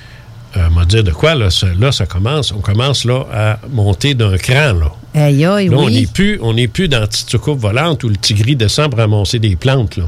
Euh, 0.57 0.69
m'a 0.69 0.85
dit 0.85 1.03
de 1.03 1.11
quoi, 1.11 1.35
là, 1.35 1.49
ça, 1.49 1.67
là, 1.77 1.91
ça 1.91 2.05
commence. 2.05 2.51
On 2.53 2.59
commence, 2.59 3.03
là, 3.03 3.25
à 3.33 3.59
monter 3.69 4.13
d'un 4.13 4.37
cran, 4.37 4.73
là. 4.73 4.91
Aïe, 5.13 5.45
aïe, 5.45 5.67
Là, 5.69 5.77
on 5.77 5.89
n'est 5.89 6.05
plus, 6.07 6.39
on 6.41 6.53
plus 6.67 6.87
dans 6.87 6.99
la 6.99 7.07
petite 7.07 7.29
soucoupe 7.29 7.59
volante 7.59 8.03
où 8.03 8.09
le 8.09 8.15
tigri 8.15 8.55
descend 8.55 8.89
pour 8.89 8.99
ramasser 8.99 9.39
des 9.39 9.55
plantes, 9.55 9.97
là. 9.97 10.05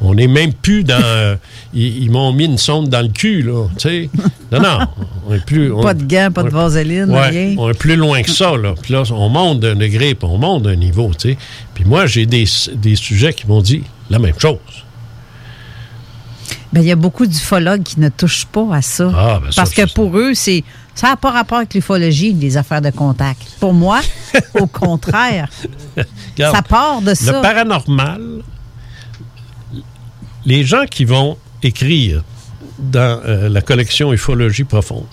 On 0.00 0.14
n'est 0.14 0.26
même 0.26 0.52
plus 0.52 0.82
dans... 0.82 1.00
euh, 1.02 1.36
ils 1.74 2.02
ils 2.04 2.10
m'ont 2.10 2.32
mis 2.32 2.46
une 2.46 2.58
sonde 2.58 2.88
dans 2.88 3.00
le 3.00 3.08
cul, 3.08 3.42
là, 3.42 3.66
tu 3.78 3.88
sais. 3.88 4.10
Non, 4.50 4.60
non, 4.60 4.78
on 5.28 5.34
est 5.34 5.44
plus... 5.44 5.72
on- 5.72 5.82
Pas 5.82 5.94
de 5.94 6.04
gants, 6.04 6.30
pas 6.34 6.42
de 6.42 6.48
vaseline, 6.50 7.10
Ouais, 7.10 7.28
rien. 7.28 7.54
on 7.56 7.70
est 7.70 7.78
plus 7.78 7.94
loin 7.96 8.22
que 8.22 8.30
ça, 8.30 8.56
là. 8.56 8.74
Puis 8.82 8.92
là, 8.92 9.04
on 9.12 9.28
monte 9.28 9.60
d'un 9.60 9.76
degré, 9.76 10.14
puis 10.16 10.28
on 10.30 10.36
monte 10.38 10.64
d'un 10.64 10.76
niveau, 10.76 11.10
tu 11.16 11.30
sais. 11.30 11.38
Puis 11.74 11.84
moi, 11.84 12.06
j'ai 12.06 12.26
des, 12.26 12.44
des 12.74 12.96
sujets 12.96 13.32
qui 13.32 13.46
m'ont 13.46 13.62
dit 13.62 13.82
la 14.10 14.18
même 14.18 14.38
chose. 14.38 14.58
Ben, 16.74 16.80
il 16.80 16.86
y 16.88 16.92
a 16.92 16.96
beaucoup 16.96 17.24
d'ufologues 17.26 17.84
qui 17.84 18.00
ne 18.00 18.08
touchent 18.08 18.46
pas 18.46 18.66
à 18.74 18.82
ça. 18.82 19.08
Ah, 19.16 19.40
ben 19.40 19.52
ça, 19.52 19.62
Parce 19.62 19.72
que 19.72 19.90
pour 19.94 20.18
eux, 20.18 20.34
c'est 20.34 20.64
ça 20.96 21.08
n'a 21.08 21.16
pas 21.16 21.30
rapport 21.30 21.58
avec 21.58 21.72
l'ufologie, 21.74 22.32
les 22.32 22.56
affaires 22.56 22.82
de 22.82 22.90
contact. 22.90 23.42
Pour 23.60 23.72
moi, 23.72 24.00
au 24.60 24.66
contraire, 24.66 25.48
Regarde, 26.36 26.56
ça 26.56 26.62
part 26.62 27.00
de 27.00 27.14
ça. 27.14 27.32
Le 27.32 27.42
paranormal, 27.42 28.42
les 30.44 30.64
gens 30.64 30.84
qui 30.90 31.04
vont 31.04 31.38
écrire 31.62 32.22
dans 32.78 33.20
euh, 33.24 33.48
la 33.48 33.60
collection 33.62 34.12
Ufologie 34.12 34.64
profonde 34.64 35.06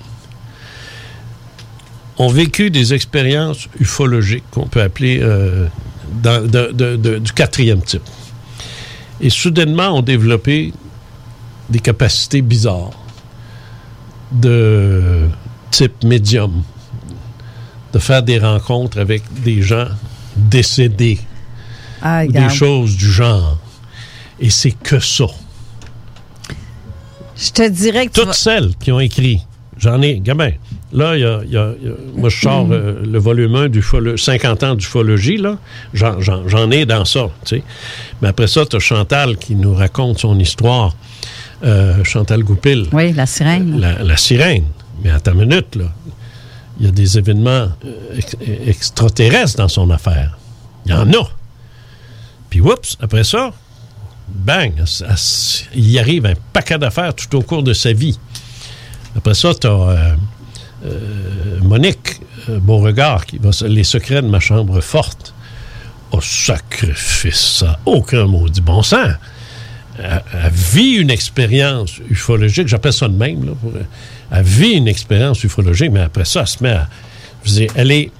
ont 2.18 2.30
vécu 2.30 2.70
des 2.72 2.94
expériences 2.94 3.68
ufologiques 3.80 4.44
qu'on 4.52 4.68
peut 4.68 4.82
appeler 4.82 5.20
euh, 5.22 5.68
dans- 6.24 6.42
de- 6.46 6.72
de- 6.72 6.96
de- 6.96 7.18
du 7.20 7.32
quatrième 7.34 7.82
type. 7.82 8.02
Et 9.22 9.30
soudainement 9.30 9.90
ont 9.98 10.02
développé 10.02 10.74
des 11.72 11.80
capacités 11.80 12.42
bizarres 12.42 12.92
de 14.32 15.28
type 15.72 16.04
médium, 16.04 16.64
de 17.94 18.00
faire 18.00 18.24
des 18.24 18.40
rencontres 18.40 19.00
avec 19.00 19.24
des 19.44 19.62
gens 19.62 19.88
décédés, 20.36 21.20
Ah, 22.02 22.24
ou 22.26 22.32
des 22.32 22.50
choses 22.50 22.96
du 22.98 23.12
genre. 23.12 23.58
Et 24.40 24.50
c'est 24.50 24.72
que 24.72 25.00
ça. 25.00 25.26
Je 27.36 27.50
te 27.52 27.68
dirais 27.70 28.08
que 28.08 28.12
Toutes 28.14 28.28
vas- 28.28 28.34
celles 28.34 28.76
qui 28.80 28.92
ont 28.92 29.00
écrit, 29.00 29.42
j'en 29.78 30.02
ai, 30.02 30.20
gamin. 30.20 30.52
Là, 30.94 31.16
il 31.16 31.22
y 31.22 31.26
a, 31.26 31.40
il 31.46 31.52
y 31.52 31.58
a- 31.58 31.74
il 31.82 31.88
y 31.88 31.92
a- 31.92 31.96
moi, 32.16 32.30
je 32.30 32.40
sors 32.42 32.68
euh, 32.72 33.02
le 33.06 33.18
volume 33.20 33.56
1 33.56 33.70
du 33.70 33.82
50 34.18 34.64
ans 34.64 34.76
d'ufologie, 34.76 35.38
là. 35.38 35.58
J'en 35.94 36.70
ai 36.72 36.86
dans 36.86 37.06
ça, 37.06 37.30
tu 37.46 37.58
sais. 37.58 37.64
Mais 38.22 38.28
après 38.30 38.48
ça, 38.48 38.66
tu 38.66 38.76
as 38.76 38.80
Chantal 38.80 39.38
qui 39.38 39.56
nous 39.56 39.74
raconte 39.74 40.20
son 40.20 40.38
histoire. 40.40 40.96
Euh, 41.64 42.04
Chantal 42.04 42.44
Goupil. 42.44 42.88
Oui, 42.92 43.14
la 43.14 43.26
sirène. 43.26 43.80
La, 43.80 44.02
la 44.04 44.18
sirène. 44.18 44.66
Mais 45.04 45.12
à 45.12 45.20
ta 45.20 45.34
minute, 45.34 45.76
là, 45.76 45.86
il 46.80 46.86
y 46.86 46.90
a 46.90 46.92
des 46.92 47.18
événements 47.18 47.70
euh, 47.86 48.16
ex- 48.18 48.36
extraterrestres 48.66 49.58
dans 49.58 49.68
son 49.68 49.90
affaire. 49.92 50.38
Il 50.86 50.92
y 50.92 50.96
en 50.96 51.12
a. 51.14 51.30
Puis, 52.50 52.62
oups, 52.62 52.98
après 53.00 53.24
ça, 53.24 53.52
bang, 54.28 54.74
il 55.76 55.90
y 55.90 56.00
arrive 56.00 56.26
un 56.26 56.34
paquet 56.54 56.78
d'affaires 56.80 57.14
tout 57.14 57.36
au 57.38 57.42
cours 57.42 57.64
de 57.64 57.74
sa 57.74 57.94
vie. 57.94 58.18
Après 59.16 59.34
ça, 59.36 59.54
tu 59.54 59.68
as 59.68 60.16
Monique 61.62 62.20
euh, 62.50 62.60
Beauregard 62.60 63.26
qui 63.28 63.38
va 63.38 63.52
Les 63.68 63.84
secrets 63.84 64.22
de 64.22 64.28
ma 64.28 64.40
chambre 64.40 64.82
forte. 64.82 65.34
Oh, 66.12 66.20
sacrifice, 66.22 67.58
ça. 67.60 67.80
Aucun 67.86 68.26
maudit 68.26 68.62
bon 68.62 68.82
sens. 68.82 69.12
Elle, 70.04 70.24
elle 70.46 70.52
vit 70.52 70.94
une 70.96 71.10
expérience 71.12 72.00
ufologique, 72.10 72.68
j'appelle 72.68 72.94
ça 72.94 73.08
de 73.08 73.14
même. 73.16 73.46
Là, 73.46 73.52
pour- 73.62 73.72
elle 74.32 74.44
vit 74.44 74.72
une 74.72 74.88
expérience 74.88 75.44
ufologique, 75.44 75.92
mais 75.92 76.02
après 76.02 76.26
ça, 76.26 76.42
elle 76.42 76.48
se 76.48 76.64
met 76.64 76.70
à. 76.72 76.88
dire, 77.46 77.72
elle 77.76 77.92
est, 77.92 78.12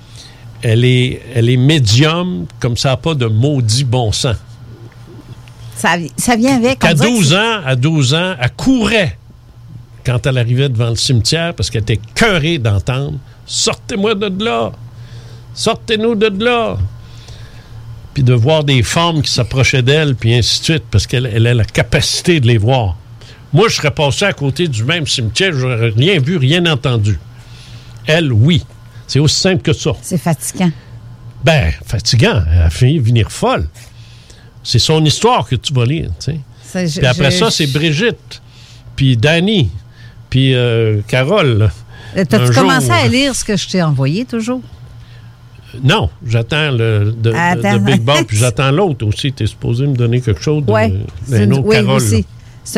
elle 0.62 0.84
est, 0.86 1.22
elle 1.36 1.50
est 1.50 1.58
médium 1.58 2.46
comme 2.60 2.78
ça 2.78 2.90
n'a 2.90 2.98
pas 2.98 3.14
de 3.16 3.26
maudit 3.26 3.84
bon 3.84 4.12
sens. 4.12 4.36
Ça, 5.76 5.96
ça 6.18 6.36
vient 6.36 6.58
avec. 6.58 6.84
À 6.86 6.94
dirait 6.94 7.08
que 7.10 7.16
12 7.16 7.30
c'est- 7.30 7.36
ans, 7.36 7.62
à 7.66 7.76
12 7.76 8.14
ans, 8.14 8.36
elle 8.40 8.52
courait 8.52 9.18
quand 10.06 10.26
elle 10.28 10.38
arrivait 10.38 10.70
devant 10.70 10.90
le 10.90 10.96
cimetière 10.96 11.54
parce 11.56 11.70
qu'elle 11.70 11.82
était 11.84 12.00
cœurée 12.16 12.58
d'entendre 12.58 13.18
Sortez-moi 13.46 14.16
de 14.16 14.44
là! 14.44 14.72
Sortez-nous 15.54 16.16
de 16.16 16.44
là! 16.44 16.78
Puis 18.14 18.24
de 18.24 18.34
voir 18.34 18.64
des 18.64 18.84
formes 18.84 19.22
qui 19.22 19.32
s'approchaient 19.32 19.82
d'elle, 19.84 20.16
puis 20.16 20.34
ainsi 20.34 20.60
de 20.60 20.64
suite, 20.66 20.84
parce 20.92 21.08
qu'elle 21.08 21.26
elle 21.34 21.48
a 21.48 21.54
la 21.54 21.64
capacité 21.64 22.40
de 22.40 22.48
les 22.48 22.58
voir. 22.58 22.98
Moi, 23.54 23.68
je 23.70 23.76
serais 23.76 23.92
passé 23.92 24.26
à 24.26 24.34
côté 24.34 24.68
du 24.68 24.84
même 24.84 25.08
cimetière, 25.08 25.54
j'aurais 25.54 25.90
rien 25.90 26.20
vu, 26.20 26.38
rien 26.38 26.66
entendu. 26.66 27.18
Elle, 28.06 28.32
oui. 28.34 28.64
C'est 29.08 29.20
aussi 29.20 29.36
simple 29.40 29.62
que 29.62 29.74
ça. 29.74 29.92
C'est 30.02 30.18
fatigant. 30.18 30.72
Ben, 31.44 31.72
fatigant. 31.86 32.44
Elle 32.52 32.62
a 32.62 32.70
fini 32.70 33.00
de 33.00 33.04
venir 33.06 33.32
folle. 33.32 33.68
C'est 34.64 34.80
son 34.80 35.04
histoire 35.06 35.48
que 35.48 35.56
tu 35.56 35.74
vas 35.74 35.86
lire, 35.86 36.10
tu 36.24 36.34
sais. 36.34 36.90
Puis 37.00 37.06
après 37.08 37.32
je- 37.32 37.38
ça, 37.38 37.52
c'est 37.52 37.68
Brigitte, 37.68 38.42
puis 38.96 39.18
Danny, 39.18 39.70
Puis 40.30 40.54
euh, 40.56 41.02
Carole. 41.10 41.70
Euh, 42.16 42.24
T'as-tu 42.24 42.54
commencé 42.54 42.86
jour- 42.86 42.96
à 42.96 43.08
lire 43.10 43.36
ce 43.36 43.44
que 43.44 43.58
je 43.58 43.68
t'ai 43.68 43.82
envoyé 43.84 44.24
toujours? 44.24 44.62
Non, 45.84 46.10
j'attends 46.26 46.72
le 46.72 47.14
de, 47.18 47.32
de- 47.32 47.78
Big 47.80 48.02
Bob, 48.02 48.26
puis 48.28 48.38
j'attends 48.38 48.72
l'autre 48.72 49.06
aussi. 49.06 49.32
Tu 49.32 49.44
es 49.44 49.48
supposé 49.48 49.88
me 49.88 49.96
donner 49.96 50.20
quelque 50.22 50.42
chose 50.42 50.66
de- 50.66 50.72
Oui. 50.72 50.94
d'un 51.30 51.52
autre 51.52 51.70
Carole. 51.70 51.90
aussi. 51.98 52.26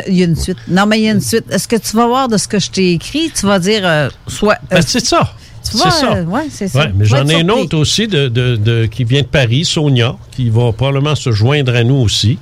Il 0.07 0.13
y 0.17 0.21
a 0.21 0.25
une 0.25 0.35
suite. 0.35 0.57
Non, 0.67 0.85
mais 0.85 0.99
il 0.99 1.03
y 1.05 1.09
a 1.09 1.11
une 1.11 1.21
suite. 1.21 1.45
Est-ce 1.51 1.67
que 1.67 1.75
tu 1.75 1.95
vas 1.97 2.07
voir 2.07 2.27
de 2.29 2.37
ce 2.37 2.47
que 2.47 2.59
je 2.59 2.69
t'ai 2.71 2.93
écrit? 2.93 3.31
Tu 3.35 3.45
vas 3.45 3.59
dire 3.59 3.81
euh, 3.83 4.09
soit. 4.27 4.57
Ben, 4.69 4.81
c'est 4.81 5.03
ça. 5.05 5.33
Tu 5.63 5.71
C'est 5.71 5.77
vois, 5.77 5.91
ça. 5.91 6.13
euh, 6.15 6.23
ouais, 6.25 6.47
c'est 6.49 6.67
ça. 6.67 6.79
Ouais, 6.79 6.91
mais 6.95 7.05
j'en 7.05 7.27
ai 7.27 7.39
une 7.41 7.51
autre 7.51 7.77
aussi 7.77 8.07
de, 8.07 8.27
de- 8.27 8.55
de- 8.57 8.85
qui 8.85 9.03
vient 9.03 9.21
de 9.21 9.27
Paris, 9.27 9.65
Sonia, 9.65 10.15
qui 10.31 10.49
va 10.49 10.71
probablement 10.71 11.15
se 11.15 11.31
joindre 11.31 11.75
à 11.75 11.83
nous 11.83 11.95
aussi. 11.95 12.37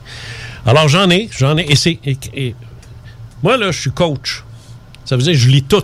Alors 0.65 0.88
j'en 0.88 1.10
ai, 1.10 1.30
j'en 1.36 1.57
ai. 1.57 1.65
Et 1.72 1.76
c'est. 1.76 1.98
et- 2.06 2.18
et- 2.36 2.56
moi, 3.41 3.57
là, 3.57 3.72
je 3.72 3.80
suis 3.82 3.91
coach. 3.91 4.44
Ça 5.06 5.15
veut 5.15 5.23
dire 5.23 5.34
que 5.34 5.40
je 5.40 5.49
lis 5.49 5.64
tout. 5.64 5.84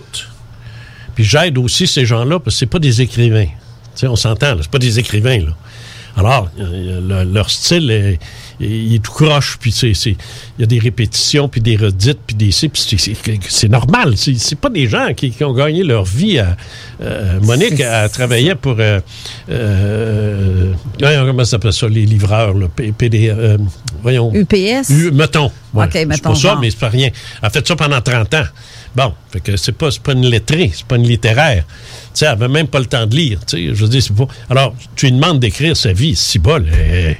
Puis 1.16 1.24
j'aide 1.24 1.58
aussi 1.58 1.88
ces 1.88 2.06
gens-là 2.06 2.38
parce 2.38 2.54
que 2.54 2.58
c'est 2.60 2.66
pas 2.66 2.78
des 2.78 3.02
écrivains. 3.02 3.48
On 4.06 4.16
s'entend, 4.16 4.54
là, 4.54 4.58
c'est 4.62 4.70
pas 4.70 4.78
des 4.78 4.98
écrivains, 4.98 5.38
là. 5.38 5.52
Alors, 6.16 6.50
euh, 6.58 7.00
le- 7.24 7.32
leur 7.32 7.48
style 7.48 7.92
est, 7.92 8.18
il 8.58 8.96
est 8.96 8.98
tout 8.98 9.12
croche, 9.12 9.56
puis 9.60 9.70
c'est, 9.70 9.92
il 10.02 10.16
y 10.58 10.64
a 10.64 10.66
des 10.66 10.80
répétitions, 10.80 11.48
puis 11.48 11.60
des 11.60 11.76
redites, 11.76 12.18
puis 12.26 12.34
des 12.34 12.50
c'est, 12.50 13.68
normal. 13.68 14.14
C'est, 14.16 14.58
pas 14.58 14.68
des 14.68 14.88
gens 14.88 15.14
qui, 15.14 15.30
qui 15.30 15.44
ont 15.44 15.52
gagné 15.52 15.84
leur 15.84 16.04
vie. 16.04 16.40
À, 16.40 16.56
euh, 17.00 17.38
Monique, 17.40 17.78
elle 17.78 18.10
travaillait 18.10 18.56
pour, 18.56 18.74
euh, 18.80 18.98
euh, 19.48 20.72
comment 21.00 21.44
ça 21.44 21.52
s'appelle 21.52 21.72
ça, 21.72 21.88
les 21.88 22.04
livreurs, 22.04 22.54
là, 22.54 22.66
P- 22.74 22.90
PD, 22.92 23.32
voyons. 24.02 24.32
UPS? 24.34 24.90
U- 24.90 25.10
mettons. 25.12 25.52
Ouais, 25.74 25.84
OK, 25.84 25.90
c'est 25.92 26.22
pas 26.22 26.34
ça, 26.34 26.58
mais 26.60 26.70
c'est 26.70 26.80
pas 26.80 26.88
rien. 26.88 27.10
Elle 27.42 27.46
a 27.46 27.50
fait 27.50 27.66
ça 27.66 27.76
pendant 27.76 28.00
30 28.00 28.34
ans. 28.34 28.44
Bon, 28.96 29.12
fait 29.30 29.40
que 29.40 29.56
c'est 29.56 29.72
pas, 29.72 29.90
c'est 29.90 30.02
pas 30.02 30.12
une 30.14 30.26
lettrée, 30.26 30.72
c'est 30.74 30.86
pas 30.86 30.96
une 30.96 31.06
littéraire. 31.06 31.64
Elle 32.24 32.32
avait 32.32 32.48
même 32.48 32.66
pas 32.68 32.78
le 32.78 32.86
temps 32.86 33.06
de 33.06 33.14
lire. 33.14 33.40
Je 33.52 33.72
veux 33.72 33.88
dire, 33.88 34.02
pas. 34.16 34.26
Alors, 34.50 34.74
tu 34.96 35.06
lui 35.06 35.12
demandes 35.12 35.40
d'écrire 35.40 35.76
sa 35.76 35.92
vie, 35.92 36.14
si 36.16 36.38
bol, 36.38 36.66
elle, 36.72 37.16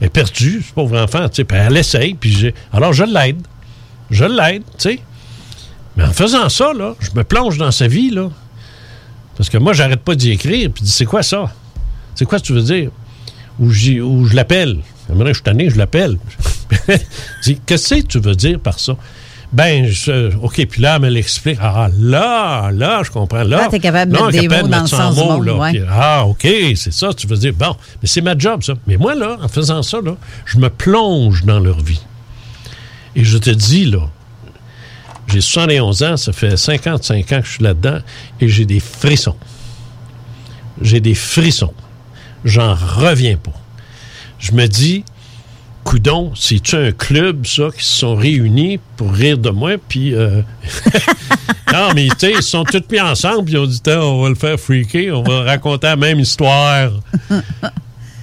est- 0.00 0.08
perdue, 0.08 0.62
ce 0.66 0.72
pauvre 0.72 0.98
enfant. 0.98 1.28
Puis 1.28 1.44
elle 1.50 1.76
essaye, 1.76 2.14
puis. 2.14 2.52
Alors, 2.72 2.92
je 2.92 3.04
l'aide. 3.04 3.40
Je 4.10 4.24
l'aide, 4.24 4.62
tu 4.78 4.90
sais. 4.90 5.00
Mais 5.96 6.04
en 6.04 6.12
faisant 6.12 6.48
ça, 6.48 6.72
là, 6.72 6.94
je 7.00 7.10
me 7.14 7.24
plonge 7.24 7.58
dans 7.58 7.70
sa 7.70 7.86
vie, 7.86 8.10
là. 8.10 8.28
Parce 9.36 9.48
que 9.48 9.58
moi, 9.58 9.72
j'arrête 9.72 10.00
pas 10.00 10.14
d'y 10.14 10.30
écrire, 10.30 10.70
puis 10.72 10.84
dis, 10.84 10.90
c'est 10.90 11.04
quoi 11.04 11.22
ça? 11.22 11.52
C'est 12.14 12.24
quoi 12.24 12.40
tu 12.40 12.52
veux 12.52 12.62
dire? 12.62 12.90
Ou, 13.58 13.70
je 13.70 14.34
l'appelle. 14.34 14.78
Je 15.08 15.32
suis 15.32 15.42
tanné, 15.42 15.70
je 15.70 15.76
l'appelle. 15.76 16.18
qu'est-ce 17.66 17.94
que 17.94 18.00
tu 18.02 18.20
veux 18.20 18.34
dire 18.34 18.60
par 18.60 18.78
ça? 18.78 18.96
Ben, 19.52 19.86
je, 19.86 20.34
OK, 20.36 20.64
puis 20.66 20.80
là, 20.80 20.94
elle 20.96 21.02
me 21.02 21.08
l'explique. 21.08 21.58
Ah, 21.60 21.88
là, 21.98 22.70
là, 22.72 23.02
je 23.04 23.10
comprends. 23.10 23.38
Là, 23.42 23.62
Là, 23.62 23.68
t'es 23.68 23.80
capable 23.80 24.12
de 24.12 24.16
mettre 24.16 24.30
des 24.30 24.42
capable 24.46 24.60
mots 24.62 24.66
de 24.68 24.72
dans 24.72 24.80
le 24.82 24.86
sens 24.86 25.16
mots, 25.16 25.24
monde, 25.24 25.46
là. 25.46 25.54
ouais. 25.56 25.82
Ah, 25.90 26.24
OK, 26.26 26.46
c'est 26.76 26.92
ça, 26.92 27.12
tu 27.12 27.26
veux 27.26 27.36
dire. 27.36 27.52
Bon, 27.54 27.74
mais 28.00 28.06
c'est 28.08 28.20
ma 28.20 28.38
job, 28.38 28.62
ça. 28.62 28.74
Mais 28.86 28.96
moi, 28.96 29.16
là, 29.16 29.38
en 29.42 29.48
faisant 29.48 29.82
ça, 29.82 29.98
là, 30.04 30.14
je 30.46 30.58
me 30.58 30.70
plonge 30.70 31.44
dans 31.44 31.58
leur 31.58 31.80
vie. 31.80 32.00
Et 33.16 33.24
je 33.24 33.38
te 33.38 33.50
dis, 33.50 33.86
là, 33.86 34.08
j'ai 35.26 35.40
71 35.40 36.02
ans, 36.04 36.16
ça 36.16 36.32
fait 36.32 36.56
55 36.56 37.32
ans 37.32 37.40
que 37.40 37.46
je 37.46 37.50
suis 37.52 37.64
là-dedans, 37.64 37.98
et 38.40 38.48
j'ai 38.48 38.66
des 38.66 38.80
frissons. 38.80 39.36
J'ai 40.80 41.00
des 41.00 41.14
frissons. 41.16 41.74
J'en 42.44 42.74
reviens 42.74 43.36
pas. 43.36 43.52
Je 44.38 44.52
me 44.52 44.66
dis, 44.66 45.04
coudon, 45.84 46.32
c'est-tu 46.34 46.76
un 46.76 46.92
club, 46.92 47.46
ça, 47.46 47.68
qui 47.76 47.84
se 47.84 47.98
sont 48.00 48.14
réunis 48.14 48.78
pour 48.96 49.12
rire 49.12 49.38
de 49.38 49.50
moi, 49.50 49.72
puis... 49.88 50.14
euh, 50.14 50.42
non, 51.72 51.88
mais 51.94 52.08
tu 52.08 52.14
sais, 52.18 52.32
ils 52.32 52.42
sont 52.42 52.64
tous 52.64 52.82
mis 52.90 53.00
ensemble, 53.00 53.44
puis 53.44 53.54
ils 53.54 53.58
ont 53.58 53.66
dit, 53.66 53.80
on 53.86 54.22
va 54.22 54.28
le 54.28 54.34
faire 54.34 54.58
freaker, 54.58 55.18
on 55.18 55.22
va 55.22 55.42
raconter 55.42 55.88
la 55.88 55.96
même 55.96 56.20
histoire. 56.20 56.90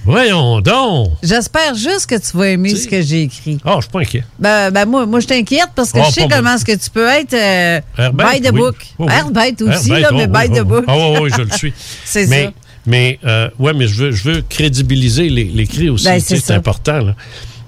Voyons 0.08 0.62
donc! 0.62 1.10
J'espère 1.22 1.74
juste 1.74 2.06
que 2.06 2.14
tu 2.14 2.34
vas 2.34 2.48
aimer 2.48 2.74
ce 2.74 2.88
que 2.88 3.02
j'ai 3.02 3.22
écrit. 3.24 3.58
Ah, 3.62 3.74
je 3.76 3.82
suis 3.82 3.90
pas 3.90 4.00
inquiet. 4.00 4.24
Ben, 4.38 4.70
ben 4.70 4.86
moi, 4.86 5.04
moi 5.04 5.20
je 5.20 5.26
t'inquiète 5.26 5.68
parce 5.74 5.92
que 5.92 5.98
Oh, 5.98 6.04
je 6.08 6.12
sais 6.12 6.28
comment 6.30 6.54
est-ce 6.54 6.64
que 6.64 6.72
tu 6.82 6.88
peux 6.88 7.06
être 7.06 7.34
euh, 7.34 7.80
by 8.12 8.40
the 8.40 8.50
oui. 8.50 8.58
book. 8.58 8.76
Oh, 8.98 9.04
oui. 9.04 9.12
Airbait 9.12 9.62
aussi, 9.62 9.90
là, 9.90 10.08
oh, 10.10 10.14
mais 10.14 10.26
oui, 10.26 10.48
by 10.48 10.56
the 10.56 10.62
oh, 10.62 10.64
book. 10.64 10.84
Ah 10.88 10.96
oui, 10.96 11.18
oui, 11.24 11.30
je 11.36 11.42
le 11.42 11.50
suis. 11.50 11.74
C'est 12.06 12.26
mais, 12.26 12.44
ça. 12.44 12.52
Mais, 12.86 13.18
euh, 13.26 13.50
ouais, 13.58 13.74
mais 13.74 13.86
je 13.86 14.04
veux, 14.04 14.10
je 14.12 14.30
veux 14.30 14.42
crédibiliser 14.48 15.28
l'écrit 15.28 15.90
aussi. 15.90 16.06
Ben, 16.06 16.20
c'est 16.20 16.52
important. 16.52 17.00
Là. 17.00 17.14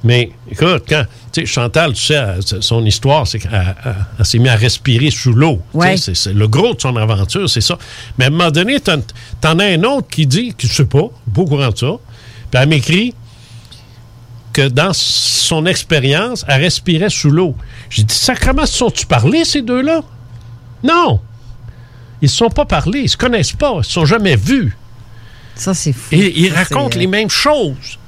Mais 0.03 0.31
écoute, 0.51 0.85
quand, 0.89 1.05
tu 1.31 1.41
sais, 1.43 1.47
Chantal, 1.47 1.93
tu 1.93 2.03
sais, 2.03 2.15
elle- 2.15 2.63
son 2.63 2.85
histoire, 2.87 3.27
c'est 3.27 3.39
qu'elle 3.39 3.75
elle- 3.85 3.95
elle 4.19 4.25
s'est 4.25 4.39
mise 4.39 4.49
à 4.51 4.57
respirer 4.57 5.11
sous 5.11 5.33
l'eau. 5.33 5.61
Ouais. 5.75 5.97
C'est 5.99 6.33
le 6.33 6.49
gros 6.49 6.75
de 6.75 6.81
son 6.81 6.97
aventure, 6.97 7.49
c'est 7.51 7.61
ça. 7.61 7.77
Mais 8.19 8.25
à 8.25 8.29
un 8.29 8.31
moment 8.31 8.51
donné, 8.51 8.81
t'en 8.81 9.01
t'en 9.41 9.59
as 9.59 9.67
un 9.67 9.83
autre 9.85 10.09
qui 10.09 10.27
dit, 10.27 10.55
que 10.55 10.67
je 10.67 10.73
sais 10.73 10.85
pas, 10.87 11.03
pas 11.35 11.43
au 11.43 11.45
courant 11.45 11.69
de 11.69 11.77
ça, 11.77 11.93
puis 12.51 12.61
elle 12.63 12.69
m'écrit 12.69 13.15
que 14.53 14.69
dans 14.69 14.93
son 14.93 15.67
expérience, 15.67 16.45
elle 16.49 16.63
respirait 16.63 17.11
sous 17.11 17.31
l'eau. 17.31 17.55
J'ai 17.91 18.03
dit, 18.03 18.15
sacrement, 18.15 18.67
se 18.67 18.79
sont-tu 18.79 19.07
parlé, 19.07 19.45
ces 19.45 19.63
deux-là? 19.63 20.01
Non! 20.83 21.21
Ils 22.23 22.25
ne 22.25 22.29
se 22.31 22.37
sont 22.37 22.49
pas 22.51 22.65
parlé, 22.65 23.01
ils 23.03 23.09
se 23.09 23.17
connaissent 23.17 23.53
pas, 23.53 23.73
ils 23.75 23.79
ne 23.79 23.83
se 23.83 23.93
sont 23.93 24.05
jamais 24.07 24.37
vus. 24.37 24.77
Ça, 25.55 25.75
c'est 25.75 25.93
fou. 25.93 26.15
Et 26.15 26.33
ils 26.41 26.51
Ça, 26.51 26.57
racontent 26.57 26.97
euh, 26.97 27.01
les 27.01 27.07
mêmes 27.07 27.31
choses. 27.31 27.99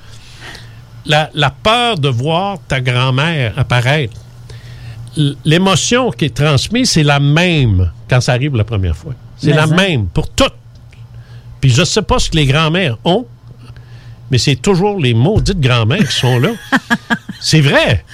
La, 1.07 1.31
la 1.35 1.51
peur 1.51 1.99
de 1.99 2.09
voir 2.09 2.59
ta 2.69 2.81
grand-mère 2.81 3.55
apparaître. 3.59 4.15
L'émotion 5.45 6.11
qui 6.11 6.27
est 6.27 6.35
transmise, 6.35 6.91
c'est 6.91 7.03
la 7.03 7.21
même 7.21 7.91
quand 8.09 8.21
ça 8.21 8.33
arrive 8.33 8.57
la 8.57 8.65
première 8.65 8.97
fois. 8.97 9.15
C'est 9.37 9.53
la 9.53 9.67
ça. 9.67 9.75
même 9.75 10.07
pour 10.07 10.29
toutes. 10.31 10.55
Puis 11.61 11.71
je 11.71 11.81
ne 11.81 11.85
sais 11.85 12.03
pas 12.03 12.19
ce 12.19 12.31
que 12.31 12.37
les 12.37 12.47
grands-mères 12.47 12.97
ont, 13.05 13.27
mais 14.31 14.39
c'est 14.39 14.57
toujours 14.57 14.99
les 14.99 15.13
maudites 15.13 15.61
grand-mères 15.61 16.09
qui 16.09 16.15
sont 16.19 16.39
là. 16.39 16.51
c'est 17.41 17.61
vrai. 17.61 18.05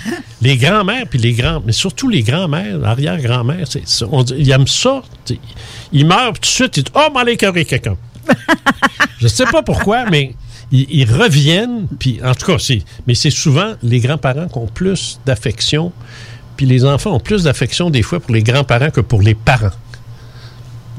Les 0.43 0.57
grands-mères, 0.57 1.05
puis 1.09 1.19
les 1.19 1.33
grands... 1.35 1.63
Mais 1.65 1.73
surtout 1.73 2.09
les 2.09 2.23
grands-mères, 2.23 2.79
l'arrière-grand-mère, 2.79 3.67
c'est- 3.69 3.83
c'est- 3.87 4.05
on 4.11 4.23
dit- 4.25 4.35
ils 4.39 4.51
aiment 4.51 4.67
ça. 4.67 5.03
Ils 5.93 6.07
meurent, 6.07 6.33
tout 6.33 6.41
de 6.41 6.47
suite, 6.47 6.77
ils 6.79 6.83
disent 6.85 6.93
«Oh, 6.97 7.09
m'en 7.15 7.25
quelqu'un.» 7.25 7.97
Je 9.19 9.25
ne 9.25 9.29
sais 9.29 9.47
pas 9.47 9.63
pourquoi, 9.63 10.07
mais 10.11 10.35
ils, 10.73 10.87
ils 10.91 11.11
reviennent, 11.13 11.87
puis 11.99 12.21
en 12.25 12.35
tout 12.35 12.47
cas, 12.47 12.59
c'est... 12.59 12.83
Mais 13.07 13.15
c'est 13.15 13.31
souvent 13.31 13.75
les 13.83 14.01
grands-parents 14.01 14.49
qui 14.49 14.59
ont 14.59 14.67
plus 14.67 15.21
d'affection, 15.27 15.93
puis 16.57 16.67
les 16.67 16.85
enfants 16.85 17.13
ont 17.15 17.21
plus 17.21 17.45
d'affection 17.45 17.91
des 17.91 18.03
fois 18.03 18.21
pour 18.21 18.33
les 18.35 18.43
grands-parents 18.43 18.91
que 18.91 19.01
pour 19.01 19.23
les 19.23 19.35
parents. 19.35 19.71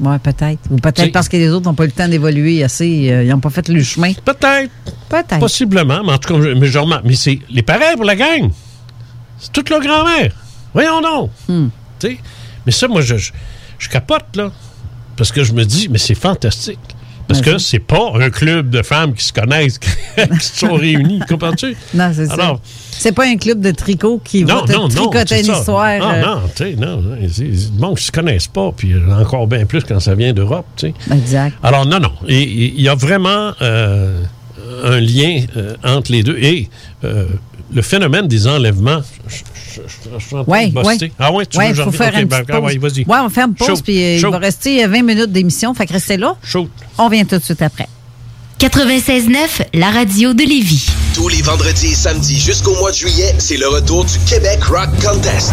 Ouais, 0.00 0.18
peut-être. 0.18 0.60
Ou 0.70 0.76
peut-être 0.76 1.12
parce 1.12 1.28
que 1.28 1.36
les 1.36 1.50
autres 1.50 1.66
n'ont 1.66 1.74
pas 1.74 1.84
eu 1.84 1.88
le 1.88 1.92
temps 1.92 2.08
d'évoluer 2.08 2.64
assez. 2.64 3.10
euh, 3.12 3.22
ils 3.22 3.28
n'ont 3.28 3.38
pas 3.40 3.50
fait 3.50 3.68
le 3.68 3.82
chemin. 3.82 4.12
Peut-être. 4.24 4.70
Peut-être. 5.10 5.38
Possiblement, 5.38 6.02
mais 6.02 6.12
en 6.12 6.18
tout 6.18 6.32
cas, 6.34 6.40
mais, 6.54 6.66
je 6.68 6.78
remarque- 6.78 7.04
mais 7.04 7.14
c'est 7.14 7.38
les 7.50 7.62
parents 7.62 7.94
pour 7.96 8.04
la 8.06 8.16
gang. 8.16 8.50
C'est 9.38 9.52
toute 9.52 9.68
leur 9.68 9.80
grand-mère. 9.80 10.32
Voyons 10.72 11.02
donc. 11.02 11.30
Hmm. 11.48 11.68
Mais 12.64 12.72
ça, 12.72 12.88
moi, 12.88 13.02
je, 13.02 13.16
je, 13.18 13.32
je 13.78 13.88
capote, 13.90 14.36
là. 14.36 14.50
Parce 15.16 15.32
que 15.32 15.44
je 15.44 15.52
me 15.52 15.64
dis, 15.64 15.88
mais 15.90 15.98
c'est 15.98 16.14
fantastique. 16.14 16.78
Parce 17.30 17.42
que 17.42 17.58
c'est 17.58 17.78
pas 17.78 18.12
un 18.18 18.30
club 18.30 18.70
de 18.70 18.82
femmes 18.82 19.14
qui 19.14 19.24
se 19.24 19.32
connaissent, 19.32 19.78
qui 19.78 20.40
se 20.40 20.58
sont 20.58 20.74
réunies. 20.74 21.20
Comprends-tu? 21.28 21.76
Non, 21.94 22.10
c'est 22.14 22.26
ça. 22.26 22.58
C'est 22.90 23.12
pas 23.12 23.24
un 23.24 23.36
club 23.36 23.60
de 23.60 23.70
tricot 23.70 24.20
qui 24.22 24.44
va 24.44 24.54
non, 24.54 24.64
te 24.64 24.72
non, 24.72 24.82
non. 24.82 24.88
tricoter 24.88 25.26
c'est 25.26 25.46
une 25.46 25.54
histoire. 25.54 25.98
Non, 25.98 26.10
euh, 26.10 26.22
non, 26.22 26.40
tu 26.54 26.64
sais, 26.64 26.74
non. 26.76 27.00
non, 27.00 27.16
Bon, 27.74 27.94
ils 27.96 28.00
se 28.02 28.12
connaissent 28.12 28.48
pas, 28.48 28.72
puis 28.76 28.94
encore 29.10 29.46
bien 29.46 29.64
plus 29.64 29.82
quand 29.84 30.00
ça 30.00 30.14
vient 30.14 30.32
d'Europe, 30.32 30.66
tu 30.76 30.88
sais. 30.88 31.14
Exact. 31.14 31.56
Alors, 31.62 31.86
non, 31.86 32.00
non. 32.00 32.12
Il 32.28 32.80
y 32.80 32.88
a 32.88 32.94
vraiment 32.94 33.52
euh, 33.62 34.22
un 34.84 35.00
lien 35.00 35.44
euh, 35.56 35.74
entre 35.84 36.12
les 36.12 36.22
deux. 36.22 36.36
Et 36.38 36.68
euh, 37.04 37.26
le 37.72 37.82
phénomène 37.82 38.26
des 38.28 38.46
enlèvements, 38.46 39.00
je, 39.28 39.36
je- 39.36 39.80
je- 39.82 40.18
je 40.18 40.26
suis 40.26 40.36
en 40.36 40.44
train 40.44 40.52
Oui, 40.58 40.70
de 40.70 40.80
buster. 40.82 41.06
oui. 41.06 41.12
Ah 41.18 41.32
ouais, 41.32 41.46
tu 41.46 41.58
Ouais, 41.58 41.72
veux 41.72 41.84
faut 41.84 41.92
faire 41.92 42.12
Ok, 42.14 42.20
une 42.22 42.28
ben, 42.28 42.42
ah 42.50 42.60
ouais, 42.60 42.76
vas-y. 42.78 43.04
Ouais, 43.06 43.18
on 43.22 43.28
fait 43.30 43.42
une 43.42 43.54
pause, 43.54 43.80
puis 43.82 44.02
euh, 44.02 44.16
il 44.16 44.26
va 44.26 44.38
rester 44.38 44.84
euh, 44.84 44.88
20 44.88 45.02
minutes 45.02 45.32
d'émission. 45.32 45.72
Fait 45.74 45.86
que 45.86 45.92
restez 45.92 46.16
là. 46.16 46.36
Chaud. 46.42 46.68
On 46.98 47.08
vient 47.08 47.24
tout 47.24 47.38
de 47.38 47.42
suite 47.44 47.62
après. 47.62 47.86
96.9, 48.58 49.68
la 49.74 49.90
radio 49.90 50.34
de 50.34 50.42
Lévis. 50.42 50.86
Tous 51.14 51.28
les 51.28 51.40
vendredis 51.42 51.92
et 51.92 51.94
samedis 51.94 52.38
jusqu'au 52.38 52.74
mois 52.76 52.90
de 52.90 52.96
juillet, 52.96 53.34
c'est 53.38 53.56
le 53.56 53.66
retour 53.68 54.04
du 54.04 54.18
Québec 54.28 54.62
Rock 54.64 54.90
Contest. 55.02 55.52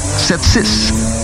681 0.01 0.37
4476. 0.37 1.21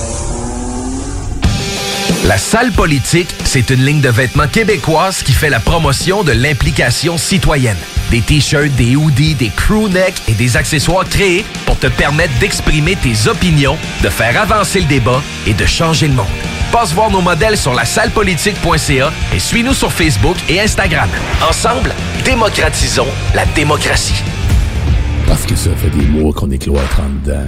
La 2.25 2.37
salle 2.37 2.71
politique, 2.71 3.33
c'est 3.45 3.69
une 3.69 3.83
ligne 3.85 4.01
de 4.01 4.09
vêtements 4.09 4.47
québécoise 4.47 5.23
qui 5.23 5.33
fait 5.33 5.49
la 5.49 5.59
promotion 5.59 6.23
de 6.23 6.31
l'implication 6.31 7.17
citoyenne. 7.17 7.77
Des 8.11 8.21
t-shirts, 8.21 8.75
des 8.75 8.95
hoodies, 8.95 9.35
des 9.35 9.49
crewnecks 9.49 10.21
et 10.27 10.33
des 10.33 10.57
accessoires 10.57 11.07
créés 11.07 11.45
pour 11.65 11.77
te 11.79 11.87
permettre 11.87 12.37
d'exprimer 12.39 12.95
tes 12.95 13.27
opinions, 13.27 13.77
de 14.03 14.09
faire 14.09 14.39
avancer 14.39 14.81
le 14.81 14.87
débat 14.87 15.21
et 15.45 15.53
de 15.53 15.65
changer 15.65 16.07
le 16.07 16.13
monde. 16.13 16.27
Passe 16.71 16.93
voir 16.93 17.09
nos 17.09 17.21
modèles 17.21 17.57
sur 17.57 17.73
la 17.73 17.85
sallepolitique.ca 17.85 19.11
et 19.33 19.39
suis-nous 19.39 19.73
sur 19.73 19.91
Facebook 19.91 20.37
et 20.49 20.59
Instagram. 20.59 21.09
Ensemble, 21.49 21.93
démocratisons 22.25 23.07
la 23.33 23.45
démocratie. 23.45 24.21
Parce 25.25 25.45
que 25.45 25.55
ça 25.55 25.71
fait 25.75 25.89
des 25.89 26.05
mois 26.05 26.33
qu'on 26.33 26.51
est 26.51 26.57
cloître 26.57 27.01
en 27.01 27.09
dedans. 27.25 27.47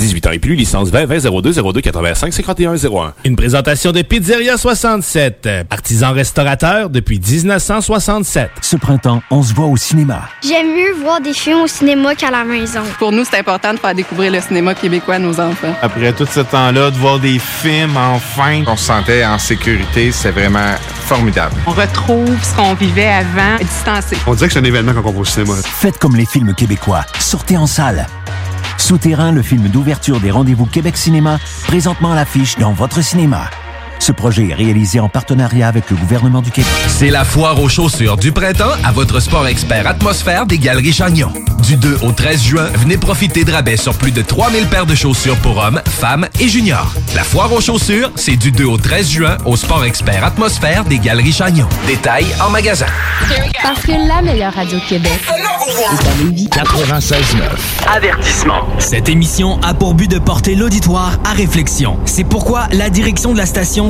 18 0.00 0.26
ans 0.26 0.30
et 0.30 0.38
plus, 0.38 0.54
licence 0.54 0.88
20 0.90 1.04
20 1.04 1.42
02 1.42 1.52
02 1.52 1.80
85 1.80 2.32
51 2.32 2.74
01. 2.74 3.12
Une 3.24 3.36
présentation 3.36 3.92
de 3.92 4.00
Pizzeria 4.02 4.56
67, 4.56 5.48
artisan 5.70 6.12
restaurateur 6.12 6.88
depuis 6.88 7.20
1967. 7.20 8.50
Ce 8.62 8.76
printemps, 8.76 9.22
on 9.30 9.42
se 9.42 9.52
voit 9.52 9.66
au 9.66 9.76
cinéma. 9.76 10.22
J'aime 10.42 10.68
mieux 10.68 10.94
voir 11.02 11.20
des 11.20 11.34
films 11.34 11.60
au 11.60 11.66
cinéma 11.66 12.14
qu'à 12.14 12.30
la 12.30 12.44
maison. 12.44 12.80
Pour 12.98 13.12
nous, 13.12 13.24
c'est 13.24 13.38
important 13.38 13.74
de 13.74 13.78
faire 13.78 13.94
découvrir 13.94 14.32
le 14.32 14.40
cinéma 14.40 14.74
québécois 14.74 15.16
à 15.16 15.18
nos 15.18 15.38
enfants. 15.38 15.74
Après 15.82 16.12
tout 16.12 16.26
ce 16.26 16.40
temps-là, 16.40 16.90
de 16.90 16.96
voir 16.96 17.18
des 17.18 17.38
films, 17.38 17.96
enfin, 17.96 18.62
on 18.66 18.76
se 18.76 18.84
sentait 18.84 19.24
en 19.24 19.38
sécurité, 19.38 20.12
c'est 20.12 20.30
vraiment 20.30 20.74
formidable. 21.10 21.54
On 21.66 21.72
retrouve 21.72 22.36
ce 22.42 22.54
qu'on 22.54 22.74
vivait 22.74 23.08
avant, 23.08 23.56
distancé. 23.60 24.16
On 24.26 24.34
dirait 24.34 24.46
que 24.48 24.54
c'est 24.54 24.60
un 24.60 24.64
événement 24.64 24.92
quand 24.94 25.02
on 25.04 25.12
va 25.12 25.20
au 25.20 25.24
cinéma. 25.24 25.54
Faites 25.62 25.98
comme 25.98 26.16
les 26.16 26.26
films 26.26 26.54
québécois. 26.54 27.04
Sortez 27.18 27.56
en 27.56 27.66
salle. 27.66 28.06
Souterrain, 28.90 29.30
le 29.30 29.40
film 29.40 29.68
d'ouverture 29.68 30.18
des 30.18 30.32
rendez-vous 30.32 30.66
Québec 30.66 30.96
Cinéma, 30.96 31.38
présentement 31.68 32.10
à 32.10 32.16
l'affiche 32.16 32.58
dans 32.58 32.72
votre 32.72 33.00
cinéma. 33.04 33.48
Ce 34.00 34.12
projet 34.12 34.48
est 34.48 34.54
réalisé 34.54 34.98
en 34.98 35.10
partenariat 35.10 35.68
avec 35.68 35.90
le 35.90 35.96
gouvernement 35.96 36.40
du 36.40 36.50
Québec. 36.50 36.72
C'est 36.88 37.10
la 37.10 37.22
foire 37.22 37.60
aux 37.60 37.68
chaussures 37.68 38.16
du 38.16 38.32
printemps 38.32 38.72
à 38.82 38.92
votre 38.92 39.20
sport 39.20 39.46
expert 39.46 39.86
atmosphère 39.86 40.46
des 40.46 40.56
Galeries 40.58 40.94
Chagnon. 40.94 41.30
Du 41.62 41.76
2 41.76 41.98
au 42.02 42.10
13 42.10 42.42
juin, 42.42 42.64
venez 42.76 42.96
profiter 42.96 43.44
de 43.44 43.52
rabais 43.52 43.76
sur 43.76 43.94
plus 43.94 44.10
de 44.10 44.22
3000 44.22 44.66
paires 44.68 44.86
de 44.86 44.94
chaussures 44.94 45.36
pour 45.36 45.58
hommes, 45.58 45.82
femmes 45.86 46.26
et 46.40 46.48
juniors. 46.48 46.94
La 47.14 47.22
foire 47.24 47.52
aux 47.52 47.60
chaussures, 47.60 48.10
c'est 48.16 48.36
du 48.36 48.50
2 48.50 48.64
au 48.64 48.78
13 48.78 49.10
juin 49.10 49.36
au 49.44 49.56
sport 49.56 49.84
expert 49.84 50.24
atmosphère 50.24 50.84
des 50.84 50.98
Galeries 50.98 51.32
Chagnon. 51.32 51.68
Détails 51.86 52.26
en 52.42 52.48
magasin. 52.48 52.86
Parce 53.62 53.82
que 53.82 53.92
la 53.92 54.22
meilleure 54.22 54.54
radio 54.54 54.78
de 54.78 54.84
Québec 54.84 55.12
est 55.28 56.08
à 56.08 56.24
Lévis. 56.24 56.48
96.9. 56.48 57.94
Avertissement. 57.94 58.66
Cette 58.78 59.10
émission 59.10 59.60
a 59.60 59.74
pour 59.74 59.92
but 59.92 60.10
de 60.10 60.18
porter 60.18 60.54
l'auditoire 60.54 61.18
à 61.24 61.32
réflexion. 61.34 61.98
C'est 62.06 62.24
pourquoi 62.24 62.66
la 62.72 62.88
direction 62.88 63.32
de 63.32 63.38
la 63.38 63.46
station 63.46 63.89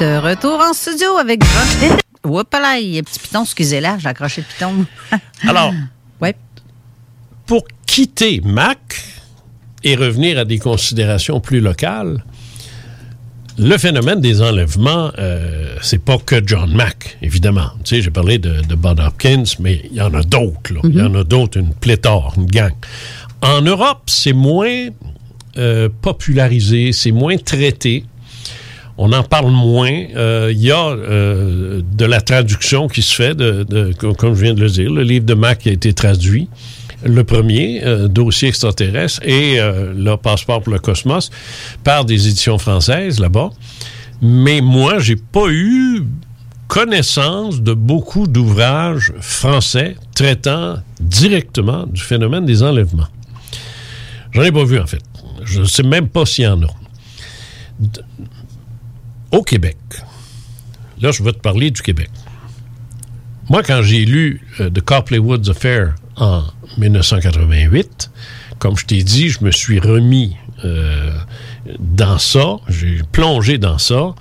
De 0.00 0.16
retour 0.16 0.58
en 0.60 0.72
studio 0.72 1.18
avec. 1.18 1.42
Oups 2.24 2.52
là, 2.52 2.78
il 2.78 2.88
y 2.88 2.96
a 2.96 3.00
un 3.00 3.02
petit 3.02 3.18
piton, 3.18 3.42
excusez-la, 3.42 3.98
j'ai 3.98 4.08
accroché 4.08 4.40
le 4.40 4.46
piton. 4.46 4.86
Alors, 5.46 5.74
ouais. 6.22 6.34
pour 7.46 7.64
quitter 7.84 8.40
Mac 8.42 8.78
et 9.84 9.96
revenir 9.96 10.38
à 10.38 10.46
des 10.46 10.58
considérations 10.58 11.38
plus 11.40 11.60
locales, 11.60 12.24
le 13.58 13.76
phénomène 13.76 14.22
des 14.22 14.40
enlèvements, 14.40 15.10
euh, 15.18 15.76
c'est 15.82 16.02
pas 16.02 16.16
que 16.16 16.40
John 16.46 16.72
Mack, 16.72 17.18
évidemment. 17.20 17.70
Tu 17.84 17.96
sais, 17.96 18.02
j'ai 18.02 18.10
parlé 18.10 18.38
de, 18.38 18.62
de 18.62 18.74
Bud 18.74 19.00
Hopkins, 19.00 19.44
mais 19.58 19.82
il 19.90 19.98
y 19.98 20.00
en 20.00 20.14
a 20.14 20.22
d'autres. 20.22 20.72
là. 20.72 20.80
Il 20.84 20.96
y 20.96 21.02
en 21.02 21.14
a 21.14 21.24
d'autres, 21.24 21.58
une 21.58 21.74
pléthore, 21.74 22.32
une 22.38 22.46
gang. 22.46 22.72
En 23.42 23.60
Europe, 23.60 24.04
c'est 24.06 24.32
moins 24.32 24.88
euh, 25.58 25.90
popularisé, 26.00 26.92
c'est 26.92 27.12
moins 27.12 27.36
traité. 27.36 28.04
On 29.02 29.14
en 29.14 29.22
parle 29.22 29.50
moins. 29.50 30.04
Euh, 30.14 30.52
Il 30.52 30.60
y 30.60 30.70
a 30.70 30.88
euh, 30.88 31.80
de 31.90 32.04
la 32.04 32.20
traduction 32.20 32.86
qui 32.86 33.00
se 33.00 33.14
fait, 33.14 33.34
de, 33.34 33.94
comme 33.94 34.34
je 34.34 34.42
viens 34.42 34.52
de 34.52 34.60
le 34.60 34.68
dire. 34.68 34.92
Le 34.92 35.02
livre 35.02 35.24
de 35.24 35.32
Mac 35.32 35.66
a 35.66 35.70
été 35.70 35.94
traduit. 35.94 36.50
Le 37.02 37.24
premier, 37.24 37.82
euh, 37.82 38.08
Dossier 38.08 38.48
extraterrestre, 38.48 39.22
et 39.24 39.56
le 39.58 40.16
Passeport 40.16 40.60
pour 40.60 40.74
le 40.74 40.78
cosmos, 40.78 41.30
par 41.82 42.04
des 42.04 42.28
éditions 42.28 42.58
françaises 42.58 43.20
là-bas. 43.20 43.48
Mais 44.20 44.60
moi, 44.60 44.98
j'ai 44.98 45.16
pas 45.16 45.48
eu 45.48 46.02
connaissance 46.68 47.62
de 47.62 47.72
beaucoup 47.72 48.26
d'ouvrages 48.26 49.14
français 49.18 49.96
traitant 50.14 50.74
directement 51.00 51.86
du 51.86 52.02
phénomène 52.02 52.44
des 52.44 52.62
enlèvements. 52.62 53.08
J'en 54.32 54.42
ai 54.42 54.52
pas 54.52 54.64
vu, 54.64 54.78
en 54.78 54.86
fait. 54.86 55.02
Je 55.42 55.60
ne 55.60 55.64
sais 55.64 55.84
même 55.84 56.08
pas 56.08 56.26
s'il 56.26 56.44
y 56.44 56.48
en 56.48 56.62
a. 56.64 56.68
Au 59.32 59.42
Québec, 59.42 59.76
là, 61.00 61.12
je 61.12 61.22
vais 61.22 61.32
te 61.32 61.38
parler 61.38 61.70
du 61.70 61.82
Québec. 61.82 62.10
Moi, 63.48 63.62
quand 63.62 63.80
j'ai 63.82 64.04
lu 64.04 64.42
euh, 64.58 64.70
The 64.70 64.80
Copley 64.80 65.18
Woods 65.18 65.48
Affair 65.50 65.94
en 66.16 66.42
1988, 66.78 68.10
comme 68.58 68.76
je 68.76 68.86
t'ai 68.86 69.02
dit, 69.04 69.28
je 69.28 69.44
me 69.44 69.52
suis 69.52 69.78
remis 69.78 70.36
euh, 70.64 71.12
dans 71.78 72.18
ça, 72.18 72.56
j'ai 72.68 73.02
plongé 73.12 73.58
dans 73.58 73.78
ça, 73.78 74.14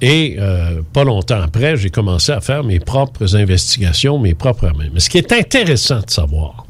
et 0.00 0.36
euh, 0.38 0.80
pas 0.94 1.04
longtemps 1.04 1.42
après, 1.42 1.76
j'ai 1.76 1.90
commencé 1.90 2.32
à 2.32 2.40
faire 2.40 2.64
mes 2.64 2.80
propres 2.80 3.36
investigations, 3.36 4.18
mes 4.18 4.34
propres... 4.34 4.70
Mais 4.94 5.00
ce 5.00 5.10
qui 5.10 5.18
est 5.18 5.32
intéressant 5.32 6.00
de 6.00 6.10
savoir, 6.10 6.66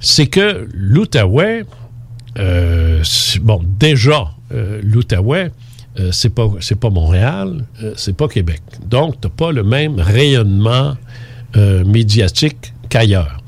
c'est 0.00 0.26
que 0.26 0.68
l'Outaouais, 0.72 1.64
bon, 3.42 3.62
déjà, 3.64 4.32
l'Outaouais, 4.50 5.50
euh, 6.00 6.12
c'est 6.12 6.34
pas 6.34 6.48
pas 6.80 6.90
Montréal, 6.90 7.64
euh, 7.82 7.92
c'est 7.96 8.16
pas 8.16 8.28
Québec. 8.28 8.62
Donc, 8.86 9.20
pas 9.36 9.52
le 9.52 9.64
même 9.64 9.98
rayonnement 9.98 10.96
euh, 11.56 11.84
médiatique 11.84 12.72
qu'ailleurs. 12.88 13.40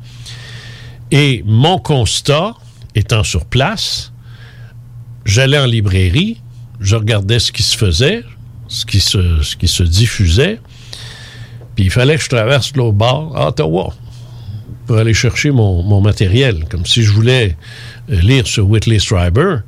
Et 1.11 1.43
mon 1.47 1.79
constat, 1.79 2.55
étant 2.95 3.23
sur 3.23 3.45
place, 3.45 4.13
j'allais 5.25 5.59
en 5.59 5.67
librairie, 5.67 6.41
je 6.81 6.97
regardais 6.97 7.39
ce 7.39 7.53
qui 7.53 7.63
se 7.63 7.77
faisait, 7.77 8.25
ce 8.69 8.85
qui 8.87 9.01
se, 9.01 9.83
diffusait, 9.83 10.61
puis 11.75 11.85
il 11.85 11.91
fallait 11.91 12.17
que 12.17 12.23
je 12.23 12.29
traverse 12.29 12.75
l'autre 12.75 12.97
bord 12.97 13.37
à 13.37 13.49
Ottawa 13.49 13.95
pour 14.87 14.97
aller 14.97 15.15
chercher 15.15 15.51
mon, 15.51 15.83
mon 15.83 16.01
matériel. 16.01 16.65
Comme 16.69 16.87
si 16.87 17.03
je 17.03 17.13
voulais 17.13 17.57
lire 18.09 18.47
sur 18.47 18.69
Whitley 18.69 18.99
Strieber, 18.99 19.63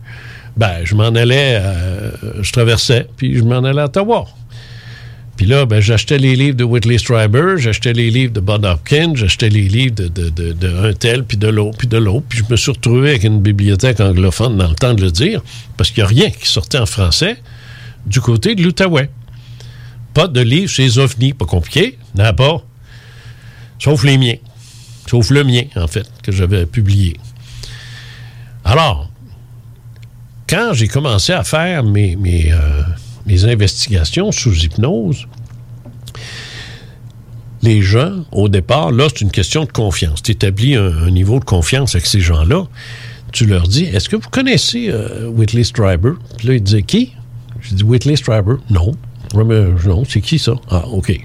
ben, 0.57 0.85
je 0.85 0.95
m'en 0.95 1.09
allais, 1.09 1.59
euh, 1.61 2.11
je 2.43 2.53
traversais, 2.53 3.07
puis 3.16 3.37
je 3.37 3.43
m'en 3.43 3.62
allais 3.65 3.81
à 3.81 3.87
Ottawa. 3.87 4.27
Puis 5.37 5.47
là, 5.47 5.65
ben, 5.65 5.81
j'achetais 5.81 6.19
les 6.19 6.37
livres 6.37 6.57
de 6.57 6.65
Whitley 6.65 6.99
Strieber, 6.99 7.57
j'achetais 7.57 7.95
les 7.95 8.11
livres 8.11 8.33
de 8.33 8.41
Bud 8.41 8.65
Hopkins, 8.65 9.12
j'achetais 9.15 9.49
les 9.49 9.62
livres 9.69 9.95
de, 9.95 10.09
de, 10.09 10.29
de- 10.31 10.93
tel, 10.93 11.24
puis 11.24 11.39
de 11.39 11.49
l'autre, 11.49 11.79
puis 11.79 11.89
de 11.89 11.97
l'autre. 11.97 12.27
Puis 12.29 12.41
je 12.41 12.45
me 12.53 12.57
suis 12.57 12.70
retrouvé 12.70 13.11
avec 13.11 13.24
une 13.24 13.41
bibliothèque 13.41 14.01
anglophone 14.01 14.59
dans 14.59 14.69
le 14.69 14.74
temps 14.74 14.93
de 14.95 15.03
le 15.03 15.11
dire, 15.11 15.43
parce 15.77 15.91
qu'il 15.91 16.03
n'y 16.05 16.07
a 16.07 16.09
rien 16.09 16.31
qui 16.31 16.47
sortait 16.47 16.79
en 16.79 16.87
français 16.87 17.39
du 18.07 18.20
côté 18.20 18.55
de 18.55 18.62
l'Outaouais. 18.62 19.09
Pas 20.12 20.29
de 20.29 20.41
livres 20.43 20.69
chez 20.69 20.83
les 20.83 20.99
OVNI, 20.99 21.33
pas 21.33 21.47
compliqué, 21.47 21.99
n'a 22.15 22.35
pas. 22.35 22.62
Sauf 23.79 24.05
les 24.05 24.19
miens. 24.19 24.37
Sauf 25.11 25.31
le 25.31 25.43
mien, 25.45 25.62
en 25.77 25.89
fait, 25.89 26.09
que 26.23 26.31
j'avais 26.31 26.66
publié. 26.66 27.16
Alors, 28.65 29.11
quand 30.53 30.74
j'ai 30.74 30.87
commencé 30.87 31.33
à 31.33 31.45
faire 31.45 31.83
mes, 31.83 32.15
euh, 32.53 32.83
mes 33.24 33.47
investigations 33.47 34.31
sous 34.33 34.53
hypnose, 34.53 35.27
les 37.62 37.81
gens, 37.81 38.24
au 38.33 38.51
départ, 38.51 38.91
là, 38.91 39.07
c'est 39.09 39.23
une 39.23 39.31
question 39.31 39.65
de 39.65 39.73
confiance. 39.73 40.23
Tu 40.23 40.33
établis 40.33 40.77
un, 40.77 41.09
niveau 41.09 41.39
de 41.39 41.45
confiance 41.47 41.95
avec 41.95 42.07
ces 42.07 42.20
gens-là. 42.20 42.66
Tu 43.33 43.47
leur 43.47 43.66
dis, 43.66 43.85
est-ce 43.85 44.11
que 44.11 44.16
vous 44.16 44.29
connaissez 44.29 44.91
euh, 44.91 45.27
Whitley 45.29 45.65
Strieber? 45.65 46.12
Puis 46.37 46.49
là, 46.49 46.55
ils 46.55 46.62
disaient, 46.62 46.83
qui? 46.83 47.15
J'ai 47.62 47.77
dit, 47.77 47.83
Whitley 47.83 48.16
Strieber. 48.16 48.57
Non. 48.69 48.95
Mais, 49.35 49.69
non, 49.87 50.05
c'est 50.07 50.20
qui 50.20 50.39
ça? 50.39 50.53
Ah, 50.70 50.87
OK. 50.89 51.19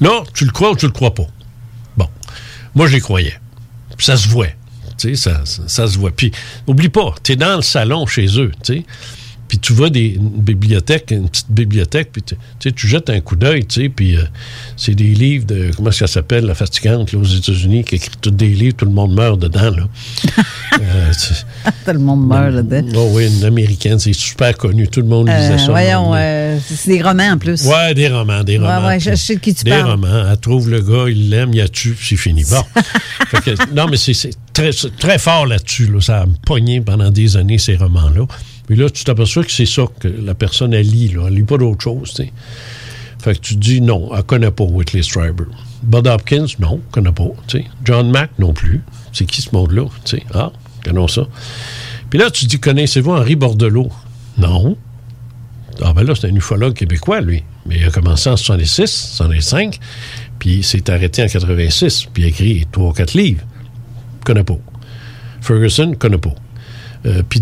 Là, 0.00 0.22
tu 0.32 0.44
le 0.44 0.52
crois 0.52 0.70
ou 0.70 0.76
tu 0.76 0.86
le 0.86 0.92
crois 0.92 1.14
pas? 1.14 1.26
Bon. 1.96 2.06
Moi, 2.76 2.86
j'y 2.86 3.00
croyais. 3.00 3.34
Ça 3.98 4.16
se 4.16 4.28
voit. 4.28 4.50
Ça, 5.14 5.42
ça, 5.44 5.62
ça 5.66 5.86
se 5.86 5.98
voit. 5.98 6.10
Puis, 6.10 6.32
oublie 6.66 6.88
pas, 6.88 7.14
tu 7.22 7.32
es 7.32 7.36
dans 7.36 7.56
le 7.56 7.62
salon 7.62 8.06
chez 8.06 8.26
eux, 8.40 8.52
tu 8.62 8.74
sais. 8.74 8.84
Puis 9.54 9.60
tu 9.60 9.72
vois 9.72 9.88
des, 9.88 10.14
une 10.16 10.30
bibliothèque, 10.42 11.12
une 11.12 11.28
petite 11.28 11.48
bibliothèque, 11.48 12.08
puis 12.12 12.22
tu 12.58 12.72
tu 12.72 12.88
jettes 12.88 13.08
un 13.08 13.20
coup 13.20 13.36
d'œil, 13.36 13.64
tu 13.64 13.82
sais, 13.82 13.88
puis 13.88 14.16
euh, 14.16 14.22
c'est 14.76 14.96
des 14.96 15.14
livres 15.14 15.46
de, 15.46 15.70
comment 15.76 15.92
ça 15.92 16.08
s'appelle, 16.08 16.44
la 16.44 16.56
fatigante, 16.56 17.12
là, 17.12 17.20
aux 17.20 17.24
États-Unis, 17.24 17.84
qui 17.84 17.94
écrit 17.94 18.10
tous 18.20 18.32
des 18.32 18.48
livres, 18.48 18.74
tout 18.76 18.84
le 18.84 18.90
monde 18.90 19.14
meurt 19.14 19.38
dedans, 19.38 19.70
là. 19.70 19.88
Euh, 20.80 21.12
Tout 21.86 21.92
le 21.92 22.00
monde 22.00 22.26
meurt 22.26 22.52
là-dedans. 22.52 22.88
Oh 22.96 23.10
oui, 23.12 23.28
une 23.38 23.44
américaine, 23.44 24.00
c'est 24.00 24.12
super 24.12 24.56
connu, 24.56 24.88
tout 24.88 25.00
le 25.02 25.06
monde 25.06 25.28
lisait 25.28 25.52
Euh, 25.52 25.58
ça. 25.58 25.70
voyons, 25.70 26.12
euh, 26.16 26.58
c'est 26.66 26.90
des 26.90 27.00
romans 27.00 27.30
en 27.34 27.38
plus. 27.38 27.64
Ouais, 27.64 27.94
des 27.94 28.08
romans, 28.08 28.42
des 28.42 28.58
Ouais, 28.58 28.66
romans. 28.74 28.88
ouais, 28.88 28.98
je- 28.98 29.10
je 29.10 29.14
sais 29.14 29.36
de 29.36 29.40
qui 29.40 29.54
tu 29.54 29.62
des 29.62 29.70
parles. 29.70 29.92
romans. 29.92 30.26
Elle 30.28 30.36
trouve 30.38 30.68
le 30.68 30.80
gars, 30.80 31.04
il 31.08 31.30
l'aime, 31.30 31.50
il 31.54 31.60
a 31.60 31.68
tue, 31.68 31.96
c'est 32.02 32.16
fini. 32.16 32.42
Bon. 32.50 32.64
Que, 33.44 33.72
non, 33.74 33.86
mais 33.88 33.96
c'est 33.96 34.30
très, 34.52 34.70
très 34.98 35.18
fort 35.18 35.46
là-dessus. 35.46 35.86
là. 35.86 36.00
Ça 36.00 36.22
a 36.22 36.26
me 36.26 36.34
pogné 36.44 36.80
pendant 36.80 37.10
des 37.10 37.36
années, 37.36 37.58
ces 37.58 37.76
romans-là. 37.76 38.26
Puis 38.66 38.76
là, 38.76 38.88
tu 38.88 39.04
t'aperçois 39.04 39.44
que 39.44 39.52
c'est 39.52 39.66
ça 39.66 39.84
que 40.00 40.08
la 40.08 40.34
personne, 40.34 40.72
elle 40.72 40.88
lit. 40.88 41.08
Là. 41.08 41.24
Elle 41.28 41.34
lit 41.34 41.42
pas 41.42 41.58
d'autre 41.58 41.82
chose, 41.82 42.10
tu 42.10 42.24
sais. 42.24 42.32
Fait 43.22 43.34
que 43.34 43.40
tu 43.40 43.56
dis 43.56 43.80
non, 43.80 44.10
elle 44.14 44.22
connaît 44.22 44.50
pas 44.50 44.64
Whitley 44.64 45.02
Strieber. 45.02 45.46
Bud 45.82 46.06
Hopkins, 46.06 46.46
non, 46.58 46.80
connaît 46.90 47.12
pas. 47.12 47.28
John 47.84 48.10
Mack, 48.10 48.30
non 48.38 48.52
plus. 48.52 48.82
C'est 49.12 49.24
qui 49.24 49.42
ce 49.42 49.54
monde-là? 49.54 49.86
Ah, 50.34 50.52
connaissons 50.84 51.08
ça. 51.08 51.28
Puis 52.10 52.18
là, 52.18 52.30
tu 52.30 52.46
dis, 52.46 52.58
connaissez-vous 52.60 53.12
Henri 53.12 53.34
Bordelot? 53.34 53.90
Non. 54.38 54.76
Ah 55.82 55.92
ben 55.92 56.04
là, 56.04 56.14
c'est 56.14 56.28
un 56.28 56.34
ufologue 56.34 56.74
québécois, 56.74 57.20
lui. 57.20 57.42
Mais 57.66 57.78
il 57.78 57.84
a 57.84 57.90
commencé 57.90 58.28
en 58.30 58.36
66, 58.36 58.86
65, 59.16 59.80
puis 60.38 60.56
il 60.56 60.64
s'est 60.64 60.90
arrêté 60.90 61.22
en 61.22 61.26
86, 61.26 62.06
puis 62.12 62.22
il 62.22 62.26
a 62.26 62.28
écrit 62.28 62.66
trois 62.70 62.90
ou 62.90 62.92
quatre 62.92 63.14
livres. 63.14 63.44
Connais 64.24 64.44
pas. 64.44 64.58
Ferguson, 65.40 65.94
connais 65.98 66.18
pas. 66.18 66.34
Euh, 67.06 67.22
puis. 67.28 67.40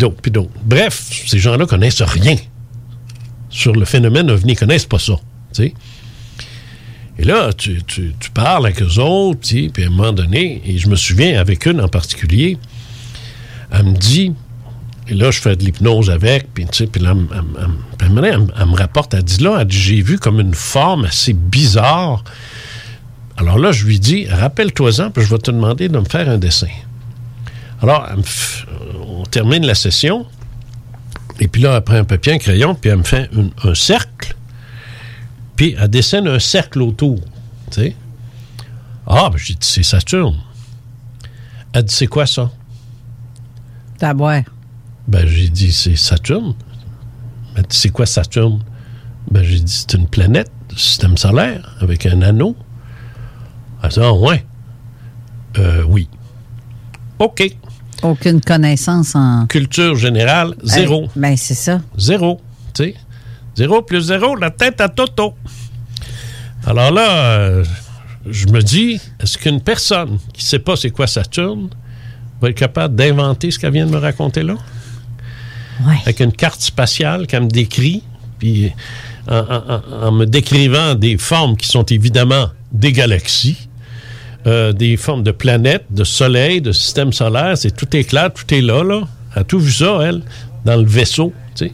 Bref, 0.65 1.25
ces 1.27 1.39
gens-là 1.39 1.67
connaissent 1.67 2.03
rien 2.03 2.37
sur 3.53 3.75
le 3.75 3.85
phénomène 3.85 4.31
ovni, 4.31 4.53
ils 4.53 4.59
connaissent 4.59 4.87
pas 4.87 4.99
ça. 4.99 5.15
Et 7.19 7.25
là, 7.25 7.53
tu, 7.53 7.83
parles 8.33 8.67
avec 8.67 8.83
eux 8.83 8.99
autres, 8.99 9.41
puis 9.41 9.71
à 9.85 9.87
un 9.87 9.91
moment 9.91 10.13
donné, 10.13 10.63
et 10.65 10.79
je 10.79 10.89
me 10.89 10.97
souviens 10.97 11.39
avec 11.39 11.67
une 11.67 11.81
en 11.81 11.89
particulier, 11.89 12.59
elle 13.71 13.85
me 13.85 13.97
dit, 13.97 14.33
et 15.09 15.15
là, 15.15 15.31
je 15.31 15.41
fais 15.41 15.55
de 15.55 15.65
l'hypnose 15.65 16.11
avec, 16.11 16.53
puis 16.55 16.65
là, 17.01 17.15
elle, 18.01 18.07
elle 18.07 18.11
me- 18.11 18.77
rapporte, 18.77 19.15
elle 19.15 19.23
dit 19.23 19.43
là, 19.43 19.65
j'ai 19.69 20.01
vu 20.01 20.19
comme 20.19 20.41
une 20.41 20.55
forme 20.55 21.05
assez 21.05 21.35
bizarre. 21.35 22.25
Alors 23.37 23.59
là, 23.59 23.73
je 23.73 23.85
lui 23.85 23.99
dis, 24.01 24.27
rappelle-toi-en, 24.27 25.11
puis 25.11 25.25
je 25.25 25.31
vais 25.31 25.39
te 25.39 25.51
demander 25.51 25.89
de 25.89 25.99
me 25.99 26.05
faire 26.05 26.29
un 26.29 26.39
dessin. 26.39 26.69
Alors, 27.83 28.07
elle 28.11 28.17
me 28.19 28.23
f- 28.23 28.65
on 29.09 29.25
termine 29.25 29.67
la 29.67 29.75
session, 29.75 30.27
et 31.41 31.49
puis 31.49 31.63
là, 31.63 31.77
elle 31.77 31.83
prend 31.83 31.97
un 31.97 32.05
papier, 32.05 32.35
un 32.35 32.39
crayon, 32.39 32.75
puis 32.75 32.91
elle 32.91 32.99
me 32.99 33.03
fait 33.03 33.29
une- 33.33 33.51
un 33.65 33.75
cercle, 33.75 34.37
puis 35.57 35.75
elle 35.79 35.89
dessine 35.89 36.29
un 36.29 36.39
cercle 36.39 36.81
autour, 36.83 37.19
tu 37.71 37.81
sais. 37.83 37.97
Ah, 39.07 39.29
ben 39.31 39.37
j'ai 39.39 39.55
dit, 39.55 39.67
c'est 39.67 39.83
Saturne. 39.83 40.37
Elle 41.73 41.85
dit, 41.85 41.95
c'est 41.95 42.07
quoi 42.07 42.27
ça? 42.27 42.51
Boire. 44.15 44.43
Ben, 45.09 45.27
j'ai 45.27 45.49
dit, 45.49 45.73
c'est 45.73 45.97
Saturne. 45.97 46.55
Elle 47.57 47.63
dit, 47.65 47.77
c'est 47.77 47.91
quoi 47.91 48.07
Saturne? 48.07 48.63
Ben, 49.31 49.43
j'ai 49.43 49.61
dit, 49.61 49.73
c'est 49.73 49.95
une 49.95 50.09
planète 50.09 50.51
du 50.69 50.77
système 50.79 51.17
solaire 51.17 51.77
avec 51.81 52.07
un 52.07 52.23
anneau. 52.23 52.57
Elle 53.83 53.91
dit, 53.91 54.01
ah, 54.01 54.13
ouais. 54.13 54.45
Euh, 55.59 55.85
oui. 55.87 56.09
OK. 57.19 57.43
Aucune 58.03 58.41
connaissance 58.41 59.15
en. 59.15 59.47
Culture 59.47 59.95
générale, 59.97 60.55
zéro. 60.65 61.09
Ben, 61.17 61.37
c'est 61.37 61.55
ça. 61.55 61.81
Zéro. 61.97 62.41
Tu 62.75 62.85
sais? 62.85 62.95
Zéro 63.57 63.83
plus 63.83 64.03
zéro, 64.03 64.35
la 64.37 64.51
tête 64.51 64.81
à 64.81 64.89
Toto. 64.89 65.35
Alors 66.67 66.91
là, 66.93 67.11
euh, 67.11 67.65
je 68.29 68.47
me 68.49 68.61
dis, 68.63 69.01
est-ce 69.21 69.37
qu'une 69.39 69.61
personne 69.61 70.19
qui 70.33 70.43
ne 70.45 70.49
sait 70.49 70.59
pas 70.59 70.77
c'est 70.77 70.91
quoi 70.91 71.07
Saturne 71.07 71.69
va 72.41 72.49
être 72.51 72.57
capable 72.57 72.95
d'inventer 72.95 73.51
ce 73.51 73.59
qu'elle 73.59 73.73
vient 73.73 73.87
de 73.87 73.91
me 73.91 73.99
raconter 73.99 74.43
là? 74.43 74.55
Avec 76.03 76.21
une 76.21 76.33
carte 76.33 76.61
spatiale 76.61 77.27
qu'elle 77.27 77.45
me 77.45 77.49
décrit, 77.49 78.03
puis 78.39 78.73
en, 79.29 79.37
en- 79.39 79.75
en- 79.75 80.07
en 80.09 80.13
me 80.13 80.25
décrivant 80.27 80.95
des 80.95 81.19
formes 81.19 81.57
qui 81.57 81.67
sont 81.69 81.85
évidemment 81.85 82.49
des 82.73 82.93
galaxies, 82.93 83.69
euh, 84.47 84.73
des 84.73 84.97
formes 84.97 85.23
de 85.23 85.31
planètes, 85.31 85.85
de 85.91 86.05
soleil, 86.05 86.61
de 86.61 86.73
système 86.73 87.13
solaire, 87.13 87.57
c'est 87.57 87.75
tout 87.75 87.97
est 87.97 88.05
clair, 88.05 88.33
tout 88.33 88.53
est 88.55 88.61
là, 88.61 88.83
là. 88.83 89.03
Elle 89.35 89.43
a 89.43 89.45
tout 89.45 89.61
vu 89.61 89.73
ça, 89.73 89.99
elle, 90.03 90.23
dans 90.65 90.77
le 90.77 90.85
vaisseau, 90.85 91.33
tu 91.55 91.67
sais. 91.67 91.73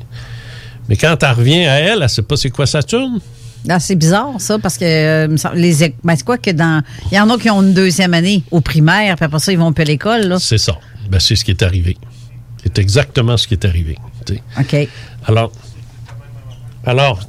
Mais 0.89 0.97
quand 0.97 1.23
elle 1.23 1.33
revient 1.33 1.67
à 1.67 1.81
elle, 1.81 1.93
elle 1.95 2.03
ne 2.03 2.09
sait 2.09 2.23
pas 2.23 2.37
c'est 2.37 2.51
quoi 2.51 2.67
Saturne. 2.67 3.21
Ah, 3.69 3.81
c'est 3.81 3.97
bizarre, 3.97 4.35
ça, 4.39 4.59
parce 4.59 4.79
que 4.79 4.85
euh, 4.85 5.37
les 5.55 5.95
ben, 6.05 6.15
c'est 6.17 6.25
quoi 6.25 6.39
que 6.39 6.51
dans. 6.51 6.83
Il 7.11 7.17
y 7.17 7.21
en 7.21 7.29
a 7.29 7.39
qui 7.39 7.51
ont 7.51 7.63
une 7.63 7.75
deuxième 7.75 8.15
année 8.15 8.43
au 8.51 8.61
primaire, 8.61 9.17
puis 9.17 9.25
après 9.25 9.39
ça, 9.41 9.53
ils 9.53 9.59
vont 9.59 9.73
plus 9.73 9.83
à 9.83 9.87
l'école, 9.87 10.23
là. 10.23 10.39
C'est 10.39 10.59
ça. 10.59 10.79
Ben, 11.11 11.19
c'est 11.19 11.37
ce 11.37 11.45
qui 11.45 11.51
est 11.51 11.63
arrivé. 11.63 11.97
C'est 12.63 12.79
exactement 12.79 13.37
ce 13.37 13.47
qui 13.49 13.55
est 13.55 13.65
arrivé. 13.65 13.97
OK. 14.59 14.89
Alors, 15.27 15.53
alors, 16.85 17.21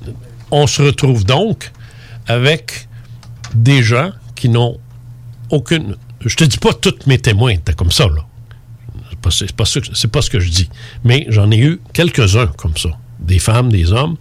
on 0.51 0.67
se 0.67 0.81
retrouve 0.81 1.25
donc 1.25 1.71
avec 2.27 2.87
des 3.53 3.83
gens 3.83 4.11
qui 4.35 4.49
n'ont 4.49 4.77
aucune. 5.49 5.95
Je 6.25 6.35
te 6.35 6.43
dis 6.43 6.57
pas 6.57 6.73
tous 6.73 6.95
mes 7.07 7.17
témoins 7.19 7.51
étaient 7.51 7.73
comme 7.73 7.91
ça, 7.91 8.07
là. 8.07 8.25
C'est 9.31 9.51
pas, 9.55 9.65
ce 9.65 10.29
que 10.29 10.39
je 10.39 10.49
dis. 10.49 10.69
Mais 11.03 11.25
j'en 11.29 11.51
ai 11.51 11.57
eu 11.59 11.81
quelques-uns 11.93 12.47
comme 12.47 12.77
ça. 12.77 12.89
Des 13.19 13.39
femmes, 13.39 13.69
des 13.71 13.91
hommes, 13.91 14.15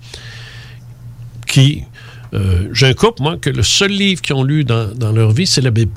qui. 1.47 1.85
euh, 2.35 2.69
J'ai 2.73 2.87
un 2.89 2.95
couple, 2.95 3.23
moi, 3.23 3.37
que 3.37 3.51
le 3.51 3.63
seul 3.63 3.91
livre 3.93 4.21
qu'ils 4.21 4.35
ont 4.35 4.43
lu 4.43 4.65
dans, 4.65 4.93
dans 4.95 5.13
leur 5.13 5.31
vie, 5.31 5.47
c'est 5.47 5.61
la 5.61 5.71
Bible. 5.71 5.93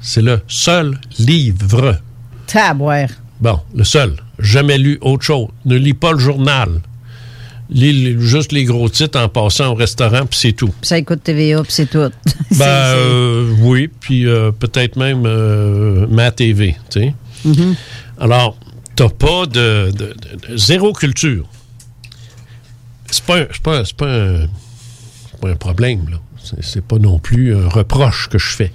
C'est 0.00 0.22
le 0.22 0.40
seul 0.46 0.98
livre. 1.18 1.98
Tabouère. 2.46 3.10
Bon, 3.40 3.60
le 3.74 3.82
seul. 3.84 4.14
Jamais 4.38 4.78
lu 4.78 4.98
autre 5.00 5.24
chose. 5.24 5.48
Ne 5.64 5.76
lis 5.76 5.94
pas 5.94 6.12
le 6.12 6.18
journal. 6.18 6.80
Les- 7.68 8.16
juste 8.20 8.52
les 8.52 8.64
gros 8.64 8.88
titres 8.88 9.18
en 9.18 9.28
passant 9.28 9.72
au 9.72 9.74
restaurant, 9.74 10.24
puis 10.26 10.38
c'est 10.38 10.52
tout. 10.52 10.72
Ça 10.82 10.98
écoute 10.98 11.22
TVA, 11.24 11.62
puis 11.62 11.72
c'est 11.72 11.90
tout. 11.90 11.98
Ben, 12.58 12.64
euh, 12.64 13.54
oui, 13.60 13.88
puis 13.88 14.26
euh, 14.26 14.52
peut-être 14.52 14.96
même 14.96 15.24
euh, 15.26 16.06
ma 16.08 16.30
TV, 16.30 16.76
tu 16.90 17.00
sais. 17.00 17.14
Mhm. 17.44 17.74
Alors, 18.20 18.56
t'as 18.94 19.08
pas 19.08 19.46
de, 19.46 19.90
de- 19.90 20.14
de- 20.14 20.52
de- 20.52 20.56
zéro 20.56 20.92
culture. 20.92 21.44
C'est 23.10 23.24
pas, 23.24 23.38
un- 23.40 23.46
c'est 23.52 23.62
pas, 23.62 23.82
pas, 23.96 24.06
un, 24.06 24.46
pas 25.40 25.48
un 25.50 25.56
problème, 25.56 26.06
là. 26.10 26.18
C'est- 26.42 26.62
C'est 26.62 26.84
pas 26.84 26.98
non 26.98 27.18
plus 27.18 27.54
un 27.56 27.68
reproche 27.68 28.28
que 28.28 28.38
je 28.38 28.48
fais. 28.54 28.72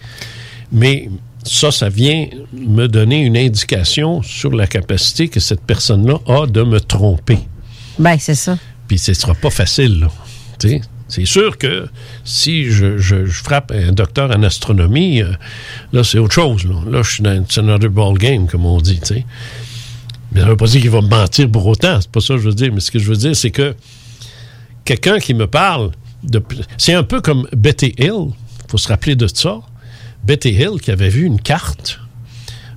Mais 0.71 1.09
ça, 1.43 1.71
ça 1.71 1.89
vient 1.89 2.27
me 2.53 2.87
donner 2.87 3.21
une 3.21 3.37
indication 3.37 4.21
sur 4.21 4.51
la 4.53 4.67
capacité 4.67 5.27
que 5.29 5.39
cette 5.39 5.61
personne-là 5.61 6.19
a 6.27 6.45
de 6.47 6.63
me 6.63 6.79
tromper. 6.79 7.39
Ben, 7.97 8.17
c'est 8.19 8.35
ça. 8.35 8.57
Puis 8.91 8.99
ce 8.99 9.13
sera 9.13 9.33
pas 9.33 9.49
facile, 9.49 10.09
C'est 10.59 11.23
sûr 11.23 11.57
que 11.57 11.87
si 12.25 12.65
je, 12.65 13.25
frappe 13.25 13.71
un 13.71 13.93
docteur 13.93 14.29
en 14.31 14.43
astronomie, 14.43 15.21
euh, 15.21 15.31
là, 15.93 16.03
c'est 16.03 16.17
autre 16.17 16.33
chose. 16.33 16.65
Là, 16.65 17.01
je 17.01 17.09
suis 17.09 17.23
dans 17.23 17.41
it's 17.41 17.57
another 17.57 17.89
ball 17.89 18.17
game, 18.17 18.47
comme 18.47 18.65
on 18.65 18.81
dit. 18.81 18.99
tu 18.99 19.05
sais. 19.05 19.25
Mais 20.33 20.41
ça 20.41 20.45
ne 20.47 20.51
veut 20.51 20.57
pas 20.57 20.65
dire 20.65 20.81
qu'il 20.81 20.89
va 20.89 20.99
me 20.99 21.07
mentir 21.07 21.49
pour 21.49 21.65
autant. 21.67 22.01
C'est 22.01 22.11
pas 22.11 22.19
ça 22.19 22.33
que 22.33 22.41
je 22.41 22.49
veux 22.49 22.53
dire. 22.53 22.73
Mais 22.73 22.81
ce 22.81 22.91
que 22.91 22.99
je 22.99 23.05
veux 23.05 23.15
dire, 23.15 23.33
c'est 23.33 23.49
que 23.49 23.75
quelqu'un 24.83 25.19
qui 25.19 25.35
me 25.35 25.47
parle 25.47 25.91
de. 26.21 26.43
C'est 26.77 26.93
un 26.93 27.03
peu 27.03 27.21
comme 27.21 27.47
Betty 27.55 27.95
Hill. 27.97 28.33
Il 28.33 28.71
faut 28.71 28.77
se 28.77 28.89
rappeler 28.89 29.15
de 29.15 29.27
ça. 29.27 29.61
Betty 30.25 30.49
Hill 30.49 30.81
qui 30.81 30.91
avait 30.91 31.07
vu 31.07 31.23
une 31.23 31.39
carte 31.39 32.01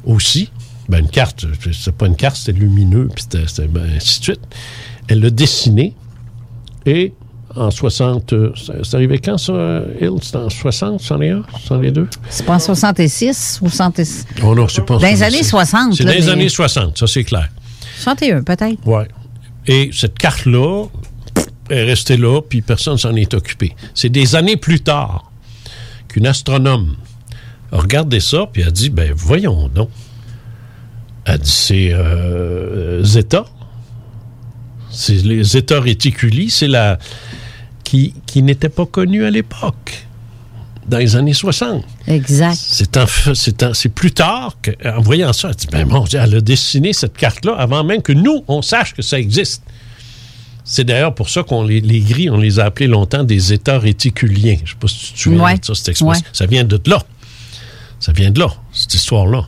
aussi. 0.04 0.48
Ben, 0.88 1.00
une 1.00 1.10
carte, 1.10 1.44
c'est 1.72 1.96
pas 1.96 2.06
une 2.06 2.14
carte, 2.14 2.36
c'était 2.36 2.56
lumineux, 2.56 3.08
puis 3.12 3.24
ben, 3.68 3.90
ainsi 3.96 4.20
de 4.20 4.24
suite. 4.24 4.42
Elle 5.08 5.18
l'a 5.18 5.30
dessiné 5.30 5.96
et 6.86 7.12
en 7.56 7.70
60. 7.70 8.32
euh, 8.32 8.52
C'est 8.56 8.84
c'est 8.84 8.94
arrivé 8.96 9.18
quand 9.18 9.38
ça, 9.38 9.52
Hill? 10.00 10.10
C'était 10.22 10.38
en 10.38 10.50
60, 10.50 11.00
61, 11.00 11.42
62 11.64 12.08
C'est 12.28 12.44
pas 12.46 12.54
en 12.54 12.58
66, 12.58 13.58
66. 13.60 14.26
Oh 14.42 14.54
non, 14.54 14.66
c'est 14.68 14.84
pas 14.84 14.94
en 14.94 14.98
Dans 14.98 15.06
les 15.06 15.16
66. 15.16 15.22
années 15.34 15.42
60, 15.44 15.94
C'est 15.94 16.04
dans 16.04 16.10
les 16.12 16.28
années 16.28 16.48
60, 16.48 16.98
ça 16.98 17.06
c'est 17.06 17.24
clair. 17.24 17.48
61, 18.00 18.42
peut-être. 18.42 18.86
Ouais. 18.86 19.06
Et 19.66 19.90
cette 19.92 20.18
carte-là 20.18 20.86
est 21.70 21.84
restée 21.84 22.16
là, 22.16 22.40
puis 22.42 22.60
personne 22.60 22.98
s'en 22.98 23.14
est 23.14 23.32
occupé. 23.34 23.74
C'est 23.94 24.08
des 24.10 24.34
années 24.36 24.56
plus 24.56 24.80
tard 24.80 25.30
qu'une 26.08 26.26
astronome 26.26 26.96
a 27.72 27.78
regardé 27.78 28.20
ça, 28.20 28.46
puis 28.52 28.62
a 28.62 28.70
dit, 28.70 28.90
ben 28.90 29.12
voyons 29.16 29.68
donc. 29.68 29.88
Elle 31.24 31.38
dit, 31.38 31.50
c'est 31.50 31.92
euh, 31.92 33.02
Zeta. 33.02 33.46
C'est 34.94 35.22
les 35.24 35.42
Zeta 35.44 35.80
Reticuli, 35.80 36.50
c'est 36.50 36.68
la... 36.68 36.98
qui, 37.82 38.14
qui 38.26 38.42
n'était 38.42 38.68
pas 38.68 38.86
connue 38.86 39.24
à 39.24 39.30
l'époque, 39.30 40.06
dans 40.88 40.98
les 40.98 41.16
années 41.16 41.32
60. 41.34 41.84
Exact. 42.06 42.54
C'est 42.56 43.88
plus 43.88 44.12
tard 44.12 44.56
qu'en 44.62 45.00
voyant 45.00 45.32
ça, 45.32 45.48
elle 45.50 45.54
dit, 45.56 45.66
ben 45.70 45.86
mon 45.88 46.04
Dieu, 46.04 46.18
elle 46.22 46.36
a 46.36 46.40
dessiné 46.40 46.92
cette 46.92 47.16
carte-là 47.16 47.54
avant 47.54 47.84
même 47.84 48.02
que 48.02 48.12
nous, 48.12 48.44
on 48.48 48.62
sache 48.62 48.94
que 48.94 49.02
ça 49.02 49.18
existe. 49.18 49.62
C'est 50.66 50.84
d'ailleurs 50.84 51.14
pour 51.14 51.28
ça 51.28 51.42
qu'on 51.42 51.62
les, 51.62 51.80
les 51.82 52.00
gris, 52.00 52.30
on 52.30 52.38
les 52.38 52.58
a 52.58 52.64
appelés 52.64 52.86
longtemps 52.86 53.22
des 53.22 53.52
états 53.52 53.78
réticuliens. 53.78 54.56
Je 54.64 54.70
sais 54.70 54.76
pas 54.80 54.88
si 54.88 54.98
tu 55.08 55.12
te 55.12 55.18
souviens 55.20 55.44
Ouais. 55.44 55.58
de 55.58 55.64
ça, 55.64 55.74
cette 55.74 55.88
expression. 55.90 56.24
Ouais. 56.24 56.30
Ça 56.32 56.46
vient 56.46 56.64
de 56.64 56.80
là. 56.86 57.02
Ça 58.00 58.12
vient 58.12 58.30
de 58.30 58.40
là, 58.40 58.48
cette 58.72 58.94
histoire-là. 58.94 59.46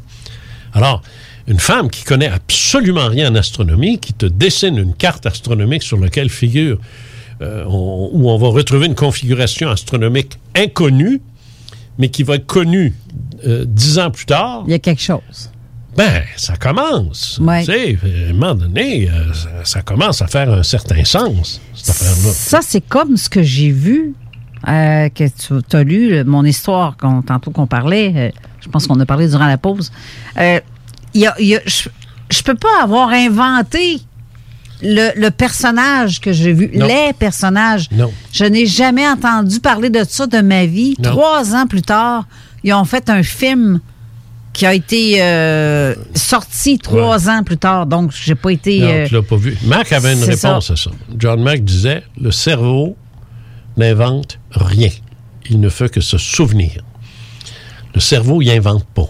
Alors, 0.75 1.03
une 1.49 1.59
femme 1.61 1.91
qui 1.91 2.03
connaît 2.05 2.29
absolument 2.29 3.07
rien 3.09 3.31
en 3.31 3.35
astronomie, 3.37 3.99
qui 3.99 4.13
te 4.13 4.27
dessine 4.27 4.77
une 4.79 4.95
carte 4.95 5.27
astronomique 5.27 5.83
sur 5.83 5.99
laquelle 5.99 6.29
figure, 6.29 6.79
euh, 7.43 7.65
on- 7.67 8.11
où 8.13 8.29
on 8.31 8.39
va 8.39 8.49
retrouver 8.49 8.87
une 8.87 8.95
configuration 8.95 9.69
astronomique 9.69 10.39
inconnue, 10.57 11.21
mais 11.99 12.09
qui 12.09 12.23
va 12.25 12.35
être 12.37 12.47
connue 12.47 12.95
euh, 13.47 13.65
dix 13.67 13.99
ans 13.99 14.11
plus 14.11 14.27
tard. 14.27 14.65
Il 14.67 14.71
y 14.71 14.75
a 14.75 14.79
quelque 14.79 15.03
chose. 15.03 15.51
Ben, 15.97 16.23
ça 16.37 16.57
commence. 16.57 17.39
Ouais. 17.43 17.65
Tu 17.65 17.73
sais, 17.73 17.99
à 18.27 18.31
un 18.31 18.33
moment 18.35 18.55
donné, 18.55 19.09
euh, 19.09 19.33
ça, 19.33 19.49
ça 19.65 19.83
commence 19.83 20.21
à 20.21 20.27
faire 20.27 20.51
un 20.53 20.63
certain 20.63 21.05
sens, 21.05 21.61
cette 21.75 21.91
affaire-là. 21.91 22.33
Ça, 22.33 22.61
c'est 22.63 22.83
comme 22.87 23.17
ce 23.17 23.29
que 23.31 23.43
j'ai 23.43 23.71
vu, 23.71 24.15
que 24.65 25.29
tu 25.69 25.77
as 25.77 25.83
lu, 25.85 26.25
mon 26.25 26.45
histoire, 26.45 26.97
qu'on- 26.97 27.23
tantôt 27.23 27.51
qu'on 27.51 27.67
parlait. 27.67 28.33
je 28.61 28.69
pense 28.69 28.87
qu'on 28.89 28.99
a 29.01 29.07
parlé 29.07 29.29
durant 29.29 29.47
la 29.47 29.59
pause. 29.59 29.93
Il 31.17 31.21
y 31.23 31.27
a- 31.27 31.35
il 31.41 31.47
y 31.49 31.57
a- 31.57 31.63
je 31.67 31.89
je 32.31 32.43
peux 32.43 32.55
pas 32.57 32.83
avoir 32.83 33.11
inventé 33.11 34.01
le, 34.83 35.11
le 35.19 35.31
personnage 35.31 36.21
que 36.21 36.33
j'ai 36.33 36.53
vu, 36.53 36.71
Non. 36.75 36.87
les 36.87 37.13
personnages. 37.13 37.87
Non. 37.93 38.13
Je 38.33 38.45
n'ai 38.45 38.67
jamais 38.67 39.07
entendu 39.09 39.61
parler 39.61 39.91
de 39.91 40.03
ça 40.09 40.27
de 40.27 40.39
ma 40.41 40.67
vie. 40.67 40.95
Non. 40.99 41.11
Trois 41.11 41.55
ans 41.55 41.67
plus 41.67 41.83
tard, 41.83 42.27
ils 42.65 42.73
ont 42.75 42.85
fait 42.85 43.09
un 43.11 43.23
film 43.23 43.81
qui 44.53 44.67
a 44.67 44.75
été 44.75 45.23
euh, 45.23 45.95
sorti 46.15 46.79
trois 46.79 47.29
ans 47.31 47.43
plus 47.45 47.59
tard. 47.59 47.87
Donc, 47.87 48.11
j'ai 48.13 48.35
pas 48.35 48.51
été. 48.51 48.81
Non, 48.81 48.89
euh, 48.89 49.07
tu 49.07 49.15
l'as 49.15 49.23
pas 49.23 49.37
vu. 49.37 49.57
Mac 49.65 49.93
avait 49.93 50.15
une 50.15 50.25
réponse 50.25 50.67
ça. 50.67 50.73
à 50.73 50.77
ça. 50.77 50.91
John 51.17 51.41
Mack 51.43 51.65
disait 51.65 52.03
le 52.21 52.31
cerveau 52.33 52.97
n'invente 53.77 54.39
rien. 54.51 54.91
Il 55.49 55.61
ne 55.61 55.69
fait 55.69 55.91
que 55.91 56.01
se 56.01 56.19
souvenir. 56.19 56.83
Le 57.95 58.01
cerveau, 58.01 58.43
il 58.43 58.51
invente 58.51 58.85
pas. 58.87 59.09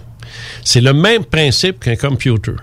C'est 0.68 0.80
le 0.80 0.92
même 0.92 1.24
principe 1.24 1.78
qu'un 1.78 1.94
computer. 1.94 2.54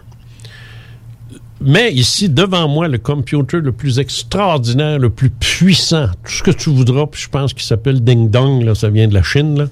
Mais 1.61 1.93
ici, 1.93 2.27
devant 2.27 2.67
moi, 2.67 2.89
le 2.89 2.97
computer 2.97 3.61
le 3.61 3.71
plus 3.71 3.97
extraordinaire, 3.97 4.99
le 4.99 5.09
plus 5.09 5.29
puissant, 5.29 6.07
tout 6.25 6.31
ce 6.33 6.43
que 6.43 6.51
tu 6.51 6.69
voudras, 6.69 7.07
puis 7.07 7.21
je 7.21 7.29
pense 7.29 7.53
qu'il 7.53 7.63
s'appelle 7.63 8.03
Ding 8.03 8.29
Dong, 8.29 8.61
là, 8.63 8.75
ça 8.75 8.89
vient 8.89 9.07
de 9.07 9.13
la 9.13 9.23
Chine, 9.23 9.57
là. 9.57 9.67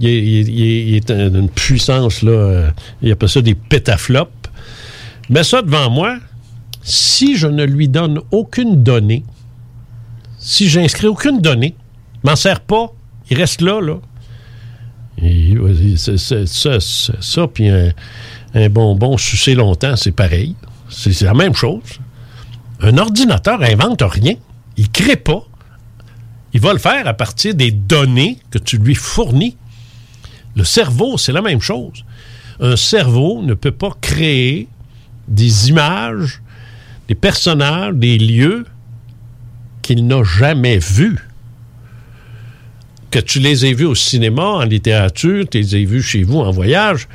Il 0.00 0.08
est, 0.08 0.18
il 0.20 0.36
est- 0.38 0.52
il 0.52 0.62
est- 0.64 0.84
il 0.88 0.94
est 0.96 1.10
un- 1.12 1.30
d'une 1.30 1.48
puissance, 1.48 2.22
là, 2.22 2.32
euh, 2.32 2.70
il 3.02 3.12
appelle 3.12 3.28
ça 3.28 3.40
des 3.40 3.54
pétaflops. 3.54 4.32
Mets 5.30 5.44
ça 5.44 5.62
devant 5.62 5.88
moi, 5.90 6.16
si 6.82 7.36
je 7.36 7.46
ne 7.46 7.62
lui 7.64 7.86
donne 7.86 8.18
aucune 8.32 8.82
donnée, 8.82 9.22
si 10.40 10.68
j'inscris 10.68 11.06
aucune 11.06 11.40
donnée, 11.40 11.76
m'en 12.24 12.34
sert 12.34 12.62
pas, 12.62 12.92
il 13.30 13.36
reste 13.36 13.60
là, 13.60 13.80
là. 13.80 13.98
Ça, 15.96 16.80
ça, 16.80 17.48
puis 17.48 17.68
un, 17.68 18.68
bonbon 18.68 19.16
sucé 19.16 19.54
longtemps, 19.54 19.96
c'est 19.96 20.12
pareil. 20.12 20.54
C'est 20.88 21.12
c'est 21.12 21.24
la 21.24 21.34
même 21.34 21.54
chose. 21.54 22.00
Un 22.80 22.98
ordinateur 22.98 23.62
invente 23.62 24.02
rien. 24.02 24.34
Il 24.76 24.90
crée 24.90 25.16
pas. 25.16 25.44
Il 26.52 26.60
va 26.60 26.72
le 26.72 26.78
faire 26.78 27.06
à 27.06 27.14
partir 27.14 27.54
des 27.54 27.70
données 27.70 28.38
que 28.50 28.58
tu 28.58 28.78
lui 28.78 28.94
fournis. 28.94 29.56
Le 30.56 30.64
cerveau, 30.64 31.18
c'est 31.18 31.32
la 31.32 31.42
même 31.42 31.60
chose. 31.60 32.04
Un 32.60 32.76
cerveau 32.76 33.42
ne 33.42 33.54
peut 33.54 33.72
pas 33.72 33.90
créer 34.00 34.68
des 35.26 35.68
images, 35.68 36.42
des 37.08 37.14
personnages, 37.14 37.94
des 37.94 38.18
lieux 38.18 38.66
qu'il 39.82 40.06
n'a 40.06 40.22
jamais 40.22 40.78
vus. 40.78 41.18
Que 43.14 43.20
tu 43.20 43.38
les 43.38 43.64
aies 43.64 43.74
vus 43.74 43.84
au 43.84 43.94
cinéma, 43.94 44.42
en 44.42 44.64
littérature, 44.64 45.44
tu 45.48 45.58
les 45.60 45.76
aies 45.76 45.84
vus 45.84 46.02
chez 46.02 46.24
vous 46.24 46.40
en 46.40 46.50
voyage, 46.50 47.06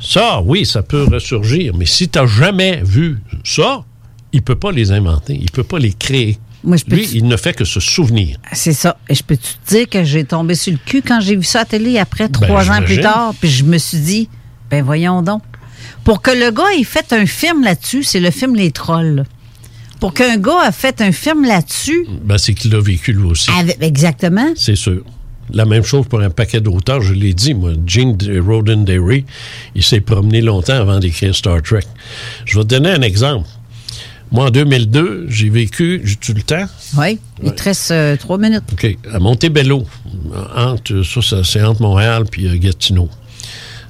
ça, 0.00 0.40
oui, 0.40 0.64
ça 0.64 0.82
peut 0.82 1.04
ressurgir. 1.04 1.74
Mais 1.76 1.84
si 1.84 2.08
tu 2.08 2.18
n'as 2.18 2.24
jamais 2.26 2.80
vu 2.82 3.18
ça, 3.44 3.84
il 4.32 4.38
ne 4.38 4.42
peut 4.44 4.54
pas 4.54 4.72
les 4.72 4.92
inventer, 4.92 5.34
il 5.34 5.42
ne 5.42 5.48
peut 5.50 5.62
pas 5.62 5.78
les 5.78 5.92
créer. 5.92 6.38
Moi, 6.64 6.78
je 6.78 6.84
peux 6.86 6.96
Lui, 6.96 7.06
il 7.12 7.28
ne 7.28 7.36
fait 7.36 7.52
que 7.52 7.66
se 7.66 7.80
souvenir. 7.80 8.38
C'est 8.54 8.72
ça. 8.72 8.96
Et 9.10 9.14
je 9.14 9.22
peux 9.22 9.36
te 9.36 9.46
dire 9.68 9.86
que 9.90 10.04
j'ai 10.04 10.24
tombé 10.24 10.54
sur 10.54 10.72
le 10.72 10.78
cul 10.86 11.02
quand 11.02 11.20
j'ai 11.20 11.36
vu 11.36 11.44
ça 11.44 11.60
à 11.60 11.64
télé 11.66 11.98
après 11.98 12.30
trois 12.30 12.70
ans 12.70 12.80
plus 12.82 13.00
tard, 13.02 13.34
puis 13.38 13.50
je 13.50 13.62
me 13.64 13.76
suis 13.76 13.98
dit, 13.98 14.28
ben 14.70 14.82
voyons 14.82 15.20
donc. 15.20 15.42
Pour 16.02 16.22
que 16.22 16.30
le 16.30 16.50
gars 16.50 16.64
ait 16.80 16.82
fait 16.82 17.12
un 17.12 17.26
film 17.26 17.62
là-dessus, 17.62 18.04
c'est 18.04 18.20
le 18.20 18.30
film 18.30 18.54
Les 18.56 18.70
Trolls. 18.70 19.24
Pour 20.00 20.14
qu'un 20.14 20.38
gars 20.38 20.60
a 20.64 20.72
fait 20.72 21.02
un 21.02 21.12
film 21.12 21.44
là-dessus, 21.44 22.06
Ben, 22.24 22.38
c'est 22.38 22.54
qu'il 22.54 22.70
l'a 22.72 22.80
vécu 22.80 23.12
lui 23.12 23.24
aussi. 23.24 23.50
avec- 23.50 23.82
exactement. 23.82 24.52
C'est 24.56 24.76
sûr. 24.76 25.02
La 25.52 25.64
même 25.64 25.82
chose 25.84 26.06
pour 26.08 26.20
un 26.20 26.30
paquet 26.30 26.60
d'auteurs, 26.60 27.02
je 27.02 27.12
l'ai 27.14 27.32
dit, 27.34 27.54
moi. 27.54 27.72
Gene 27.86 28.16
Roddenberry, 28.46 29.24
il 29.74 29.82
s'est 29.82 30.00
promené 30.00 30.40
longtemps 30.40 30.74
avant 30.74 30.98
d'écrire 30.98 31.34
Star 31.34 31.62
Trek. 31.62 31.84
Je 32.44 32.58
vais 32.58 32.64
te 32.64 32.68
donner 32.70 32.90
un 32.90 33.02
exemple. 33.02 33.46
Moi, 34.32 34.46
en 34.46 34.50
2002, 34.50 35.26
j'ai 35.28 35.48
vécu, 35.50 36.00
j'ai-tu 36.04 36.32
le 36.32 36.42
temps? 36.42 36.64
Oui, 36.98 37.20
il 37.44 37.52
te 37.54 37.62
reste 37.62 37.92
euh, 37.92 38.16
trois 38.16 38.38
minutes. 38.38 38.64
OK. 38.72 38.96
À 39.12 39.20
Montebello, 39.20 39.86
entre, 40.56 41.02
ça, 41.04 41.44
c'est 41.44 41.62
entre 41.62 41.80
Montréal 41.82 42.24
puis 42.28 42.48
euh, 42.48 42.56
Gatineau. 42.58 43.08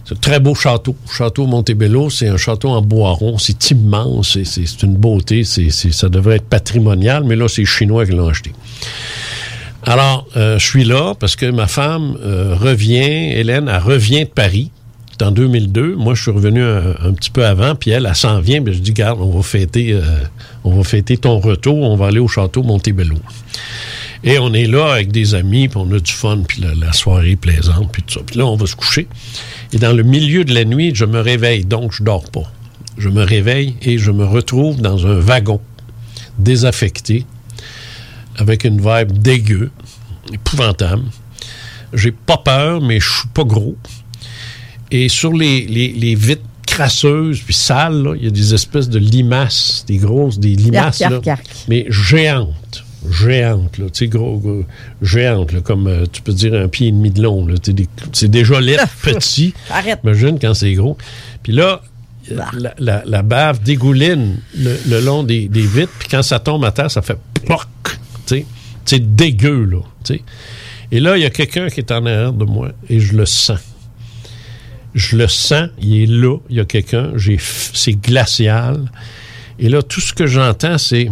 C'est 0.05 0.15
un 0.15 0.19
très 0.19 0.39
beau 0.39 0.55
château. 0.55 0.95
Château 1.11 1.47
Montebello, 1.47 2.11
c'est 2.11 2.29
un 2.29 2.37
château 2.37 2.69
en 2.69 2.83
bois 2.83 3.13
rond. 3.13 3.39
C'est 3.39 3.71
immense. 3.71 4.35
c'est- 4.35 4.45
C'est 4.45 4.67
c'est 4.67 4.83
une 4.83 4.95
beauté. 4.95 5.43
c'est 5.43 5.71
c'est- 5.71 5.91
ça 5.91 6.09
devrait 6.11 6.37
être 6.37 6.49
patrimonial, 6.49 7.25
mais 7.25 7.35
là, 7.35 7.49
c'est 7.49 7.63
les 7.63 7.67
Chinois 7.67 8.05
qui 8.05 8.13
l'ont 8.13 8.29
acheté. 8.29 8.53
Alors, 9.89 10.27
euh, 10.37 10.59
je 10.59 10.67
suis 10.67 10.85
là 10.85 11.15
parce 11.15 11.37
que 11.37 11.47
ma 11.47 11.69
femme 11.69 12.19
euh, 12.21 12.57
revient, 12.57 12.99
Hélène, 12.99 13.71
elle 13.73 13.81
revient 13.81 14.25
de 14.25 14.31
Paris. 14.31 14.73
C'est 15.13 15.25
en 15.25 15.31
2002. 15.31 15.95
Moi, 15.95 16.15
je 16.15 16.23
suis 16.23 16.31
revenu 16.33 16.61
un, 16.63 17.13
petit 17.15 17.31
peu 17.31 17.47
avant, 17.47 17.77
puis 17.77 17.93
elle, 17.93 18.05
elle 18.05 18.15
s'en 18.17 18.41
vient. 18.41 18.61
Je 18.67 18.79
dis, 18.81 18.93
garde, 18.93 19.21
on 19.23 19.31
va 19.31 19.43
fêter, 19.43 19.93
euh, 19.93 20.03
on 20.65 20.77
va 20.77 20.83
fêter 20.83 21.17
ton 21.17 21.39
retour. 21.39 21.83
On 21.83 21.97
va 21.97 22.09
aller 22.09 22.19
au 22.19 22.27
château 22.27 22.65
Montebello. 22.65 23.15
Et 24.25 24.41
on 24.41 24.53
est 24.53 24.67
là 24.67 24.93
avec 24.93 25.13
des 25.13 25.37
amis, 25.37 25.69
puis 25.69 25.79
on 25.79 25.91
a 25.93 26.01
du 26.01 26.13
fun, 26.13 26.41
puis 26.47 26.61
la, 26.63 26.75
la 26.75 26.93
soirée 26.93 27.31
est 27.31 27.37
plaisante, 27.37 27.91
puis 27.93 28.03
tout 28.03 28.15
ça. 28.15 28.21
Puis 28.27 28.37
là, 28.37 28.45
on 28.45 28.57
va 28.57 28.67
se 28.67 28.75
coucher. 28.75 29.07
Et 29.73 29.79
dans 29.79 29.93
le 29.93 30.03
milieu 30.03 30.45
de 30.45 30.53
la 30.53 30.65
nuit, 30.65 30.91
je 30.95 31.05
me 31.05 31.21
réveille, 31.21 31.65
donc 31.65 31.93
je 31.93 32.03
dors 32.03 32.29
pas. 32.29 32.51
Je 32.99 33.09
me 33.09 33.23
réveille 33.23 33.77
et 33.83 33.99
je 33.99 34.11
me 34.11 34.25
retrouve 34.25 34.81
dans 34.81 35.07
un 35.07 35.19
wagon 35.21 35.61
désaffecté, 36.39 37.25
avec 38.37 38.65
une 38.65 38.79
vibe 38.81 39.13
dégueu, 39.19 39.71
épouvantable. 40.33 41.03
J'ai 41.93 42.13
pas 42.13 42.37
peur, 42.39 42.81
mais 42.81 43.01
je 43.01 43.09
suis 43.21 43.29
pas 43.29 43.45
gros. 43.45 43.77
Et 44.91 45.09
sur 45.09 45.33
les, 45.33 45.67
les- 45.67 45.93
les 45.93 46.15
vitres 46.15 46.43
crasseuses 46.67 47.41
puis 47.41 47.55
sales, 47.55 48.15
il 48.17 48.25
y 48.25 48.27
a 48.27 48.31
des 48.31 48.55
espèces 48.55 48.89
de 48.89 48.99
limaces, 48.99 49.85
des 49.87 49.97
grosses, 49.99 50.39
des 50.39 50.55
limaces, 50.55 51.01
Yark, 51.01 51.25
yark, 51.27 51.45
mais 51.69 51.87
géantes. 51.89 52.85
Géantes, 53.09 53.79
là, 53.79 53.85
tu 53.87 53.91
sais, 54.01 54.09
gros, 54.09 54.39
gros, 54.39 54.65
géantes, 55.01 55.53
là, 55.53 55.61
comme 55.61 55.87
euh, 55.87 56.07
tu 56.11 56.23
peux 56.23 56.33
dire 56.33 56.55
un 56.55 56.67
pied 56.67 56.89
et 56.89 56.93
demi 56.93 57.11
de 57.11 57.23
long. 57.23 57.47
C'est 58.13 58.29
déjà 58.29 58.61
laid, 58.61 58.79
petit. 59.03 59.55
Arrête. 59.71 60.01
Imagine 60.03 60.39
quand 60.41 60.55
c'est 60.55 60.73
gros. 60.75 60.99
Puis 61.45 61.53
là, 61.53 61.83
la, 62.29 62.75
la- 62.79 63.03
la 63.07 63.23
bave 63.23 63.63
dégouline 63.63 64.39
le, 64.59 64.77
le 64.89 65.01
long 65.01 65.23
des, 65.23 65.47
des 65.47 65.67
vitres, 65.67 65.93
puis 66.01 66.09
quand 66.11 66.23
ça 66.25 66.41
tombe 66.41 66.65
à 66.65 66.73
terre, 66.73 66.91
ça 66.91 67.01
fait 67.01 67.17
ploc. 67.45 67.61
C'est 68.85 69.17
dégueu, 69.17 69.65
là. 69.65 69.81
Et 70.93 71.01
là, 71.01 71.17
il 71.17 71.23
y 71.23 71.27
a 71.27 71.31
quelqu'un 71.31 71.69
qui 71.69 71.81
est 71.81 71.91
en 71.91 72.07
arrière 72.07 72.33
de 72.33 72.45
moi, 72.45 72.71
et 72.89 73.01
je 73.01 73.17
le 73.17 73.27
sens. 73.27 73.61
Je 74.95 75.17
le 75.17 75.29
sens, 75.29 75.69
il 75.81 76.03
est 76.03 76.07
là, 76.07 76.39
il 76.49 76.57
y 76.57 76.61
a 76.61 76.65
quelqu'un, 76.65 77.13
j'ai 77.17 77.39
c'est 77.41 77.93
glacial. 77.95 78.91
Et 79.59 79.69
là, 79.69 79.83
tout 79.83 80.01
ce 80.01 80.13
que 80.13 80.27
j'entends, 80.27 80.79
c'est 80.79 81.11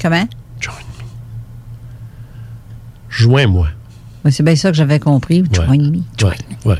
Comment? 0.00 0.28
joins-moi. 3.08 3.68
Oui, 4.24 4.32
c'est 4.32 4.42
bien 4.42 4.56
ça 4.56 4.70
que 4.70 4.76
j'avais 4.76 5.00
compris. 5.00 5.42
Join 5.50 5.90
me. 5.90 5.98
Ouais, 6.22 6.36
ouais. 6.66 6.78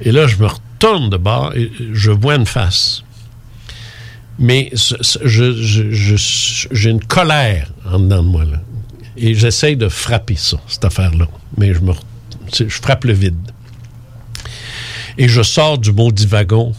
Et 0.00 0.10
là, 0.10 0.26
je 0.26 0.36
me 0.36 0.46
retourne 0.46 1.08
de 1.08 1.16
bord 1.16 1.52
et 1.54 1.70
je 1.92 2.10
vois 2.10 2.34
une 2.34 2.46
face. 2.46 3.04
Mais 4.40 4.72
j'ai 5.22 6.90
une 6.90 7.04
colère 7.04 7.70
en 7.84 8.00
dedans 8.00 8.22
de 8.22 8.28
moi. 8.28 8.44
Là. 8.44 8.60
Et 9.16 9.34
j'essaye 9.34 9.76
de 9.76 9.88
frapper 9.88 10.36
ça, 10.36 10.58
cette 10.66 10.84
affaire-là. 10.84 11.28
Mais 11.58 11.74
je 11.74 11.80
me 11.80 11.92
je 12.52 12.64
frappe 12.68 13.04
le 13.04 13.12
vide. 13.12 13.36
Et 15.18 15.28
je 15.28 15.42
sors 15.42 15.78
du 15.78 15.92
maudit 15.92 16.26
wagon 16.26 16.72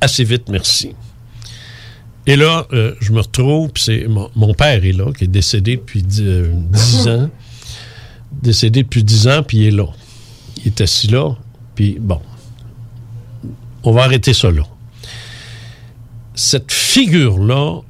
assez 0.00 0.24
vite, 0.24 0.48
merci. 0.48 0.94
Et 2.26 2.36
là, 2.36 2.66
euh, 2.72 2.94
je 3.00 3.12
me 3.12 3.20
retrouve, 3.20 3.70
c'est 3.76 4.06
mon, 4.08 4.30
mon 4.34 4.54
père 4.54 4.84
est 4.84 4.92
là, 4.92 5.12
qui 5.12 5.24
est 5.24 5.28
décédé 5.28 5.76
depuis 5.76 6.02
dix 6.02 6.22
euh, 6.22 6.52
dix 6.54 7.08
ans. 7.08 7.30
Décédé 8.32 8.82
depuis 8.82 9.04
dix 9.04 9.28
ans, 9.28 9.42
puis 9.42 9.58
il 9.58 9.66
est 9.66 9.70
là. 9.70 9.86
Il 10.58 10.68
est 10.68 10.80
assis 10.80 11.08
là, 11.08 11.36
puis 11.74 11.98
bon. 12.00 12.20
On 13.82 13.92
va 13.92 14.04
arrêter 14.04 14.32
ça 14.32 14.50
là. 14.50 14.62
Cette 16.42 16.72
figure-là, 16.72 17.80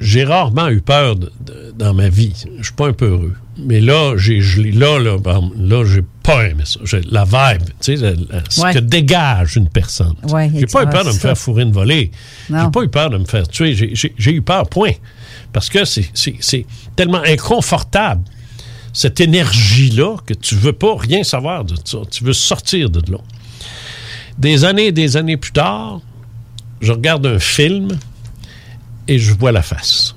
j'ai 0.00 0.24
rarement 0.24 0.68
eu 0.68 0.80
peur 0.80 1.14
de- 1.16 1.30
de- 1.44 1.74
dans 1.76 1.92
ma 1.92 2.08
vie. 2.08 2.32
Je 2.58 2.62
suis 2.64 2.72
pas 2.72 2.88
un 2.88 2.94
peu 2.94 3.04
heureux. 3.06 3.34
Mais 3.58 3.82
là, 3.82 4.14
j'ai, 4.16 4.40
là, 4.72 4.98
là, 4.98 5.18
là, 5.58 5.84
j'ai 5.84 6.02
pas 6.22 6.48
aimé 6.48 6.62
ça. 6.64 6.80
La 7.10 7.24
vibe, 7.24 7.68
tu 7.82 7.98
sais, 7.98 8.14
ce 8.48 8.60
Ouais. 8.62 8.72
que 8.72 8.78
dégage 8.78 9.56
une 9.56 9.68
personne. 9.68 10.14
Ouais, 10.30 10.50
j'ai 10.54 10.64
pas 10.64 10.84
eu 10.84 10.88
peur 10.88 11.02
de 11.04 11.08
me 11.08 11.12
ça. 11.14 11.20
faire 11.20 11.36
fourrer 11.36 11.64
une 11.64 11.72
volée. 11.72 12.12
J'ai 12.48 12.70
pas 12.72 12.82
eu 12.82 12.88
peur 12.88 13.10
de 13.10 13.18
me 13.18 13.26
faire 13.26 13.46
tuer. 13.46 13.74
J'ai, 13.74 14.32
eu 14.32 14.40
peur, 14.40 14.66
point. 14.70 14.92
Parce 15.52 15.68
que 15.68 15.84
c'est 15.84 16.64
tellement 16.96 17.22
inconfortable, 17.26 18.22
cette 18.94 19.20
énergie-là, 19.20 20.16
que 20.24 20.32
tu 20.32 20.54
veux 20.54 20.72
pas 20.72 20.96
rien 20.96 21.22
savoir 21.24 21.64
de 21.66 21.74
ça. 21.84 21.98
Tu 22.10 22.24
veux 22.24 22.32
sortir 22.32 22.88
de 22.88 23.02
là. 23.12 23.18
Des 24.38 24.64
années 24.64 24.86
et 24.86 24.92
des 24.92 25.18
années 25.18 25.36
plus 25.36 25.52
tard, 25.52 26.00
je 26.80 26.92
regarde 26.92 27.26
un 27.26 27.38
film 27.38 27.98
et 29.06 29.18
je 29.18 29.32
vois 29.34 29.52
la 29.52 29.62
face. 29.62 30.14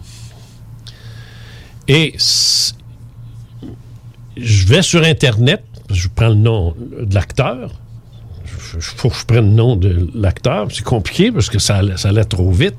Et 1.87 2.15
je 4.37 4.65
vais 4.67 4.81
sur 4.81 5.03
Internet, 5.03 5.63
je 5.89 6.07
prends 6.07 6.29
le 6.29 6.35
nom 6.35 6.75
de 6.77 7.13
l'acteur. 7.13 7.71
Il 8.73 8.81
faut 8.81 9.09
que 9.09 9.17
je 9.17 9.25
prenne 9.25 9.49
le 9.49 9.55
nom 9.55 9.75
de 9.75 10.09
l'acteur. 10.15 10.67
C'est 10.71 10.83
compliqué 10.83 11.31
parce 11.31 11.49
que 11.49 11.59
ça, 11.59 11.81
ça 11.97 12.09
allait 12.09 12.23
trop 12.23 12.51
vite. 12.51 12.75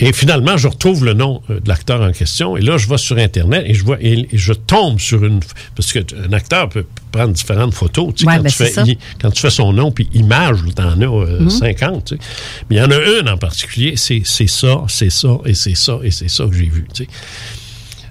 Et 0.00 0.12
finalement, 0.12 0.56
je 0.56 0.66
retrouve 0.66 1.04
le 1.04 1.14
nom 1.14 1.40
euh, 1.50 1.60
de 1.60 1.68
l'acteur 1.68 2.00
en 2.02 2.10
question. 2.10 2.56
Et 2.56 2.60
là, 2.60 2.78
je 2.78 2.88
vais 2.88 2.96
sur 2.98 3.16
Internet 3.16 3.62
et 3.66 3.74
je 3.74 3.84
vois 3.84 3.96
et, 4.00 4.26
et 4.32 4.38
je 4.38 4.52
tombe 4.52 4.98
sur 4.98 5.24
une. 5.24 5.38
Parce 5.76 5.92
qu'un 5.92 6.32
acteur 6.32 6.68
peut 6.68 6.84
prendre 7.12 7.32
différentes 7.32 7.74
photos. 7.74 8.12
Tu 8.14 8.24
sais, 8.24 8.26
Ouais, 8.28 8.36
quand, 8.38 8.42
ben, 8.42 8.50
tu 8.50 8.56
fais, 8.56 8.98
quand 9.20 9.30
tu 9.30 9.40
fais 9.40 9.50
son 9.50 9.72
nom 9.72 9.92
puis 9.92 10.08
image, 10.12 10.58
tu 10.74 10.82
en 10.82 11.00
as 11.00 11.04
euh, 11.04 11.40
Mhm. 11.42 11.50
50. 11.50 12.04
tu 12.06 12.16
sais. 12.16 12.20
Mais 12.68 12.76
il 12.76 12.78
y 12.80 12.82
en 12.82 12.90
a 12.90 13.20
une 13.20 13.28
en 13.28 13.36
particulier. 13.38 13.94
C'est 13.96 14.22
c'est 14.24 14.48
ça, 14.48 14.82
c'est 14.88 15.10
ça, 15.10 15.38
et 15.44 15.54
c'est 15.54 15.76
ça, 15.76 16.00
et 16.02 16.10
c'est 16.10 16.28
ça 16.28 16.44
que 16.46 16.54
j'ai 16.54 16.68
vu. 16.68 16.86
tu 16.92 17.04
sais. 17.04 17.10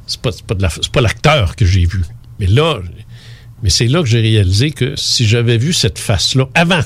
C'est 0.07 0.21
pas, 0.21 0.31
c'est 0.31 0.45
pas, 0.45 0.55
de 0.55 0.61
la- 0.61 0.69
c'est 0.69 0.89
pas 0.91 1.01
l'acteur 1.01 1.55
que 1.57 1.65
j'ai 1.65 1.85
vu. 1.85 2.01
Mais 2.39 2.45
là, 2.47 2.79
mais 3.61 3.69
c'est 3.69 3.87
là 3.87 3.99
que 4.01 4.07
j'ai 4.07 4.21
réalisé 4.21 4.71
que 4.71 4.95
si 4.95 5.27
j'avais 5.27 5.57
vu 5.57 5.73
cette 5.73 5.99
face-là 5.99 6.47
avant, 6.55 6.81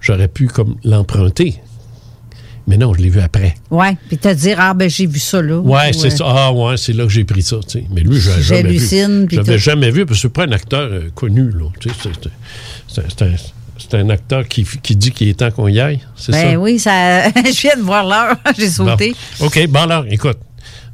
j'aurais 0.00 0.28
pu 0.28 0.48
comme 0.48 0.76
l'emprunter. 0.84 1.60
Mais 2.68 2.76
non, 2.76 2.92
je 2.92 3.00
l'ai 3.00 3.08
vu 3.08 3.18
après. 3.20 3.54
Ouais, 3.70 3.96
puis 4.08 4.18
te 4.18 4.32
dire, 4.34 4.58
ah, 4.60 4.74
ben, 4.74 4.90
j'ai 4.90 5.06
vu 5.06 5.18
ça 5.18 5.40
là. 5.40 5.58
Ouais, 5.58 5.88
Ou, 5.88 5.92
c'est 5.98 6.08
euh, 6.12 6.16
ça. 6.16 6.24
Ah, 6.28 6.52
ouais, 6.52 6.76
c'est 6.76 6.92
là 6.92 7.04
que 7.04 7.08
j'ai 7.10 7.24
pris 7.24 7.40
ça. 7.40 7.56
tu 7.66 7.78
sais. 7.80 7.84
Mais 7.90 8.02
lui, 8.02 8.20
j'avais 8.20 8.42
jamais 8.42 8.72
vu. 8.76 9.26
J'avais 9.30 9.58
jamais 9.58 9.90
vu, 9.90 10.04
parce 10.04 10.18
que 10.18 10.22
c'est 10.28 10.32
pas 10.34 10.44
un 10.44 10.52
acteur 10.52 10.82
euh, 10.82 11.08
connu, 11.14 11.50
là. 11.50 11.70
Tu 11.80 11.88
sais, 11.88 11.94
c'est- 12.86 13.22
un, 13.22 13.30
c'est 13.78 13.94
un 13.96 14.10
acteur 14.10 14.46
qui, 14.46 14.64
qui 14.82 14.96
dit 14.96 15.12
qu'il 15.12 15.28
est 15.28 15.34
temps 15.38 15.50
qu'on 15.50 15.68
y 15.68 15.80
aille. 15.80 16.00
C'est 16.14 16.32
Ben 16.32 16.52
ça? 16.52 16.58
oui, 16.58 16.78
ça... 16.78 17.28
je 17.34 17.60
viens 17.62 17.76
de 17.76 17.82
voir 17.82 18.04
l'heure. 18.06 18.36
j'ai 18.58 18.68
sauté. 18.68 19.14
Bon. 19.40 19.46
OK, 19.46 19.66
bon 19.68 19.80
alors, 19.80 20.04
écoute, 20.10 20.38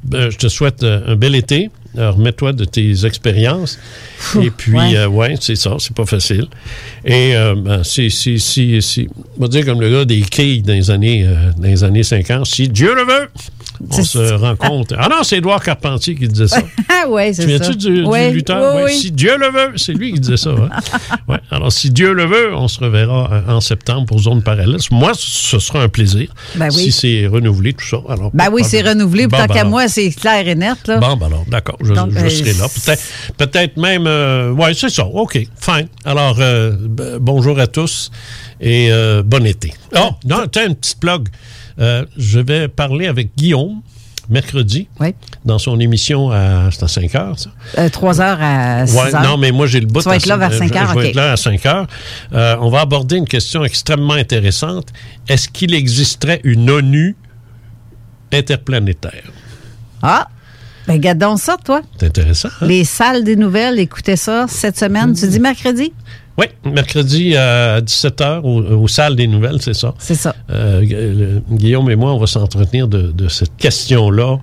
ben, 0.03 0.29
je 0.29 0.37
te 0.37 0.47
souhaite 0.47 0.81
euh, 0.83 1.01
un 1.13 1.15
bel 1.17 1.35
été. 1.35 1.69
Remets-toi 1.97 2.53
de 2.53 2.65
tes 2.65 3.05
expériences. 3.05 3.79
Et 4.41 4.49
puis, 4.49 4.73
ouais. 4.73 4.95
euh, 4.95 5.07
ouais, 5.07 5.35
c'est 5.39 5.55
ça, 5.55 5.75
c'est 5.79 5.95
pas 5.95 6.05
facile. 6.05 6.47
Et 7.03 7.35
euh, 7.35 7.55
ben, 7.55 7.83
si, 7.83 8.09
si, 8.11 8.39
si, 8.39 8.81
si, 8.81 9.07
on 9.37 9.41
va 9.41 9.47
dire 9.47 9.65
comme 9.65 9.81
le 9.81 9.89
gars 9.91 10.05
des 10.05 10.21
quilles 10.21 10.61
dans 10.61 10.73
les 10.73 10.91
années, 10.91 11.25
euh, 11.25 11.51
dans 11.57 11.67
les 11.67 11.83
années 11.83 12.03
50, 12.03 12.45
si 12.45 12.67
Dieu 12.69 12.93
le 12.95 13.03
veut, 13.03 13.29
on 13.91 14.03
se 14.03 14.33
rencontre. 14.33 14.95
Ah 14.97 15.07
non, 15.09 15.23
c'est 15.23 15.37
Édouard 15.37 15.63
Carpentier 15.63 16.15
qui 16.15 16.27
disait 16.27 16.47
ça. 16.47 16.61
Ah 16.89 17.07
ouais, 17.09 17.33
c'est 17.33 17.45
Tu 17.45 17.51
ça. 17.51 17.57
viens-tu 17.57 17.75
du, 17.77 18.01
du 18.01 18.05
Ouais, 18.05 18.31
lutteur? 18.31 18.75
oui, 18.75 18.81
Ouais, 18.83 18.91
oui. 18.91 18.97
Si 18.99 19.11
Dieu 19.11 19.37
le 19.37 19.47
veut, 19.51 19.73
c'est 19.77 19.93
lui 19.93 20.13
qui 20.13 20.19
disait 20.19 20.37
ça. 20.37 20.49
hein. 20.51 20.69
Ouais. 21.27 21.39
Alors, 21.51 21.71
si 21.71 21.89
Dieu 21.91 22.13
le 22.13 22.25
veut, 22.25 22.55
on 22.55 22.67
se 22.67 22.79
reverra 22.79 23.29
euh, 23.31 23.51
en 23.55 23.61
septembre 23.61 24.05
pour 24.05 24.19
Zone 24.19 24.41
Parallèle. 24.43 24.77
Moi, 24.91 25.11
ce 25.15 25.59
sera 25.59 25.81
un 25.81 25.89
plaisir. 25.89 26.27
Ben 26.55 26.69
oui. 26.71 26.83
Si 26.83 26.91
c'est 26.91 27.27
renouvelé, 27.27 27.73
tout 27.73 27.85
ça. 27.85 27.97
Alors, 28.09 28.31
Ben 28.33 28.49
oui, 28.51 28.63
c'est 28.63 28.81
renouvelé. 28.81 29.27
Bon, 29.27 29.37
Tant 29.37 29.45
ben 29.47 29.53
qu'à 29.53 29.63
moi, 29.63 29.87
c'est 29.87 30.09
clair 30.11 30.47
et 30.47 30.55
net. 30.55 30.87
Là. 30.87 30.97
Bon, 30.99 31.15
ben 31.17 31.25
alors, 31.27 31.45
d'accord, 31.47 31.77
je, 31.81 31.93
Donc, 31.93 32.11
je 32.11 32.17
euh, 32.25 32.29
serai 32.29 32.53
là. 32.53 32.67
Peut-être 32.67 33.03
peut-être 33.37 33.77
même... 33.77 34.05
euh, 34.07 34.51
oui, 34.51 34.75
c'est 34.75 34.89
ça. 34.89 35.05
OK, 35.05 35.39
fine. 35.59 35.87
Alors, 36.03 36.37
euh, 36.39 36.73
bonjour 37.19 37.59
à 37.59 37.67
tous 37.67 38.11
et 38.61 38.89
bon 39.25 39.45
été. 39.45 39.73
Oh, 39.97 40.09
non, 40.25 40.43
tiens, 40.51 40.67
une 40.67 40.75
petite 40.75 40.99
plug. 40.99 41.27
Euh, 41.79 42.05
je 42.17 42.39
vais 42.39 42.67
parler 42.67 43.07
avec 43.07 43.35
Guillaume 43.35 43.81
mercredi 44.27 44.87
dans 45.43 45.59
son 45.59 45.79
émission 45.79 46.31
à, 46.31 46.69
c'est 46.71 46.83
à 46.83 46.87
5 46.87 47.13
heures, 47.15 47.37
ça? 47.37 47.51
Euh, 47.77 47.89
3 47.89 48.21
heures 48.21 48.37
à 48.41 48.87
6 48.87 48.95
Ouais, 48.97 49.13
heures. 49.13 49.21
non, 49.21 49.37
mais 49.37 49.51
moi, 49.51 49.67
j'ai 49.67 49.79
le 49.79 49.85
bout 49.85 50.01
Tu 50.01 50.09
vas 50.09 50.15
être 50.15 50.25
là 50.25 50.37
vers 50.37 50.51
je- 50.51 50.57
5 50.57 50.73
je- 50.73 50.79
heures, 50.79 50.89
Je 50.89 50.93
vais 50.95 50.99
OK. 51.03 51.09
être 51.09 51.15
là 51.15 51.31
à 51.33 51.37
5 51.37 51.65
heures. 51.67 51.85
Euh, 52.33 52.55
on 52.59 52.69
va 52.69 52.81
aborder 52.81 53.17
une 53.17 53.27
question 53.27 53.63
extrêmement 53.63 54.13
intéressante. 54.13 54.87
Est-ce 55.27 55.47
qu'il 55.47 55.73
existerait 55.75 56.41
une 56.43 56.69
ONU 56.71 57.15
interplanétaire? 58.33 59.31
Ah! 60.01 60.27
Ben, 60.87 60.99
garde 60.99 61.17
donc 61.17 61.39
ça, 61.39 61.57
toi. 61.63 61.81
C'est 61.99 62.05
intéressant. 62.07 62.49
hein? 62.61 62.67
Les 62.67 62.83
salles 62.83 63.23
des 63.23 63.35
nouvelles, 63.35 63.79
écoutez 63.79 64.15
ça 64.15 64.45
cette 64.47 64.77
semaine. 64.77 65.13
Tu 65.13 65.27
dis 65.27 65.39
mercredi? 65.39 65.91
Oui, 66.37 66.47
mercredi 66.65 67.35
à 67.37 67.79
17h 67.81 68.41
au, 68.43 68.61
aux 68.83 68.87
salles 68.89 69.15
des 69.15 69.27
nouvelles, 69.27 69.61
c'est 69.61 69.73
ça. 69.73 69.93
C'est 69.99 70.15
ça. 70.15 70.35
Euh, 70.49 71.39
Guillaume 71.49 71.89
et 71.89 71.95
moi, 71.95 72.13
on 72.13 72.17
va 72.17 72.27
s'entretenir 72.27 72.87
de, 72.89 73.11
de 73.13 73.27
cette 73.29 73.55
question-là. 73.57 74.39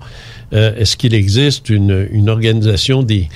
Euh, 0.53 0.75
Est-ce 0.75 0.97
qu'il 0.97 1.13
existe 1.13 1.69
une, 1.69 2.07
une 2.11 2.29
organisation 2.29 3.03
des, 3.03 3.29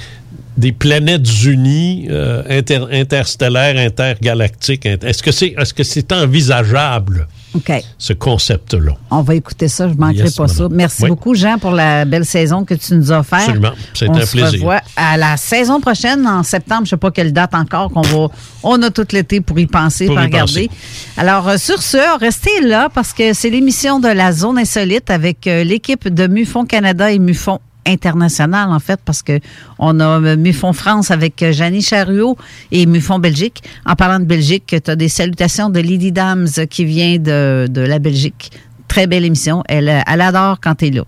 des 0.58 0.72
planètes 0.72 1.44
unies, 1.46 2.08
euh, 2.10 2.42
inter- 2.50 2.88
interstellaires, 2.92 3.78
intergalactiques? 3.78 4.86
inter- 4.88 5.08
Est-ce 5.08 5.22
que 5.22 5.32
c'est 5.32 5.48
est 5.50 5.64
-ce 5.64 5.74
que 5.74 5.84
c'est 5.84 6.12
envisageable, 6.12 7.28
OK. 7.56 7.72
ce 7.98 8.14
concept-là? 8.14 8.92
On 9.10 9.22
va 9.22 9.36
écouter 9.36 9.68
ça, 9.68 9.88
je 9.88 9.94
ne 9.94 10.00
manquerai 10.00 10.26
Yes, 10.26 10.36
pas 10.36 10.48
ça. 10.48 10.68
Merci 10.70 11.04
Oui. 11.04 11.10
beaucoup, 11.10 11.34
Jean, 11.34 11.58
pour 11.58 11.72
la 11.72 12.06
belle 12.06 12.26
saison 12.26 12.66
que 12.66 12.74
tu 12.74 12.94
nous 12.96 13.12
as 13.12 13.20
offerte. 13.20 13.44
Absolument. 13.44 13.72
C'est 13.94 14.10
On 14.10 14.16
un 14.16 14.26
se 14.26 14.32
plaisir. 14.32 14.60
revoit 14.60 14.82
à 14.96 15.18
la 15.18 15.38
saison 15.38 15.80
prochaine, 15.80 16.28
en 16.28 16.44
septembre. 16.44 16.82
Je 16.82 16.88
ne 16.88 16.90
sais 16.92 16.98
pas 16.98 17.12
quelle 17.12 17.34
date 17.34 17.56
encore, 17.56 17.90
qu'on 17.92 18.02
va. 18.02 18.28
On 18.64 18.82
a 18.84 18.90
tout 18.90 19.08
l'été 19.12 19.42
pour 19.42 19.58
y 19.60 19.66
penser, 19.66 20.06
Pour 20.08 20.16
pour 20.16 20.24
y 20.24 20.26
regarder. 20.28 20.68
penser. 20.68 20.80
Alors, 21.18 21.48
euh, 21.50 21.58
sur 21.58 21.82
ce, 21.82 22.20
restez 22.20 22.62
là 22.62 22.90
parce 22.94 23.14
que 23.14 23.34
c'est 23.34 23.50
l'émission 23.50 24.00
de 24.00 24.10
la 24.10 24.32
Zone 24.34 24.58
Insolite 24.60 25.10
avec 25.10 25.48
euh, 25.48 25.64
l'équipe 25.64 26.08
de 26.08 26.28
MUFON 26.28 26.66
Canada 26.66 27.12
et 27.12 27.20
MUFON 27.20 27.60
international 27.88 28.70
en 28.72 28.80
fait 28.80 29.00
parce 29.04 29.24
que 29.24 29.40
on 29.80 30.00
a 30.00 30.22
euh, 30.22 30.36
MUFON 30.36 30.74
France 30.74 31.10
avec 31.12 31.42
euh, 31.42 31.52
Janie 31.52 31.82
Chariot 31.82 32.38
et 32.72 32.86
MUFON 32.86 33.20
Belgique. 33.20 33.64
En 33.86 33.96
parlant 33.96 34.20
de 34.20 34.26
Belgique, 34.26 34.76
tu 34.84 34.92
as 34.92 34.96
des 34.96 35.10
salutations 35.10 35.70
de 35.70 35.80
Lydie 35.80 36.12
Dams 36.12 36.48
euh, 36.58 36.66
qui 36.66 36.86
vient 36.86 37.18
de, 37.18 37.68
de 37.70 37.82
la 37.82 38.00
Belgique. 38.00 38.52
Très 38.88 39.08
belle 39.08 39.26
émission. 39.26 39.64
Elle, 39.68 40.04
elle 40.06 40.22
adore 40.22 40.60
quand 40.62 40.76
tu 40.76 40.88
es 40.88 40.92
là. 40.92 41.04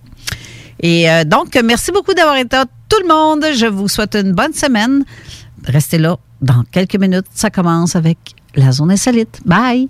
Et 0.82 1.08
donc, 1.26 1.60
merci 1.64 1.92
beaucoup 1.92 2.14
d'avoir 2.14 2.38
été 2.38 2.56
là, 2.56 2.66
tout 2.88 3.02
le 3.02 3.08
monde. 3.08 3.46
Je 3.54 3.66
vous 3.66 3.90
souhaite 3.90 4.16
une 4.16 4.32
bonne 4.32 4.54
semaine. 4.54 5.04
Restez 5.66 5.98
là. 5.98 6.18
Dans 6.42 6.64
quelques 6.72 6.96
minutes, 6.96 7.26
ça 7.34 7.50
commence 7.50 7.98
avec 7.98 8.18
la 8.56 8.72
zone 8.72 8.92
insolite. 8.92 9.42
Bye! 9.46 9.90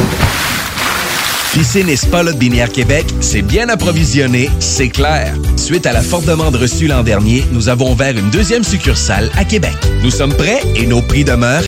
Piscine 1.53 1.89
et 1.89 1.97
Spa 1.97 2.23
Lot 2.23 2.37
Binière 2.37 2.71
Québec, 2.71 3.05
c'est 3.19 3.41
bien 3.41 3.67
approvisionné, 3.67 4.49
c'est 4.61 4.87
clair. 4.87 5.35
Suite 5.57 5.85
à 5.85 5.91
la 5.91 6.01
forte 6.01 6.25
demande 6.25 6.55
reçue 6.55 6.87
l'an 6.87 7.03
dernier, 7.03 7.43
nous 7.51 7.67
avons 7.67 7.91
ouvert 7.91 8.17
une 8.17 8.29
deuxième 8.29 8.63
succursale 8.63 9.29
à 9.35 9.43
Québec. 9.43 9.75
Nous 10.01 10.11
sommes 10.11 10.33
prêts 10.33 10.61
et 10.77 10.85
nos 10.87 11.01
prix 11.01 11.25
demeurent 11.25 11.65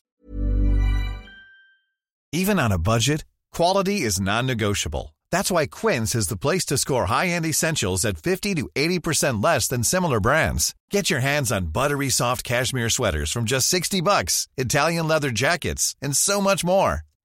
Even 2.32 2.60
on 2.60 2.72
a 2.72 2.78
budget, 2.78 3.26
quality 3.54 4.02
is 4.06 4.22
non-negotiable. 4.22 5.14
That's 5.32 5.52
why 5.52 5.68
Quince 5.68 6.16
is 6.16 6.28
the 6.28 6.38
place 6.38 6.66
to 6.68 6.78
score 6.78 7.08
high-end 7.08 7.46
essentials 7.46 8.06
at 8.06 8.18
50 8.18 8.56
to 8.56 8.70
80% 8.76 9.44
less 9.44 9.68
than 9.68 9.84
similar 9.84 10.22
brands. 10.22 10.74
Get 10.92 11.10
your 11.10 11.20
hands 11.20 11.52
on 11.52 11.74
buttery 11.74 12.10
soft 12.10 12.46
cashmere 12.46 12.90
sweaters 12.90 13.32
from 13.32 13.44
just 13.44 13.68
60 13.68 14.00
bucks, 14.02 14.48
Italian 14.56 15.10
leather 15.10 15.30
jackets, 15.30 15.94
and 16.02 16.16
so 16.16 16.40
much 16.40 16.64
more. 16.64 17.02